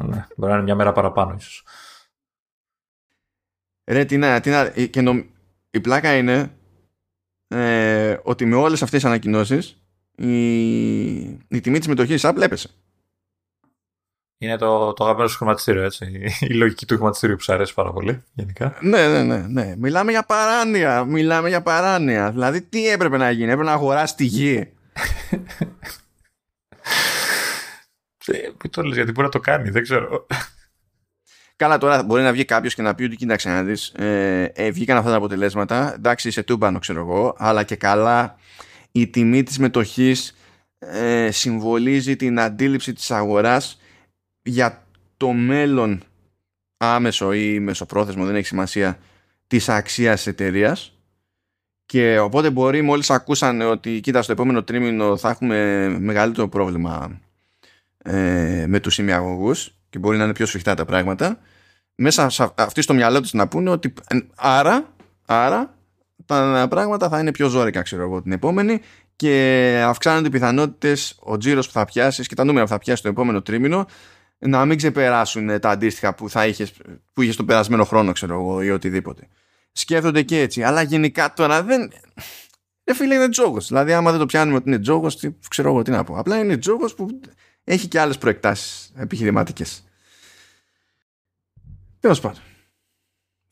ναι, 0.10 0.28
μπορεί 0.36 0.52
να 0.52 0.54
είναι 0.54 0.64
μια 0.64 0.76
μέρα 0.76 0.92
παραπάνω, 0.92 1.36
ίσως. 1.40 1.64
Ρε, 3.86 4.06
τι 4.06 4.18
να, 4.18 4.40
τι 4.40 4.50
να, 4.50 4.70
και 4.70 5.02
νο, 5.02 5.24
η 5.70 5.80
πλάκα 5.80 6.18
είναι 6.18 6.52
ε, 7.48 8.18
ότι 8.24 8.46
με 8.46 8.56
όλες 8.56 8.82
αυτές 8.82 9.02
τις 9.02 9.10
ανακοινώσεις 9.10 9.82
η, 10.16 11.18
η 11.28 11.62
τιμή 11.62 11.78
της 11.78 11.88
μετοχής 11.88 12.22
Apple 12.26 12.42
έπεσε. 12.42 12.70
Είναι 14.40 14.58
το, 14.58 14.94
το 14.94 15.04
αγαπημένο 15.04 15.30
σου 15.30 15.38
χρηματιστήριο, 15.38 15.84
έτσι. 15.84 16.24
Η 16.40 16.54
λογική 16.54 16.86
του 16.86 16.96
χρηματιστήριου 16.96 17.36
που 17.36 17.42
σου 17.42 17.54
αρέσει 17.54 17.74
πάρα 17.74 17.92
πολύ, 17.92 18.24
γενικά. 18.34 18.78
Ναι, 18.82 19.08
ναι, 19.08 19.24
ναι, 19.24 19.38
ναι. 19.48 19.76
Μιλάμε 19.78 20.12
για 20.12 20.24
παράνοια. 20.24 21.04
Μιλάμε 21.04 21.50
για 21.50 21.62
παράνοια. 21.62 22.32
Δηλαδή, 22.32 22.62
τι 22.62 22.88
έπρεπε 22.88 23.18
να 23.18 23.32
γίνει, 23.32 23.52
έπρεπε 23.52 23.64
να 23.64 23.74
αγοράσει 23.74 24.16
τη 24.16 24.26
γη. 24.26 24.70
Ε, 28.30 28.38
μην 28.64 28.72
το 28.72 28.82
λες, 28.82 28.96
γιατί 28.96 29.12
μπορεί 29.12 29.26
να 29.26 29.32
το 29.34 29.40
κάνει, 29.40 29.70
δεν 29.70 29.84
ξέρω. 29.84 30.26
Καλά, 31.58 31.78
τώρα 31.78 32.04
μπορεί 32.04 32.22
να 32.22 32.32
βγει 32.32 32.46
κάποιος 32.46 32.76
και 32.76 32.82
να 32.82 32.96
πει 32.96 33.04
ότι 33.04 33.16
κοίταξε 33.16 33.50
να 33.50 33.64
δεις. 33.64 33.88
Ε, 33.88 34.52
ε, 34.56 34.72
βγήκαν 34.72 34.98
αυτά 34.98 35.10
τα 35.10 35.16
αποτελέσματα. 35.16 35.94
Εντάξει, 35.94 36.32
σε 36.32 36.44
τούμπανο, 36.44 36.80
ξέρω 36.80 37.00
εγώ. 37.00 37.36
Αλλά 37.38 37.64
και 37.64 37.76
καλά 37.76 38.38
η 38.92 39.08
τιμή 39.08 39.44
της 39.44 39.60
μετοχής 39.60 40.36
ε, 40.80 41.32
συμβολίζει 41.32 42.16
την 42.16 42.40
αντίληψη 42.40 42.94
της 42.94 43.12
αγοράς 43.12 43.82
για 44.42 44.88
το 45.18 45.32
μέλλον 45.32 46.04
άμεσο 46.78 47.34
ή 47.34 47.60
μεσοπρόθεσμο, 47.60 48.26
δεν 48.26 48.36
έχει 48.36 48.48
σημασία, 48.48 49.00
της 49.48 49.70
αξίας 49.70 50.28
εταιρείας. 50.28 50.92
Και 51.86 52.20
οπότε 52.20 52.50
μπορεί 52.50 52.82
μόλις 52.82 53.10
ακούσαν 53.10 53.62
ότι 53.62 54.00
κοίτα 54.00 54.22
στο 54.22 54.32
επόμενο 54.32 54.64
τρίμηνο 54.64 55.18
θα 55.18 55.30
έχουμε 55.30 55.88
μεγαλύτερο 56.00 56.48
πρόβλημα 56.48 57.22
ε, 57.98 58.66
με 58.68 58.80
τους 58.80 58.98
ημιαγωγούς 58.98 59.77
και 59.98 60.04
μπορεί 60.04 60.18
να 60.18 60.24
είναι 60.24 60.34
πιο 60.34 60.46
σφιχτά 60.46 60.74
τα 60.74 60.86
πράγματα 60.86 61.40
μέσα 61.96 62.30
σε 62.30 62.52
αυτή 62.56 62.82
στο 62.82 62.94
μυαλό 62.94 63.22
τους 63.22 63.34
να 63.34 63.48
πούνε 63.48 63.70
ότι 63.70 63.94
άρα, 64.36 64.94
άρα 65.26 65.76
τα 66.26 66.68
πράγματα 66.70 67.10
θα 67.10 67.20
είναι 67.20 67.32
πιο 67.32 67.48
ζώρικα 67.48 67.82
ξέρω 67.82 68.02
εγώ 68.02 68.22
την 68.22 68.32
επόμενη 68.32 68.82
και 69.16 69.84
αυξάνονται 69.86 70.28
οι 70.28 70.32
πιθανότητες 70.32 71.16
ο 71.20 71.38
τζίρος 71.38 71.68
που 71.68 71.74
θα 71.74 71.86
πιάσεις 71.86 72.28
και 72.28 72.36
τα 72.36 72.44
νούμερα 72.44 72.66
που 72.66 72.72
θα 72.72 72.78
πιάσεις 72.78 73.02
το 73.02 73.10
επόμενο 73.10 73.42
τρίμηνο 73.42 73.86
να 74.38 74.66
μην 74.66 74.78
ξεπεράσουν 74.78 75.60
τα 75.60 75.70
αντίστοιχα 75.70 76.14
που, 76.14 76.30
θα 76.30 76.48
είχες, 76.48 76.74
που 77.14 77.22
είχες 77.22 77.36
τον 77.36 77.46
περασμένο 77.46 77.84
χρόνο 77.84 78.12
ξέρω 78.12 78.34
εγώ 78.34 78.62
ή 78.62 78.70
οτιδήποτε. 78.70 79.28
Σκέφτονται 79.72 80.22
και 80.22 80.40
έτσι. 80.40 80.64
Αλλά 80.64 80.82
γενικά 80.82 81.34
τώρα 81.34 81.64
δεν... 81.64 81.92
Δεν 82.84 82.96
φίλε 82.96 83.16
είναι 83.16 83.30
τζόγος. 83.30 83.68
Δηλαδή 83.68 83.94
άμα 83.94 84.12
δεν 84.12 84.20
το 84.20 84.26
πιάνουμε 84.26 84.58
ότι 84.58 84.70
είναι 84.70 84.80
τζόγος, 84.80 85.20
ξέρω 85.50 85.70
εγώ 85.70 85.82
τι 85.82 85.92
να 85.92 86.04
πω. 86.04 86.18
Απλά 86.18 86.40
είναι 86.40 86.58
τζόγος 86.58 86.94
που 86.94 87.20
έχει 87.64 87.88
και 87.88 88.00
άλλες 88.00 88.18
προεκτάσεις 88.18 88.94
επιχειρηματικές. 88.96 89.87
Τέλος 92.00 92.20
πάντων. 92.20 92.42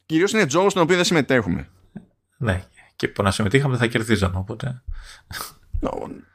Κυρίως 0.05 0.31
είναι 0.31 0.45
τζόγος 0.45 0.71
στον 0.71 0.83
οποίο 0.83 0.95
δεν 0.95 1.05
συμμετέχουμε. 1.05 1.69
Ναι. 2.37 2.63
Και 2.95 3.07
που 3.07 3.23
να 3.23 3.31
συμμετείχαμε 3.31 3.77
θα 3.77 3.87
κερδίζαμε, 3.87 4.37
οπότε. 4.37 4.83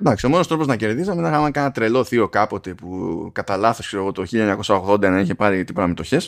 Εντάξει, 0.00 0.26
ο 0.26 0.28
μόνος 0.28 0.46
τρόπος 0.46 0.66
να 0.66 0.76
κερδίζαμε 0.76 1.20
ήταν 1.20 1.32
να 1.32 1.38
είχαμε 1.38 1.50
ένα 1.54 1.70
τρελό 1.70 2.04
θείο 2.04 2.28
κάποτε 2.28 2.74
που 2.74 3.30
κατά 3.34 3.56
λάθος 3.56 3.90
το 3.90 4.24
1980 4.66 5.00
να 5.00 5.20
είχε 5.20 5.34
πάρει 5.34 5.64
τίποτα 5.64 5.86
μετοχέ. 5.86 6.20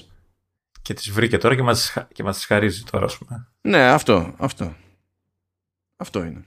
Και 0.82 0.94
τις 0.94 1.10
βρήκε 1.10 1.38
τώρα 1.38 1.54
και 1.54 1.62
μας 1.62 1.96
και 2.12 2.22
μας 2.22 2.36
τις 2.36 2.44
χαρίζει 2.44 2.82
τώρα, 2.90 3.04
ας 3.04 3.18
πούμε. 3.18 3.48
Ναι, 3.60 3.88
αυτό. 3.88 4.34
Αυτό, 4.38 4.74
αυτό 5.96 6.24
είναι. 6.24 6.44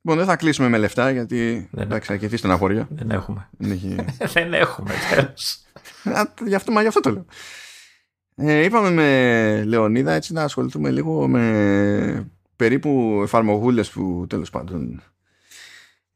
Λοιπόν, 0.00 0.16
δεν 0.18 0.26
θα 0.26 0.36
κλείσουμε 0.36 0.68
με 0.68 0.78
λεφτά 0.78 1.10
γιατί. 1.10 1.68
Δεν 1.72 1.84
εντάξει, 1.84 2.08
θα 2.08 2.16
κερδίσει 2.16 2.36
στεναχώρια. 2.36 2.88
Δεν 2.90 3.10
έχουμε. 3.10 3.48
Δεν, 3.50 3.70
έχει... 3.70 3.96
δεν 4.34 4.54
έχουμε, 4.54 4.94
τέλος. 5.14 5.58
γι' 6.46 6.54
αυτό, 6.54 6.72
μα 6.72 6.80
γι' 6.80 6.88
αυτό 6.88 7.00
το 7.00 7.10
λέω. 7.10 7.24
Ε, 8.38 8.64
είπαμε 8.64 8.90
με 8.90 9.64
Λεωνίδα 9.64 10.12
έτσι 10.12 10.32
να 10.32 10.42
ασχοληθούμε 10.42 10.90
λίγο 10.90 11.28
με 11.28 12.30
περίπου 12.56 13.20
εφαρμογούλες 13.22 13.90
που 13.90 14.26
τέλος 14.28 14.50
πάντων 14.50 15.02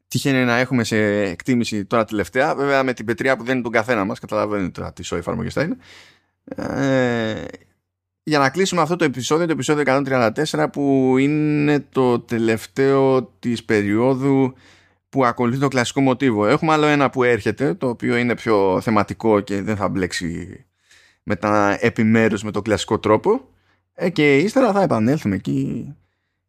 τυχαίνει 0.07 0.45
να 0.45 0.57
έχουμε 0.57 0.83
σε 0.83 0.97
εκτίμηση 1.21 1.85
τώρα 1.85 2.05
τελευταία. 2.05 2.55
Βέβαια 2.55 2.83
με 2.83 2.93
την 2.93 3.05
πετριά 3.05 3.37
που 3.37 3.43
δεν 3.43 3.53
είναι 3.53 3.63
τον 3.63 3.71
καθένα 3.71 4.05
μας, 4.05 4.19
καταλαβαίνετε 4.19 4.69
τώρα 4.69 4.93
τι 4.93 5.03
σοϊ 5.03 5.19
εφαρμογές 5.19 5.53
θα 5.53 5.61
είναι. 5.61 5.77
Ε, 6.45 7.45
για 8.23 8.39
να 8.39 8.49
κλείσουμε 8.49 8.81
αυτό 8.81 8.95
το 8.95 9.03
επεισόδιο, 9.03 9.45
το 9.45 9.51
επεισόδιο 9.51 9.83
134 9.85 10.65
που 10.71 11.15
είναι 11.17 11.79
το 11.79 12.19
τελευταίο 12.19 13.23
της 13.39 13.63
περίοδου 13.63 14.53
που 15.09 15.25
ακολουθεί 15.25 15.59
το 15.59 15.67
κλασικό 15.67 16.01
μοτίβο. 16.01 16.45
Έχουμε 16.45 16.73
άλλο 16.73 16.85
ένα 16.85 17.09
που 17.09 17.23
έρχεται, 17.23 17.73
το 17.73 17.89
οποίο 17.89 18.15
είναι 18.15 18.35
πιο 18.35 18.81
θεματικό 18.81 19.39
και 19.39 19.61
δεν 19.61 19.75
θα 19.75 19.89
μπλέξει 19.89 20.65
με 21.23 21.35
τα 21.35 21.77
επιμέρους 21.79 22.43
με 22.43 22.51
το 22.51 22.61
κλασικό 22.61 22.99
τρόπο 22.99 23.49
ε, 23.93 24.09
και 24.09 24.37
ύστερα 24.37 24.71
θα 24.71 24.81
επανέλθουμε 24.81 25.35
εκεί 25.35 25.95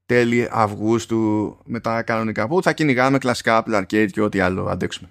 τέλη 0.07 0.49
Αυγούστου 0.51 1.57
με 1.65 1.81
τα 1.81 2.03
κανονικά 2.03 2.49
που 2.49 2.63
θα 2.63 2.73
κυνηγάμε 2.73 3.19
κλασικά 3.19 3.65
Apple 3.65 3.79
Arcade 3.79 4.09
και 4.13 4.21
ό,τι 4.21 4.41
άλλο 4.41 4.67
αντέξουμε. 4.67 5.11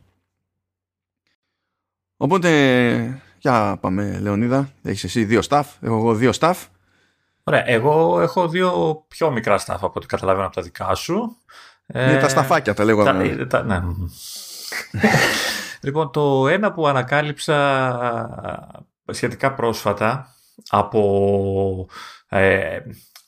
Οπότε, 2.17 3.21
για 3.37 3.77
πάμε 3.81 4.19
Λεωνίδα, 4.19 4.69
έχεις 4.83 5.03
εσύ 5.03 5.23
δύο 5.23 5.41
staff, 5.49 5.63
έχω 5.81 5.95
εγώ 5.95 6.13
δύο 6.13 6.31
staff. 6.39 6.55
Ωραία, 7.43 7.69
εγώ 7.69 8.21
έχω 8.21 8.47
δύο 8.47 9.03
πιο 9.07 9.31
μικρά 9.31 9.59
staff 9.59 9.77
από 9.81 9.93
ό,τι 9.95 10.05
καταλαβαίνω 10.05 10.45
από 10.45 10.55
τα 10.55 10.61
δικά 10.61 10.95
σου. 10.95 11.37
Είναι 11.93 12.19
τα 12.19 12.29
σταφάκια 12.29 12.73
τα 12.73 12.83
λέγω. 12.83 13.03
Τα, 13.03 13.47
τα, 13.47 13.63
ναι. 13.63 13.81
λοιπόν, 15.85 16.11
το 16.11 16.47
ένα 16.47 16.71
που 16.71 16.87
ανακάλυψα 16.87 17.57
σχετικά 19.05 19.53
πρόσφατα 19.53 20.35
από 20.69 21.87
ε, 22.29 22.79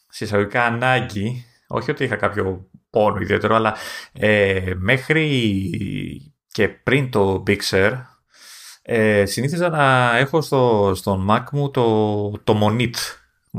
συσσαγωγικά 0.09 0.63
ανάγκη, 0.63 1.45
όχι 1.67 1.91
ότι 1.91 2.03
είχα 2.03 2.15
κάποιο 2.15 2.69
πόνο 2.89 3.21
ιδιαίτερο, 3.21 3.55
αλλά 3.55 3.75
ε, 4.13 4.73
μέχρι 4.75 6.33
και 6.47 6.69
πριν 6.69 7.11
το 7.11 7.43
Bixer 7.47 7.91
ε, 8.85 9.25
συνήθιζα 9.25 9.69
να 9.69 10.17
έχω 10.17 10.41
στο, 10.41 10.91
στον 10.95 11.27
Mac 11.29 11.43
μου 11.51 11.71
το, 11.71 12.29
το 12.43 12.59
Monit. 12.61 12.93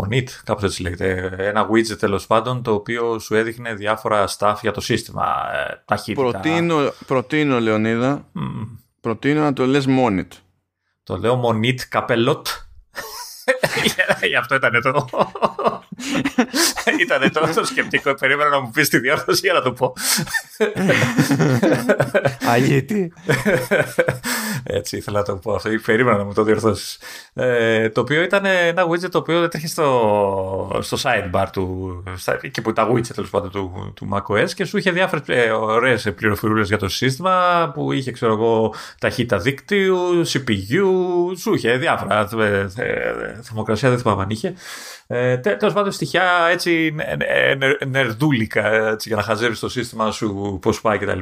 Monit, 0.00 0.28
κάπως 0.44 0.62
έτσι 0.62 0.82
λέγεται. 0.82 1.34
Ένα 1.38 1.68
widget 1.70 1.98
τέλος 1.98 2.26
πάντων 2.26 2.62
το 2.62 2.72
οποίο 2.72 3.18
σου 3.18 3.34
έδειχνε 3.34 3.74
διάφορα 3.74 4.28
stuff 4.38 4.54
για 4.60 4.72
το 4.72 4.80
σύστημα. 4.80 5.24
Ε, 5.54 5.82
ταχύτητα. 5.84 6.22
Προτείνω, 6.30 6.92
προτείνω 7.06 7.60
Λεωνίδα, 7.60 8.30
mm. 8.36 8.78
προτείνω 9.00 9.42
να 9.42 9.52
το 9.52 9.66
λες 9.66 9.86
Monit. 9.88 10.28
Το 11.04 11.16
λέω 11.16 11.36
Μονίτ 11.36 11.80
Καπελότ. 11.88 12.46
Γι' 14.28 14.36
αυτό 14.36 14.54
ήταν 14.54 14.82
το. 14.82 15.08
ήταν 17.04 17.32
το, 17.32 17.48
το 17.54 17.64
σκεπτικό. 17.64 18.14
Περίμενα 18.14 18.50
να 18.50 18.60
μου 18.60 18.70
πεις 18.70 18.88
τη 18.88 18.98
διόρθωση 18.98 19.40
για 19.42 19.52
να 19.52 19.62
το 19.62 19.72
πω. 19.72 19.92
Αγίτη. 22.52 23.12
Έτσι 24.64 24.96
ήθελα 24.96 25.18
να 25.18 25.24
το 25.24 25.36
πω 25.36 25.54
αυτό. 25.54 25.70
Περίμενα 25.84 26.16
να 26.16 26.24
μου 26.24 26.32
το 26.32 26.42
διορθώσεις. 26.42 26.98
Ε, 27.34 27.88
το 27.88 28.00
οποίο 28.00 28.22
ήταν 28.22 28.44
ένα 28.44 28.86
widget 28.88 29.10
το 29.10 29.18
οποίο 29.18 29.42
έτρεχε 29.42 29.66
στο, 29.66 30.78
στο 30.82 30.96
sidebar 31.02 31.46
του. 31.52 32.02
εκεί 32.40 32.62
που 32.62 32.72
τα 32.72 32.90
widget 32.90 33.06
τέλος 33.14 33.30
πάντων 33.30 33.50
του, 33.50 33.92
του 33.96 34.08
macOS 34.12 34.50
και 34.50 34.64
σου 34.64 34.78
είχε 34.78 34.90
διάφορε 34.90 35.22
ε, 35.26 35.50
ωραίες 35.50 36.12
πληροφορίες 36.16 36.68
για 36.68 36.78
το 36.78 36.88
σύστημα 36.88 37.70
που 37.74 37.92
είχε, 37.92 38.10
ξέρω 38.10 38.32
εγώ, 38.32 38.74
ταχύτητα 38.98 39.38
δίκτυου, 39.38 40.22
CPU, 40.26 41.36
σου 41.36 41.54
είχε 41.54 41.76
διάφορα. 41.76 42.28
Ε, 42.38 42.68
ε, 42.76 43.42
θερμοκρασία 43.42 43.88
δεν 43.90 43.98
θυμάμαι 43.98 44.22
αν 44.22 44.30
είχε. 44.30 44.54
Ε, 45.06 45.36
Τέλος 45.36 45.74
πάντων, 45.74 45.92
στοιχεία 45.92 46.48
έτσι 46.50 46.94
νερδούλικα 47.86 48.66
έτσι, 48.66 49.08
για 49.08 49.16
να 49.16 49.22
χαζεύεις 49.22 49.58
το 49.58 49.68
σύστημα 49.68 50.10
σου 50.10 50.58
πώς 50.62 50.80
πάει 50.80 50.98
κτλ. 50.98 51.18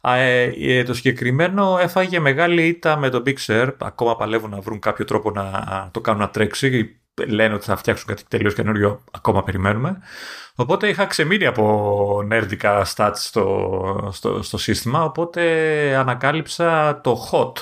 Ε, 0.00 0.50
ε, 0.60 0.82
το 0.82 0.94
συγκεκριμένο 0.94 1.78
έφαγε 1.80 2.20
μεγάλη 2.20 2.66
ήττα 2.66 2.96
με 2.96 3.08
το 3.08 3.22
Big 3.26 3.68
Ακόμα 3.78 4.16
παλεύουν 4.16 4.50
να 4.50 4.60
βρουν 4.60 4.78
κάποιο 4.78 5.04
τρόπο 5.04 5.30
να 5.30 5.88
το 5.92 6.00
κάνουν 6.00 6.20
να 6.20 6.30
τρέξει. 6.30 6.96
Λένε 7.28 7.54
ότι 7.54 7.64
θα 7.64 7.76
φτιάξουν 7.76 8.06
κάτι 8.06 8.22
τελείως 8.28 8.54
καινούριο. 8.54 9.04
Ακόμα 9.10 9.42
περιμένουμε. 9.42 9.98
Οπότε 10.54 10.88
είχα 10.88 11.06
ξεμείνει 11.06 11.46
από 11.46 12.22
νέρδικα 12.26 12.86
stats 12.94 13.12
στο, 13.14 14.10
στο, 14.12 14.42
στο 14.42 14.58
σύστημα. 14.58 15.04
Οπότε 15.04 15.42
ανακάλυψα 15.96 17.00
το 17.02 17.28
Hot 17.30 17.52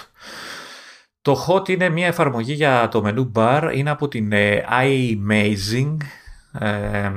το 1.23 1.47
Hot 1.47 1.69
είναι 1.69 1.89
μια 1.89 2.07
εφαρμογή 2.07 2.53
για 2.53 2.89
το 2.89 3.03
menu 3.05 3.33
bar, 3.33 3.73
είναι 3.75 3.91
από 3.91 4.09
την 4.09 4.33
ε, 4.33 4.65
iMazing. 4.83 5.97
Ε, 6.53 7.13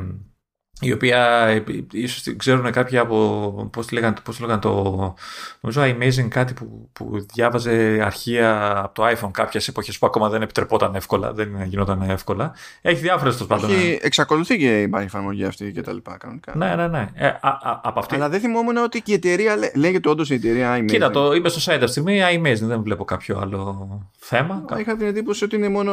η 0.87 0.91
οποία 0.91 1.49
ίσως 1.91 2.35
ξέρουν 2.37 2.71
κάποιοι 2.71 2.97
από, 2.97 3.69
πώς 3.71 3.91
λέγανε, 3.91 4.15
πώς 4.23 4.39
λέγανε 4.39 4.59
το, 4.59 5.13
νομίζω 5.59 5.81
iMazing 5.81 6.27
κάτι 6.27 6.53
που, 6.53 6.89
που 6.93 7.25
διάβαζε 7.33 7.99
αρχεία 8.03 8.77
από 8.77 8.93
το 8.93 9.07
iPhone 9.07 9.31
κάποιες 9.31 9.67
εποχές 9.67 9.97
που 9.97 10.05
ακόμα 10.05 10.29
δεν 10.29 10.41
επιτρεπόταν 10.41 10.95
εύκολα, 10.95 11.33
δεν 11.33 11.63
γινόταν 11.65 12.01
εύκολα. 12.01 12.53
Έχει 12.81 13.01
διάφορες 13.01 13.37
το 13.37 13.45
πάντων. 13.45 13.69
Έχει, 13.69 13.99
εξακολουθεί 14.01 14.57
και 14.57 14.81
υπάρχει 14.81 15.07
εφαρμογή 15.07 15.43
αυτή 15.43 15.71
και 15.71 15.81
τα 15.81 15.93
λοιπά 15.93 16.17
κανονικά. 16.17 16.53
Ναι, 16.55 16.75
ναι, 16.75 16.87
ναι. 16.87 17.09
Ε, 17.13 17.27
α, 17.27 17.39
α, 17.41 17.79
από 17.83 17.99
αυτή... 17.99 18.15
Αλλά 18.15 18.29
δεν 18.29 18.39
θυμόμουν 18.39 18.77
ότι 18.77 19.01
και 19.01 19.11
η 19.11 19.15
εταιρεία 19.15 19.55
λέγεται 19.75 20.09
όντως 20.09 20.29
η 20.29 20.33
εταιρεία 20.33 20.77
iMazing. 20.77 20.85
Κοίτα 20.85 21.09
το, 21.09 21.33
είπε 21.33 21.49
στο 21.49 21.71
site 21.71 21.75
αυτή 21.75 21.85
τη 21.85 21.91
στιγμή 21.91 22.19
iMazing, 22.35 22.67
δεν 22.67 22.81
βλέπω 22.81 23.03
κάποιο 23.05 23.37
άλλο 23.37 23.87
θέμα. 24.19 24.65
Είχα 24.79 24.95
την 24.95 25.07
εντύπωση 25.07 25.43
ότι 25.43 25.55
είναι 25.55 25.69
μόνο 25.69 25.91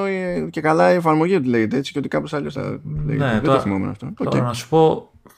και 0.51 0.61
καλά 0.61 0.93
η 0.93 0.95
εφαρμογή 0.95 1.41
του 1.41 1.49
λέγεται 1.49 1.77
έτσι 1.77 1.93
και 1.93 1.99
ότι 1.99 2.09
κάπως 2.09 2.33
αλλιώς 2.33 2.55
θα 2.55 2.81
λέγεται. 3.07 3.25
Ναι, 3.25 3.33
δεν 3.33 3.43
το 3.43 3.61
θυμόμουν 3.61 3.89
αυτό. 3.89 4.13
Τώρα 4.25 4.41
να 4.41 4.53
σου 4.53 4.69
πω 4.69 4.80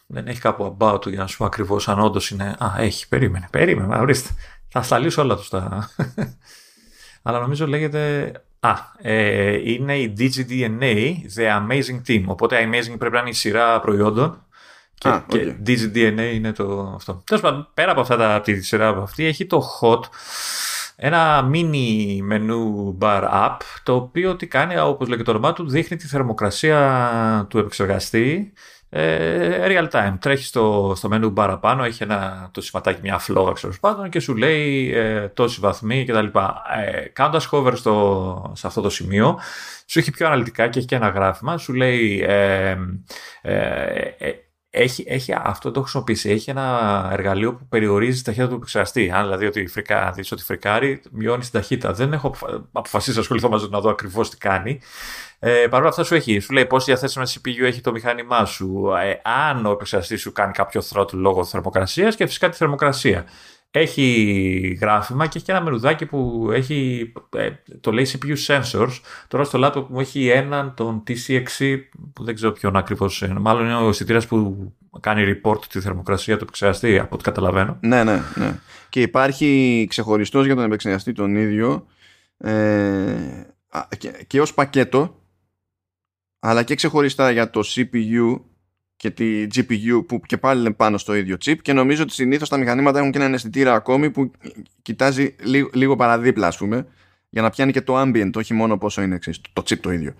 δεν 0.06 0.26
έχει 0.26 0.40
κάπου 0.40 0.76
about 0.78 1.06
για 1.06 1.18
να 1.18 1.26
σου 1.26 1.36
πω 1.36 1.44
ακριβώς 1.44 1.88
αν 1.88 1.98
όντως 1.98 2.30
είναι. 2.30 2.56
Α, 2.58 2.74
έχει, 2.78 3.08
περίμενε. 3.08 3.48
Περίμενε, 3.50 3.98
ορίστε. 3.98 4.30
Θα 4.68 4.82
στα 4.82 4.98
λύσω 4.98 5.22
όλα 5.22 5.36
τους 5.36 5.48
τα. 5.48 5.90
Αλλά 7.22 7.40
νομίζω 7.40 7.66
λέγεται. 7.66 8.32
Α, 8.60 8.74
ε, 8.98 9.70
είναι 9.70 9.98
η 9.98 10.14
DigiDNA, 10.18 11.14
The 11.36 11.60
Amazing 11.60 12.00
Team. 12.08 12.22
Οπότε 12.26 12.68
Amazing 12.68 12.98
πρέπει 12.98 13.14
να 13.14 13.20
είναι 13.20 13.28
η 13.28 13.32
σειρά 13.32 13.80
προϊόντων. 13.80 14.46
Και, 14.94 15.08
ah, 15.12 15.16
okay. 15.16 15.24
και 15.28 15.56
DigiDNA 15.66 16.34
είναι 16.34 16.52
το 16.52 16.92
αυτό. 16.94 17.22
Τέλος 17.26 17.42
πάντων, 17.42 17.68
πέρα 17.74 17.90
από 17.90 18.00
αυτά 18.00 18.16
τα, 18.16 18.40
τη 18.40 18.62
σειρά 18.62 18.88
από 18.88 19.00
αυτή, 19.00 19.24
έχει 19.24 19.46
το 19.46 19.62
Hot, 19.80 20.00
ένα 20.96 21.50
mini 21.52 22.18
menu 22.32 22.94
bar 22.98 23.22
app, 23.32 23.56
το 23.82 23.94
οποίο 23.94 24.36
τι 24.36 24.46
κάνει, 24.46 24.78
όπως 24.78 25.08
λέγεται 25.08 25.24
το 25.24 25.36
όνομά 25.38 25.52
του, 25.52 25.68
δείχνει 25.68 25.96
τη 25.96 26.06
θερμοκρασία 26.06 27.46
του 27.48 27.58
επεξεργαστή 27.58 28.52
ε, 28.94 29.66
real 29.68 29.88
time. 29.90 30.14
Τρέχει 30.20 30.44
στο, 30.44 30.92
στο 30.96 31.08
menu 31.12 31.34
παραπάνω, 31.34 31.84
έχει 31.84 32.02
ένα, 32.02 32.48
το 32.52 32.60
σηματάκι 32.60 33.00
μια 33.02 33.18
φλόγα 33.18 33.52
ξέρω 33.52 33.72
πάντων 33.80 34.08
και 34.10 34.20
σου 34.20 34.36
λέει 34.36 34.92
ε, 34.94 35.28
τόση 35.28 35.60
βαθμή 35.60 36.04
κτλ. 36.04 36.26
Ε, 36.26 37.00
Κάνοντας 37.12 37.48
hover 37.52 37.72
στο, 37.74 38.52
σε 38.56 38.66
αυτό 38.66 38.80
το 38.80 38.90
σημείο, 38.90 39.38
σου 39.86 39.98
έχει 39.98 40.10
πιο 40.10 40.26
αναλυτικά 40.26 40.68
και 40.68 40.78
έχει 40.78 40.88
και 40.88 40.94
ένα 40.94 41.08
γράφημα, 41.08 41.58
σου 41.58 41.72
λέει 41.72 42.24
ε, 42.26 42.76
ε, 43.42 43.54
ε 44.18 44.32
έχει, 44.74 45.04
έχει, 45.06 45.34
αυτό 45.36 45.70
το 45.70 45.80
χρησιμοποιήσει. 45.80 46.30
Έχει 46.30 46.50
ένα 46.50 47.08
εργαλείο 47.12 47.54
που 47.54 47.66
περιορίζει 47.68 48.18
τη 48.18 48.24
ταχύτητα 48.24 48.48
του 48.48 48.54
επεξεργαστή. 48.54 49.10
Αν 49.10 49.22
δηλαδή 49.22 49.46
ότι, 49.46 49.66
φρικα, 49.66 50.12
δεις 50.14 50.32
ότι 50.32 50.42
φρικάρει, 50.42 51.02
μειώνεις 51.10 51.50
την 51.50 51.60
ταχύτητα. 51.60 51.92
Δεν 51.92 52.12
έχω 52.12 52.34
αποφασίσει 52.72 53.16
να 53.16 53.20
ασχοληθώ 53.20 53.48
μαζί 53.48 53.68
να 53.70 53.80
δω 53.80 53.90
ακριβώς 53.90 54.30
τι 54.30 54.36
κάνει. 54.36 54.80
Ε, 55.38 55.66
Παρ' 55.70 55.80
όλα 55.80 55.88
αυτά 55.88 56.04
σου 56.04 56.14
έχει, 56.14 56.38
σου 56.38 56.52
λέει 56.52 56.66
πόση 56.66 56.84
διαθέσιμη 56.84 57.24
CPU 57.28 57.62
έχει 57.62 57.80
το 57.80 57.92
μηχάνημά 57.92 58.44
σου, 58.44 58.92
ε, 59.02 59.20
αν 59.46 59.66
ο 59.66 59.70
επεξεργαστής 59.70 60.20
σου 60.20 60.32
κάνει 60.32 60.52
κάποιο 60.52 60.82
throttle 60.92 61.12
λόγω 61.12 61.44
θερμοκρασίας 61.44 62.16
και 62.16 62.26
φυσικά 62.26 62.48
τη 62.48 62.56
θερμοκρασία. 62.56 63.24
Έχει 63.74 64.78
γράφημα 64.80 65.26
και 65.26 65.32
έχει 65.36 65.46
και 65.46 65.52
ένα 65.52 65.60
μερουδάκι 65.60 66.06
που 66.06 66.48
έχει, 66.52 67.12
ε, 67.36 67.50
το 67.80 67.92
λέει 67.92 68.06
CPU 68.12 68.36
sensors. 68.46 69.00
Τώρα 69.28 69.44
στο 69.44 69.60
laptop 69.62 69.86
μου 69.88 70.00
έχει 70.00 70.28
έναν, 70.28 70.74
τον 70.76 71.02
TC6, 71.06 71.78
που 72.12 72.24
δεν 72.24 72.34
ξέρω 72.34 72.52
ποιον 72.52 72.76
ακριβώς 72.76 73.22
είναι. 73.22 73.38
Μάλλον 73.38 73.64
είναι 73.64 73.76
ο 73.76 73.88
αισθητήρας 73.88 74.26
που 74.26 74.72
κάνει 75.00 75.40
report 75.42 75.64
τη 75.68 75.80
θερμοκρασία 75.80 76.36
του 76.36 76.42
επεξεργαστή, 76.42 76.98
από 76.98 77.14
ό,τι 77.14 77.24
καταλαβαίνω. 77.24 77.78
Ναι, 77.80 78.04
ναι, 78.04 78.22
ναι. 78.34 78.58
Και 78.88 79.02
υπάρχει 79.02 79.86
ξεχωριστός 79.88 80.46
για 80.46 80.54
τον 80.54 80.64
επεξεργαστή 80.64 81.12
τον 81.12 81.36
ίδιο 81.36 81.86
ε, 82.38 83.46
και, 83.98 84.24
και 84.26 84.40
ως 84.40 84.54
πακέτο 84.54 85.16
αλλά 86.44 86.62
και 86.62 86.74
ξεχωριστά 86.74 87.30
για 87.30 87.50
το 87.50 87.60
CPU 87.74 88.40
και 89.02 89.10
τη 89.10 89.46
GPU 89.54 90.06
που 90.06 90.20
και 90.20 90.36
πάλι 90.36 90.60
είναι 90.60 90.72
πάνω 90.72 90.98
στο 90.98 91.14
ίδιο 91.14 91.36
chip 91.44 91.56
και 91.62 91.72
νομίζω 91.72 92.02
ότι 92.02 92.12
συνήθως 92.12 92.48
τα 92.48 92.56
μηχανήματα 92.56 92.98
έχουν 92.98 93.10
και 93.10 93.18
έναν 93.18 93.34
αισθητήρα 93.34 93.74
ακόμη 93.74 94.10
που 94.10 94.30
κοιτάζει 94.82 95.34
λίγο, 95.42 95.70
λίγο 95.72 95.96
παραδίπλα 95.96 96.46
ας 96.46 96.56
πούμε 96.56 96.86
για 97.28 97.42
να 97.42 97.50
πιάνει 97.50 97.72
και 97.72 97.80
το 97.80 98.00
ambient, 98.00 98.30
όχι 98.34 98.54
μόνο 98.54 98.78
πόσο 98.78 99.02
είναι 99.02 99.14
εξής, 99.14 99.40
το 99.52 99.62
chip 99.68 99.78
το 99.78 99.92
ίδιο. 99.92 100.14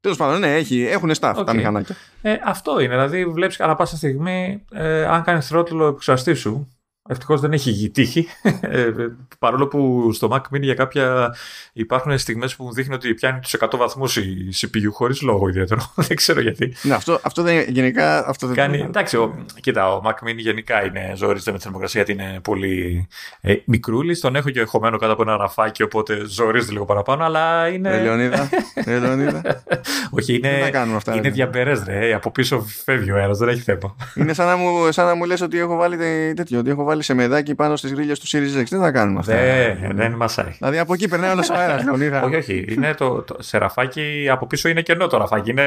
Τέλος 0.00 0.16
πάντων, 0.16 0.40
ναι, 0.40 0.54
έχει, 0.56 0.82
έχουν 0.82 1.10
staff 1.20 1.34
okay. 1.34 1.46
τα 1.46 1.54
μηχανάκια. 1.54 1.96
Ε, 2.22 2.36
αυτό 2.44 2.80
είναι. 2.80 2.94
Δηλαδή, 2.94 3.24
βλέπεις 3.24 3.60
ανά 3.60 3.74
πάσα 3.74 3.96
στιγμή, 3.96 4.64
ε, 4.72 5.04
αν 5.04 5.22
κάνεις 5.22 5.46
θρότλο 5.46 5.86
επεξαστή 5.86 6.34
σου, 6.34 6.68
Ευτυχώς 7.08 7.40
δεν 7.40 7.52
έχει 7.52 7.90
τύχη. 7.90 8.26
Ε, 8.60 8.90
παρόλο 9.38 9.66
που 9.66 10.10
στο 10.12 10.28
Mac 10.32 10.56
Mini 10.56 10.60
για 10.60 10.74
κάποια 10.74 11.34
υπάρχουν 11.72 12.18
στιγμές 12.18 12.56
που 12.56 12.64
μου 12.64 12.72
δείχνει 12.72 12.94
ότι 12.94 13.14
πιάνει 13.14 13.40
τους 13.40 13.54
100 13.58 13.66
βαθμούς 13.76 14.16
η 14.16 14.48
CPU 14.56 14.88
χωρίς 14.92 15.22
λόγο 15.22 15.48
ιδιαίτερο. 15.48 15.92
δεν 16.08 16.16
ξέρω 16.16 16.40
γιατί. 16.40 16.74
Ναι, 16.82 16.94
αυτό, 16.94 17.20
αυτό 17.22 17.42
δεν, 17.42 17.64
γενικά 17.68 18.28
αυτό 18.28 18.46
δεν 18.46 18.56
Κάνει, 18.56 18.78
Εντάξει, 18.78 19.16
ο, 19.16 19.44
κοίτα, 19.60 19.94
ο 19.94 20.02
Mac 20.04 20.28
Mini 20.28 20.36
γενικά 20.36 20.84
είναι 20.84 21.12
ζόριζεται 21.16 21.50
με 21.50 21.56
τη 21.56 21.62
θερμοκρασία 21.62 22.02
γιατί 22.02 22.22
είναι 22.22 22.40
πολύ 22.42 23.08
ε, 23.40 23.54
μικρούλη. 23.64 24.18
Τον 24.18 24.36
έχω 24.36 24.50
και 24.50 24.60
εχωμένο 24.60 24.98
κάτω 24.98 25.12
από 25.12 25.22
ένα 25.22 25.36
ραφάκι, 25.36 25.82
οπότε 25.82 26.24
ζορίζεται 26.26 26.72
λίγο 26.72 26.84
παραπάνω, 26.84 27.24
αλλά 27.24 27.68
είναι. 27.68 27.96
Ε, 27.96 28.02
Λεωνίδα. 28.02 28.48
ε, 28.74 28.98
Λεωνίδα. 28.98 29.42
Όχι, 30.16 30.36
είναι, 30.36 30.70
αυτά, 30.96 31.14
είναι 31.14 31.30
διαμπερές, 31.30 31.82
ρε. 31.84 32.14
Από 32.14 32.30
πίσω 32.30 32.60
φεύγει 32.84 33.10
ο 33.10 33.16
αέρας, 33.16 33.38
δεν 33.38 33.48
έχει 33.48 33.60
θέμα. 33.60 33.96
είναι 34.14 34.34
σαν 34.34 34.46
να 34.46 34.56
μου, 34.56 34.92
σαν 34.92 35.06
να 35.06 35.14
μου 35.14 35.24
λες 35.24 35.40
ότι 35.40 35.58
έχω 35.58 35.76
βάλει 35.76 35.96
τέτοιο, 36.34 36.58
ότι 36.58 36.70
έχω 36.70 36.84
βάλει 36.90 37.02
σε 37.02 37.14
μεδάκι 37.14 37.54
πάνω 37.54 37.76
στις 37.76 37.92
γρίλες 37.92 38.18
του 38.20 38.26
Series 38.26 38.60
X. 38.60 38.64
Δεν 38.68 38.80
θα 38.80 38.90
κάνουμε 38.90 39.18
αυτά; 39.18 39.34
Δεν, 39.34 39.96
δεν 39.96 40.12
μασάει. 40.12 40.54
Δηλαδή 40.58 40.78
από 40.78 40.94
εκεί 40.94 41.08
περνάει 41.08 41.30
όλος 41.32 41.50
ο 41.50 41.54
αέρας. 41.54 41.84
όχι, 42.24 42.36
όχι. 42.36 42.64
Είναι 42.68 42.94
το, 42.94 43.22
το, 43.22 43.36
σε 43.38 43.58
ραφάκι 43.58 44.28
από 44.30 44.46
πίσω 44.46 44.68
είναι 44.68 44.82
κενό 44.82 45.06
το 45.06 45.16
ραφάκι. 45.16 45.50
Είναι 45.50 45.64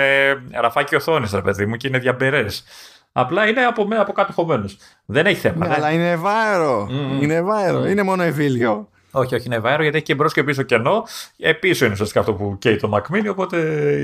ραφάκι 0.52 0.96
οθόνης, 0.96 1.32
ρε 1.34 1.42
παιδί 1.42 1.66
μου, 1.66 1.76
και 1.76 1.88
είναι 1.88 1.98
διαμπερές. 1.98 2.64
Απλά 3.12 3.48
είναι 3.48 3.64
από, 3.64 3.88
από 4.00 4.12
κάτω 4.12 4.34
χωμένο. 4.34 4.66
Δεν 5.06 5.26
έχει 5.26 5.40
θέμα. 5.40 5.68
Ναι, 5.68 5.74
αλλά 5.78 5.92
είναι 5.92 6.12
ευάερο. 6.12 6.88
Mm. 6.90 7.22
Είναι 7.24 7.34
ευάερο. 7.34 7.82
Mm. 7.84 7.90
Είναι 7.90 8.04
μόνο 8.04 8.24
ευήλιο. 8.24 8.88
Όχι, 9.12 9.36
όχι, 9.36 9.46
είναι 9.46 9.56
ευάερο 9.56 9.82
γιατί 9.82 9.98
έχει 9.98 10.06
και 10.06 10.16
μπρος 10.16 10.34
και 10.34 10.44
πίσω 10.44 10.62
κενό. 10.62 11.04
Ε, 11.38 11.54
πίσω 11.54 11.84
είναι 11.84 11.94
ουσιαστικά 11.94 12.20
αυτό 12.20 12.34
που 12.34 12.58
καίει 12.60 12.76
το 12.76 12.92
Mac 12.94 13.16
Mini, 13.16 13.28
οπότε 13.30 13.58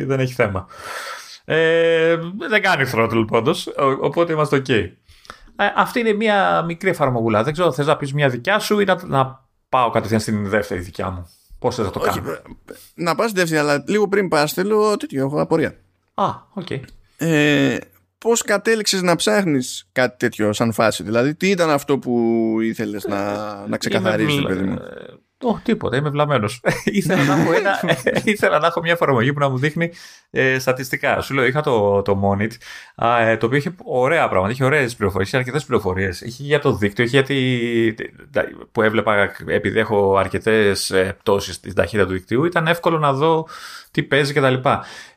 δεν 0.08 0.20
έχει 0.20 0.34
θέμα. 0.34 0.68
Ε, 1.46 2.16
δεν 2.50 2.62
κάνει 2.62 2.90
throttle 2.94 3.26
πάντως, 3.32 3.70
οπότε 4.02 4.34
είμαστε 4.34 4.62
ok. 4.68 4.92
Ε, 5.62 5.74
αυτή 5.76 6.00
είναι 6.00 6.14
μια 6.14 6.62
μικρή 6.62 6.90
εφαρμογούλα. 6.90 7.44
Δεν 7.44 7.54
ξέρω, 7.54 7.72
θες 7.72 7.86
να 7.86 7.98
πεις 7.98 8.14
μια 8.14 8.30
δικιά 8.30 8.60
σου 8.60 8.80
ή 8.80 8.84
να, 8.84 9.00
να 9.06 9.46
πάω 9.70 9.90
κατευθείαν 9.90 10.20
στην 10.20 10.50
δεύτερη 10.50 10.80
δικιά 10.80 11.10
μου. 11.10 11.30
Πώς 11.60 11.76
θες 11.76 11.86
να 11.86 11.92
το 11.92 12.00
κάνω; 12.00 12.32
Ε, 12.32 12.42
να 12.94 13.16
πας 13.16 13.30
στην 13.30 13.42
δεύτερη, 13.42 13.62
αλλά 13.62 13.84
λίγο 13.88 14.08
πριν 14.08 14.28
πας, 14.28 14.54
θέλω 14.54 14.98
τέτοιο. 14.98 15.26
Έχω 15.26 15.42
απορία. 15.42 15.76
Α, 16.14 16.26
ok. 16.54 16.66
Okay. 16.70 16.80
Ε, 17.18 17.78
Πώς 18.18 18.42
κατέληξες 18.42 19.02
να 19.02 19.16
ψάχνεις 19.16 19.90
κάτι 19.92 20.18
τέτοιο 20.18 20.54
σαν 20.54 20.72
φάση, 20.72 21.04
Δηλαδή, 21.04 21.36
τι 21.36 21.50
ήταν 21.50 21.70
αυτό 21.70 22.00
που 22.00 22.56
ήθελες 22.62 23.06
να, 23.06 23.44
να 23.68 23.78
ξεκαθαρίσει, 23.78 24.42
παιδί 24.42 24.64
μου; 24.64 24.78
Όχι, 25.44 25.62
τίποτα, 25.64 25.98
είμαι 25.98 26.10
βλαμμένος. 26.10 26.62
ήθελα, 26.86 27.24
να 27.24 27.34
έχω 27.34 27.52
ήθελα 28.24 28.60
να 28.60 28.68
έχω 28.68 28.82
μια 28.82 28.92
εφαρμογή 28.92 29.34
που 29.34 29.40
να 29.40 29.50
μου 29.50 29.58
δείχνει 29.58 29.92
ε, 30.30 30.60
στατιστικά. 30.60 31.22
Σου 31.22 31.34
λέω, 31.34 31.46
είχα 31.46 31.62
το, 31.62 32.02
το 32.02 32.22
Monit, 32.24 32.52
ε, 33.20 33.38
το 33.38 33.46
οποίο 33.46 33.58
είχε 33.58 33.76
ωραία 33.84 34.28
πράγματα, 34.28 34.54
είχε 34.54 34.64
ωραίες 34.64 34.96
πληροφορίες, 34.96 35.28
είχε 35.28 35.38
αρκετές 35.38 35.66
πληροφορίες. 35.66 36.22
Είχε 36.22 36.44
για 36.44 36.60
το 36.60 36.72
δίκτυο, 36.72 37.04
είχε 37.04 37.18
γιατί. 37.22 37.96
που 38.72 38.82
έβλεπα, 38.82 39.32
επειδή 39.46 39.80
έχω 39.80 40.18
αρκετές 40.18 40.90
ε, 40.90 41.16
πτώσεις 41.20 41.56
στην 41.56 41.74
ταχύτητα 41.74 42.06
του 42.06 42.14
δικτύου, 42.14 42.46
ήταν 42.46 42.68
εύκολο 42.68 42.98
να 42.98 43.14
δω 43.14 43.48
τι 43.92 44.04
παίζει 44.04 44.34
κτλ. 44.34 44.56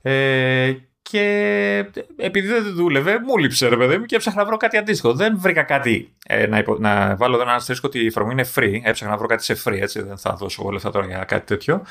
Ε, 0.03 0.73
και 1.13 1.91
επειδή 2.17 2.49
δεν 2.49 2.75
δούλευε, 2.75 3.21
μου 3.27 3.37
λείψε 3.37 3.69
ρε 3.69 3.77
παιδί 3.77 3.97
μου 3.99 4.05
και 4.05 4.17
έψαχνα 4.17 4.41
να 4.41 4.47
βρω 4.47 4.57
κάτι 4.57 4.77
αντίστοιχο. 4.77 5.15
Δεν 5.15 5.39
βρήκα 5.39 5.63
κάτι 5.63 6.13
ε, 6.27 6.47
να, 6.47 6.59
υπο... 6.59 6.77
να 6.79 7.17
βάλω 7.17 7.35
εδώ 7.35 7.43
ένα 7.43 7.53
αστερίσκο 7.53 7.89
ότι 7.89 8.03
η 8.03 8.07
εφαρμογή 8.07 8.35
είναι 8.35 8.49
free. 8.55 8.89
Έψαχνα 8.89 9.13
να 9.13 9.19
βρω 9.19 9.27
κάτι 9.27 9.45
σε 9.45 9.57
free, 9.65 9.81
έτσι. 9.81 10.03
Δεν 10.03 10.19
θα 10.19 10.35
δώσω 10.35 10.63
εγώ 10.63 10.71
λεφτά 10.71 10.91
τώρα 10.91 11.07
για 11.07 11.25
κάτι 11.25 11.47
τέτοιο. 11.47 11.83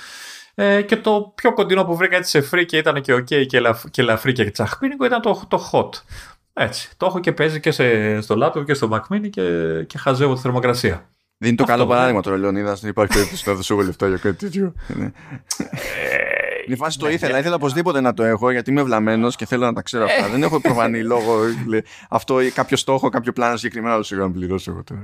Ε, 0.55 0.81
και 0.81 0.95
το 0.95 1.31
πιο 1.35 1.53
κοντινό 1.53 1.85
που 1.85 1.95
βρήκα 1.95 2.15
έτσι 2.15 2.41
σε 2.41 2.49
free 2.51 2.65
και 2.65 2.77
ήταν 2.77 3.01
και 3.01 3.13
ok 3.13 3.45
και, 3.45 3.59
λαφ... 3.59 3.83
και 3.91 4.01
ελαφρύ 4.01 4.33
και 4.33 4.51
τσαχπίνικο 4.51 5.05
ήταν 5.05 5.21
το, 5.21 5.45
το 5.47 5.69
hot. 5.71 5.89
Έτσι. 6.53 6.89
Το 6.97 7.05
έχω 7.05 7.19
και 7.19 7.31
παίζει 7.31 7.59
και 7.59 7.71
σε, 7.71 8.21
στο 8.21 8.35
laptop 8.43 8.65
και 8.65 8.73
στο 8.73 8.89
Mac 8.91 9.15
Mini 9.15 9.29
και, 9.29 9.43
και 9.87 9.97
χαζεύω 9.97 10.33
τη 10.33 10.41
θερμοκρασία. 10.41 11.09
Δεν 11.37 11.49
είναι 11.49 11.57
το 11.57 11.63
καλό 11.63 11.87
παράδειγμα 11.87 12.21
τώρα, 12.21 12.37
Λεωνίδα. 12.37 12.73
Δεν 12.73 12.89
υπάρχει 12.89 13.13
περίπτωση 13.13 13.49
να 13.49 13.55
δώσω 13.55 13.75
λεφτά 13.75 14.07
για 14.07 14.17
κάτι 14.17 14.35
τέτοιο. 14.35 14.73
Ναι. 16.67 16.73
Ε, 16.73 16.73
η 16.73 16.75
φάση 16.75 16.99
το 16.99 17.05
ναι, 17.05 17.11
ήθελα. 17.11 17.39
Ήθελα 17.39 17.55
οπωσδήποτε 17.55 18.01
να 18.01 18.13
το 18.13 18.23
έχω 18.23 18.51
γιατί 18.51 18.69
είμαι 18.71 18.83
βλαμμένος 18.83 19.35
και 19.35 19.45
θέλω 19.45 19.65
να 19.65 19.73
τα 19.73 19.81
ξέρω 19.81 20.03
αυτά. 20.03 20.29
Δεν 20.29 20.43
έχω 20.43 20.59
προφανή 20.59 21.03
λόγο. 21.13 21.39
Αυτό 22.09 22.41
ή 22.41 22.51
κάποιο 22.51 22.77
στόχο, 22.77 23.09
κάποιο 23.09 23.33
πλάνο 23.33 23.55
συγκεκριμένο. 23.55 23.97
Το 23.97 24.03
σιγά 24.03 24.21
να 24.21 24.31
πληρώσω 24.31 24.71
εγώ 24.71 24.83
τώρα. 24.83 25.01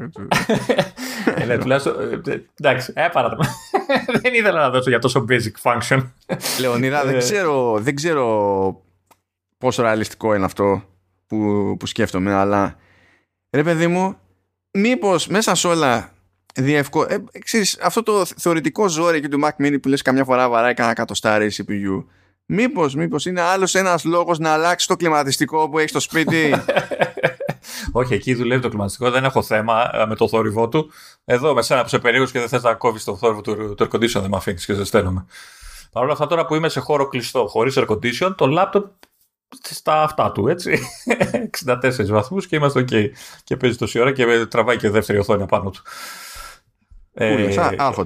Ε, 1.36 1.46
ναι, 1.46 1.58
τουλάχιστον. 1.58 2.22
Ε, 2.28 2.46
εντάξει, 2.60 2.94
ε, 2.96 3.08
Δεν 4.22 4.34
ήθελα 4.34 4.60
να 4.60 4.70
δώσω 4.70 4.90
για 4.90 5.00
τόσο 5.00 5.26
basic 5.30 5.72
function. 5.72 6.08
Λεωνίδα, 6.60 7.06
δεν 7.06 7.18
ξέρω, 7.18 7.80
δεν 7.80 7.96
ξέρω 7.96 8.82
πόσο 9.58 9.82
ρεαλιστικό 9.82 10.34
είναι 10.34 10.46
αυτό 10.46 10.84
που, 11.28 11.76
που 11.80 11.86
σκέφτομαι, 11.86 12.34
αλλά 12.34 12.76
ρε 13.50 13.64
παιδί 13.64 13.88
μου, 13.88 14.18
μήπως 14.72 15.28
μέσα 15.28 15.56
σε 15.56 15.68
όλα 15.68 16.12
διευκο... 16.58 17.04
Ε, 17.04 17.24
ξέρεις, 17.40 17.80
αυτό 17.82 18.04
το 18.04 18.26
θεωρητικό 18.38 18.88
ζόρι 18.88 19.22
και 19.22 19.28
του 19.28 19.40
Mac 19.44 19.66
Mini 19.66 19.78
που 19.82 19.88
λες 19.90 20.02
καμιά 20.02 20.24
φορά 20.24 20.50
βαράει 20.50 20.74
κανένα 20.74 20.96
κατοστάρι 20.96 21.52
CPU 21.54 22.04
Μήπως, 22.50 22.96
μήπως 22.96 23.26
είναι 23.26 23.42
άλλος 23.42 23.76
ένας 23.76 24.04
λόγος 24.04 24.40
να 24.40 24.50
αλλάξει 24.50 24.88
το 24.88 24.96
κλιματιστικό 24.96 25.70
που 25.70 25.80
έχει 25.80 25.88
στο 25.88 26.00
σπίτι; 26.00 26.54
Όχι, 27.92 28.14
εκεί 28.14 28.34
δουλεύει 28.34 28.62
το 28.62 28.70
κλιματιστικό, 28.70 29.12
δεν 29.12 29.24
έχω 29.24 29.44
θέμα 29.44 29.90
ε, 29.94 30.06
με 30.06 30.16
το 30.16 30.28
θόρυβό 30.28 30.70
του. 30.70 30.92
Εδώ 31.26 31.54
με 31.54 31.62
σένα 31.62 31.82
που 31.82 31.88
σε 31.88 32.00
περίεργος 32.00 32.32
και 32.32 32.40
δεν 32.40 32.48
θες 32.48 32.64
να 32.64 32.74
κόβεις 32.74 33.04
το 33.04 33.18
θόρυβο 33.18 33.42
του, 33.42 33.74
του 33.76 33.88
air 33.88 33.96
condition, 33.96 34.22
δεν 34.22 34.30
με 34.30 34.38
αφήνεις 34.38 34.66
και 34.66 34.74
ζεσταίνομαι. 34.74 35.26
Παρ' 35.92 36.04
όλα 36.04 36.12
αυτά, 36.12 36.28
τώρα 36.28 36.46
που 36.46 36.56
είμαι 36.56 36.70
σε 36.70 36.80
χώρο 36.80 37.08
κλειστό, 37.08 37.48
χωρίς 37.48 37.76
air 37.78 37.88
condition, 37.88 38.34
το 38.38 38.46
laptop 38.58 38.84
στα 39.62 40.04
αυτά 40.04 40.32
του, 40.32 40.48
έτσι. 40.48 40.80
64 41.66 42.06
βαθμούς 42.06 42.48
και 42.48 42.56
είμαστε 42.56 42.86
OK. 42.90 43.10
Και 43.44 43.58
παίζει 43.58 43.78
τόση 43.78 44.00
ώρα 44.00 44.12
και 44.12 44.46
τραβάει 44.46 44.78
και 44.78 44.90
δεύτερη 44.90 45.20
οθόνη 45.20 45.44
απάνω 45.44 45.70
του. 45.70 45.82
Ε, 47.20 47.48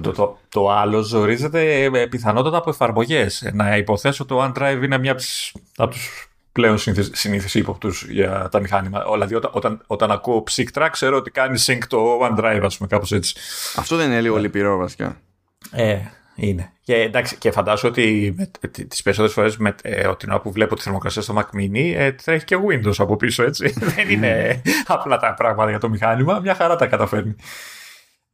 το, 0.00 0.38
το, 0.48 0.70
άλλο 0.70 1.00
ζορίζεται 1.00 1.82
ε, 1.82 2.06
πιθανότατα 2.06 2.56
από 2.56 2.70
εφαρμογές. 2.70 3.50
Να 3.52 3.76
υποθέσω 3.76 4.24
το 4.24 4.44
OneDrive 4.44 4.80
είναι 4.82 4.98
μια 4.98 5.16
από 5.76 5.90
τους 5.90 6.32
πλέον 6.52 6.78
συνήθεις 7.12 7.54
ύποπτους 7.54 8.06
για 8.08 8.48
τα 8.50 8.60
μηχάνημα. 8.60 9.04
Δηλαδή, 9.12 9.34
όταν, 9.34 9.50
όταν, 9.54 9.82
όταν 9.86 10.10
ακούω 10.10 10.42
ψύκτρα, 10.42 10.88
ξέρω 10.88 11.16
ότι 11.16 11.30
κάνει 11.30 11.58
sync 11.66 11.80
το 11.88 12.18
OneDrive, 12.22 12.60
ας 12.62 12.76
πούμε, 12.76 12.88
κάπως 12.88 13.12
έτσι. 13.12 13.34
Αυτό 13.76 13.96
δεν 13.96 14.10
είναι 14.10 14.20
λίγο 14.20 14.36
λυπηρό, 14.36 14.76
βασικά. 14.76 15.20
Ε, 15.70 15.98
είναι. 16.34 16.72
Και, 16.82 16.94
εντάξει, 16.94 17.36
και 17.36 17.50
φαντάζομαι 17.50 17.92
ότι 17.92 18.34
τις 18.88 19.02
περισσότερες 19.02 19.34
φορές 19.34 19.56
με 19.56 19.74
ε, 19.82 20.14
την 20.16 20.30
ώρα 20.30 20.40
που 20.40 20.52
βλέπω 20.52 20.74
τη 20.74 20.82
θερμοκρασία 20.82 21.22
στο 21.22 21.34
Mac 21.38 21.56
Mini 21.56 21.92
ε, 21.94 22.12
τρέχει 22.12 22.44
και 22.44 22.56
Windows 22.68 22.94
από 22.98 23.16
πίσω, 23.16 23.42
έτσι. 23.42 23.74
δεν 23.94 24.08
είναι 24.08 24.62
απλά 24.86 25.16
τα 25.18 25.34
πράγματα 25.34 25.70
για 25.70 25.78
το 25.78 25.88
μηχάνημα. 25.88 26.40
Μια 26.40 26.54
χαρά 26.54 26.76
τα 26.76 26.86
καταφέρνει. 26.86 27.36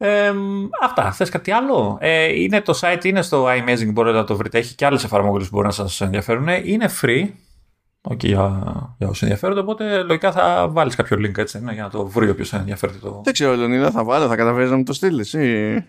Ε, 0.01 0.33
αυτά. 0.81 1.11
Θες 1.11 1.29
κάτι 1.29 1.51
άλλο; 1.51 1.97
Ε, 2.01 2.41
είναι 2.41 2.61
το 2.61 2.79
site, 2.81 3.03
είναι 3.05 3.21
στο 3.21 3.45
iMazing, 3.45 3.91
μπορείτε 3.91 4.17
να 4.17 4.23
το 4.23 4.35
βρείτε. 4.35 4.57
Έχει 4.57 4.75
και 4.75 4.85
άλλες 4.85 5.03
εφαρμογές 5.03 5.43
που 5.43 5.55
μπορεί 5.55 5.65
να 5.65 5.73
σας 5.73 6.01
ενδιαφέρουν. 6.01 6.47
Είναι 6.47 6.89
free. 7.01 7.29
Okay, 8.09 8.25
για, 8.25 8.63
για 8.97 9.07
όσους 9.07 9.21
ενδιαφέρονται. 9.21 9.59
Οπότε 9.59 10.03
λογικά 10.03 10.31
θα 10.31 10.67
βάλεις 10.69 10.95
κάποιο 10.95 11.17
link 11.17 11.37
έτσι 11.37 11.59
ναι, 11.63 11.73
για 11.73 11.83
να 11.83 11.89
το 11.89 12.07
βρει 12.07 12.29
όποιος 12.29 12.53
ενδιαφέρεται. 12.53 12.99
Το... 12.99 13.21
Δεν 13.23 13.33
ξέρω, 13.33 13.55
Λεωνίδα, 13.55 13.91
θα 13.91 14.03
βάλω, 14.03 14.27
θα 14.27 14.35
καταφέρεις 14.35 14.69
να 14.69 14.77
μου 14.77 14.83
το 14.83 14.93
στείλεις. 14.93 15.33
Ή... 15.33 15.85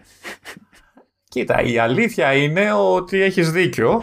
Κοίτα, 1.28 1.62
η 1.62 1.78
αλήθεια 1.78 2.32
είναι 2.32 2.72
ότι 2.72 3.20
έχεις 3.20 3.50
δίκιο. 3.50 4.02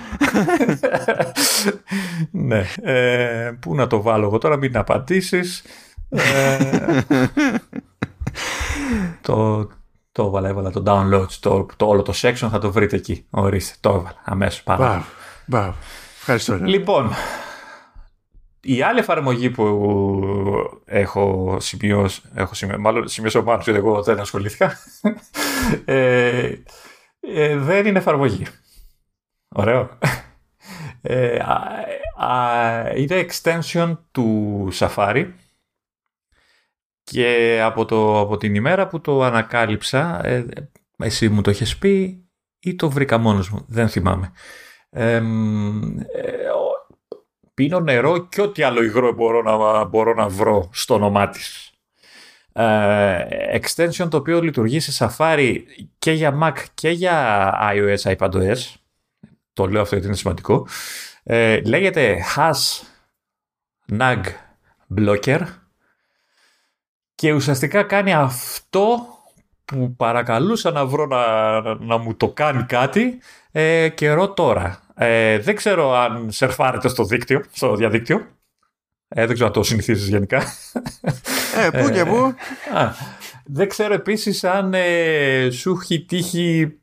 ναι. 2.31 2.65
Ε, 2.81 3.51
πού 3.59 3.75
να 3.75 3.87
το 3.87 4.01
βάλω 4.01 4.25
εγώ 4.25 4.37
τώρα, 4.37 4.57
μην 4.57 4.77
απαντήσεις. 4.77 5.63
Ε, 6.09 6.99
το, 9.21 9.67
το 10.17 10.25
έβαλα, 10.25 10.47
έβαλα 10.49 10.71
το 10.71 10.83
download, 10.85 11.27
το, 11.39 11.65
το, 11.75 11.87
όλο 11.87 12.01
το 12.01 12.13
section 12.15 12.47
θα 12.51 12.59
το 12.59 12.71
βρείτε 12.71 12.95
εκεί. 12.95 13.25
Ορίστε, 13.29 13.75
το 13.79 13.89
έβαλα 13.89 14.21
αμέσως 14.23 14.63
πάρα. 14.63 15.05
Μπράβο, 15.45 15.75
Ευχαριστώ. 16.17 16.55
Λοιπόν, 16.55 17.11
η 18.61 18.81
άλλη 18.81 18.99
εφαρμογή 18.99 19.49
που 19.49 19.63
έχω 20.85 21.57
σημειώσει, 21.59 22.21
έχω 22.33 22.53
σημειώσει 22.53 22.81
μάλλον 22.81 23.07
σημειώσει 23.07 23.37
ο 23.37 23.43
γιατί 23.43 23.71
εγώ 23.71 24.03
δεν 24.03 24.19
ασχολήθηκα, 24.19 24.77
ε, 25.85 26.51
ε, 27.19 27.57
δεν 27.57 27.85
είναι 27.85 27.99
εφαρμογή. 27.99 28.45
Ωραίο. 29.55 29.89
Ε, 31.01 31.39
είναι 32.95 33.25
extension 33.29 33.97
του 34.11 34.69
Safari 34.73 35.25
και 37.11 37.59
από, 37.63 37.85
το, 37.85 38.19
από 38.19 38.37
την 38.37 38.55
ημέρα 38.55 38.87
που 38.87 39.01
το 39.01 39.23
ανακάλυψα, 39.23 40.25
ε, 40.25 40.45
εσύ 40.97 41.29
μου 41.29 41.41
το 41.41 41.49
έχεις 41.49 41.77
πει 41.77 42.25
ή 42.59 42.75
το 42.75 42.89
βρήκα 42.89 43.17
μόνος 43.17 43.49
μου, 43.49 43.65
δεν 43.67 43.89
θυμάμαι. 43.89 44.31
Ε, 44.89 45.21
πίνω 47.53 47.79
νερό 47.79 48.27
και 48.27 48.41
ό,τι 48.41 48.63
άλλο 48.63 48.83
υγρό 48.83 49.13
μπορώ 49.13 49.41
να, 49.41 49.83
μπορώ 49.85 50.13
να 50.13 50.27
βρω 50.27 50.69
στο 50.73 50.93
όνομά 50.93 51.29
της. 51.29 51.71
Ε, 52.53 53.59
extension 53.59 54.07
το 54.09 54.17
οποίο 54.17 54.41
λειτουργεί 54.41 54.79
σε 54.79 55.07
Safari 55.17 55.57
και 55.99 56.11
για 56.11 56.39
Mac 56.43 56.63
και 56.73 56.89
για 56.89 57.53
iOS, 57.73 58.15
iPadOS. 58.17 58.57
Το 59.53 59.65
λέω 59.65 59.81
αυτό 59.81 59.93
γιατί 59.95 60.07
είναι 60.07 60.17
σημαντικό. 60.17 60.67
Ε, 61.23 61.61
λέγεται 61.61 62.17
Has 62.35 62.83
Nag 63.99 64.21
Blocker 64.97 65.41
και 67.17 67.33
ουσιαστικά 67.33 67.83
κάνει 67.83 68.13
αυτό 68.13 69.07
που 69.65 69.95
παρακαλούσα 69.95 70.71
να 70.71 70.85
βρω 70.85 71.05
να, 71.05 71.61
να 71.75 71.97
μου 71.97 72.15
το 72.15 72.29
κάνει 72.29 72.63
κάτι 72.63 73.19
ε, 73.51 73.89
καιρό 73.89 74.33
τώρα. 74.33 74.79
Ε, 74.95 75.39
δεν 75.39 75.55
ξέρω 75.55 75.93
αν 75.93 76.31
σερφάρετε 76.31 76.87
στο 76.87 77.03
δίκτυο, 77.03 77.43
στο 77.51 77.75
διαδίκτυο. 77.75 78.27
Ε, 79.07 79.25
δεν 79.25 79.33
ξέρω 79.33 79.47
αν 79.47 79.53
το 79.53 79.63
συνηθίζεις 79.63 80.07
γενικά. 80.07 80.43
Ε, 81.55 81.69
πού 81.69 81.89
και 81.89 82.05
πού. 82.05 82.33
δεν 83.45 83.69
ξέρω 83.69 83.93
επίσης 83.93 84.43
αν 84.43 84.73
ε, 84.73 85.49
σου 85.51 85.77
έχει 85.81 86.05
τύχει 86.05 86.79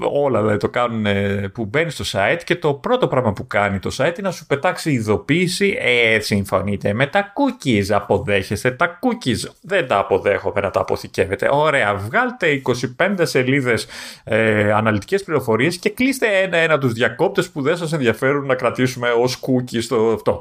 όλα 0.00 0.40
δηλαδή 0.40 0.58
το 0.58 0.68
κάνουν 0.68 1.06
που 1.52 1.64
μπαίνει 1.64 1.90
στο 1.90 2.04
site 2.12 2.40
και 2.44 2.56
το 2.56 2.74
πρώτο 2.74 3.08
πράγμα 3.08 3.32
που 3.32 3.46
κάνει 3.46 3.78
το 3.78 3.90
site 3.98 4.18
είναι 4.18 4.28
να 4.28 4.30
σου 4.30 4.46
πετάξει 4.46 4.92
ειδοποίηση 4.92 5.76
ε, 5.80 6.20
συμφωνείτε 6.20 6.92
με 6.92 7.06
τα 7.06 7.32
cookies 7.32 7.84
αποδέχεστε 7.90 8.70
τα 8.70 8.98
cookies 8.98 9.50
δεν 9.62 9.86
τα 9.86 9.98
αποδέχομαι 9.98 10.60
να 10.60 10.70
τα 10.70 10.80
αποθηκεύετε 10.80 11.48
ωραία 11.52 11.94
βγάλτε 11.94 12.62
25 12.98 13.14
σελίδες 13.22 13.86
ε, 14.24 14.72
αναλυτικές 14.72 15.24
πληροφορίες 15.24 15.76
και 15.76 15.90
κλείστε 15.90 16.26
ένα-ένα 16.26 16.78
τους 16.78 16.92
διακόπτες 16.92 17.50
που 17.50 17.62
δεν 17.62 17.76
σας 17.76 17.92
ενδιαφέρουν 17.92 18.46
να 18.46 18.54
κρατήσουμε 18.54 19.08
ως 19.10 19.40
cookies 19.40 19.84
το 19.88 20.12
αυτό 20.12 20.40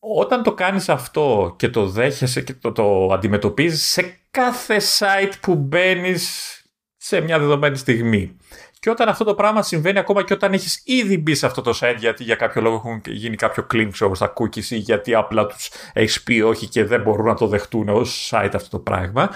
όταν 0.00 0.42
το 0.42 0.52
κάνεις 0.54 0.88
αυτό 0.88 1.54
και 1.56 1.68
το 1.68 1.86
δέχεσαι 1.86 2.42
και 2.42 2.54
το, 2.54 2.72
το 2.72 3.08
αντιμετωπίζεις 3.12 3.90
σε 3.90 4.18
κάθε 4.30 4.76
site 4.98 5.32
που 5.40 5.54
μπαίνεις 5.54 6.54
σε 6.96 7.20
μια 7.20 7.38
δεδομένη 7.38 7.76
στιγμή. 7.76 8.36
Και 8.80 8.90
όταν 8.90 9.08
αυτό 9.08 9.24
το 9.24 9.34
πράγμα 9.34 9.62
συμβαίνει, 9.62 9.98
ακόμα 9.98 10.24
και 10.24 10.32
όταν 10.32 10.52
έχεις 10.52 10.82
ήδη 10.84 11.18
μπει 11.18 11.34
σε 11.34 11.46
αυτό 11.46 11.62
το 11.62 11.78
site, 11.80 11.96
γιατί 11.98 12.24
για 12.24 12.34
κάποιο 12.34 12.62
λόγο 12.62 12.74
έχουν 12.74 13.00
γίνει 13.06 13.36
κάποιο 13.36 13.66
clean 13.72 13.90
όπω 14.00 14.16
τα 14.18 14.32
cookies 14.36 14.64
ή 14.64 14.76
γιατί 14.76 15.14
απλά 15.14 15.46
τους 15.46 15.70
έχεις 15.92 16.22
πει 16.22 16.40
όχι 16.40 16.68
και 16.68 16.84
δεν 16.84 17.00
μπορούν 17.02 17.26
να 17.26 17.34
το 17.34 17.46
δεχτούν 17.46 17.88
ως 17.88 18.32
site 18.32 18.50
αυτό 18.54 18.68
το 18.70 18.78
πράγμα. 18.78 19.30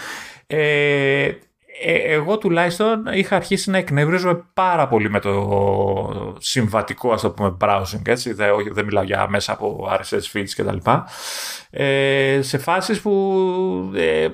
Ε, 0.46 1.30
ε, 1.82 2.12
εγώ 2.12 2.38
τουλάχιστον 2.38 3.06
είχα 3.12 3.36
αρχίσει 3.36 3.70
να 3.70 3.78
εκνευρίζομαι 3.78 4.44
πάρα 4.54 4.88
πολύ 4.88 5.10
με 5.10 5.20
το 5.20 6.36
συμβατικό 6.38 7.12
ας 7.12 7.20
το 7.20 7.30
πούμε 7.30 7.56
browsing 7.60 8.02
έτσι 8.06 8.32
δεν, 8.32 8.48
δεν 8.70 8.84
μιλάω 8.84 9.02
για 9.02 9.28
μέσα 9.28 9.52
από 9.52 9.88
RSS 9.90 10.32
feeds 10.32 10.48
κτλ 10.56 10.90
ε, 11.70 12.42
σε 12.42 12.58
φάσεις 12.58 13.00
που 13.00 13.92
ε, 13.94 14.28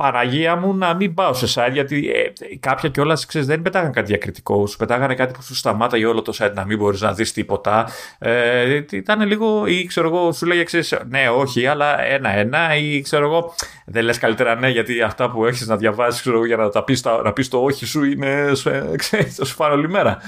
Παραγία 0.00 0.56
μου 0.56 0.74
να 0.74 0.94
μην 0.94 1.14
πάω 1.14 1.32
σε 1.34 1.46
site 1.54 1.72
γιατί 1.72 2.10
ε, 2.10 2.56
κάποια 2.56 2.88
κιόλας 2.88 3.26
δεν 3.32 3.62
πετάγανε 3.62 3.90
κάτι 3.90 4.06
διακριτικό. 4.06 4.66
Σου 4.66 4.76
πετάγανε 4.76 5.14
κάτι 5.14 5.32
που 5.32 5.42
σου 5.42 5.54
σταμάταγε 5.54 6.06
όλο 6.06 6.22
το 6.22 6.32
site 6.38 6.52
να 6.54 6.64
μην 6.64 6.78
μπορείς 6.78 7.00
να 7.00 7.12
δεις 7.12 7.32
τίποτα. 7.32 7.88
Ε, 8.18 8.82
ήταν 8.92 9.26
λίγο, 9.26 9.66
ή 9.66 9.84
ξέρω 9.84 10.08
εγώ, 10.08 10.32
σου 10.32 10.46
λέγε 10.46 10.64
ξέρεις, 10.64 10.94
ναι, 11.08 11.28
όχι, 11.28 11.66
αλλά 11.66 12.02
ένα-ένα, 12.02 12.76
ή 12.76 13.00
ξέρω 13.00 13.24
εγώ, 13.24 13.54
δεν 13.86 14.04
λες 14.04 14.18
καλύτερα 14.18 14.54
ναι, 14.54 14.68
γιατί 14.68 15.02
αυτά 15.02 15.30
που 15.30 15.46
έχεις 15.46 15.66
να 15.66 15.76
διαβάσεις 15.76 16.26
για 16.46 16.56
να, 16.56 16.68
τα 16.68 16.84
πεις, 16.84 17.04
να 17.24 17.32
πεις 17.32 17.48
το 17.48 17.62
όχι 17.62 17.86
σου 17.86 18.04
είναι, 18.04 18.52
ξέρεις, 18.96 19.34
θα 19.34 19.44
σου 19.44 19.54
φάνε 19.54 19.74
όλη 19.74 19.88
μέρα. 19.88 20.18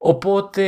Οπότε 0.00 0.62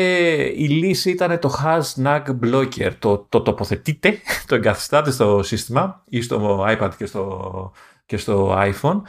η 0.55 0.69
λύση 0.69 1.11
ήταν 1.11 1.39
το 1.39 1.51
has 1.65 2.05
nag 2.05 2.23
blocker. 2.45 2.91
Το, 2.99 3.27
το 3.29 3.41
τοποθετείτε, 3.41 4.19
το 4.47 4.55
εγκαθιστάτε 4.55 5.11
στο 5.11 5.43
σύστημα 5.43 6.03
ή 6.09 6.21
στο 6.21 6.67
iPad 6.69 6.91
και 6.97 7.07
στο 7.07 7.73
και 8.11 8.17
στο 8.17 8.57
iPhone 8.59 9.03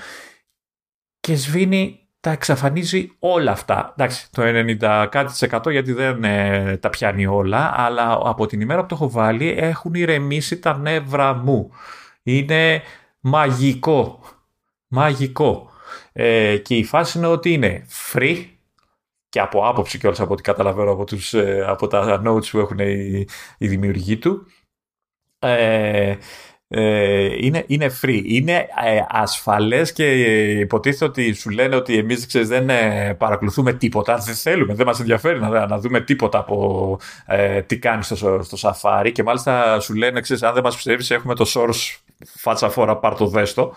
και 1.20 1.36
σβήνει, 1.36 2.00
τα 2.20 2.32
εξαφανίζει 2.32 3.12
όλα 3.20 3.52
αυτά. 3.52 3.94
Εντάξει, 3.98 4.32
το 4.32 4.44
90% 4.46 5.72
γιατί 5.72 5.94
δεν 5.94 6.24
ε, 6.24 6.78
τα 6.78 6.90
πιάνει 6.90 7.26
όλα, 7.26 7.74
αλλά 7.76 8.20
από 8.24 8.46
την 8.46 8.62
ημέρα 8.62 8.82
που 8.82 8.88
το 8.88 8.96
έχω 8.96 9.10
βάλει 9.10 9.56
έχουν 9.58 9.94
ηρεμήσει 9.94 10.60
τα 10.60 10.78
νεύρα 10.78 11.34
μου. 11.34 11.72
Είναι 12.24 12.82
μαγικό. 13.20 14.20
Μαγικό. 14.88 15.70
Ε, 16.14 16.58
και 16.58 16.76
η 16.76 16.84
φάση 16.84 17.18
είναι 17.18 17.28
ότι 17.28 17.54
είναι 17.54 17.86
free 18.14 18.46
και 19.30 19.40
από 19.40 19.68
άποψη 19.68 19.98
κιόλας 19.98 20.20
από 20.20 20.34
ό,τι 20.34 20.42
καταλαβαίνω 20.42 20.92
από, 20.92 21.04
τους, 21.04 21.34
ε, 21.34 21.66
από 21.68 21.88
τα 21.88 22.22
notes 22.26 22.50
που 22.50 22.60
έχουν 22.60 22.80
οι, 22.80 23.26
οι 23.58 23.68
δημιουργοί 23.68 24.18
του. 24.18 24.46
Ε, 25.40 26.10
ε, 26.10 26.18
είναι, 27.40 27.64
είναι 27.68 27.92
free. 28.02 28.22
Είναι 28.24 28.54
ε, 28.54 29.00
ασφαλές 29.10 29.94
και 29.94 30.12
υποτίθεται 30.60 31.06
ότι 31.06 31.34
σου 31.34 31.50
λένε 31.50 31.76
ότι 31.76 31.98
εμείς 31.98 32.28
ξέρεις, 32.28 32.48
δεν 32.48 32.70
ε, 32.70 33.14
παρακολουθούμε 33.18 33.74
τίποτα. 33.74 34.18
Δεν 34.18 34.36
θέλουμε, 34.36 34.74
δεν 34.74 34.86
μας 34.86 35.00
ενδιαφέρει 35.00 35.40
να, 35.40 35.68
να 35.68 35.80
δούμε 35.80 36.02
τίποτα 36.02 36.38
από 36.38 37.00
ε, 37.26 37.62
τι 37.62 37.78
κάνεις 37.80 38.06
στο, 38.06 38.42
στο 38.44 38.58
Safari 38.62 39.12
και 39.12 39.24
μάλιστα 39.24 39.80
σου 39.80 39.94
λένε 39.94 40.20
ξέρεις, 40.20 40.44
αν 40.44 40.54
δεν 40.54 40.64
μας 40.64 40.76
πιστεύεις 40.76 41.12
έχουμε 41.12 41.36
το 41.36 41.46
source 41.54 42.00
φάτσα 42.38 42.70
φορά 42.70 42.98
πάρ 42.98 43.16
το 43.16 43.28
δέστο. 43.28 43.74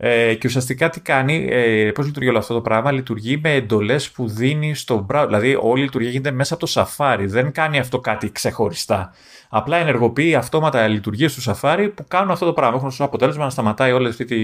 Ε, 0.00 0.34
και 0.34 0.46
ουσιαστικά 0.46 0.90
τι 0.90 1.00
κάνει, 1.00 1.48
ε, 1.50 1.90
πώς 1.90 2.06
λειτουργεί 2.06 2.28
όλο 2.28 2.38
αυτό 2.38 2.54
το 2.54 2.60
πράγμα, 2.60 2.92
λειτουργεί 2.92 3.40
με 3.42 3.54
εντολές 3.54 4.10
που 4.10 4.28
δίνει 4.28 4.74
στο 4.74 5.06
browser. 5.10 5.24
Δηλαδή 5.26 5.58
όλη 5.60 5.80
η 5.80 5.84
λειτουργία 5.84 6.10
γίνεται 6.10 6.30
μέσα 6.30 6.54
από 6.54 6.66
το 6.66 6.72
Safari. 6.74 7.24
Δεν 7.24 7.52
κάνει 7.52 7.78
αυτό 7.78 7.98
κάτι 7.98 8.32
ξεχωριστά. 8.32 9.12
Απλά 9.48 9.76
ενεργοποιεί 9.76 10.34
αυτόματα 10.34 10.88
λειτουργίες 10.88 11.34
του 11.34 11.42
Safari 11.42 11.90
που 11.94 12.04
κάνουν 12.08 12.30
αυτό 12.30 12.46
το 12.46 12.52
πράγμα. 12.52 12.76
Έχουν 12.76 12.88
ως 12.88 13.00
αποτέλεσμα 13.00 13.44
να 13.44 13.50
σταματάει 13.50 13.92
όλο 13.92 14.08
αυτό 14.08 14.24
το, 14.24 14.34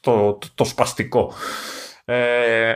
το, 0.00 0.32
το, 0.32 0.38
το 0.54 0.64
σπαστικό. 0.64 1.32
Ε, 2.06 2.74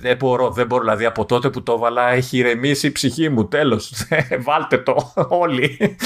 δεν, 0.00 0.16
μπορώ, 0.16 0.50
δεν 0.50 0.66
μπορώ. 0.66 0.82
Δηλαδή 0.82 1.04
από 1.04 1.24
τότε 1.24 1.50
που 1.50 1.62
το 1.62 1.72
έβαλα 1.72 2.10
έχει 2.10 2.38
ηρεμήσει 2.38 2.86
η 2.86 2.90
ψυχή 2.92 3.28
μου. 3.28 3.48
Τέλος. 3.48 3.92
Βάλτε 4.46 4.78
το 4.78 5.12
όλοι. 5.28 5.96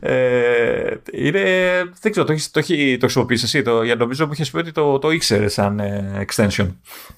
Ε, 0.00 0.94
είναι, 1.12 1.42
δεν 2.00 2.10
ξέρω, 2.10 2.26
το 2.26 2.32
έχεις 2.32 2.50
το, 2.50 2.60
το 2.60 2.98
χρησιμοποιήσει 3.00 3.44
εσύ. 3.44 3.62
Το, 3.62 3.82
για 3.82 3.94
νομίζω 3.94 4.26
μου 4.26 4.32
είχες 4.32 4.50
πει 4.50 4.58
ότι 4.58 4.72
το, 4.72 4.98
το 4.98 5.10
ήξερες 5.10 5.52
σαν 5.52 5.80
ε, 5.80 6.26
extension. 6.28 6.68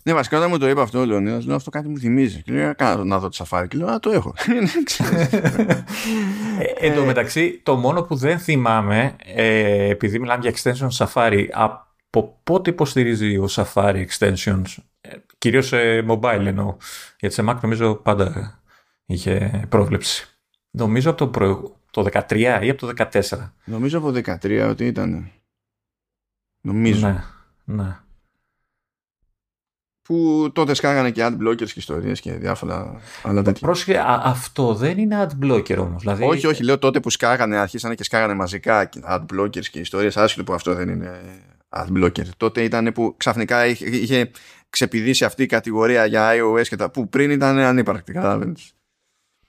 Ναι, 0.03 0.15
βασικά 0.15 0.39
όταν 0.39 0.51
μου 0.51 0.59
το 0.59 0.69
είπε 0.69 0.81
αυτό 0.81 1.01
ο 1.01 1.05
Λεωνίδας, 1.05 1.47
λέω 1.47 1.57
αυτό 1.57 1.70
κάτι 1.70 1.89
μου 1.89 1.99
θυμίζει. 1.99 2.43
Και 2.43 2.53
λέω, 2.53 2.74
κάνω 2.74 3.05
να 3.05 3.19
δω 3.19 3.27
το 3.27 3.35
σαφάρι. 3.35 3.69
Και 3.69 3.77
λέω, 3.77 3.89
Α, 3.89 4.01
το 4.01 4.11
έχω. 4.11 4.35
ε, 6.59 6.87
εν 6.87 6.95
τω 6.95 7.05
μεταξύ, 7.05 7.61
το 7.62 7.77
μόνο 7.77 8.03
που 8.03 8.15
δεν 8.15 8.39
θυμάμαι, 8.39 9.16
ε, 9.35 9.89
επειδή 9.89 10.19
μιλάμε 10.19 10.49
για 10.49 10.53
extension 10.55 10.89
Safari, 10.99 11.45
από 11.53 11.89
πότε 12.43 12.70
υποστηρίζει 12.70 13.37
ο 13.37 13.47
Safari 13.51 14.07
Extensions, 14.07 14.65
ε, 15.01 15.16
κυρίως 15.39 15.66
σε 15.66 16.05
mobile 16.09 16.45
εννοώ, 16.45 16.77
γιατί 17.20 17.35
σε 17.35 17.45
Mac 17.49 17.57
νομίζω 17.62 17.95
πάντα 17.95 18.61
είχε 19.07 19.66
πρόβλεψη. 19.69 20.28
Νομίζω 20.70 21.11
από 21.11 21.19
το, 21.19 21.28
προ... 21.28 21.77
το 21.91 22.07
13 22.12 22.61
ή 22.62 22.70
από 22.70 22.87
το 22.87 23.09
14. 23.12 23.51
Νομίζω 23.65 23.99
από 23.99 24.12
το 24.12 24.20
13 24.43 24.66
ότι 24.70 24.87
ήταν. 24.87 25.31
Νομίζω. 26.61 27.07
Ναι, 27.07 27.24
ναι. 27.65 27.97
Που 30.03 30.51
τότε 30.55 30.74
σκάγανε 30.74 31.11
και 31.11 31.27
ad 31.27 31.39
blockers 31.43 31.69
και 31.69 31.74
ιστορίες 31.77 32.20
και 32.20 32.32
διάφορα 32.32 33.01
άλλα 33.23 33.43
τέτοια. 33.43 33.66
Πρόσχε, 33.66 34.05
αυτό 34.07 34.74
δεν 34.74 34.99
είναι 34.99 35.28
ad 35.28 35.45
blocker 35.45 35.77
όμως. 35.78 36.01
Δηλαδή... 36.01 36.24
Όχι, 36.24 36.47
όχι, 36.47 36.62
λέω 36.65 36.78
τότε 36.78 37.01
που 37.01 37.11
σκάγανε, 37.11 37.57
αρχίσανε 37.57 37.95
και 37.95 38.05
σκάγανε 38.05 38.35
μαζικά 38.35 38.89
ad 39.05 39.24
blockers 39.35 39.66
και 39.66 39.78
ιστορίες, 39.78 40.16
άσχετο 40.16 40.45
που 40.45 40.53
αυτό 40.53 40.74
δεν 40.74 40.89
είναι 40.89 41.20
adblocker. 41.71 42.27
Τότε 42.37 42.63
ήταν 42.63 42.93
που 42.93 43.15
ξαφνικά 43.17 43.67
είχε 43.67 44.31
ξεπηδήσει 44.71 45.25
αυτή 45.25 45.43
η 45.43 45.47
κατηγορία 45.47 46.07
για 46.07 46.31
iOS 46.35 46.67
και 46.69 46.77
τα 46.77 46.91
που 46.91 47.09
πριν 47.09 47.31
ήταν 47.31 47.59
ανύπαρκτη, 47.59 48.13
καταλαβαίνεις. 48.13 48.73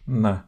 Ναι. 0.03 0.43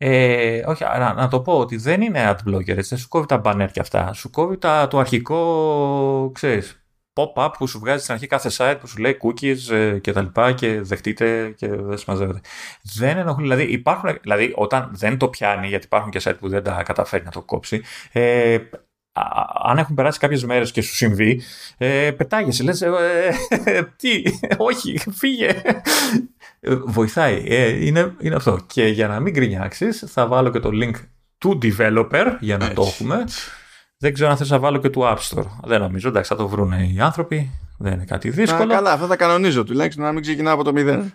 Ε, 0.00 0.62
όχι, 0.66 0.84
να, 0.84 1.14
να, 1.14 1.28
το 1.28 1.40
πω 1.40 1.58
ότι 1.58 1.76
δεν 1.76 2.02
είναι 2.02 2.30
adblocker, 2.30 2.76
έτσι, 2.76 2.88
δεν 2.88 2.98
σου 2.98 3.08
κόβει 3.08 3.26
τα 3.26 3.40
banner 3.44 3.68
και 3.72 3.80
αυτά. 3.80 4.12
Σου 4.12 4.30
κόβει 4.30 4.58
τα, 4.58 4.88
το 4.88 4.98
αρχικό, 4.98 6.30
ξέρεις, 6.34 6.82
pop-up 7.12 7.50
που 7.58 7.66
σου 7.66 7.78
βγάζει 7.78 8.02
στην 8.02 8.14
αρχή 8.14 8.26
κάθε 8.26 8.50
site 8.52 8.76
που 8.80 8.86
σου 8.86 8.98
λέει 8.98 9.16
cookies 9.22 9.70
ε, 9.70 9.98
και 9.98 10.12
τα 10.12 10.22
λοιπά 10.22 10.52
και 10.52 10.80
δεχτείτε 10.80 11.54
και 11.56 11.68
δεν 11.68 11.98
συμμαζεύεται. 11.98 12.40
Δεν 12.82 13.18
ενοχλεί, 13.18 13.42
δηλαδή 13.42 13.72
υπάρχουν, 13.72 14.18
δηλαδή 14.22 14.52
όταν 14.56 14.90
δεν 14.92 15.18
το 15.18 15.28
πιάνει, 15.28 15.68
γιατί 15.68 15.84
υπάρχουν 15.84 16.10
και 16.10 16.20
site 16.24 16.36
που 16.38 16.48
δεν 16.48 16.62
τα 16.62 16.82
καταφέρει 16.82 17.24
να 17.24 17.30
το 17.30 17.42
κόψει, 17.42 17.82
ε, 18.12 18.58
αν 19.62 19.78
έχουν 19.78 19.94
περάσει 19.94 20.18
κάποιες 20.18 20.44
μέρες 20.44 20.70
και 20.70 20.82
σου 20.82 20.94
συμβεί, 20.94 21.42
ε, 21.76 22.10
πετάγεσαι, 22.10 22.62
λες, 22.62 22.82
ε, 22.82 22.90
ε, 23.64 23.82
τι, 23.96 24.22
όχι, 24.56 25.00
φύγε. 25.12 25.62
Ε, 26.60 26.74
βοηθάει, 26.74 27.44
ε, 27.46 27.86
είναι, 27.86 28.14
είναι 28.20 28.34
αυτό. 28.34 28.58
Και 28.66 28.86
για 28.86 29.08
να 29.08 29.20
μην 29.20 29.32
γκρινιάξεις, 29.32 30.04
θα 30.06 30.26
βάλω 30.26 30.50
και 30.50 30.60
το 30.60 30.70
link 30.72 30.94
του 31.38 31.58
developer, 31.62 32.26
για 32.40 32.56
να 32.56 32.72
το 32.72 32.82
έχουμε. 32.82 33.24
Δεν 33.98 34.14
ξέρω 34.14 34.30
αν 34.30 34.36
θες 34.36 34.50
να 34.50 34.58
βάλω 34.58 34.78
και 34.78 34.88
του 34.88 35.02
App 35.04 35.16
Store. 35.16 35.46
Δεν 35.64 35.80
νομίζω, 35.80 36.08
εντάξει, 36.08 36.28
θα 36.28 36.36
το 36.36 36.48
βρουν 36.48 36.72
οι 36.72 37.00
άνθρωποι. 37.00 37.50
Δεν 37.78 37.92
είναι 37.92 38.04
κάτι 38.04 38.30
δύσκολο. 38.30 38.64
Να, 38.64 38.74
καλά, 38.74 38.92
αυτά 38.92 39.06
τα 39.06 39.16
κανονίζω, 39.16 39.64
τουλάχιστον 39.64 40.04
να 40.04 40.12
μην 40.12 40.22
ξεκινάω 40.22 40.54
από 40.54 40.64
το 40.64 40.72
μηδέν. 40.72 41.14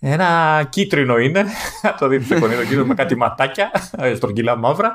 Ένα 0.00 0.62
κίτρινο 0.68 1.18
είναι. 1.18 1.44
το 1.98 2.08
δείτε 2.08 2.36
στο 2.36 2.48
κίτρινο 2.48 2.84
με 2.84 2.94
κάτι 2.94 3.16
ματάκια, 3.16 3.70
στρογγυλά 4.14 4.56
μαύρα 4.56 4.94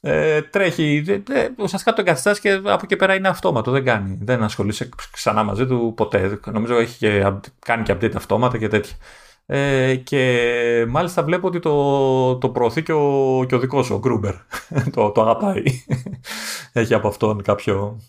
ε, 0.00 0.42
τρέχει. 0.42 1.04
Ε, 1.30 1.48
ουσιαστικά 1.58 1.92
το 1.92 2.00
εγκαθιστά 2.00 2.32
και 2.40 2.52
από 2.52 2.80
εκεί 2.82 2.96
πέρα 2.96 3.14
είναι 3.14 3.28
αυτόματο. 3.28 3.70
Δεν 3.70 3.84
κάνει. 3.84 4.18
Δεν 4.22 4.42
ασχολείσαι 4.42 4.88
ξανά 5.10 5.42
μαζί 5.42 5.66
του 5.66 5.92
ποτέ. 5.96 6.40
Νομίζω 6.46 6.78
έχει 6.78 6.98
και, 6.98 7.32
κάνει 7.58 7.82
και 7.82 7.92
update 7.92 8.16
αυτόματα 8.16 8.58
και 8.58 8.68
τέτοια. 8.68 8.96
Ε, 9.50 9.94
και 9.94 10.84
μάλιστα 10.88 11.22
βλέπω 11.22 11.46
ότι 11.46 11.58
το, 11.58 12.36
το 12.36 12.48
προωθεί 12.48 12.82
και 12.82 12.92
ο, 12.92 13.44
και 13.48 13.54
ο 13.54 13.58
δικός 13.58 13.86
σου, 13.86 13.94
ο 13.94 13.98
Γκρούμπερ. 13.98 14.34
το, 14.94 15.10
το 15.10 15.20
αγαπάει. 15.20 15.62
έχει 16.72 16.94
από 16.94 17.08
αυτόν 17.08 17.42
κάποιο. 17.42 18.00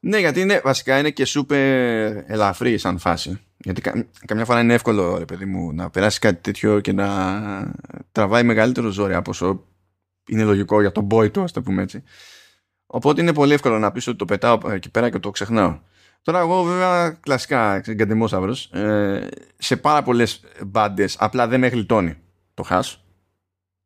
Ναι, 0.00 0.18
γιατί 0.18 0.40
είναι, 0.40 0.60
βασικά 0.64 0.98
είναι 0.98 1.10
και 1.10 1.24
σούπερ 1.24 2.16
ελαφρύ 2.26 2.78
σαν 2.78 2.98
φάση. 2.98 3.40
Γιατί 3.56 3.80
κα, 3.80 4.06
καμιά 4.26 4.44
φορά 4.44 4.60
είναι 4.60 4.74
εύκολο, 4.74 5.18
ρε 5.18 5.24
παιδί 5.24 5.44
μου, 5.44 5.72
να 5.72 5.90
περάσει 5.90 6.18
κάτι 6.18 6.40
τέτοιο 6.40 6.80
και 6.80 6.92
να 6.92 7.08
τραβάει 8.12 8.42
μεγαλύτερο 8.42 8.88
ζόρι 8.88 9.14
από 9.14 9.30
όσο 9.30 9.64
είναι 10.28 10.44
λογικό 10.44 10.80
για 10.80 10.92
τον 10.92 11.06
boy 11.10 11.32
του, 11.32 11.42
ας 11.42 11.52
το 11.52 11.62
πούμε 11.62 11.82
έτσι. 11.82 12.02
Οπότε 12.86 13.20
είναι 13.20 13.32
πολύ 13.32 13.52
εύκολο 13.52 13.78
να 13.78 13.92
πεις 13.92 14.06
ότι 14.06 14.16
το 14.16 14.24
πετάω 14.24 14.58
εκεί 14.68 14.90
πέρα 14.90 15.10
και 15.10 15.18
το 15.18 15.30
ξεχνάω. 15.30 15.78
Τώρα 16.22 16.38
εγώ 16.38 16.62
βέβαια 16.62 17.10
κλασικά 17.10 17.82
εγκαντιμόσαυρος 17.86 18.64
ε, 18.64 19.28
σε 19.58 19.76
πάρα 19.76 20.02
πολλές 20.02 20.40
μπάντες 20.66 21.16
απλά 21.18 21.48
δεν 21.48 21.60
με 21.60 21.66
γλιτώνει 21.66 22.16
το 22.54 22.64
hash. 22.70 22.94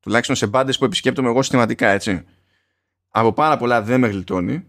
Τουλάχιστον 0.01 0.37
σε 0.37 0.47
μπάντες 0.47 0.79
που 0.79 0.85
επισκέπτομαι 0.85 1.29
εγώ 1.29 1.43
συστηματικά 1.43 1.89
έτσι. 1.89 2.25
Από 3.09 3.33
πάρα 3.33 3.57
πολλά 3.57 3.83
δεν 3.83 4.01
με 4.01 4.09
γλιτώνει. 4.09 4.67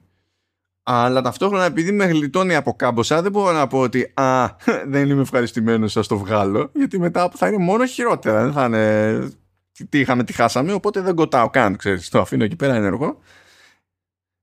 Αλλά 0.84 1.22
ταυτόχρονα 1.22 1.64
επειδή 1.64 1.92
με 1.92 2.06
γλιτώνει 2.06 2.56
από 2.56 2.74
κάμποσα 2.74 3.22
δεν 3.22 3.32
μπορώ 3.32 3.52
να 3.52 3.68
πω 3.68 3.80
ότι 3.80 4.12
α, 4.14 4.46
δεν 4.94 5.10
είμαι 5.10 5.22
ευχαριστημένος, 5.22 5.92
σας 5.92 6.08
το 6.08 6.18
βγάλω. 6.18 6.72
Γιατί 6.74 7.00
μετά 7.00 7.32
θα 7.36 7.48
είναι 7.48 7.58
μόνο 7.58 7.86
χειρότερα. 7.86 8.44
Δεν 8.44 8.54
θα 8.54 8.66
είναι 8.66 9.32
τι 9.86 10.00
είχαμε, 10.00 10.24
τι 10.24 10.34
χάσαμε, 10.34 10.74
οπότε 10.74 11.02
δεν 11.02 11.16
κοτάω 11.16 11.50
καν, 11.50 11.76
ξέρεις, 11.76 12.10
το 12.10 12.20
αφήνω 12.20 12.44
εκεί 12.44 12.56
πέρα 12.56 12.76
ενεργό. 12.76 13.20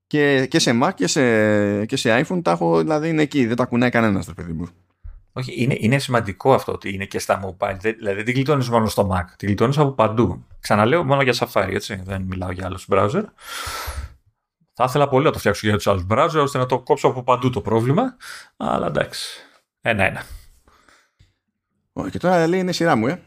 Και, 0.07 0.45
και 0.45 0.59
σε 0.59 0.79
Mac 0.83 0.91
και 0.95 1.07
σε, 1.07 1.85
και 1.85 1.95
σε 1.95 2.25
iPhone 2.25 2.39
τα 2.43 2.51
έχω, 2.51 2.79
δηλαδή 2.79 3.09
είναι 3.09 3.21
εκεί, 3.21 3.45
δεν 3.45 3.55
τα 3.55 3.65
κουνάει 3.65 3.89
κανένας 3.89 4.25
το 4.25 4.33
παιδί 4.33 4.53
μου. 4.53 4.67
Όχι, 5.33 5.53
είναι, 5.63 5.75
είναι 5.79 5.99
σημαντικό 5.99 6.53
αυτό 6.53 6.71
ότι 6.71 6.93
είναι 6.93 7.05
και 7.05 7.19
στα 7.19 7.41
mobile. 7.45 7.77
Δηλαδή 7.81 8.23
δεν 8.23 8.33
γλιτώνεις 8.33 8.69
μόνο 8.69 8.87
στο 8.87 9.09
Mac, 9.11 9.33
τη 9.37 9.45
γλιτώνεις 9.45 9.77
από 9.77 9.91
παντού. 9.91 10.45
Ξαναλέω 10.59 11.03
μόνο 11.03 11.21
για 11.21 11.33
Safari, 11.33 11.69
έτσι. 11.71 12.01
Δεν 12.05 12.21
μιλάω 12.21 12.51
για 12.51 12.65
άλλους 12.65 12.87
browser. 12.89 13.23
Θα 14.73 14.83
ήθελα 14.87 15.07
πολύ 15.07 15.25
να 15.25 15.31
το 15.31 15.39
φτιάξω 15.39 15.67
για 15.67 15.75
τους 15.75 15.87
άλλους 15.87 16.05
browser 16.09 16.41
ώστε 16.41 16.57
να 16.57 16.65
το 16.65 16.79
κόψω 16.79 17.07
από 17.07 17.23
παντού 17.23 17.49
το 17.49 17.61
πρόβλημα. 17.61 18.17
Αλλά 18.57 18.87
εντάξει. 18.87 19.39
Ένα-ένα. 19.81 20.23
Και 22.11 22.17
τώρα 22.17 22.47
λέει 22.47 22.59
είναι 22.59 22.71
σειρά 22.71 22.95
μου, 22.95 23.07
ε 23.07 23.21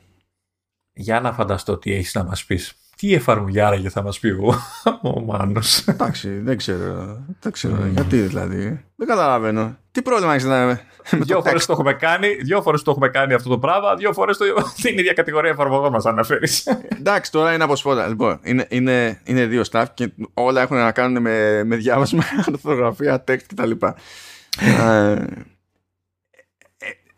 για 0.98 1.20
να 1.20 1.32
φανταστώ 1.32 1.78
τι 1.78 1.94
έχεις 1.94 2.14
να 2.14 2.24
μας 2.24 2.44
πεις. 2.44 2.74
Τι 2.96 3.14
εφαρμογή 3.14 3.60
άραγε 3.60 3.88
θα 3.88 4.02
μας 4.02 4.18
πει 4.18 4.28
ο, 4.28 4.54
ο 5.02 5.20
Μάνος. 5.20 5.86
Εντάξει, 5.86 6.28
δεν 6.28 6.56
ξέρω. 6.56 7.18
Δεν 7.40 7.52
ξέρω. 7.52 7.86
Γιατί 7.86 8.16
δηλαδή. 8.20 8.84
Δεν 8.96 9.06
καταλαβαίνω. 9.06 9.76
Τι 9.90 10.02
πρόβλημα 10.02 10.34
έχεις 10.34 10.44
να 10.44 10.80
Δύο 11.10 11.42
φορές 11.42 11.66
το 11.66 11.72
έχουμε 11.72 11.92
κάνει, 11.92 12.28
δύο 12.34 12.62
φορές 12.62 12.82
το 12.82 12.90
έχουμε 12.90 13.08
κάνει 13.08 13.34
αυτό 13.34 13.48
το 13.48 13.58
πράγμα, 13.58 13.94
δύο 13.94 14.12
φορές 14.12 14.36
το, 14.36 14.44
την 14.82 14.98
ίδια 14.98 15.12
κατηγορία 15.12 15.50
εφαρμογών 15.50 15.92
μας 15.92 16.06
αναφέρεις. 16.06 16.66
Εντάξει, 16.88 17.30
τώρα 17.30 17.54
είναι 17.54 17.64
από 17.64 17.76
σπότα. 17.76 18.06
Λοιπόν, 18.06 18.40
είναι, 18.42 18.66
είναι, 18.68 19.20
είναι 19.24 19.46
δύο 19.46 19.62
staff 19.70 19.84
και 19.94 20.12
όλα 20.34 20.60
έχουν 20.60 20.76
να 20.76 20.92
κάνουν 20.92 21.22
με, 21.22 21.64
με 21.64 21.76
διάβασμα, 21.76 22.24
αρθογραφία, 22.52 23.24
text 23.28 23.42
κτλ. 23.46 23.70
ε, 24.60 25.24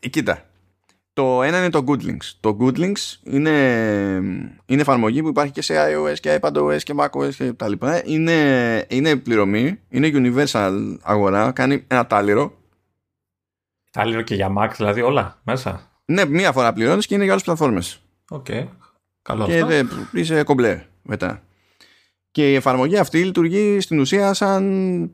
ε, 0.01 0.09
κοίτα, 0.09 0.50
το 1.21 1.43
ένα 1.43 1.59
είναι 1.59 1.71
το 1.71 1.85
Goodlinks. 1.87 2.33
Το 2.41 2.57
Goodlinks 2.61 3.19
είναι, 3.23 3.51
είναι 4.67 4.81
εφαρμογή 4.81 5.23
που 5.23 5.29
υπάρχει 5.29 5.53
και 5.53 5.63
σε 5.63 5.75
iOS 5.75 6.19
και 6.21 6.39
iPadOS 6.41 6.79
και 6.83 6.95
macOS 6.97 7.35
και 7.35 7.53
τα 7.53 7.69
λοιπά. 7.69 8.03
Είναι, 8.05 8.87
είναι 8.89 9.17
πληρωμή, 9.17 9.81
είναι 9.89 10.11
universal 10.13 10.97
αγορά, 11.03 11.53
κάνει 11.53 11.85
ένα 11.87 12.07
τάλιρο. 12.07 12.59
Τάλιρο 13.91 14.23
και 14.23 14.35
για 14.35 14.53
Mac 14.59 14.71
δηλαδή 14.77 15.01
όλα 15.01 15.41
μέσα. 15.43 15.91
Ναι, 16.05 16.25
μία 16.25 16.53
φορά 16.53 16.73
πληρώνεις 16.73 17.07
και 17.07 17.15
είναι 17.15 17.25
για 17.25 17.33
όλες 17.33 17.45
τις 17.45 17.55
πλατφόρμες. 17.55 18.03
Ok, 18.31 18.47
okay. 18.49 18.67
καλό 19.23 19.47
και 19.47 19.59
αυτό. 19.59 19.77
Και 20.13 20.21
είσαι 20.21 20.43
κομπλέ 20.43 20.85
μετά. 21.03 21.43
Και 22.31 22.51
η 22.51 22.55
εφαρμογή 22.55 22.97
αυτή 22.97 23.25
λειτουργεί 23.25 23.81
στην 23.81 24.01
ουσία 24.01 24.35
σαν 24.35 25.11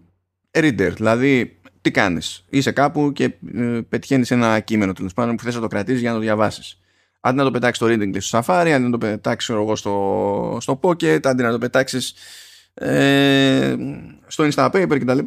reader. 0.50 0.90
Δηλαδή 0.94 1.55
τι 1.86 1.92
κάνεις; 1.92 2.44
Είσαι 2.48 2.70
κάπου 2.70 3.12
και 3.12 3.24
ε, 3.54 3.80
πετυχαίνεις 3.88 4.30
ένα 4.30 4.60
κείμενο 4.60 4.92
τέλος 4.92 5.12
πάντων 5.12 5.36
που 5.36 5.42
θες 5.42 5.54
να 5.54 5.60
το 5.60 5.66
κρατήσεις 5.66 6.00
για 6.00 6.10
να 6.10 6.16
το 6.16 6.22
διαβάσεις. 6.22 6.80
Αντί 7.20 7.36
να 7.36 7.44
το 7.44 7.50
πετάξεις 7.50 7.76
στο 7.76 7.86
reading 7.86 8.14
list 8.14 8.20
στο 8.20 8.38
Safari, 8.38 8.68
αντί 8.68 8.84
να 8.84 8.90
το 8.90 8.98
πετάξεις 8.98 9.48
εγώ 9.54 9.76
στο, 9.76 10.58
στο 10.60 10.80
Pocket, 10.82 11.26
αντί 11.26 11.42
να 11.42 11.50
το 11.50 11.58
πετάξεις 11.58 12.14
ε, 12.74 13.76
στο 14.26 14.48
Instapaper 14.52 14.96
κτλ. 15.00 15.18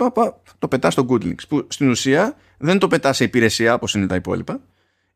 Το 0.60 0.68
πετάς 0.68 0.94
στο 0.94 1.06
Goodlinks. 1.10 1.48
Που 1.48 1.68
στην 1.69 1.90
ουσία 1.90 2.36
δεν 2.57 2.80
το 2.80 2.88
πετάς 2.88 3.15
σε 3.15 3.23
υπηρεσία 3.23 3.73
όπως 3.73 3.94
είναι 3.94 4.07
τα 4.07 4.15
υπόλοιπα 4.15 4.60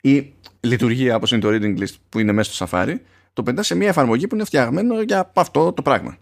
ή 0.02 0.34
λειτουργία 0.60 1.16
όπως 1.16 1.32
είναι 1.32 1.42
το 1.42 1.50
reading 1.52 1.80
list 1.80 1.96
που 2.10 2.20
είναι 2.20 2.32
μέσα 2.32 2.54
στο 2.54 2.68
Safari. 2.70 2.96
Το 3.34 3.44
πετάς 3.44 3.66
σε 3.66 3.76
μια 3.76 3.88
εφαρμογή 3.88 4.28
που 4.28 4.36
είναι 4.36 4.46
φτιαγμένο 4.46 5.02
για 5.02 5.32
αυτό 5.34 5.74
το 5.74 5.82
πράγμα. 5.82 6.18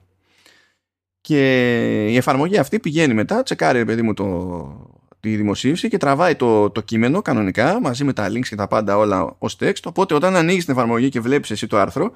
και 1.21 2.05
η 2.05 2.15
εφαρμογή 2.17 2.57
αυτή 2.57 2.79
πηγαίνει 2.79 3.13
μετά, 3.13 3.43
τσεκάρει 3.43 3.85
παιδί 3.85 4.01
μου 4.01 4.13
το, 4.13 4.90
τη 5.21 5.35
δημοσίευση 5.35 5.87
και 5.89 5.97
τραβάει 5.97 6.35
το, 6.35 6.69
το 6.69 6.81
κείμενο 6.81 7.21
κανονικά 7.21 7.79
μαζί 7.81 8.03
με 8.03 8.13
τα 8.13 8.27
links 8.29 8.47
και 8.49 8.55
τα 8.55 8.67
πάντα 8.67 8.97
όλα 8.97 9.35
ως 9.37 9.57
text. 9.59 9.83
Οπότε 9.83 10.13
όταν 10.13 10.35
ανοίγεις 10.35 10.65
την 10.65 10.73
εφαρμογή 10.73 11.09
και 11.09 11.19
βλέπεις 11.19 11.51
εσύ 11.51 11.67
το 11.67 11.77
άρθρο 11.77 12.11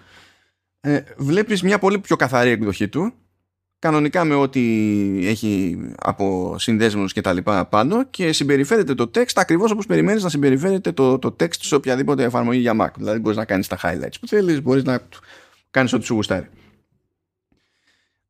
ε, 0.79 0.99
βλέπεις 1.17 1.61
μια 1.61 1.79
πολύ 1.79 1.99
πιο 1.99 2.15
καθαρή 2.15 2.49
εκδοχή 2.49 2.87
του 2.87 3.13
κανονικά 3.79 4.23
με 4.23 4.33
ό,τι 4.33 4.61
έχει 5.27 5.77
από 5.95 6.55
συνδέσμους 6.59 7.13
και 7.13 7.21
τα 7.21 7.33
λοιπά 7.33 7.65
πάνω 7.65 8.05
και 8.05 8.31
συμπεριφέρεται 8.31 8.93
το 8.93 9.11
text 9.15 9.33
ακριβώς 9.35 9.71
όπως 9.71 9.85
περιμένεις 9.85 10.23
να 10.23 10.29
συμπεριφέρεται 10.29 10.91
το, 10.91 11.19
το 11.19 11.35
text 11.39 11.55
σε 11.59 11.75
οποιαδήποτε 11.75 12.23
εφαρμογή 12.23 12.59
για 12.59 12.75
Mac. 12.81 12.89
Δηλαδή 12.97 13.19
μπορείς 13.19 13.37
να 13.37 13.45
κάνεις 13.45 13.67
τα 13.67 13.77
highlights 13.83 14.15
που 14.19 14.27
θέλεις 14.27 14.61
μπορείς 14.61 14.83
να 14.83 14.99
κάνεις 15.71 15.93
ό,τι 15.93 16.05
σου 16.05 16.13
γουστάρει 16.13 16.47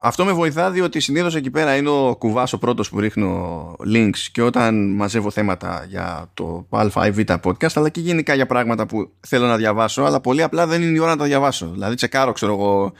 αυτό 0.08 0.26
με 0.26 0.32
βοηθά 0.32 0.72
διότι 0.72 1.00
συνήθως 1.00 1.36
εκεί 1.36 1.50
πέρα 1.50 1.76
είναι 1.76 1.90
ο 1.90 2.16
κουβάς 2.20 2.54
ο 2.54 2.58
πρώτος 2.58 2.90
που 2.90 3.00
ρίχνω 3.00 3.76
links 3.94 4.18
και 4.32 4.42
όταν 4.42 4.96
μαζεύω 4.96 5.32
θέματα 5.32 5.86
για 5.90 6.30
το 6.34 6.68
Α 6.70 7.08
ή 7.08 7.12
Β 7.12 7.20
podcast, 7.44 7.72
αλλά 7.74 7.90
και 7.90 8.00
γενικά 8.00 8.34
για 8.34 8.46
πράγματα 8.46 8.86
που 8.86 9.12
θέλω 9.20 9.46
να 9.48 9.58
διαβάσω, 9.58 10.02
αλλά 10.02 10.22
πολύ 10.22 10.44
απλά 10.44 10.68
δεν 10.68 10.82
είναι 10.82 10.98
η 10.98 11.00
ώρα 11.00 11.12
να 11.12 11.18
τα 11.18 11.26
διαβάσω. 11.26 11.70
Δηλαδή, 11.72 11.96
τσεκάρω, 11.96 12.32
ξέρω 12.32 12.54
εγώ, 12.54 12.94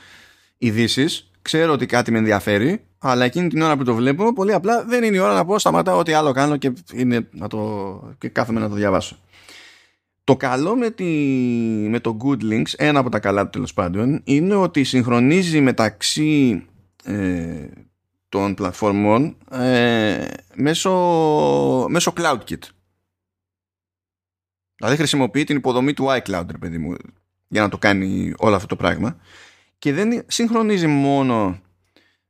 ειδήσεις, 0.58 1.30
ξέρω 1.42 1.72
ότι 1.72 1.86
κάτι 1.86 2.10
με 2.10 2.18
ενδιαφέρει, 2.18 2.84
αλλά 2.98 3.24
εκείνη 3.24 3.48
την 3.48 3.62
ώρα 3.62 3.76
που 3.76 3.84
το 3.84 3.94
βλέπω, 3.94 4.32
πολύ 4.32 4.52
απλά 4.52 4.84
δεν 4.84 5.04
είναι 5.04 5.16
η 5.16 5.20
ώρα 5.20 5.34
να 5.34 5.44
πω 5.44 5.58
σταματάω 5.58 5.98
ό,τι 5.98 6.12
άλλο 6.12 6.32
κάνω 6.32 6.56
και, 6.56 6.72
είναι 6.94 7.28
να 7.30 7.48
το, 7.48 7.58
και 8.18 8.28
κάθομαι 8.28 8.60
να 8.60 8.68
το 8.68 8.74
διαβάσω. 8.74 9.16
Το 10.24 10.36
καλό 10.36 10.76
με, 10.76 10.90
τη, 10.90 11.04
με 11.88 12.00
το 12.00 12.16
Good 12.24 12.52
Links, 12.52 12.72
ένα 12.76 12.98
από 12.98 13.10
τα 13.10 13.18
καλά 13.18 13.44
του 13.44 13.50
τέλος 13.50 13.72
πάντων, 13.72 14.20
είναι 14.24 14.54
ότι 14.54 14.84
συγχρονίζει 14.84 15.60
μεταξύ 15.60 16.66
ε, 17.06 17.68
των 18.28 18.54
πλατφόρμων 18.54 19.36
ε, 19.50 20.26
μέσω, 20.54 20.90
μέσω 21.88 22.12
CloudKit. 22.16 22.62
Δηλαδή 24.76 24.96
χρησιμοποιεί 24.96 25.44
την 25.44 25.56
υποδομή 25.56 25.92
του 25.92 26.06
iCloud, 26.08 26.46
ρε 26.50 26.58
παιδί 26.58 26.78
μου, 26.78 26.96
για 27.48 27.62
να 27.62 27.68
το 27.68 27.78
κάνει 27.78 28.32
όλο 28.36 28.54
αυτό 28.54 28.66
το 28.66 28.76
πράγμα. 28.76 29.16
Και 29.78 29.92
δεν 29.92 30.24
συγχρονίζει 30.26 30.86
μόνο 30.86 31.60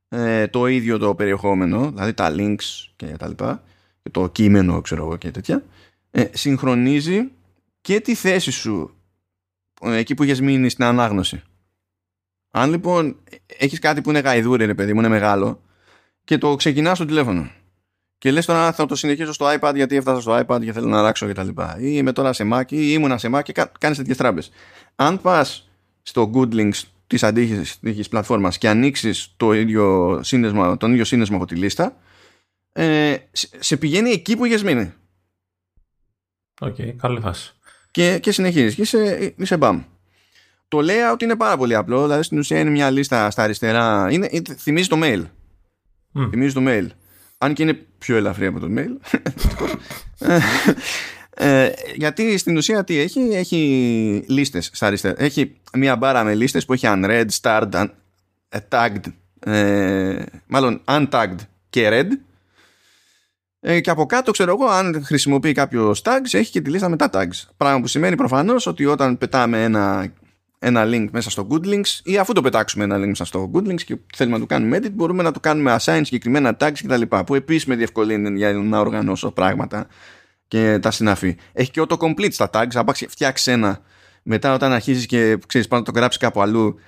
ε, 0.09 0.47
το 0.47 0.67
ίδιο 0.67 0.97
το 0.97 1.15
περιεχόμενο, 1.15 1.89
δηλαδή 1.89 2.13
τα 2.13 2.35
links 2.37 2.89
και 2.95 3.05
τα 3.05 3.27
λοιπά, 3.27 3.63
και 4.03 4.09
το 4.09 4.29
κείμενο, 4.29 4.81
ξέρω 4.81 5.03
εγώ 5.05 5.17
και 5.17 5.31
τέτοια. 5.31 5.63
Ε, 6.11 6.25
συγχρονίζει 6.33 7.31
και 7.81 7.99
τη 7.99 8.15
θέση 8.15 8.51
σου 8.51 8.95
ε, 9.81 9.95
εκεί 9.95 10.13
που 10.13 10.23
έχει 10.23 10.43
μείνει 10.43 10.69
στην 10.69 10.83
ανάγνωση. 10.83 11.41
Αν 12.51 12.69
λοιπόν 12.69 13.17
έχεις 13.57 13.79
κάτι 13.79 14.01
που 14.01 14.09
είναι 14.09 14.19
γαϊδούρι, 14.19 14.65
ρε 14.65 14.73
παιδί 14.73 14.93
μου, 14.93 14.99
είναι 14.99 15.07
μεγάλο, 15.07 15.61
και 16.23 16.37
το 16.37 16.55
ξεκινάς 16.55 16.97
στο 16.97 17.05
τηλέφωνο. 17.05 17.51
Και 18.17 18.31
λες 18.31 18.45
τώρα 18.45 18.71
θα 18.71 18.85
το 18.85 18.95
συνεχίσω 18.95 19.33
στο 19.33 19.57
iPad 19.59 19.71
γιατί 19.75 19.95
έφτασα 19.95 20.21
στο 20.21 20.39
iPad 20.45 20.63
και 20.63 20.73
θέλω 20.73 20.87
να 20.87 20.99
αλλάξω 20.99 21.27
κτλ. 21.27 21.47
Ή 21.77 21.91
είμαι 21.93 22.11
τώρα 22.11 22.33
σε 22.33 22.47
Mac 22.53 22.71
ή 22.71 22.77
ήμουνα 22.91 23.17
σε 23.17 23.29
Mac 23.33 23.41
και 23.43 23.53
κάνεις 23.79 23.97
τέτοιες 23.97 24.17
τράμπες. 24.17 24.51
Αν 24.95 25.21
πας 25.21 25.69
στο 26.01 26.31
Good 26.33 26.53
Links 26.53 26.81
της 27.07 27.23
αντίστοιχη 27.23 28.09
πλατφόρμας 28.09 28.57
και 28.57 28.69
ανοίξεις 28.69 29.33
το 29.37 29.53
ίδιο 29.53 30.19
σύνδεσμο, 30.23 30.77
τον 30.77 30.91
ίδιο 30.91 31.05
σύνδεσμο 31.05 31.35
από 31.35 31.45
τη 31.45 31.55
λίστα, 31.55 31.97
ε, 32.73 33.17
σε 33.59 33.77
πηγαίνει 33.77 34.09
εκεί 34.09 34.37
που 34.37 34.45
είχες 34.45 34.63
μείνει. 34.63 34.93
Ok, 36.61 36.75
okay, 36.77 36.95
καλή 36.97 37.19
φάση. 37.19 37.55
Και, 37.91 38.19
και 38.19 38.31
συνεχίζεις 38.31 38.75
και 38.75 38.81
είσαι, 38.81 39.33
είσαι 39.37 39.57
μπαμ. 39.57 39.83
Το 40.67 40.79
layout 40.81 41.21
είναι 41.21 41.35
πάρα 41.35 41.57
πολύ 41.57 41.75
απλό, 41.75 42.01
δηλαδή 42.01 42.23
στην 42.23 42.37
ουσία 42.37 42.59
είναι 42.59 42.69
μια 42.69 42.89
λίστα 42.89 43.31
στα 43.31 43.43
αριστερά. 43.43 44.07
Είναι, 44.11 44.29
θυμίζει 44.57 44.87
το 44.87 44.99
mail. 45.03 45.23
Mm. 46.13 46.27
Θυμίζει 46.29 46.53
το 46.53 46.61
mail. 46.67 46.87
Αν 47.37 47.53
και 47.53 47.63
είναι 47.63 47.73
πιο 47.97 48.15
ελαφρύ 48.15 48.45
από 48.45 48.59
το 48.59 48.67
mail. 48.75 49.17
ε, 51.29 51.69
γιατί 51.95 52.37
στην 52.37 52.57
ουσία 52.57 52.83
τι 52.83 52.97
έχει, 52.97 53.19
έχει 53.19 54.23
λίστες 54.27 54.69
στα 54.73 54.87
αριστερά. 54.87 55.15
Έχει 55.17 55.59
μια 55.73 55.95
μπάρα 55.95 56.23
με 56.23 56.35
λίστες 56.35 56.65
που 56.65 56.73
έχει 56.73 56.85
unread, 56.89 57.25
starred, 57.41 57.71
un, 57.71 57.87
uh, 58.49 58.59
tagged, 58.69 59.13
ε, 59.39 60.23
μάλλον 60.47 60.81
untagged 60.85 61.37
και 61.69 61.89
read. 61.91 62.07
Ε, 63.59 63.79
και 63.79 63.89
από 63.89 64.05
κάτω, 64.05 64.31
ξέρω 64.31 64.51
εγώ, 64.51 64.65
αν 64.65 65.03
χρησιμοποιεί 65.05 65.51
κάποιος 65.51 66.01
tags, 66.05 66.31
έχει 66.31 66.51
και 66.51 66.61
τη 66.61 66.69
λίστα 66.69 66.89
με 66.89 66.95
τα 66.95 67.09
tags. 67.13 67.49
Πράγμα 67.57 67.81
που 67.81 67.87
σημαίνει 67.87 68.15
προφανώς 68.15 68.67
ότι 68.67 68.85
όταν 68.85 69.17
πετάμε 69.17 69.63
ένα 69.63 70.11
ένα 70.59 70.83
link 70.85 71.07
μέσα 71.11 71.29
στο 71.29 71.47
Good 71.51 71.65
Links 71.65 71.99
ή 72.03 72.17
αφού 72.17 72.33
το 72.33 72.41
πετάξουμε 72.41 72.83
ένα 72.83 72.97
link 72.97 73.07
μέσα 73.07 73.25
στο 73.25 73.51
Good 73.53 73.67
Links 73.67 73.81
και 73.81 73.97
θέλουμε 74.15 74.35
να 74.35 74.41
το 74.41 74.47
κάνουμε 74.47 74.77
edit 74.77 74.91
μπορούμε 74.91 75.23
να 75.23 75.31
το 75.31 75.39
κάνουμε 75.39 75.75
assign 75.79 76.01
συγκεκριμένα 76.03 76.57
tags 76.59 76.77
κτλ. 76.83 77.01
που 77.01 77.35
επίσης 77.35 77.65
με 77.65 77.75
διευκολύνει 77.75 78.37
για 78.37 78.53
να 78.53 78.79
οργανώσω 78.79 79.31
πράγματα 79.31 79.87
και 80.47 80.79
τα 80.79 80.91
συναφή. 80.91 81.35
Έχει 81.53 81.71
και 81.71 81.85
autocomplete 81.87 82.31
στα 82.31 82.49
tags, 82.53 82.75
αν 82.75 82.85
φτιάξεις 83.07 83.47
ένα 83.47 83.81
μετά 84.29 84.53
όταν 84.53 84.71
αρχίζεις 84.71 85.05
και 85.05 85.37
ξέρεις 85.47 85.67
πάνω 85.67 85.83
να 85.85 85.91
το 85.91 85.99
γράψεις 85.99 86.21
κάπου 86.21 86.41
αλλού 86.41 86.79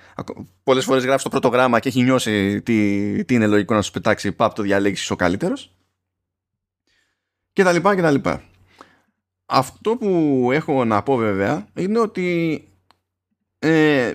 πολλές 0.62 0.84
φορές 0.84 1.04
γράφεις 1.04 1.22
το 1.22 1.28
πρώτο 1.28 1.48
γράμμα 1.48 1.78
και 1.78 1.88
έχει 1.88 2.02
νιώσει 2.02 2.62
τι, 2.62 3.24
τι 3.24 3.34
είναι 3.34 3.46
λογικό 3.46 3.74
να 3.74 3.82
σου 3.82 3.90
πετάξει 3.90 4.32
πάπ 4.32 4.54
το 4.54 4.62
διαλέξεις 4.62 5.10
ο 5.10 5.16
καλύτερος 5.16 5.72
και 7.52 7.62
τα 7.62 7.72
λοιπά 7.72 7.94
και 7.94 8.02
τα 8.02 8.10
λοιπά. 8.10 8.42
Αυτό 9.46 9.96
που 9.96 10.48
έχω 10.52 10.84
να 10.84 11.02
πω 11.02 11.16
βέβαια 11.16 11.66
είναι 11.74 11.98
ότι 11.98 12.64
ε, 13.62 14.14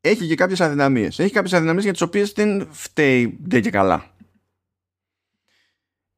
έχει 0.00 0.26
και 0.26 0.34
κάποιες 0.34 0.60
αδυναμίες. 0.60 1.18
Έχει 1.18 1.32
κάποιες 1.32 1.52
αδυναμίες 1.52 1.84
για 1.84 1.92
τις 1.92 2.00
οποίες 2.00 2.32
δεν 2.32 2.68
φταίει 2.70 3.38
δεν 3.42 3.62
και 3.62 3.70
καλά. 3.70 4.14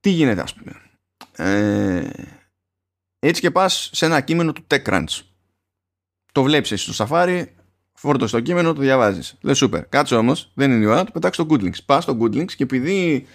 Τι 0.00 0.10
γίνεται 0.10 0.40
ας 0.40 0.54
πούμε. 0.54 0.72
Ε, 1.36 2.10
έτσι 3.18 3.40
και 3.40 3.50
πας 3.50 3.90
σε 3.92 4.06
ένα 4.06 4.20
κείμενο 4.20 4.52
του 4.52 4.66
TechCrunch. 4.70 5.20
Το 6.32 6.42
βλέπεις 6.42 6.72
εσύ 6.72 6.92
στο 6.92 7.06
Safari, 7.08 7.44
φόρτωσε 7.92 8.36
το 8.36 8.42
κείμενο, 8.42 8.72
το 8.72 8.80
διαβάζεις. 8.80 9.38
Λες 9.40 9.64
super. 9.64 9.82
Κάτσε 9.88 10.14
όμως, 10.14 10.50
δεν 10.54 10.70
είναι 10.70 10.84
η 10.84 10.86
ώρα, 10.86 11.04
το 11.04 11.10
πετάξεις 11.12 11.44
στο 11.44 11.54
Good 11.54 11.62
Links. 11.62 11.84
Πας 11.84 12.02
στο 12.02 12.18
Good 12.20 12.34
Links 12.34 12.52
και 12.52 12.62
επειδή 12.62 13.26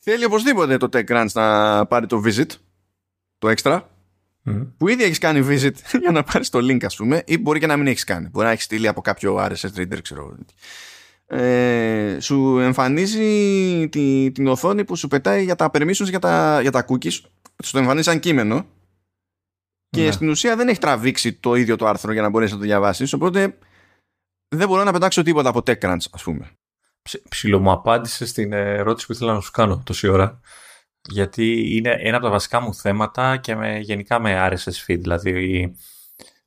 θέλει 0.00 0.24
οπωσδήποτε 0.24 0.76
το 0.76 0.88
TechCrunch 0.92 1.30
να 1.32 1.86
πάρει 1.86 2.06
το 2.06 2.22
visit, 2.24 2.50
το 3.38 3.52
extra, 3.56 3.82
που 4.76 4.88
ήδη 4.88 5.02
έχεις 5.02 5.18
κάνει 5.18 5.46
visit 5.48 5.74
για 6.02 6.10
να 6.10 6.22
πάρεις 6.22 6.48
το 6.48 6.58
link, 6.58 6.84
ας 6.84 6.96
πούμε, 6.96 7.22
ή 7.26 7.38
μπορεί 7.38 7.60
και 7.60 7.66
να 7.66 7.76
μην 7.76 7.86
έχεις 7.86 8.04
κάνει. 8.04 8.28
Μπορεί 8.28 8.46
να 8.46 8.52
έχεις 8.52 8.64
στείλει 8.64 8.88
από 8.88 9.00
κάποιο 9.00 9.36
RSS 9.36 9.78
reader, 9.78 9.98
ξέρω 10.02 10.36
ε, 11.30 12.16
σου 12.20 12.58
εμφανίζει 12.58 13.88
τη, 13.88 14.32
την 14.32 14.46
οθόνη 14.46 14.84
που 14.84 14.96
σου 14.96 15.08
πετάει 15.08 15.44
για 15.44 15.54
τα 15.54 15.70
permissions 15.72 16.08
για 16.08 16.18
τα, 16.18 16.60
για 16.60 16.70
τα 16.70 16.84
cookies. 16.88 17.20
Σου 17.64 17.72
το 17.72 17.78
εμφανίζει 17.78 18.04
σαν 18.04 18.20
κείμενο. 18.20 18.66
Και 19.90 20.04
ναι. 20.04 20.10
στην 20.10 20.28
ουσία 20.28 20.56
δεν 20.56 20.68
έχει 20.68 20.78
τραβήξει 20.78 21.32
το 21.32 21.54
ίδιο 21.54 21.76
το 21.76 21.86
άρθρο 21.86 22.12
για 22.12 22.22
να 22.22 22.28
μπορέσει 22.28 22.52
να 22.52 22.58
το 22.58 22.64
διαβάσεις. 22.64 23.12
Οπότε 23.12 23.58
δεν 24.48 24.68
μπορώ 24.68 24.84
να 24.84 24.92
πετάξω 24.92 25.22
τίποτα 25.22 25.48
από 25.48 25.62
TechCrunch, 25.66 26.04
ας 26.10 26.22
πούμε. 26.22 26.50
Ψιλο 27.28 27.60
μου 27.60 27.70
απάντησε 27.70 28.26
στην 28.26 28.52
ερώτηση 28.52 29.06
που 29.06 29.12
ήθελα 29.12 29.32
να 29.32 29.40
σου 29.40 29.50
κάνω 29.50 29.82
τόση 29.84 30.08
ώρα 30.08 30.40
γιατί 31.08 31.76
είναι 31.76 31.96
ένα 32.00 32.16
από 32.16 32.26
τα 32.26 32.32
βασικά 32.32 32.60
μου 32.60 32.74
θέματα 32.74 33.36
και 33.36 33.54
με, 33.54 33.78
γενικά 33.78 34.20
με 34.20 34.48
RSS 34.50 34.86
feed, 34.86 34.98
δηλαδή 34.98 35.74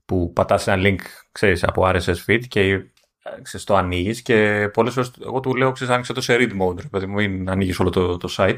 που 0.06 0.34
πατάς 0.34 0.68
ένα 0.68 0.82
link, 0.86 1.00
ξέρεις, 1.32 1.64
από 1.64 1.84
RSS 1.86 2.16
feed 2.28 2.42
και 2.48 2.84
ξέρεις, 3.42 3.66
το 3.66 3.76
ανοίγεις 3.76 4.22
και 4.22 4.70
πολλές 4.74 4.94
φορές 4.94 5.12
εγώ 5.22 5.40
του 5.40 5.56
λέω, 5.56 5.72
ξέρεις, 5.72 5.94
άνοιξε 5.94 6.14
το 6.14 6.22
σε 6.22 6.36
read 6.40 6.62
mode, 6.62 6.78
δηλαδή 6.78 7.08
μην 7.08 7.50
ανοίγεις 7.50 7.80
όλο 7.80 7.90
το, 7.90 8.18
το 8.18 8.36
site. 8.38 8.58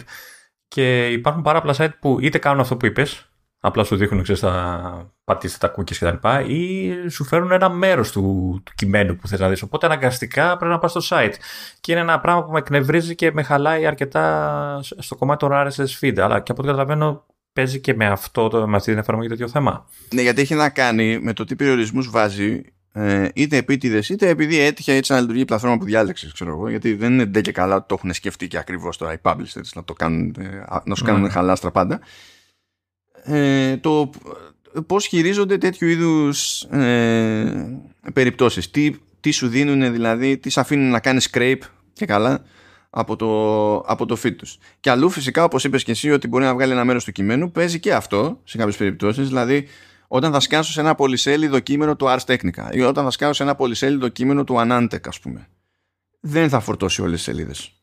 Και 0.68 1.08
υπάρχουν 1.12 1.42
πάρα 1.42 1.62
πολλά 1.62 1.76
site 1.78 2.00
που 2.00 2.20
είτε 2.22 2.38
κάνουν 2.38 2.60
αυτό 2.60 2.78
που 2.78 2.86
είπες, 2.86 3.33
απλά 3.66 3.84
σου 3.84 3.96
δείχνουν, 3.96 4.24
ξέρεις, 4.24 4.42
τα 4.42 5.14
πατήστε 5.24 5.68
τα 5.68 5.74
cookies 5.78 5.96
κτλ. 5.96 6.52
ή 6.52 6.92
σου 7.10 7.24
φέρουν 7.24 7.52
ένα 7.52 7.70
μέρος 7.70 8.12
του, 8.12 8.22
του 8.66 8.72
κειμένου 8.76 9.16
που 9.16 9.28
θες 9.28 9.40
να 9.40 9.50
δεις. 9.50 9.62
Οπότε 9.62 9.86
αναγκαστικά 9.86 10.58
πρέπει 10.58 10.72
να 10.72 10.80
πας 10.80 10.92
στο 10.92 11.02
site. 11.10 11.34
Και 11.80 11.92
είναι 11.92 12.02
ένα 12.02 12.20
πράγμα 12.20 12.46
που 12.46 12.52
με 12.52 12.60
εκνευρίζει 12.60 13.16
και 13.16 13.32
με 13.32 13.44
χαλάει 13.44 13.86
αρκετά 13.86 14.80
στο 14.98 15.16
κομμάτι 15.16 15.48
των 15.48 15.52
RSS 15.54 16.00
feed. 16.02 16.20
Αλλά 16.20 16.40
και 16.40 16.52
από 16.52 16.62
ό,τι 16.62 16.72
καταλαβαίνω 16.72 17.26
παίζει 17.54 17.80
και 17.80 17.94
με, 17.94 18.06
αυτό, 18.06 18.66
με 18.68 18.76
αυτή 18.76 18.92
την 18.92 19.00
εφαρμογή 19.00 19.28
τέτοιο 19.28 19.48
θέμα. 19.48 19.86
Ναι, 20.14 20.22
γιατί 20.22 20.42
έχει 20.42 20.56
να 20.56 20.70
κάνει 20.70 21.20
με 21.20 21.34
το 21.34 21.44
τι 21.44 21.56
περιορισμούς 21.56 22.10
βάζει 22.10 22.62
ε, 22.94 23.28
είτε 23.34 23.58
επίτηδες, 23.58 24.10
είτε 24.10 24.28
επειδή 24.28 24.60
έτυχε 24.60 24.94
έτσι 24.94 25.12
να 25.12 25.20
λειτουργεί 25.20 25.42
η 25.42 25.46
πλατφόρμα 25.46 25.78
που 25.78 25.86
διάλεξες, 25.86 26.34
ξέρω 26.34 26.52
εγώ. 26.52 26.70
Γιατί 26.70 26.94
δεν 26.94 27.14
είναι 27.14 27.26
ντε 27.26 27.42
και 27.42 27.52
καλά 27.52 27.76
ότι 27.76 27.86
το 27.88 27.96
έχουν 27.98 28.14
σκεφτεί 28.14 28.48
και 28.48 28.58
ακριβώς 28.58 28.98
το 28.98 29.14
iPublish 29.22 29.62
να, 29.76 29.84
το 29.84 29.94
κάνουν, 29.94 30.36
ε, 30.40 30.66
να 30.86 30.96
σου 30.96 31.04
κάνουν 31.04 31.26
mm. 31.26 31.30
χαλάστρα 31.30 31.72
πάντα 31.72 32.00
ε, 33.24 33.78
το 33.78 34.10
πώς 34.88 35.06
χειρίζονται 35.06 35.58
τέτοιου 35.58 35.88
είδους 35.88 36.62
ε, 36.62 37.80
περιπτώσεις; 38.14 38.72
Τι, 38.72 38.96
τι 39.20 39.32
σου 39.32 39.48
δίνουν 39.48 39.92
δηλαδή, 39.92 40.38
τι 40.38 40.50
σε 40.50 40.60
αφήνουν 40.60 40.90
να 40.90 41.00
κάνεις 41.00 41.30
scrape 41.32 41.62
και 41.94 42.06
καλά 42.06 42.44
από 42.90 43.16
το, 43.16 43.76
από 43.78 44.06
το 44.06 44.18
feed 44.24 44.36
τους; 44.36 44.58
Και 44.80 44.90
αλλού 44.90 45.10
φυσικά 45.10 45.44
όπως 45.44 45.64
είπες 45.64 45.84
και 45.84 45.92
εσύ 45.92 46.12
ότι 46.12 46.28
μπορεί 46.28 46.44
να 46.44 46.54
βγάλει 46.54 46.72
ένα 46.72 46.84
μέρος 46.84 47.04
του 47.04 47.12
κειμένου 47.12 47.52
παίζει 47.52 47.80
και 47.80 47.94
αυτό 47.94 48.40
σε 48.44 48.58
κάποιες 48.58 48.78
περιπτώσεις. 48.78 49.28
Δηλαδή 49.28 49.68
όταν 50.08 50.32
θα 50.32 50.40
σκάσω 50.40 50.72
σε 50.72 50.80
ένα 50.80 50.96
πολυσέλιδο 50.96 51.60
κείμενο 51.60 51.96
του 51.96 52.06
Ars 52.10 52.26
Technica 52.26 52.70
ή 52.72 52.82
όταν 52.82 53.04
θα 53.04 53.12
σκάσω 53.12 53.34
σε 53.34 53.44
ένα 53.44 53.56
πολυσέλιδο 53.56 54.08
κείμενο 54.08 54.44
του 54.44 54.56
Anantec 54.58 55.08
ας 55.08 55.20
πούμε. 55.20 55.48
Δεν 56.20 56.50
θα 56.50 56.60
φορτώσει 56.60 57.02
όλες 57.02 57.14
τις 57.16 57.24
σελίδες. 57.24 57.83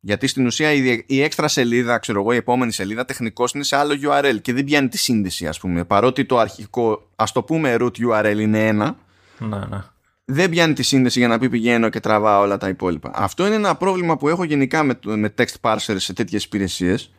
Γιατί 0.00 0.26
στην 0.26 0.46
ουσία 0.46 0.72
η, 0.72 1.02
η 1.06 1.22
έξτρα 1.22 1.48
σελίδα, 1.48 1.98
ξέρω 1.98 2.20
εγώ, 2.20 2.32
η 2.32 2.36
επόμενη 2.36 2.72
σελίδα 2.72 3.04
τεχνικώ 3.04 3.44
είναι 3.54 3.64
σε 3.64 3.76
άλλο 3.76 3.94
URL 4.02 4.40
και 4.42 4.52
δεν 4.52 4.64
πιάνει 4.64 4.88
τη 4.88 4.98
σύνδεση, 4.98 5.46
ας 5.46 5.58
πούμε. 5.58 5.84
Παρότι 5.84 6.24
το 6.24 6.38
αρχικό, 6.38 7.10
ας 7.16 7.32
το 7.32 7.42
πούμε, 7.42 7.76
root 7.80 7.92
URL 8.08 8.36
είναι 8.38 8.66
ένα. 8.66 8.96
Ναι, 9.38 9.56
ναι. 9.56 9.78
Δεν 10.24 10.50
πιάνει 10.50 10.72
τη 10.72 10.82
σύνδεση 10.82 11.18
για 11.18 11.28
να 11.28 11.38
πει 11.38 11.48
πηγαίνω 11.48 11.88
και 11.88 12.00
τραβάω 12.00 12.42
όλα 12.42 12.56
τα 12.56 12.68
υπόλοιπα. 12.68 13.10
Αυτό 13.14 13.46
είναι 13.46 13.54
ένα 13.54 13.74
πρόβλημα 13.74 14.16
που 14.16 14.28
έχω 14.28 14.44
γενικά 14.44 14.82
με, 14.82 14.98
με 15.04 15.34
text 15.38 15.54
parsers 15.60 15.96
σε 15.96 16.12
τέτοιες 16.12 16.44
υπηρεσίες. 16.44 17.12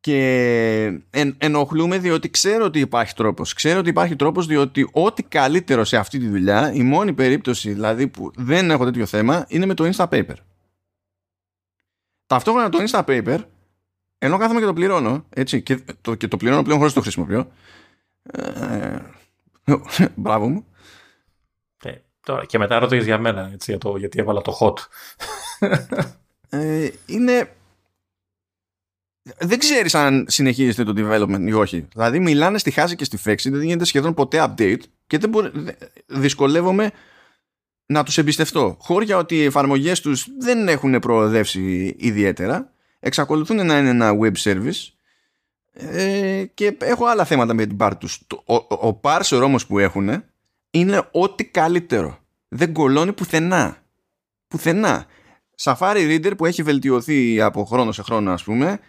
Και 0.00 1.00
εν, 1.10 1.34
ενοχλούμε 1.38 1.98
διότι 1.98 2.30
ξέρω 2.30 2.64
ότι 2.64 2.78
υπάρχει 2.78 3.14
τρόπος. 3.14 3.54
Ξέρω 3.54 3.78
ότι 3.78 3.88
υπάρχει 3.88 4.16
τρόπος 4.16 4.46
διότι 4.46 4.88
ό,τι 4.92 5.22
καλύτερο 5.22 5.84
σε 5.84 5.96
αυτή 5.96 6.18
τη 6.18 6.28
δουλειά, 6.28 6.72
η 6.72 6.82
μόνη 6.82 7.12
περίπτωση 7.12 7.72
δηλαδή 7.72 8.08
που 8.08 8.30
δεν 8.36 8.70
έχω 8.70 8.84
τέτοιο 8.84 9.06
θέμα, 9.06 9.44
είναι 9.48 9.66
με 9.66 9.74
το 9.74 9.90
Instapaper. 9.94 10.34
Ταυτόχρονα 12.28 12.68
το 12.68 12.78
Instapaper, 12.86 13.38
ενώ 14.18 14.38
κάθομαι 14.38 14.60
και 14.60 14.66
το 14.66 14.72
πληρώνω, 14.72 15.24
έτσι, 15.30 15.62
και 15.62 15.80
το, 16.00 16.14
και 16.14 16.28
το 16.28 16.36
πληρώνω 16.36 16.62
πλέον 16.62 16.78
χωρίς 16.78 16.92
το 16.92 17.00
χρησιμοποιώ. 17.00 17.52
Ε, 18.22 18.98
μπράβο 20.14 20.48
μου. 20.48 20.66
Ε, 21.82 21.92
τώρα, 22.20 22.44
και 22.44 22.58
μετά 22.58 22.78
ρωτήσεις 22.78 23.04
για 23.04 23.18
μένα, 23.18 23.50
έτσι, 23.52 23.70
για 23.70 23.80
το, 23.80 23.96
γιατί 23.96 24.18
έβαλα 24.18 24.42
το 24.42 24.58
hot. 24.60 24.74
Ε, 26.50 26.88
είναι 27.06 27.52
δεν 29.38 29.58
ξέρεις 29.58 29.94
αν 29.94 30.24
συνεχίζεται 30.28 30.92
το 30.92 30.92
development 30.96 31.46
ή 31.46 31.52
όχι. 31.52 31.88
Δηλαδή, 31.92 32.18
μιλάνε 32.18 32.58
στη 32.58 32.70
χάση 32.70 32.96
και 32.96 33.04
στη 33.04 33.16
φέξη, 33.16 33.50
δεν 33.50 33.62
γίνεται 33.62 33.84
σχεδόν 33.84 34.14
ποτέ 34.14 34.44
update 34.48 34.80
και 35.06 35.18
δεν 35.18 35.30
μπορεί, 35.30 35.50
δυσκολεύομαι 36.06 36.90
να 37.88 38.02
τους 38.04 38.18
εμπιστευτώ. 38.18 38.76
Χώρια 38.80 39.16
ότι 39.16 39.34
οι 39.34 39.44
εφαρμογές 39.44 40.00
τους 40.00 40.26
δεν 40.38 40.68
έχουν 40.68 40.98
προοδεύσει 40.98 41.94
ιδιαίτερα, 41.98 42.72
εξακολουθούν 43.00 43.66
να 43.66 43.78
είναι 43.78 43.88
ένα 43.88 44.12
web 44.20 44.32
service 44.42 44.92
ε, 45.72 46.44
και 46.54 46.76
έχω 46.80 47.06
άλλα 47.06 47.24
θέματα 47.24 47.54
με 47.54 47.66
την 47.66 47.76
part 47.80 47.92
τους. 47.98 48.20
Ο, 48.44 48.54
ο, 48.54 48.88
ο 48.88 49.00
parser 49.02 49.40
όμω 49.42 49.56
που 49.68 49.78
έχουν 49.78 50.24
είναι 50.70 51.08
ό,τι 51.10 51.44
καλύτερο. 51.44 52.18
Δεν 52.48 52.72
κολώνει 52.72 53.12
πουθενά. 53.12 53.76
Πουθενά. 54.48 55.06
Safari 55.62 55.96
Reader 55.96 56.32
που 56.36 56.46
έχει 56.46 56.62
βελτιωθεί 56.62 57.40
από 57.40 57.64
χρόνο 57.64 57.92
σε 57.92 58.02
χρόνο 58.02 58.32
ας 58.32 58.44
πούμε 58.44 58.80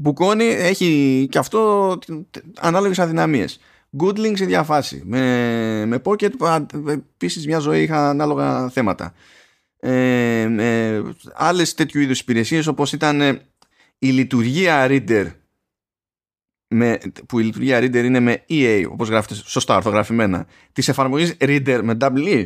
Μπουκόνι 0.00 0.44
έχει 0.44 1.26
και 1.30 1.38
αυτό 1.38 1.98
ανάλογες 2.58 2.98
αδυναμίες. 2.98 3.60
Goodling 4.00 4.32
σε 4.34 4.44
διαφάση. 4.44 5.02
Με, 5.04 5.84
με 5.86 6.02
Pocket 6.04 6.30
επίσης 6.86 7.46
μια 7.46 7.58
ζωή 7.58 7.82
είχα 7.82 8.08
ανάλογα 8.08 8.68
θέματα. 8.68 9.14
Ε, 9.80 10.40
ε, 10.40 11.02
άλλες 11.34 11.74
τέτοιου 11.74 12.00
είδους 12.00 12.20
υπηρεσίες 12.20 12.66
όπως 12.66 12.92
ήταν 12.92 13.20
ε, 13.20 13.40
η 13.98 14.10
λειτουργία 14.10 14.86
Reader 14.88 15.26
με, 16.68 16.98
που 17.26 17.38
η 17.38 17.44
λειτουργία 17.44 17.78
Reader 17.78 18.04
είναι 18.04 18.20
με 18.20 18.44
EA 18.48 18.84
όπως 18.90 19.08
γράφεται 19.08 19.34
σωστά 19.34 19.76
ορθογραφημένα 19.76 20.46
της 20.72 20.88
εφαρμογής 20.88 21.36
Reader 21.40 21.80
με 21.82 21.96
WE 22.00 22.44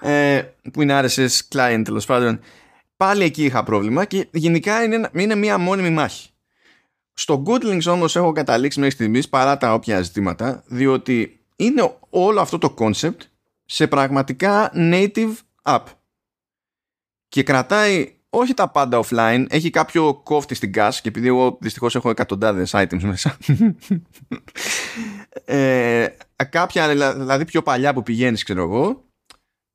ε, 0.00 0.42
που 0.72 0.82
είναι 0.82 1.00
RSS 1.04 1.38
client 1.54 1.82
τέλος 1.84 2.06
πάντων 2.06 2.40
πάλι 2.96 3.24
εκεί 3.24 3.44
είχα 3.44 3.62
πρόβλημα 3.62 4.04
και 4.04 4.28
γενικά 4.30 4.82
είναι, 4.82 5.10
είναι 5.12 5.34
μια 5.34 5.58
μόνιμη 5.58 5.90
μάχη. 5.90 6.31
Στο 7.12 7.42
Goodlinks 7.46 7.86
όμως 7.86 8.16
έχω 8.16 8.32
καταλήξει 8.32 8.78
μέχρι 8.78 8.94
στιγμής 8.94 9.28
παρά 9.28 9.56
τα 9.56 9.74
όποια 9.74 10.02
ζητήματα 10.02 10.62
διότι 10.66 11.40
είναι 11.56 11.96
όλο 12.10 12.40
αυτό 12.40 12.58
το 12.58 12.74
concept 12.78 13.16
σε 13.64 13.86
πραγματικά 13.86 14.72
native 14.74 15.34
app. 15.62 15.82
Και 17.28 17.42
κρατάει 17.42 18.16
όχι 18.28 18.54
τα 18.54 18.68
πάντα 18.68 19.00
offline, 19.04 19.44
έχει 19.48 19.70
κάποιο 19.70 20.14
κόφτη 20.14 20.54
στην 20.54 20.72
gas 20.74 20.90
και 21.02 21.08
επειδή 21.08 21.26
εγώ 21.26 21.58
δυστυχώς 21.60 21.94
έχω 21.94 22.10
εκατοντάδες 22.10 22.70
items 22.74 23.02
μέσα. 23.02 23.36
Ε, 25.44 26.06
κάποια 26.50 26.88
δηλαδή 27.14 27.44
πιο 27.44 27.62
παλιά 27.62 27.92
που 27.94 28.02
πηγαίνεις 28.02 28.44
ξέρω 28.44 28.62
εγώ 28.62 29.04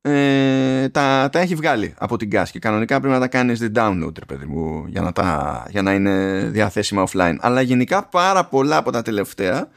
ε, 0.10 0.90
τα, 0.90 1.30
τα 1.32 1.40
έχει 1.40 1.56
βγάλει 1.56 1.94
από 1.98 2.18
την 2.18 2.30
gas 2.34 2.46
και 2.52 2.60
κανονικά 2.60 3.00
πρέπει 3.00 3.14
να 3.14 3.20
τα 3.20 3.28
κάνεις 3.28 3.60
the 3.62 3.72
download 3.76 4.28
παιδί 4.28 4.46
μου, 4.46 4.86
για, 4.88 5.02
να 5.02 5.12
τα, 5.12 5.66
για 5.70 5.82
να 5.82 5.94
είναι 5.94 6.44
διαθέσιμα 6.52 7.08
offline. 7.08 7.36
Αλλά 7.40 7.62
γενικά 7.62 8.08
πάρα 8.08 8.46
πολλά 8.46 8.78
από 8.78 8.92
τα 8.92 9.02
τελευταία 9.02 9.70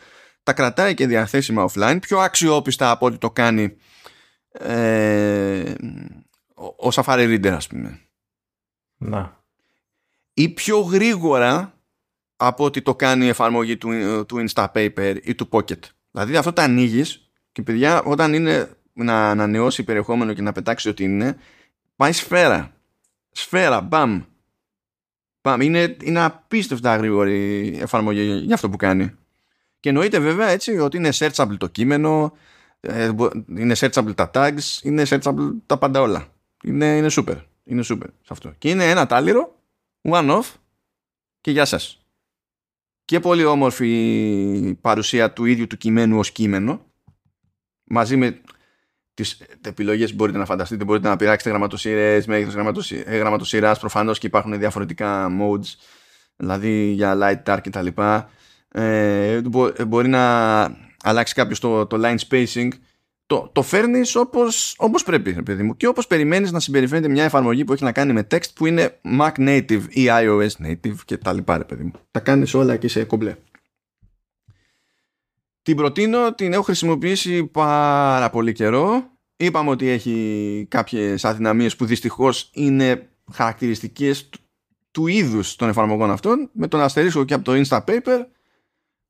τα 0.43 0.52
κρατάει 0.52 0.94
και 0.94 1.07
διαθέσιμα 1.07 1.69
offline 1.70 1.98
πιο 2.01 2.19
αξιόπιστα 2.19 2.90
από 2.90 3.07
ό,τι 3.07 3.19
το 3.19 3.31
κάνει 3.31 3.77
ε, 4.52 5.73
ο, 6.55 6.89
ο 6.89 6.89
Safari 6.93 7.39
Reader 7.39 7.48
ας 7.48 7.66
πούμε. 7.66 8.01
Να. 8.97 9.43
ή 10.35 10.48
πιο 10.48 10.78
γρήγορα 10.78 11.74
από 12.36 12.65
ό,τι 12.65 12.82
το 12.82 12.94
κάνει 12.94 13.24
η 13.24 13.28
εφαρμογή 13.28 13.77
του, 13.77 13.90
του 14.27 14.47
Instapaper 14.48 15.16
ή 15.23 15.35
του 15.35 15.48
Pocket. 15.51 15.81
Δηλαδή 16.11 16.36
αυτό 16.36 16.52
τα 16.52 16.62
ανοίγεις 16.62 17.31
και 17.52 17.62
παιδιά 17.62 18.02
όταν 18.02 18.35
είναι 18.35 18.80
να 18.93 19.31
ανανεώσει 19.31 19.85
περιεχόμενο 19.85 20.33
και 20.33 20.43
να 20.43 20.53
πετάξει 20.53 20.89
ό,τι 20.89 21.05
είναι, 21.05 21.37
πάει 21.97 22.12
σφαίρα. 22.12 22.73
Σφαίρα, 23.31 23.81
μπαμ. 23.81 24.23
μπαμ. 25.43 25.61
Είναι, 25.61 25.97
είναι 26.03 26.21
απίστευτα 26.21 26.97
γρήγορη 26.97 27.79
εφαρμογή 27.81 28.43
για 28.45 28.55
αυτό 28.55 28.71
που 28.71 28.77
κάνει. 28.77 29.15
Και 29.81 29.89
εννοείται 29.89 30.19
βέβαια 30.19 30.49
έτσι 30.49 30.79
ότι 30.79 30.97
είναι 30.97 31.11
searchable 31.12 31.57
το 31.59 31.67
κείμενο, 31.67 32.33
ε, 32.81 33.11
είναι 33.57 33.75
searchable 33.79 34.15
τα 34.15 34.31
tags, 34.35 34.83
είναι 34.83 35.03
searchable 35.09 35.53
τα 35.67 35.79
πάντα 35.79 36.01
όλα. 36.01 36.27
Είναι, 36.62 36.97
είναι 36.97 37.09
super. 37.11 37.37
Είναι 37.65 37.83
super 37.85 38.07
σε 38.21 38.29
αυτό. 38.29 38.55
Και 38.59 38.71
είναι 38.71 38.91
ένα 38.91 39.07
τάλιρο, 39.07 39.57
one 40.03 40.31
off 40.31 40.55
και 41.41 41.51
γεια 41.51 41.65
σας. 41.65 42.05
Και 43.05 43.21
πολύ 43.21 43.45
όμορφη 43.45 44.79
παρουσία 44.81 45.33
του 45.33 45.45
ίδιου 45.45 45.67
του 45.67 45.77
κειμένου 45.77 46.19
ως 46.19 46.33
κείμενο 46.33 46.85
μαζί 47.85 48.17
με 48.17 48.41
τις 49.15 49.43
επιλογές 49.65 50.11
που 50.11 50.16
μπορείτε 50.16 50.39
να 50.39 50.45
φανταστείτε. 50.45 50.85
Μπορείτε 50.85 51.09
να 51.09 51.16
πειράξετε 51.16 51.51
γραμματοσύρες, 51.51 52.27
μέγεθο 52.27 52.73
γραμματοσύρας. 53.07 53.78
Προφανώς 53.78 54.19
και 54.19 54.27
υπάρχουν 54.27 54.59
διαφορετικά 54.59 55.28
modes, 55.41 55.74
δηλαδή 56.37 56.91
για 56.91 57.16
light, 57.20 57.53
dark 57.53 57.59
κτλ. 57.62 57.87
Ε, 58.73 59.41
μπορεί 59.87 60.09
να 60.09 60.62
αλλάξει 61.03 61.35
κάποιος 61.35 61.61
το, 61.61 61.87
το 61.87 62.01
line 62.03 62.19
spacing. 62.28 62.69
Το, 63.27 63.51
το 63.53 63.62
φέρνεις 63.62 64.15
όπως 64.15 64.74
όπως 64.78 65.03
πρέπει, 65.03 65.43
παιδί 65.43 65.62
μου. 65.62 65.77
Και 65.77 65.87
όπως 65.87 66.07
περιμένεις 66.07 66.53
να 66.53 66.61
συμπεριφέρεται 66.61 67.09
μια 67.09 67.24
εφαρμογή 67.24 67.65
που 67.65 67.73
έχει 67.73 67.85
να 67.85 67.93
κάνει 67.93 68.12
με 68.12 68.27
text 68.31 68.53
που 68.55 68.66
είναι 68.66 68.99
Mac 69.20 69.32
native 69.39 69.82
ή 69.89 70.07
iOS 70.09 70.66
native 70.66 70.95
κτλ. 71.07 71.39
παιδί 71.66 71.82
μου. 71.82 71.93
Τα 72.11 72.20
κάνεις 72.20 72.55
όλα 72.55 72.77
και 72.77 72.89
σε 72.89 73.05
κομπλέ. 73.05 73.37
Την 75.62 75.77
προτείνω, 75.77 76.35
την 76.35 76.53
έχω 76.53 76.62
χρησιμοποιήσει 76.62 77.47
πάρα 77.47 78.31
πολύ 78.31 78.53
καιρό. 78.53 79.11
Είπαμε 79.37 79.70
ότι 79.70 79.89
έχει 79.89 80.66
κάποιες 80.70 81.24
αδυναμίες 81.24 81.77
που 81.77 81.85
δυστυχώς 81.85 82.51
είναι 82.53 83.09
χαρακτηριστικές 83.32 84.28
του, 84.28 84.39
του 84.91 85.07
είδους 85.07 85.57
των 85.57 85.69
εφαρμογών 85.69 86.11
αυτών 86.11 86.51
με 86.53 86.69
τον 86.69 86.81
αστερίσκο 86.81 87.24
και 87.24 87.35
από 87.35 87.45
το 87.45 87.62
Instapaper 87.65 88.24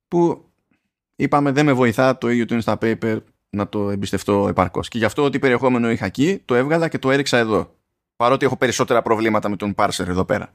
που 0.08 0.50
είπαμε 1.16 1.50
δεν 1.50 1.64
με 1.64 1.72
βοηθά 1.72 2.18
το 2.18 2.28
ίδιο 2.28 2.44
το 2.44 2.60
Instapaper 2.64 3.18
να 3.50 3.68
το 3.68 3.90
εμπιστευτώ 3.90 4.48
επαρκώς. 4.48 4.88
Και 4.88 4.98
γι' 4.98 5.04
αυτό 5.04 5.24
ότι 5.24 5.38
περιεχόμενο 5.38 5.90
είχα 5.90 6.04
εκεί 6.04 6.42
το 6.44 6.54
έβγαλα 6.54 6.88
και 6.88 6.98
το 6.98 7.10
έριξα 7.10 7.38
εδώ. 7.38 7.74
Παρότι 8.16 8.46
έχω 8.46 8.56
περισσότερα 8.56 9.02
προβλήματα 9.02 9.48
με 9.48 9.56
τον 9.56 9.74
parser 9.76 10.06
εδώ 10.06 10.24
πέρα. 10.24 10.52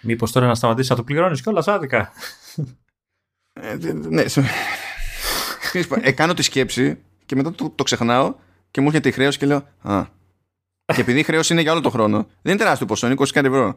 Μήπως 0.00 0.32
τώρα 0.32 0.46
να 0.46 0.54
σταματήσει 0.54 0.90
να 0.90 0.96
το 0.96 1.04
πληρώνεις 1.04 1.42
κιόλας 1.42 1.68
άδικα. 1.68 2.12
Ε, 3.52 3.76
ναι, 3.92 4.24
ε, 6.02 6.12
κάνω 6.12 6.34
τη 6.34 6.42
σκέψη 6.42 6.98
και 7.26 7.36
μετά 7.36 7.52
το, 7.52 7.70
το 7.74 7.82
ξεχνάω 7.82 8.34
και 8.70 8.80
μου 8.80 8.86
έρχεται 8.86 9.08
η 9.08 9.12
χρέωση 9.12 9.38
και 9.38 9.46
λέω 9.46 9.66
Α. 9.82 10.04
Και 10.94 11.00
επειδή 11.00 11.18
η 11.18 11.22
χρέωση 11.22 11.52
είναι 11.52 11.62
για 11.62 11.72
όλο 11.72 11.80
τον 11.80 11.90
χρόνο, 11.90 12.16
δεν 12.16 12.52
είναι 12.52 12.56
τεράστιο 12.56 12.86
ποσό, 12.86 13.06
είναι 13.06 13.16
20 13.18 13.44
ευρώ. 13.44 13.74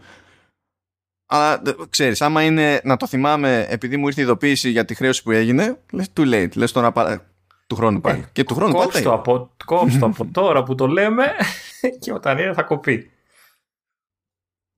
Αλλά 1.25 1.61
ξέρεις, 1.89 2.21
άμα 2.21 2.43
είναι 2.43 2.81
να 2.83 2.97
το 2.97 3.07
θυμάμαι 3.07 3.65
επειδή 3.69 3.97
μου 3.97 4.07
ήρθε 4.07 4.21
η 4.21 4.23
ειδοποίηση 4.23 4.69
για 4.69 4.85
τη 4.85 4.93
χρέωση 4.95 5.23
που 5.23 5.31
έγινε, 5.31 5.79
λες 5.91 6.07
too 6.17 6.33
late. 6.33 6.55
Λες 6.55 6.71
τώρα 6.71 6.91
παρα... 6.91 7.25
του 7.67 7.75
χρόνου 7.75 8.01
πάλι. 8.01 8.19
Ε, 8.19 8.29
και 8.31 8.43
του 8.43 8.55
χρόνου 8.55 8.73
πάλι. 8.73 9.03
Το 9.03 9.13
από, 9.13 9.51
κόψτε 9.65 10.05
από 10.05 10.25
τώρα 10.25 10.63
που 10.63 10.75
το 10.75 10.87
λέμε 10.87 11.25
και 11.99 12.13
όταν 12.13 12.37
είναι 12.37 12.53
θα 12.53 12.63
κοπεί. 12.63 13.11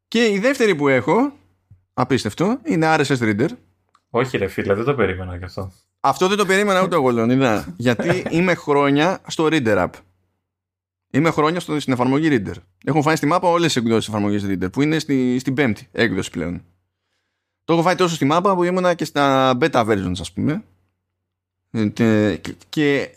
Και 0.08 0.26
η 0.26 0.40
δεύτερη 0.40 0.76
που 0.76 0.88
έχω, 0.88 1.34
απίστευτο, 1.94 2.60
είναι 2.64 2.96
RSS 2.96 3.18
Reader 3.20 3.50
όχι, 4.10 4.38
ρε 4.38 4.48
φίλε, 4.48 4.74
δεν 4.74 4.86
το 4.86 4.96
περίμενα 4.96 5.38
γι' 5.38 5.44
αυτό. 5.44 5.72
Αυτό 6.00 6.28
δεν 6.28 6.38
το 6.38 6.46
περίμενα 6.46 6.84
ούτε 6.84 6.96
εγώ, 6.96 7.10
Λεωνίδα. 7.10 7.74
γιατί 7.78 8.24
είμαι 8.30 8.54
χρόνια 8.54 9.22
στο 9.28 9.48
Reader 9.52 9.78
App. 9.78 9.90
Είμαι 11.12 11.32
χρόνια 11.32 11.60
στο, 11.60 11.80
στην 11.80 11.94
εφαρμογή 11.94 12.28
Reader. 12.32 12.56
Έχω 12.84 13.02
φάει 13.02 13.16
στη 13.16 13.26
μάπα 13.26 13.48
όλες 13.48 13.74
τι 13.74 13.80
εκδόσεις 13.80 14.08
εφαρμογής 14.08 14.46
Reader, 14.48 14.72
που 14.72 14.82
είναι 14.82 15.00
στη, 15.00 15.40
στην 15.40 15.54
πέμπτη 15.54 15.88
έκδοση 15.92 16.30
πλέον. 16.30 16.64
Το 17.64 17.74
έχω 17.74 17.82
φάει 17.82 17.96
τόσο 17.96 18.16
στη 18.16 18.26
μάπα 18.26 18.56
που 18.56 18.64
ήμουνα 18.64 18.94
και 18.94 19.06
στα 19.06 19.58
beta 19.62 19.86
versions, 19.86 20.20
ας 20.20 20.32
πούμε. 20.32 20.64
Ε, 21.72 21.86
και, 21.88 22.38
και 22.70 23.10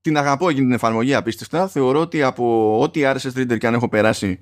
την 0.00 0.16
αγαπώ 0.16 0.48
εκείνη 0.48 0.64
την 0.64 0.74
εφαρμογή 0.74 1.14
απίστευτα. 1.14 1.68
Θεωρώ 1.68 2.00
ότι 2.00 2.22
από 2.22 2.78
ό,τι 2.80 3.00
RSS 3.04 3.32
Reader 3.36 3.58
και 3.58 3.66
αν 3.66 3.74
έχω 3.74 3.88
περάσει 3.88 4.40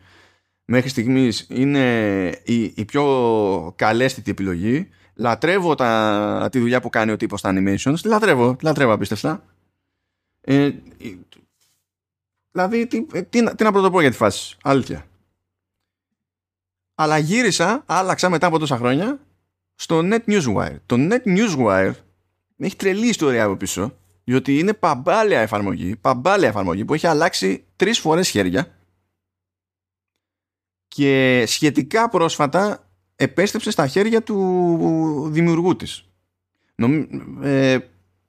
μέχρι 0.65 0.89
στιγμής 0.89 1.47
είναι 1.51 2.27
η, 2.45 2.63
η 2.63 2.85
πιο 2.85 3.73
καλέστητη 3.77 4.31
επιλογή. 4.31 4.89
Λατρεύω 5.15 5.75
τα, 5.75 6.49
τη 6.53 6.59
δουλειά 6.59 6.81
που 6.81 6.89
κάνει 6.89 7.13
ο 7.13 7.17
τύπος 7.17 7.41
στα 7.41 7.53
animations. 7.55 8.05
Λατρεύω, 8.05 8.57
λατρεύω 8.63 8.93
απίστευτα. 8.93 9.45
Ε, 10.41 10.71
δηλαδή, 12.51 12.87
τι, 12.87 13.07
ε, 13.13 13.23
τι, 13.23 13.55
τι 13.55 13.65
να 13.65 13.73
πρωτοπώ 13.73 14.01
για 14.01 14.11
τη 14.11 14.17
φάση. 14.17 14.57
Αλήθεια. 14.63 15.07
Αλλά 16.95 17.19
γύρισα, 17.19 17.83
άλλαξα 17.87 18.29
μετά 18.29 18.47
από 18.47 18.59
τόσα 18.59 18.77
χρόνια 18.77 19.19
στο 19.75 20.01
Net 20.03 20.25
Newswire. 20.27 20.77
Το 20.87 20.97
Net 20.99 21.23
Newswire 21.25 21.93
έχει 22.57 22.77
τρελή 22.77 23.09
ιστορία 23.09 23.45
από 23.45 23.57
πίσω, 23.57 23.97
διότι 24.25 24.59
είναι 24.59 24.73
παμπάλια 24.73 25.41
εφαρμογή, 25.41 25.97
παμπάλια 25.97 26.49
εφαρμογή 26.49 26.85
που 26.85 26.95
έχει 26.95 27.07
αλλάξει 27.07 27.65
τρεις 27.77 27.99
φορές 27.99 28.29
χέρια 28.29 28.75
και 30.89 31.45
σχετικά 31.47 32.09
πρόσφατα 32.09 32.84
επέστρεψε 33.17 33.71
στα 33.71 33.87
χέρια 33.87 34.23
του 34.23 35.29
δημιουργού 35.31 35.77
της. 35.77 36.05
Ε, 37.43 37.79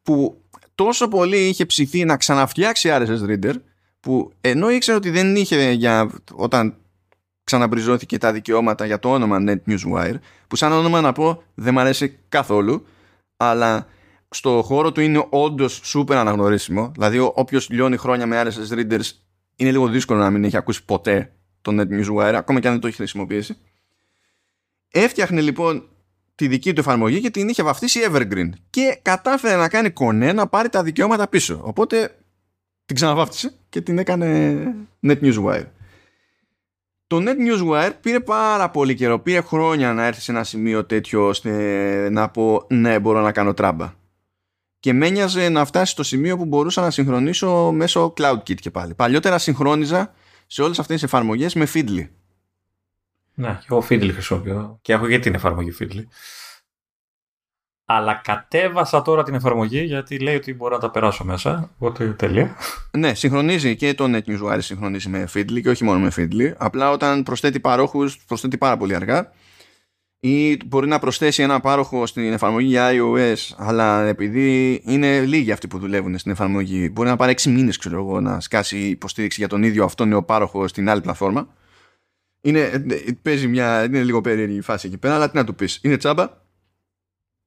που 0.04 0.42
τόσο 0.76 1.08
πολύ 1.08 1.48
είχε 1.48 1.66
ψηθεί 1.66 2.06
να 2.06 2.18
ξαναφτιάξει 2.18 2.90
RSS 2.92 3.30
Reader 3.30 3.54
που 4.00 4.32
ενώ 4.42 4.70
ήξερε 4.70 4.98
ότι 4.98 5.10
δεν 5.10 5.36
είχε 5.36 5.72
για 5.72 6.12
όταν 6.34 6.76
ξαναμπριζώθηκε 7.44 8.18
τα 8.18 8.32
δικαιώματα 8.32 8.86
για 8.86 9.00
το 9.00 9.12
όνομα 9.14 9.44
Net 9.48 9.58
Newswire 9.68 10.16
που 10.48 10.56
σαν 10.56 10.72
όνομα 10.72 11.02
να 11.02 11.12
πω 11.12 11.44
δεν 11.54 11.74
μου 11.74 11.80
αρέσει 11.80 12.20
καθόλου 12.30 12.86
αλλά 13.38 13.88
στο 14.30 14.62
χώρο 14.66 14.92
του 14.92 15.02
είναι 15.02 15.28
όντως 15.30 15.80
σούπερ 15.84 16.18
αναγνωρίσιμο 16.18 16.92
δηλαδή 16.94 17.20
όποιος 17.20 17.70
λιώνει 17.70 17.98
χρόνια 17.98 18.26
με 18.26 18.42
RSS 18.42 18.74
Readers 18.74 19.12
είναι 19.56 19.72
λίγο 19.72 19.88
δύσκολο 19.88 20.20
να 20.20 20.30
μην 20.30 20.44
έχει 20.44 20.58
ακούσει 20.58 20.86
ποτέ 20.86 21.34
το 21.62 21.72
Net 21.76 21.88
Newswire 21.88 22.34
ακόμα 22.36 22.60
και 22.60 22.68
αν 22.68 22.74
δεν 22.74 22.82
το 22.82 22.88
έχει 22.88 22.96
χρησιμοποιήσει 22.96 23.58
έφτιαχνε 25.00 25.42
λοιπόν 25.42 25.90
τη 26.36 26.48
δική 26.48 26.74
του 26.74 26.80
εφαρμογή 26.80 27.22
και 27.22 27.30
την 27.30 27.50
είχε 27.50 27.64
βαφτίσει 27.64 28.00
Evergreen 28.10 28.50
και 28.70 29.00
κατάφερε 29.02 29.56
να 29.56 29.70
κάνει 29.70 29.90
κονέ 29.90 30.34
να 30.34 30.48
πάρει 30.48 30.70
τα 30.70 30.84
δικαιώματα 30.84 31.28
πίσω 31.28 31.62
οπότε 31.64 32.16
την 32.86 32.96
ξαναβάφτισε 32.96 33.54
και 33.70 33.82
την 33.82 33.98
έκανε 33.98 34.58
Net 35.08 35.20
Newswire 35.22 35.66
το 37.08 37.18
Net 37.20 37.36
Newswire 37.36 37.92
πήρε 38.02 38.20
πάρα 38.20 38.70
πολύ 38.70 38.96
καιρό, 38.96 39.20
πήρε 39.20 39.42
χρόνια 39.42 39.94
να 39.94 40.06
έρθει 40.06 40.22
σε 40.22 40.32
ένα 40.32 40.44
σημείο 40.44 40.86
τέτοιο 40.86 41.28
ώστε 41.28 42.10
να 42.12 42.30
πω 42.30 42.66
ναι 42.70 43.00
μπορώ 43.00 43.22
να 43.22 43.32
κάνω 43.32 43.54
τράμπα. 43.54 43.94
Και 44.80 44.94
με 44.94 45.10
να 45.50 45.66
φτάσει 45.66 45.92
στο 45.92 46.04
σημείο 46.04 46.38
που 46.38 46.46
μπορούσα 46.46 46.82
να 46.82 46.92
συγχρονίσω 46.92 47.72
μέσω 47.72 48.14
CloudKit 48.18 48.56
και 48.56 48.72
πάλι. 48.72 48.94
Παλιότερα 48.94 49.38
συγχρόνιζα 49.38 50.14
σε 50.48 50.62
όλες 50.62 50.80
αυτές 50.80 50.96
τις 50.96 51.04
εφαρμογές 51.04 51.54
με 51.54 51.68
Feedly. 51.74 52.08
Ναι, 53.36 53.58
και 53.60 53.68
εγώ 53.70 53.86
Feedly 53.90 54.10
χρησιμοποιώ 54.12 54.80
και 54.82 54.94
έχω 54.94 55.08
και 55.08 55.20
την 55.20 55.34
εφαρμογή 55.34 55.76
Feedly. 55.80 56.04
Αλλά 57.88 58.14
κατέβασα 58.14 59.02
τώρα 59.02 59.24
την 59.24 59.34
εφαρμογή 59.34 59.84
γιατί 59.84 60.20
λέει 60.20 60.36
ότι 60.36 60.54
μπορώ 60.54 60.76
να 60.76 60.82
τα 60.82 60.92
περάσω 60.92 61.24
μέσα. 61.24 61.72
Οπότε 61.76 62.14
τέλεια. 62.14 62.56
Ναι, 62.92 63.14
συγχρονίζει 63.14 63.76
και 63.76 63.94
το 63.94 64.06
NetNewsWire 64.08 64.58
συγχρονίζει 64.58 65.10
με 65.10 65.28
Feedly 65.34 65.62
και 65.62 65.70
όχι 65.70 65.84
μόνο 65.84 66.00
με 66.00 66.12
Feedly. 66.16 66.54
Απλά 66.58 66.92
όταν 66.92 67.24
προσθέτει 67.24 67.60
παρόχους, 67.60 68.18
προσθέτει 68.18 68.58
πάρα 68.58 68.78
πολύ 68.78 68.96
αργά. 68.96 69.32
Ή 70.20 70.58
μπορεί 70.66 70.88
να 70.88 71.00
προσθέσει 71.00 71.44
ένα 71.44 71.60
πάροχο 71.60 72.06
στην 72.06 72.34
εφαρμογή 72.34 72.68
για 72.68 72.90
iOS, 72.92 73.56
αλλά 73.58 74.02
επειδή 74.02 74.82
είναι 74.86 75.20
λίγοι 75.20 75.52
αυτοί 75.52 75.68
που 75.68 75.80
δουλεύουν 75.80 76.18
στην 76.18 76.32
εφαρμογή, 76.32 76.90
μπορεί 76.94 77.10
να 77.10 77.16
πάρει 77.16 77.32
6 77.32 77.52
μήνες, 77.52 77.78
ξέρω 77.78 77.98
εγώ, 77.98 78.22
να 78.22 78.40
σκάσει 78.40 78.78
υποστήριξη 78.78 79.40
για 79.40 79.50
τον 79.50 79.64
ίδιο 79.64 79.84
αυτόν 79.84 80.08
νέο 80.08 80.24
πάροχο 80.24 80.68
στην 80.68 80.90
άλλη 80.90 81.02
πλατφόρμα. 81.02 81.48
Είναι, 82.46 82.86
παίζει 83.22 83.48
μια, 83.48 83.84
είναι 83.84 84.04
λίγο 84.04 84.22
περίεργη 84.22 84.58
η 84.58 84.62
φάση 84.62 84.88
εκεί 84.88 84.98
πέρα, 84.98 85.16
αλλά 85.16 85.30
τι 85.30 85.36
να 85.36 85.44
του 85.44 85.56
πεις. 85.56 85.80
Είναι 85.84 85.98
τσάμπα, 85.98 86.30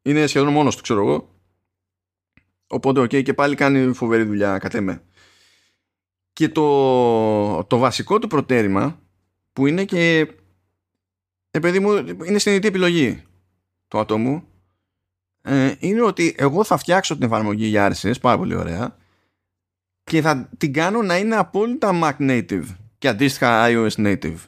είναι 0.03 0.27
σχεδόν 0.27 0.53
μόνος 0.53 0.77
του 0.77 0.83
ξέρω 0.83 1.01
εγώ 1.01 1.39
οπότε 2.69 3.01
okay, 3.01 3.23
και 3.23 3.35
πάλι 3.35 3.55
κάνει 3.55 3.93
φοβερή 3.93 4.23
δουλειά 4.23 4.59
κατ' 4.59 4.75
εμέ. 4.75 5.03
και 6.33 6.49
το, 6.49 7.65
το 7.65 7.79
βασικό 7.79 8.19
του 8.19 8.27
προτέρημα 8.27 9.01
που 9.53 9.67
είναι 9.67 9.85
και 9.85 10.29
ε, 11.51 11.59
παιδί 11.59 11.81
μου, 11.81 11.93
είναι 12.25 12.39
συνειδητή 12.39 12.67
επιλογή 12.67 13.23
του 13.89 13.99
ατόμου 13.99 14.45
ε, 15.43 15.75
είναι 15.79 16.03
ότι 16.03 16.35
εγώ 16.39 16.65
θα 16.65 16.77
φτιάξω 16.77 17.15
την 17.15 17.25
εφαρμογή 17.25 17.67
για 17.67 17.93
RSS 17.93 18.21
πάρα 18.21 18.39
πολύ 18.39 18.55
ωραία 18.55 18.97
και 20.05 20.21
θα 20.21 20.51
την 20.59 20.73
κάνω 20.73 21.03
να 21.03 21.19
είναι 21.19 21.37
απόλυτα 21.37 22.01
Mac 22.03 22.17
native 22.19 22.67
και 22.99 23.09
αντίστοιχα 23.09 23.67
iOS 23.69 23.91
native 23.97 24.39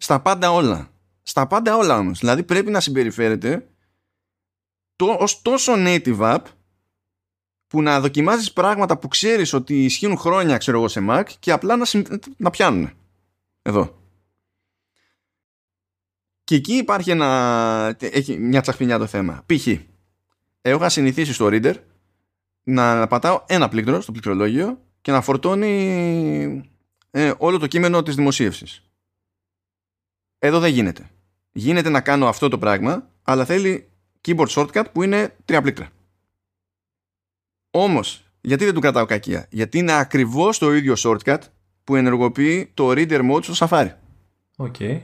στα 0.00 0.20
πάντα 0.20 0.52
όλα. 0.52 0.90
Στα 1.22 1.46
πάντα 1.46 1.76
όλα 1.76 1.98
όμως. 1.98 2.18
Δηλαδή 2.18 2.42
πρέπει 2.42 2.70
να 2.70 2.80
συμπεριφέρεται 2.80 3.68
το, 4.96 5.16
ως 5.20 5.42
τόσο 5.42 5.72
native 5.76 6.18
app 6.18 6.42
που 7.66 7.82
να 7.82 8.00
δοκιμάζεις 8.00 8.52
πράγματα 8.52 8.98
που 8.98 9.08
ξέρεις 9.08 9.52
ότι 9.52 9.84
ισχύουν 9.84 10.16
χρόνια 10.16 10.56
ξέρω 10.56 10.78
εγώ 10.78 10.88
σε 10.88 11.06
Mac 11.08 11.24
και 11.38 11.52
απλά 11.52 11.76
να, 11.76 11.86
να 12.36 12.50
πιάνουν 12.50 12.90
εδώ. 13.62 13.98
Και 16.44 16.54
εκεί 16.54 16.74
υπάρχει 16.74 17.10
ένα 17.10 17.96
έχει 18.00 18.38
μια 18.38 18.60
τσαχπινιά 18.60 18.98
το 18.98 19.06
θέμα. 19.06 19.42
Π.χ. 19.46 19.66
εγώ 20.60 20.76
είχα 20.78 20.88
συνηθίσει 20.88 21.32
στο 21.32 21.48
reader 21.50 21.74
να 22.62 23.06
πατάω 23.06 23.44
ένα 23.46 23.68
πλήκτρο 23.68 24.00
στο 24.00 24.12
πληκτρολόγιο 24.12 24.80
και 25.00 25.12
να 25.12 25.20
φορτώνει 25.20 26.70
ε, 27.10 27.32
όλο 27.38 27.58
το 27.58 27.66
κείμενο 27.66 28.02
της 28.02 28.14
δημοσίευσης 28.14 28.89
εδώ 30.42 30.58
δεν 30.58 30.72
γίνεται 30.72 31.10
γίνεται 31.52 31.88
να 31.88 32.00
κάνω 32.00 32.28
αυτό 32.28 32.48
το 32.48 32.58
πράγμα 32.58 33.08
αλλά 33.22 33.44
θέλει 33.44 33.90
keyboard 34.20 34.48
shortcut 34.48 34.84
που 34.92 35.02
είναι 35.02 35.36
τρία 35.44 35.62
πλήκτρα. 35.62 35.88
Όμως, 37.70 38.24
γιατί 38.40 38.64
δεν 38.64 38.74
του 38.74 38.80
κρατάω 38.80 39.06
κακία; 39.06 39.46
Γιατί 39.50 39.78
είναι 39.78 39.92
ακριβώς 39.92 40.58
το 40.58 40.74
ίδιο 40.74 40.94
shortcut 40.98 41.38
που 41.84 41.96
ενεργοποιεί 41.96 42.70
το 42.74 42.90
reader 42.90 43.30
mode 43.30 43.44
στο 43.44 43.66
Safari. 43.66 43.90
Okay. 44.56 45.00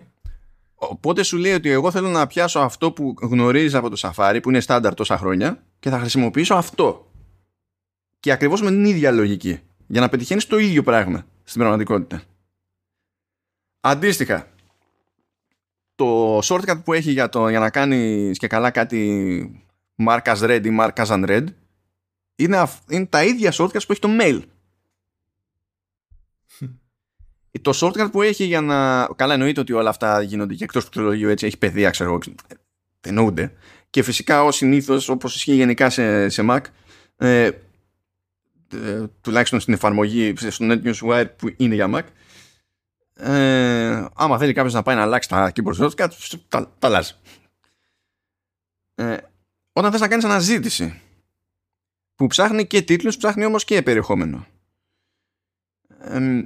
Οπότε 0.74 1.22
σου 1.22 1.36
λέει 1.36 1.52
ότι 1.52 1.70
εγώ 1.70 1.90
θέλω 1.90 2.08
να 2.08 2.26
πιάσω 2.26 2.58
αυτό 2.58 2.92
που 2.92 3.14
γνωρίζεις 3.20 3.74
από 3.74 3.90
το 3.90 3.96
Safari 4.00 4.38
που 4.42 4.48
είναι 4.48 4.60
στάνταρ 4.60 4.94
τόσα 4.94 5.18
χρόνια 5.18 5.64
και 5.78 5.90
θα 5.90 5.98
χρησιμοποιήσω 5.98 6.54
αυτό. 6.54 7.10
Και 8.20 8.32
ακριβώς 8.32 8.62
με 8.62 8.70
την 8.70 8.84
ίδια 8.84 9.10
λογική. 9.10 9.60
Για 9.86 10.00
να 10.00 10.08
πετυχαίνεις 10.08 10.46
το 10.46 10.58
ίδιο 10.58 10.82
πράγμα 10.82 11.26
στην 11.44 11.60
πραγματικότητα. 11.60 12.22
Αντίστοιχα, 13.80 14.48
το 15.96 16.38
shortcut 16.38 16.80
που 16.84 16.92
έχει 16.92 17.10
για, 17.10 17.28
το, 17.28 17.48
για 17.48 17.58
να 17.58 17.70
κάνει 17.70 18.30
και 18.32 18.46
καλά 18.46 18.70
κάτι 18.70 19.64
mark 20.06 20.22
as 20.22 20.38
red 20.38 20.60
ή 20.64 20.76
mark 20.80 20.92
as 20.94 21.06
unread 21.06 21.44
είναι, 22.36 22.66
είναι 22.88 23.06
τα 23.06 23.24
ίδια 23.24 23.52
shortcuts 23.52 23.86
που 23.86 23.92
έχει 23.92 24.00
το 24.00 24.08
mail. 24.20 24.42
το 27.62 27.72
shortcut 27.74 28.08
που 28.12 28.22
έχει 28.22 28.44
για 28.44 28.60
να... 28.60 29.08
Καλά 29.16 29.32
εννοείται 29.32 29.60
ότι 29.60 29.72
όλα 29.72 29.90
αυτά 29.90 30.22
γίνονται 30.22 30.54
και 30.54 30.64
εκτός 30.64 30.82
πληκτρολογίου 30.82 31.28
έτσι 31.28 31.46
έχει 31.46 31.58
παιδεία 31.58 31.90
ξέρω 31.90 32.10
εγώ. 32.10 32.18
Εννοούνται. 33.00 33.52
Και 33.90 34.02
φυσικά 34.02 34.44
ως 34.44 34.56
συνήθως 34.56 35.08
όπως 35.08 35.34
ισχύει 35.34 35.54
γενικά 35.54 35.90
σε, 35.90 36.28
σε 36.28 36.44
Mac 36.50 36.60
ε, 37.16 37.50
ε, 38.72 39.06
τουλάχιστον 39.20 39.60
στην 39.60 39.74
εφαρμογή 39.74 40.34
στο 40.36 40.66
NetNewsWire 40.68 41.26
που 41.36 41.54
είναι 41.56 41.74
για 41.74 41.90
Mac 41.94 42.02
ε, 43.18 44.06
άμα 44.14 44.38
θέλει 44.38 44.52
κάποιος 44.52 44.74
να 44.74 44.82
πάει 44.82 44.96
να 44.96 45.02
αλλάξει 45.02 45.28
τα 45.28 45.52
keyboard 45.54 45.76
shortcuts, 45.78 46.38
τα, 46.48 46.74
τα 46.78 46.86
αλλάζει. 46.86 47.12
Ε, 48.94 49.16
όταν 49.72 49.90
θες 49.90 50.00
να 50.00 50.08
κάνεις 50.08 50.24
αναζήτηση 50.24 51.00
που 52.14 52.26
ψάχνει 52.26 52.66
και 52.66 52.82
τίτλους, 52.82 53.16
ψάχνει 53.16 53.44
όμως 53.44 53.64
και 53.64 53.82
περιεχόμενο. 53.82 54.46
Ε, 55.98 56.44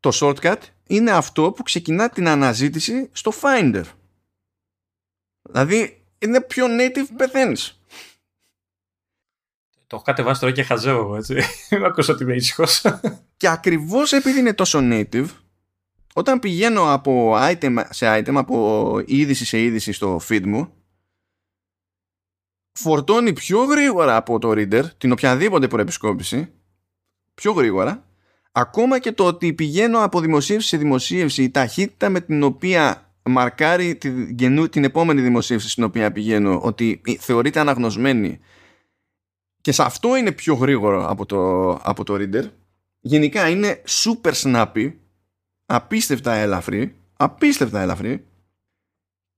το 0.00 0.10
shortcut 0.14 0.58
είναι 0.86 1.10
αυτό 1.10 1.52
που 1.52 1.62
ξεκινά 1.62 2.08
την 2.08 2.28
αναζήτηση 2.28 3.08
στο 3.12 3.32
Finder. 3.42 3.84
Δηλαδή 5.42 6.04
είναι 6.18 6.40
πιο 6.40 6.66
native 6.66 7.08
πεθαίνεις. 7.16 7.80
Το 9.86 9.96
έχω 9.96 10.04
κατεβάσει 10.04 10.40
τώρα 10.40 10.52
και 10.52 10.62
χαζεύω 10.62 11.16
έτσι. 11.16 11.34
Δεν 11.68 11.84
ακούσα 11.84 12.12
ότι 12.12 12.22
είμαι 12.22 12.34
ήσυχος. 12.34 12.84
Και 13.36 13.48
ακριβώς 13.48 14.12
επειδή 14.12 14.38
είναι 14.38 14.54
τόσο 14.54 14.78
native 14.82 15.28
όταν 16.14 16.38
πηγαίνω 16.38 16.92
από 16.92 17.34
item 17.36 17.82
σε 17.90 18.18
item, 18.18 18.34
από 18.34 19.02
είδηση 19.06 19.44
σε 19.44 19.62
είδηση 19.62 19.92
στο 19.92 20.20
feed 20.28 20.42
μου, 20.44 20.72
φορτώνει 22.78 23.32
πιο 23.32 23.64
γρήγορα 23.64 24.16
από 24.16 24.38
το 24.38 24.50
reader 24.50 24.84
την 24.98 25.12
οποιαδήποτε 25.12 25.68
προεπισκόπηση, 25.68 26.52
πιο 27.34 27.52
γρήγορα, 27.52 28.04
ακόμα 28.52 28.98
και 28.98 29.12
το 29.12 29.24
ότι 29.26 29.52
πηγαίνω 29.54 30.02
από 30.02 30.20
δημοσίευση 30.20 30.68
σε 30.68 30.76
δημοσίευση, 30.76 31.42
η 31.42 31.50
ταχύτητα 31.50 32.08
με 32.08 32.20
την 32.20 32.42
οποία 32.42 33.14
μαρκάρει 33.22 33.96
την, 33.96 34.70
την 34.70 34.84
επόμενη 34.84 35.20
δημοσίευση 35.20 35.68
στην 35.68 35.84
οποία 35.84 36.12
πηγαίνω, 36.12 36.60
ότι 36.62 37.00
θεωρείται 37.18 37.60
αναγνωσμένη 37.60 38.40
και 39.60 39.72
σε 39.72 39.82
αυτό 39.82 40.16
είναι 40.16 40.32
πιο 40.32 40.54
γρήγορο 40.54 41.06
από 41.08 41.26
το, 41.26 41.70
από 41.72 42.04
το 42.04 42.14
reader, 42.14 42.50
γενικά 43.00 43.48
είναι 43.48 43.82
super 43.88 44.32
snappy 44.32 44.92
απίστευτα 45.70 46.32
ελαφρύ, 46.32 46.96
απίστευτα 47.16 47.80
ελαφρύ 47.80 48.26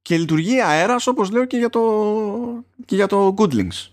και 0.02 0.18
λειτουργεί 0.18 0.60
αέρας 0.60 1.06
όπως 1.06 1.30
λέω 1.30 1.44
και 1.44 1.56
για 1.56 1.68
το, 1.68 2.64
και 2.84 2.94
για 2.94 3.06
το 3.06 3.34
Goodlings 3.38 3.88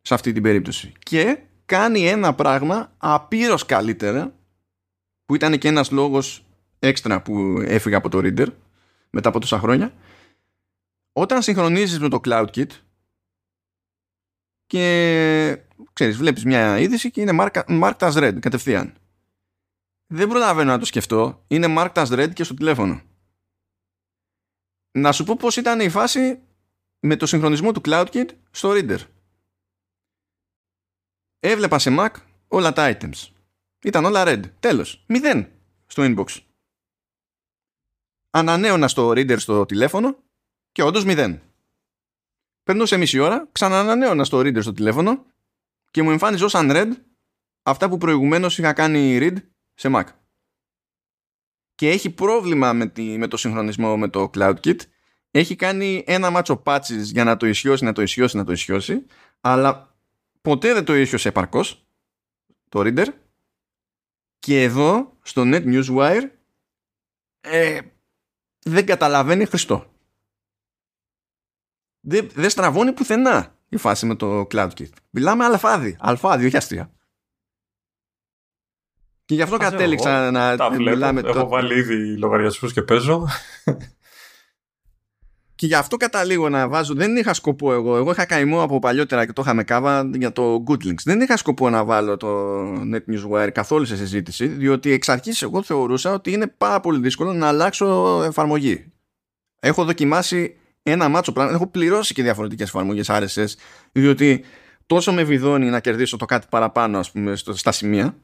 σε 0.00 0.14
αυτή 0.14 0.32
την 0.32 0.42
περίπτωση. 0.42 0.92
Και 0.98 1.38
κάνει 1.64 2.06
ένα 2.06 2.34
πράγμα 2.34 2.92
απείρως 2.98 3.66
καλύτερα 3.66 4.34
που 5.24 5.34
ήταν 5.34 5.58
και 5.58 5.68
ένας 5.68 5.90
λόγος 5.90 6.44
έξτρα 6.78 7.22
που 7.22 7.62
έφυγα 7.64 7.96
από 7.96 8.08
το 8.08 8.18
Reader 8.22 8.46
μετά 9.10 9.28
από 9.28 9.40
τόσα 9.40 9.58
χρόνια. 9.58 9.92
Όταν 11.12 11.42
συγχρονίζεις 11.42 11.98
με 11.98 12.08
το 12.08 12.20
CloudKit 12.24 12.70
και 14.66 15.58
ξέρεις 15.92 16.16
βλέπεις 16.16 16.44
μια 16.44 16.78
είδηση 16.78 17.10
και 17.10 17.20
είναι 17.20 17.50
marked 17.66 17.98
as 17.98 18.12
red 18.12 18.38
κατευθείαν 18.40 18.94
δεν 20.12 20.28
προλαβαίνω 20.28 20.70
να 20.70 20.78
το 20.78 20.84
σκεφτώ. 20.84 21.44
Είναι 21.46 21.74
marked 21.78 21.92
as 21.92 22.06
red 22.06 22.32
και 22.32 22.44
στο 22.44 22.54
τηλέφωνο. 22.54 23.02
Να 24.90 25.12
σου 25.12 25.24
πω 25.24 25.36
πως 25.36 25.56
ήταν 25.56 25.80
η 25.80 25.88
φάση 25.88 26.42
με 27.00 27.16
το 27.16 27.26
συγχρονισμό 27.26 27.72
του 27.72 27.80
CloudKit 27.84 28.28
στο 28.50 28.70
Reader. 28.72 28.98
Έβλεπα 31.38 31.78
σε 31.78 31.94
Mac 31.98 32.10
όλα 32.48 32.72
τα 32.72 32.96
items. 32.96 33.28
Ήταν 33.82 34.04
όλα 34.04 34.24
red. 34.26 34.42
Τέλος. 34.60 35.04
Μηδέν 35.06 35.48
στο 35.86 36.02
inbox. 36.06 36.38
Ανανέωνα 38.30 38.88
στο 38.88 39.08
reader 39.08 39.38
στο 39.38 39.66
τηλέφωνο 39.66 40.16
και 40.72 40.82
όντως 40.82 41.04
μηδέν. 41.04 41.42
Περνούσε 42.62 42.96
μισή 42.96 43.18
ώρα, 43.18 43.48
ξαναανανέωνα 43.52 44.24
στο 44.24 44.38
reader 44.38 44.62
στο 44.62 44.72
τηλέφωνο 44.72 45.24
και 45.90 46.02
μου 46.02 46.10
εμφάνιζε 46.10 46.44
ως 46.44 46.52
unread 46.56 46.90
αυτά 47.62 47.88
που 47.88 47.98
προηγουμένως 47.98 48.58
είχα 48.58 48.72
κάνει 48.72 49.18
read 49.20 49.36
σε 49.82 49.90
Mac. 49.94 50.04
Και 51.74 51.90
έχει 51.90 52.10
πρόβλημα 52.10 52.72
με, 52.72 52.86
τη, 52.86 53.18
με 53.18 53.28
το 53.28 53.36
συγχρονισμό 53.36 53.96
με 53.96 54.08
το 54.08 54.30
CloudKit. 54.34 54.76
Έχει 55.30 55.56
κάνει 55.56 56.04
ένα 56.06 56.30
μάτσο 56.30 56.62
patches 56.66 57.02
για 57.02 57.24
να 57.24 57.36
το 57.36 57.46
ισιώσει, 57.46 57.84
να 57.84 57.92
το 57.92 58.02
ισιώσει, 58.02 58.36
να 58.36 58.44
το 58.44 58.52
ισιώσει. 58.52 59.06
Αλλά 59.40 59.96
ποτέ 60.40 60.72
δεν 60.72 60.84
το 60.84 60.94
ισιώσει 60.94 61.28
επαρκώς 61.28 61.86
το 62.68 62.80
reader. 62.80 63.06
Και 64.38 64.62
εδώ 64.62 65.16
στο 65.22 65.42
NetNewsWire 65.44 66.30
ε, 67.40 67.80
δεν 68.58 68.86
καταλαβαίνει 68.86 69.44
Χριστό. 69.44 69.86
Δεν, 72.00 72.30
δεν 72.34 72.50
στραβώνει 72.50 72.92
πουθενά 72.92 73.58
η 73.68 73.76
φάση 73.76 74.06
με 74.06 74.14
το 74.14 74.40
CloudKit. 74.40 74.90
Μιλάμε 75.10 75.44
αλφάδι, 75.44 75.96
αλφάδι, 76.00 76.46
όχι 76.46 76.56
αστεία. 76.56 76.92
Και 79.32 79.38
γι' 79.38 79.44
αυτό 79.44 79.56
κατέληξα 79.56 80.30
να 80.30 80.56
τα 80.56 80.74
μιλάμε. 80.74 81.20
Έχω 81.24 81.32
το... 81.32 81.48
βάλει 81.48 81.74
ήδη 81.74 82.16
λογαριασμούς 82.16 82.72
και 82.72 82.82
παίζω. 82.82 83.28
Και 85.54 85.66
γι' 85.66 85.74
αυτό 85.74 85.96
καταλήγω 85.96 86.48
να 86.48 86.68
βάζω. 86.68 86.94
Δεν 86.94 87.16
είχα 87.16 87.34
σκοπό 87.34 87.72
εγώ. 87.72 87.96
Εγώ 87.96 88.10
είχα 88.10 88.24
καημό 88.24 88.62
από 88.62 88.78
παλιότερα 88.78 89.26
και 89.26 89.32
το 89.32 89.42
είχαμε 89.44 89.64
κάβα 89.64 90.10
για 90.14 90.32
το 90.32 90.64
Goodlinks. 90.68 91.02
Δεν 91.04 91.20
είχα 91.20 91.36
σκοπό 91.36 91.70
να 91.70 91.84
βάλω 91.84 92.16
το 92.16 92.62
Net 92.72 93.02
News 93.10 93.30
Wire 93.30 93.50
καθόλου 93.52 93.84
σε 93.84 93.96
συζήτηση, 93.96 94.46
διότι 94.46 94.92
εξ 94.92 95.08
αρχής 95.08 95.42
εγώ 95.42 95.62
θεωρούσα 95.62 96.12
ότι 96.12 96.32
είναι 96.32 96.46
πάρα 96.46 96.80
πολύ 96.80 96.98
δύσκολο 96.98 97.32
να 97.32 97.48
αλλάξω 97.48 98.20
εφαρμογή. 98.24 98.92
Έχω 99.60 99.84
δοκιμάσει 99.84 100.56
ένα 100.82 101.08
μάτσο 101.08 101.32
πράγμα. 101.32 101.52
Έχω 101.52 101.66
πληρώσει 101.66 102.14
και 102.14 102.22
διαφορετικές 102.22 102.68
εφαρμογές 102.68 103.10
RSS, 103.10 103.54
διότι 103.92 104.44
τόσο 104.86 105.12
με 105.12 105.22
βιδώνει 105.22 105.70
να 105.70 105.80
κερδίσω 105.80 106.16
το 106.16 106.24
κάτι 106.24 106.46
παραπάνω, 106.50 106.98
ας 106.98 107.10
πούμε, 107.10 107.36
στα 107.36 107.72
σημεία, 107.72 108.16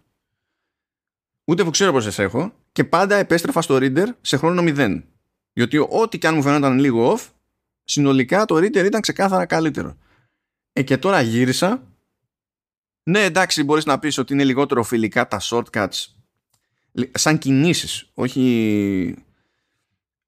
ούτε 1.49 1.65
που 1.65 1.71
ξέρω 1.71 1.93
πόσε 1.93 2.23
έχω, 2.23 2.53
και 2.73 2.85
πάντα 2.85 3.17
επέστρεφα 3.17 3.63
στο 3.63 3.77
reader 3.81 4.07
σε 4.21 4.37
χρόνο 4.37 4.63
0. 4.67 5.03
Διότι 5.53 5.79
ό,τι 5.79 6.19
και 6.19 6.27
αν 6.27 6.35
μου 6.35 6.43
φαίνονταν 6.43 6.79
λίγο 6.79 7.15
off, 7.15 7.27
συνολικά 7.85 8.45
το 8.45 8.57
reader 8.57 8.85
ήταν 8.85 9.01
ξεκάθαρα 9.01 9.47
καλύτερο. 9.47 9.97
Ε, 10.73 10.83
και 10.83 10.97
τώρα 10.97 11.21
γύρισα. 11.21 11.83
Ναι, 13.03 13.25
εντάξει, 13.25 13.63
μπορείς 13.63 13.85
να 13.85 13.99
πεις 13.99 14.19
ότι 14.19 14.33
είναι 14.33 14.45
λιγότερο 14.45 14.83
φιλικά 14.83 15.29
τα 15.29 15.41
shortcuts 15.43 16.07
σαν 17.13 17.39
κινήσεις, 17.39 18.11
όχι 18.15 19.15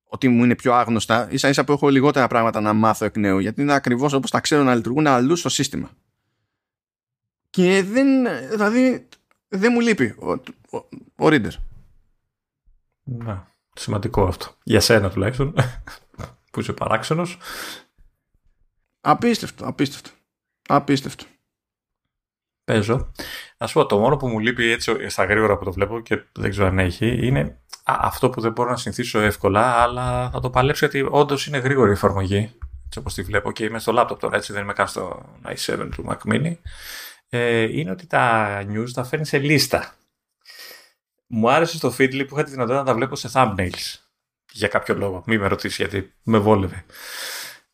ότι 0.05 0.29
μου 0.29 0.45
είναι 0.45 0.55
πιο 0.55 0.75
άγνωστα, 0.75 1.29
ίσα 1.31 1.49
ίσα 1.49 1.65
που 1.65 1.73
έχω 1.73 1.89
λιγότερα 1.89 2.27
πράγματα 2.27 2.61
να 2.61 2.73
μάθω 2.73 3.05
εκ 3.05 3.17
νέου, 3.17 3.39
γιατί 3.39 3.63
είναι 3.63 3.73
ακριβώς 3.73 4.13
όπως 4.13 4.31
τα 4.31 4.41
ξέρω 4.41 4.63
να 4.63 4.75
λειτουργούν 4.75 5.07
αλλού 5.07 5.37
στο 5.37 5.49
σύστημα. 5.49 5.91
Και 7.51 7.83
δεν, 7.83 8.27
δηλαδή, 8.51 9.09
δεν 9.53 9.73
μου 9.73 9.81
λείπει 9.81 10.15
ο, 10.19 10.31
ο, 10.31 10.79
ο 11.17 11.27
reader. 11.27 11.53
Να. 13.03 13.55
Σημαντικό 13.73 14.27
αυτό. 14.27 14.47
Για 14.63 14.81
σένα 14.81 15.11
τουλάχιστον, 15.11 15.55
που 16.53 16.61
είσαι 16.61 16.73
παράξενος. 16.73 17.39
Απίστευτο, 19.01 19.67
απίστευτο. 19.67 20.11
Απίστευτο. 20.69 21.25
Παίζω. 22.65 23.13
Να 23.59 23.67
σου 23.67 23.75
πω, 23.75 23.87
το 23.87 23.99
μόνο 23.99 24.17
που 24.17 24.29
μου 24.29 24.39
λείπει 24.39 24.71
έτσι 24.71 25.09
στα 25.09 25.25
γρήγορα 25.25 25.59
που 25.59 25.65
το 25.65 25.73
βλέπω 25.73 26.01
και 26.01 26.23
δεν 26.33 26.51
ξέρω 26.51 26.67
αν 26.67 26.79
έχει, 26.79 27.27
είναι 27.27 27.61
αυτό 27.85 28.31
που 28.31 28.41
δεν 28.41 28.53
μπορώ 28.53 28.71
να 28.71 28.77
συνηθίσω 28.77 29.21
εύκολα, 29.21 29.83
αλλά 29.83 30.31
θα 30.31 30.41
το 30.41 30.51
παλέψω 30.51 30.87
γιατί 30.87 31.09
όντως 31.11 31.47
είναι 31.47 31.59
γρήγορη 31.59 31.91
η 31.91 31.93
εφαρμογή. 31.93 32.55
Έτσι 32.87 32.99
όπως 32.99 33.15
τη 33.15 33.23
βλέπω 33.23 33.53
και 33.53 33.65
είμαι 33.65 33.79
στο 33.79 33.93
laptop 33.97 34.19
τώρα, 34.19 34.37
έτσι 34.37 34.53
δεν 34.53 34.63
είμαι 34.63 34.73
καν 34.73 34.89
στο 34.89 35.23
i7 35.45 35.89
του 35.95 36.05
Mac 36.09 36.33
Mini. 36.33 36.55
Ε, 37.33 37.79
είναι 37.79 37.91
ότι 37.91 38.07
τα 38.07 38.63
news 38.63 38.91
τα 38.95 39.05
φέρνει 39.05 39.27
σε 39.27 39.39
λίστα 39.39 39.95
μου 41.33 41.51
άρεσε 41.51 41.77
στο 41.77 41.89
Feedly 41.99 42.25
που 42.29 42.35
είχα 42.35 42.45
τη 42.45 42.51
δυνατότητα 42.51 42.79
να 42.79 42.85
τα 42.85 42.95
βλέπω 42.95 43.17
σε 43.17 43.31
thumbnails. 43.33 43.99
Για 44.53 44.69
κάποιο 44.69 44.95
λόγο. 44.95 45.23
Μην 45.27 45.41
με 45.41 45.47
ρωτήσεις 45.47 45.77
γιατί 45.77 46.13
με 46.23 46.39
βόλευε. 46.39 46.85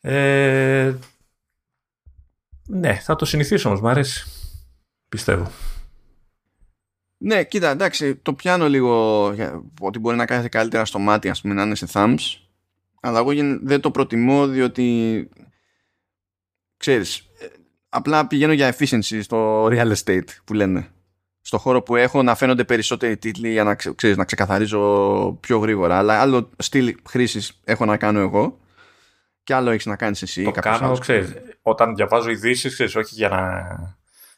Ε, 0.00 0.94
ναι, 2.66 2.94
θα 2.94 3.16
το 3.16 3.24
συνηθίσω 3.24 3.68
όμως. 3.68 3.80
Μ' 3.80 3.86
αρέσει. 3.86 4.26
Πιστεύω. 5.08 5.50
Ναι, 7.18 7.44
κοίτα, 7.44 7.70
εντάξει, 7.70 8.16
το 8.16 8.34
πιάνω 8.34 8.68
λίγο 8.68 9.24
ότι 9.80 9.98
μπορεί 9.98 10.16
να 10.16 10.26
κάθεται 10.26 10.48
καλύτερα 10.48 10.84
στο 10.84 10.98
μάτι, 10.98 11.28
ας 11.28 11.40
πούμε, 11.40 11.54
να 11.54 11.62
είναι 11.62 11.74
σε 11.74 11.86
thumbs. 11.92 12.18
Αλλά 13.00 13.18
εγώ 13.18 13.30
δεν 13.62 13.80
το 13.80 13.90
προτιμώ 13.90 14.46
διότι, 14.46 15.28
ξέρεις, 16.76 17.18
ε, 17.18 17.46
απλά 17.88 18.26
πηγαίνω 18.26 18.52
για 18.52 18.76
efficiency 18.76 19.20
στο 19.22 19.66
real 19.66 19.92
estate 19.92 20.28
που 20.44 20.54
λένε 20.54 20.90
στο 21.40 21.58
χώρο 21.58 21.82
που 21.82 21.96
έχω 21.96 22.22
να 22.22 22.34
φαίνονται 22.34 22.64
περισσότεροι 22.64 23.16
τίτλοι 23.16 23.50
για 23.50 23.64
να, 23.64 23.74
ξέρεις, 23.74 24.16
να 24.16 24.24
ξεκαθαρίζω 24.24 25.32
πιο 25.40 25.58
γρήγορα. 25.58 25.98
Αλλά 25.98 26.20
άλλο 26.20 26.50
στυλ 26.58 26.96
χρήσης 27.08 27.60
έχω 27.64 27.84
να 27.84 27.96
κάνω 27.96 28.20
εγώ 28.20 28.58
και 29.42 29.54
άλλο 29.54 29.70
έχεις 29.70 29.86
να 29.86 29.96
κάνεις 29.96 30.22
εσύ. 30.22 30.44
Το 30.44 30.50
κάνω, 30.50 30.98
ξέρεις, 30.98 31.32
όταν 31.62 31.94
διαβάζω 31.94 32.30
ειδήσεις, 32.30 32.96
όχι 32.96 33.14
για 33.14 33.28
να 33.28 33.66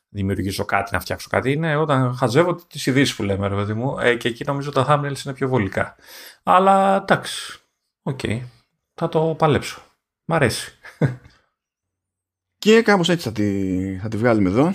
δημιουργήσω 0.09 0.65
κάτι, 0.65 0.91
να 0.93 1.01
φτιάξω 1.01 1.29
κάτι, 1.31 1.53
είναι 1.53 1.77
όταν 1.77 2.15
χαζεύω 2.15 2.55
τις 2.55 2.87
ειδήσεις 2.87 3.15
που 3.15 3.23
λέμε, 3.23 3.49
ρε 3.49 3.55
παιδί 3.55 3.75
μου, 3.75 3.99
ε, 3.99 4.15
και 4.15 4.29
εκεί 4.29 4.45
νομίζω 4.47 4.71
τα 4.71 4.87
thumbnails 4.89 5.25
είναι 5.25 5.35
πιο 5.35 5.49
βολικά. 5.49 5.97
Αλλά 6.43 6.97
εντάξει, 6.97 7.59
ok, 8.03 8.19
okay, 8.23 8.41
θα 8.95 9.09
το 9.09 9.35
παλέψω. 9.39 9.83
Μ' 10.25 10.33
αρέσει. 10.33 10.79
Και 12.59 12.83
κάπως 12.83 13.09
έτσι 13.09 13.29
θα 13.29 13.33
τη, 13.33 13.99
θα 13.99 14.09
τη 14.09 14.17
βγάλουμε 14.17 14.49
εδώ. 14.49 14.75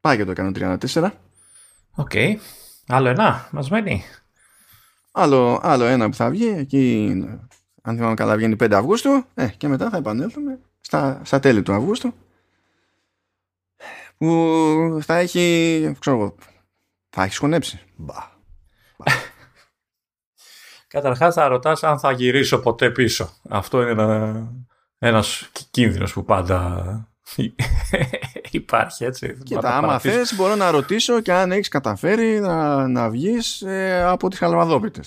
Πάει 0.00 0.16
και 0.16 0.24
το 0.24 0.32
134. 0.36 1.10
Ok. 1.94 2.10
Okay. 2.12 2.34
Άλλο 2.86 3.08
ένα, 3.08 3.48
μας 3.52 3.70
μένει. 3.70 4.04
Άλλο, 5.12 5.60
άλλο 5.62 5.84
ένα 5.84 6.08
που 6.08 6.14
θα 6.14 6.30
βγει, 6.30 6.48
εκεί, 6.48 7.12
αν 7.82 7.96
θυμάμαι 7.96 8.14
καλά, 8.14 8.36
βγαίνει 8.36 8.56
5 8.60 8.72
Αυγούστου. 8.72 9.24
Ε, 9.34 9.46
και 9.46 9.68
μετά 9.68 9.90
θα 9.90 9.96
επανέλθουμε 9.96 10.58
στα, 10.80 11.20
στα 11.24 11.40
τέλη 11.40 11.62
του 11.62 11.72
Αυγούστου. 11.72 12.14
Που 14.16 14.98
θα 15.02 15.16
έχει, 15.16 15.96
ξέρω 15.98 16.34
θα 17.10 17.22
έχει 17.22 17.34
σκονέψει. 17.34 17.80
Μπα. 17.96 18.14
Μπα. 18.96 19.12
Καταρχάς 20.94 21.34
θα 21.34 21.48
ρωτάς 21.48 21.82
αν 21.82 21.98
θα 21.98 22.12
γυρίσω 22.12 22.60
ποτέ 22.60 22.90
πίσω. 22.90 23.30
Αυτό 23.48 23.82
είναι 23.82 23.90
ένα, 23.90 24.52
ένας 25.04 25.48
κίνδυνος 25.70 26.12
που 26.12 26.24
πάντα 26.24 27.08
Υπάρχει 28.50 29.04
έτσι. 29.04 29.38
Κοίτα, 29.42 29.76
άμα 29.76 29.98
θες, 29.98 30.34
μπορώ 30.34 30.54
να 30.54 30.70
ρωτήσω 30.70 31.20
και 31.20 31.32
αν 31.32 31.52
έχεις 31.52 31.68
καταφέρει 31.68 32.40
να, 32.40 32.88
να 32.88 33.10
βγεις 33.10 33.62
ε, 33.62 34.02
από 34.02 34.28
τις 34.28 34.38
χαλβαδόπιτε. 34.38 35.00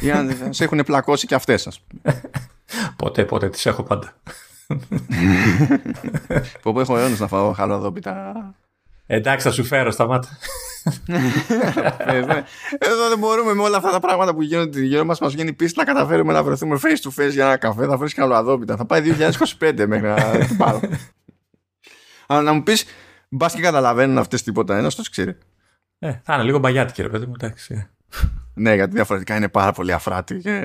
ή 0.00 0.10
αν 0.10 0.36
σε 0.50 0.64
έχουν 0.64 0.82
πλακώσει 0.84 1.26
και 1.26 1.34
αυτές, 1.34 1.66
ας 1.66 1.80
πούμε. 1.80 2.20
ποτέ, 2.96 3.24
ποτέ 3.24 3.48
τις 3.48 3.66
έχω 3.66 3.82
πάντα. 3.82 4.12
Πω 6.62 6.80
έχω 6.80 6.98
αιώνες 6.98 7.20
να 7.20 7.26
φάω 7.26 7.52
χαλβαδόπιτα. 7.52 8.34
Εντάξει, 9.12 9.46
θα 9.46 9.52
σου 9.52 9.64
φέρω, 9.64 9.90
σταμάτα. 9.90 10.28
Εδώ 12.78 13.08
δεν 13.08 13.18
μπορούμε 13.18 13.54
με 13.54 13.62
όλα 13.62 13.76
αυτά 13.76 13.90
τα 13.90 14.00
πράγματα 14.00 14.34
που 14.34 14.42
γίνονται 14.42 14.80
γύρω 14.80 15.04
μας. 15.04 15.20
Μας 15.20 15.32
βγαίνει 15.32 15.52
πίστη 15.52 15.78
να 15.78 15.84
καταφέρουμε 15.84 16.32
να 16.32 16.42
βρεθούμε 16.42 16.78
face 16.82 17.08
to 17.08 17.22
face 17.22 17.30
για 17.30 17.44
ένα 17.44 17.56
καφέ. 17.56 17.86
Θα 17.86 17.96
βρεις 17.96 18.14
χαλβαδόπιτα. 18.14 18.76
Θα 18.76 18.84
πάει 18.84 19.02
2025 19.58 19.84
μέχρι 19.86 20.08
να 20.08 20.46
την 20.46 20.56
πάρω. 20.56 20.80
Αλλά 22.28 22.42
να 22.42 22.52
μου 22.52 22.62
πεις, 22.62 22.84
μπας 23.28 23.54
και 23.54 23.62
καταλαβαίνουν 23.62 24.18
αυτές 24.18 24.42
τίποτα. 24.42 24.76
Ένας 24.76 24.94
το 24.94 25.02
ξέρει. 25.10 25.36
Ε, 25.98 26.12
θα 26.22 26.34
είναι 26.34 26.42
λίγο 26.42 26.58
μπαγιάτικη, 26.58 27.02
ρε 27.02 27.08
παιδί 27.08 27.26
μου, 27.26 27.32
εντάξει. 27.40 27.88
ναι, 28.54 28.74
γιατί 28.74 28.94
διαφορετικά 28.94 29.36
είναι 29.36 29.48
πάρα 29.48 29.72
πολύ 29.72 29.92
αφράτη 29.92 30.38
και 30.38 30.64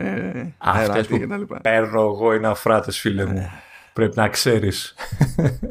Αυτές 0.58 1.08
που 1.08 1.20
παίρνω 1.62 2.02
εγώ 2.02 2.34
είναι 2.34 2.48
αφράτες 2.48 3.00
φίλε 3.00 3.26
μου. 3.26 3.50
Πρέπει 3.96 4.18
να 4.18 4.30
ξέρεις. 4.30 4.96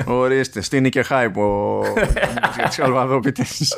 Ορίστε, 0.05 0.61
στείνει 0.61 0.89
και 0.89 1.03
χάιπο 1.03 1.83
για 2.55 2.65
τις 2.69 2.77
καλβαδόπιτες. 2.77 3.77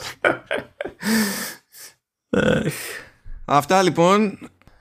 Αυτά 3.44 3.82
λοιπόν. 3.82 4.38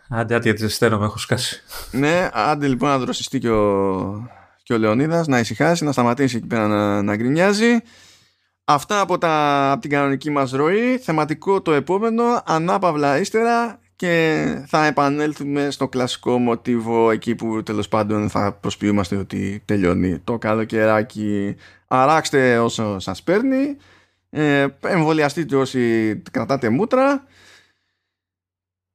Άντε, 0.09 0.35
άντε, 0.35 0.49
γιατί 0.49 0.75
δεν 0.77 0.97
με 0.97 1.05
έχω 1.05 1.17
σκάσει. 1.17 1.63
Ναι, 1.91 2.29
άντε 2.33 2.67
λοιπόν 2.67 2.89
να 2.89 2.97
δροσιστεί 2.97 3.39
και 3.39 3.49
ο, 3.49 4.29
και 4.63 4.73
ο 4.73 4.77
Λεωνίδας, 4.77 5.27
να 5.27 5.39
ησυχάσει, 5.39 5.83
να 5.83 5.91
σταματήσει 5.91 6.37
εκεί 6.37 6.47
πέρα 6.47 6.67
να, 6.67 7.01
να 7.01 7.15
γκρινιάζει. 7.15 7.77
Αυτά 8.65 8.99
από, 8.99 9.17
τα, 9.17 9.71
από 9.71 9.81
την 9.81 9.89
κανονική 9.89 10.29
μας 10.29 10.51
ροή. 10.51 10.97
Θεματικό 10.97 11.61
το 11.61 11.73
επόμενο, 11.73 12.23
ανάπαυλα 12.45 13.19
ύστερα 13.19 13.79
και 13.95 14.45
θα 14.67 14.85
επανέλθουμε 14.85 15.69
στο 15.69 15.87
κλασικό 15.87 16.37
μοτίβο 16.37 17.11
εκεί 17.11 17.35
που 17.35 17.63
τέλος 17.63 17.87
πάντων 17.87 18.29
θα 18.29 18.53
προσποιούμαστε 18.53 19.15
ότι 19.15 19.61
τελειώνει 19.65 20.19
το 20.19 20.37
καλοκαιράκι. 20.37 21.55
Αράξτε 21.87 22.59
όσο 22.59 22.99
σας 22.99 23.23
παίρνει, 23.23 23.77
ε, 24.29 24.67
εμβολιαστείτε 24.81 25.55
όσοι 25.55 26.15
κρατάτε 26.31 26.69
μούτρα 26.69 27.25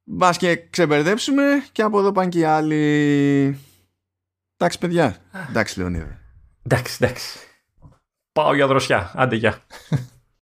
Μπας 0.03 0.37
και 0.37 0.55
ξεμπερδέψουμε 0.69 1.43
και 1.71 1.81
από 1.81 1.99
εδώ 1.99 2.11
πάνε 2.11 2.29
και 2.29 2.39
οι 2.39 2.43
άλλοι. 2.43 3.59
Εντάξει, 4.57 4.79
παιδιά. 4.79 5.17
Εντάξει, 5.49 5.79
Λεωνίδα. 5.79 6.19
Εντάξει, 6.63 6.97
εντάξει. 7.01 7.39
Πάω 8.31 8.55
για 8.55 8.67
δροσιά. 8.67 9.11
Άντε, 9.15 9.35
γεια. 9.35 9.63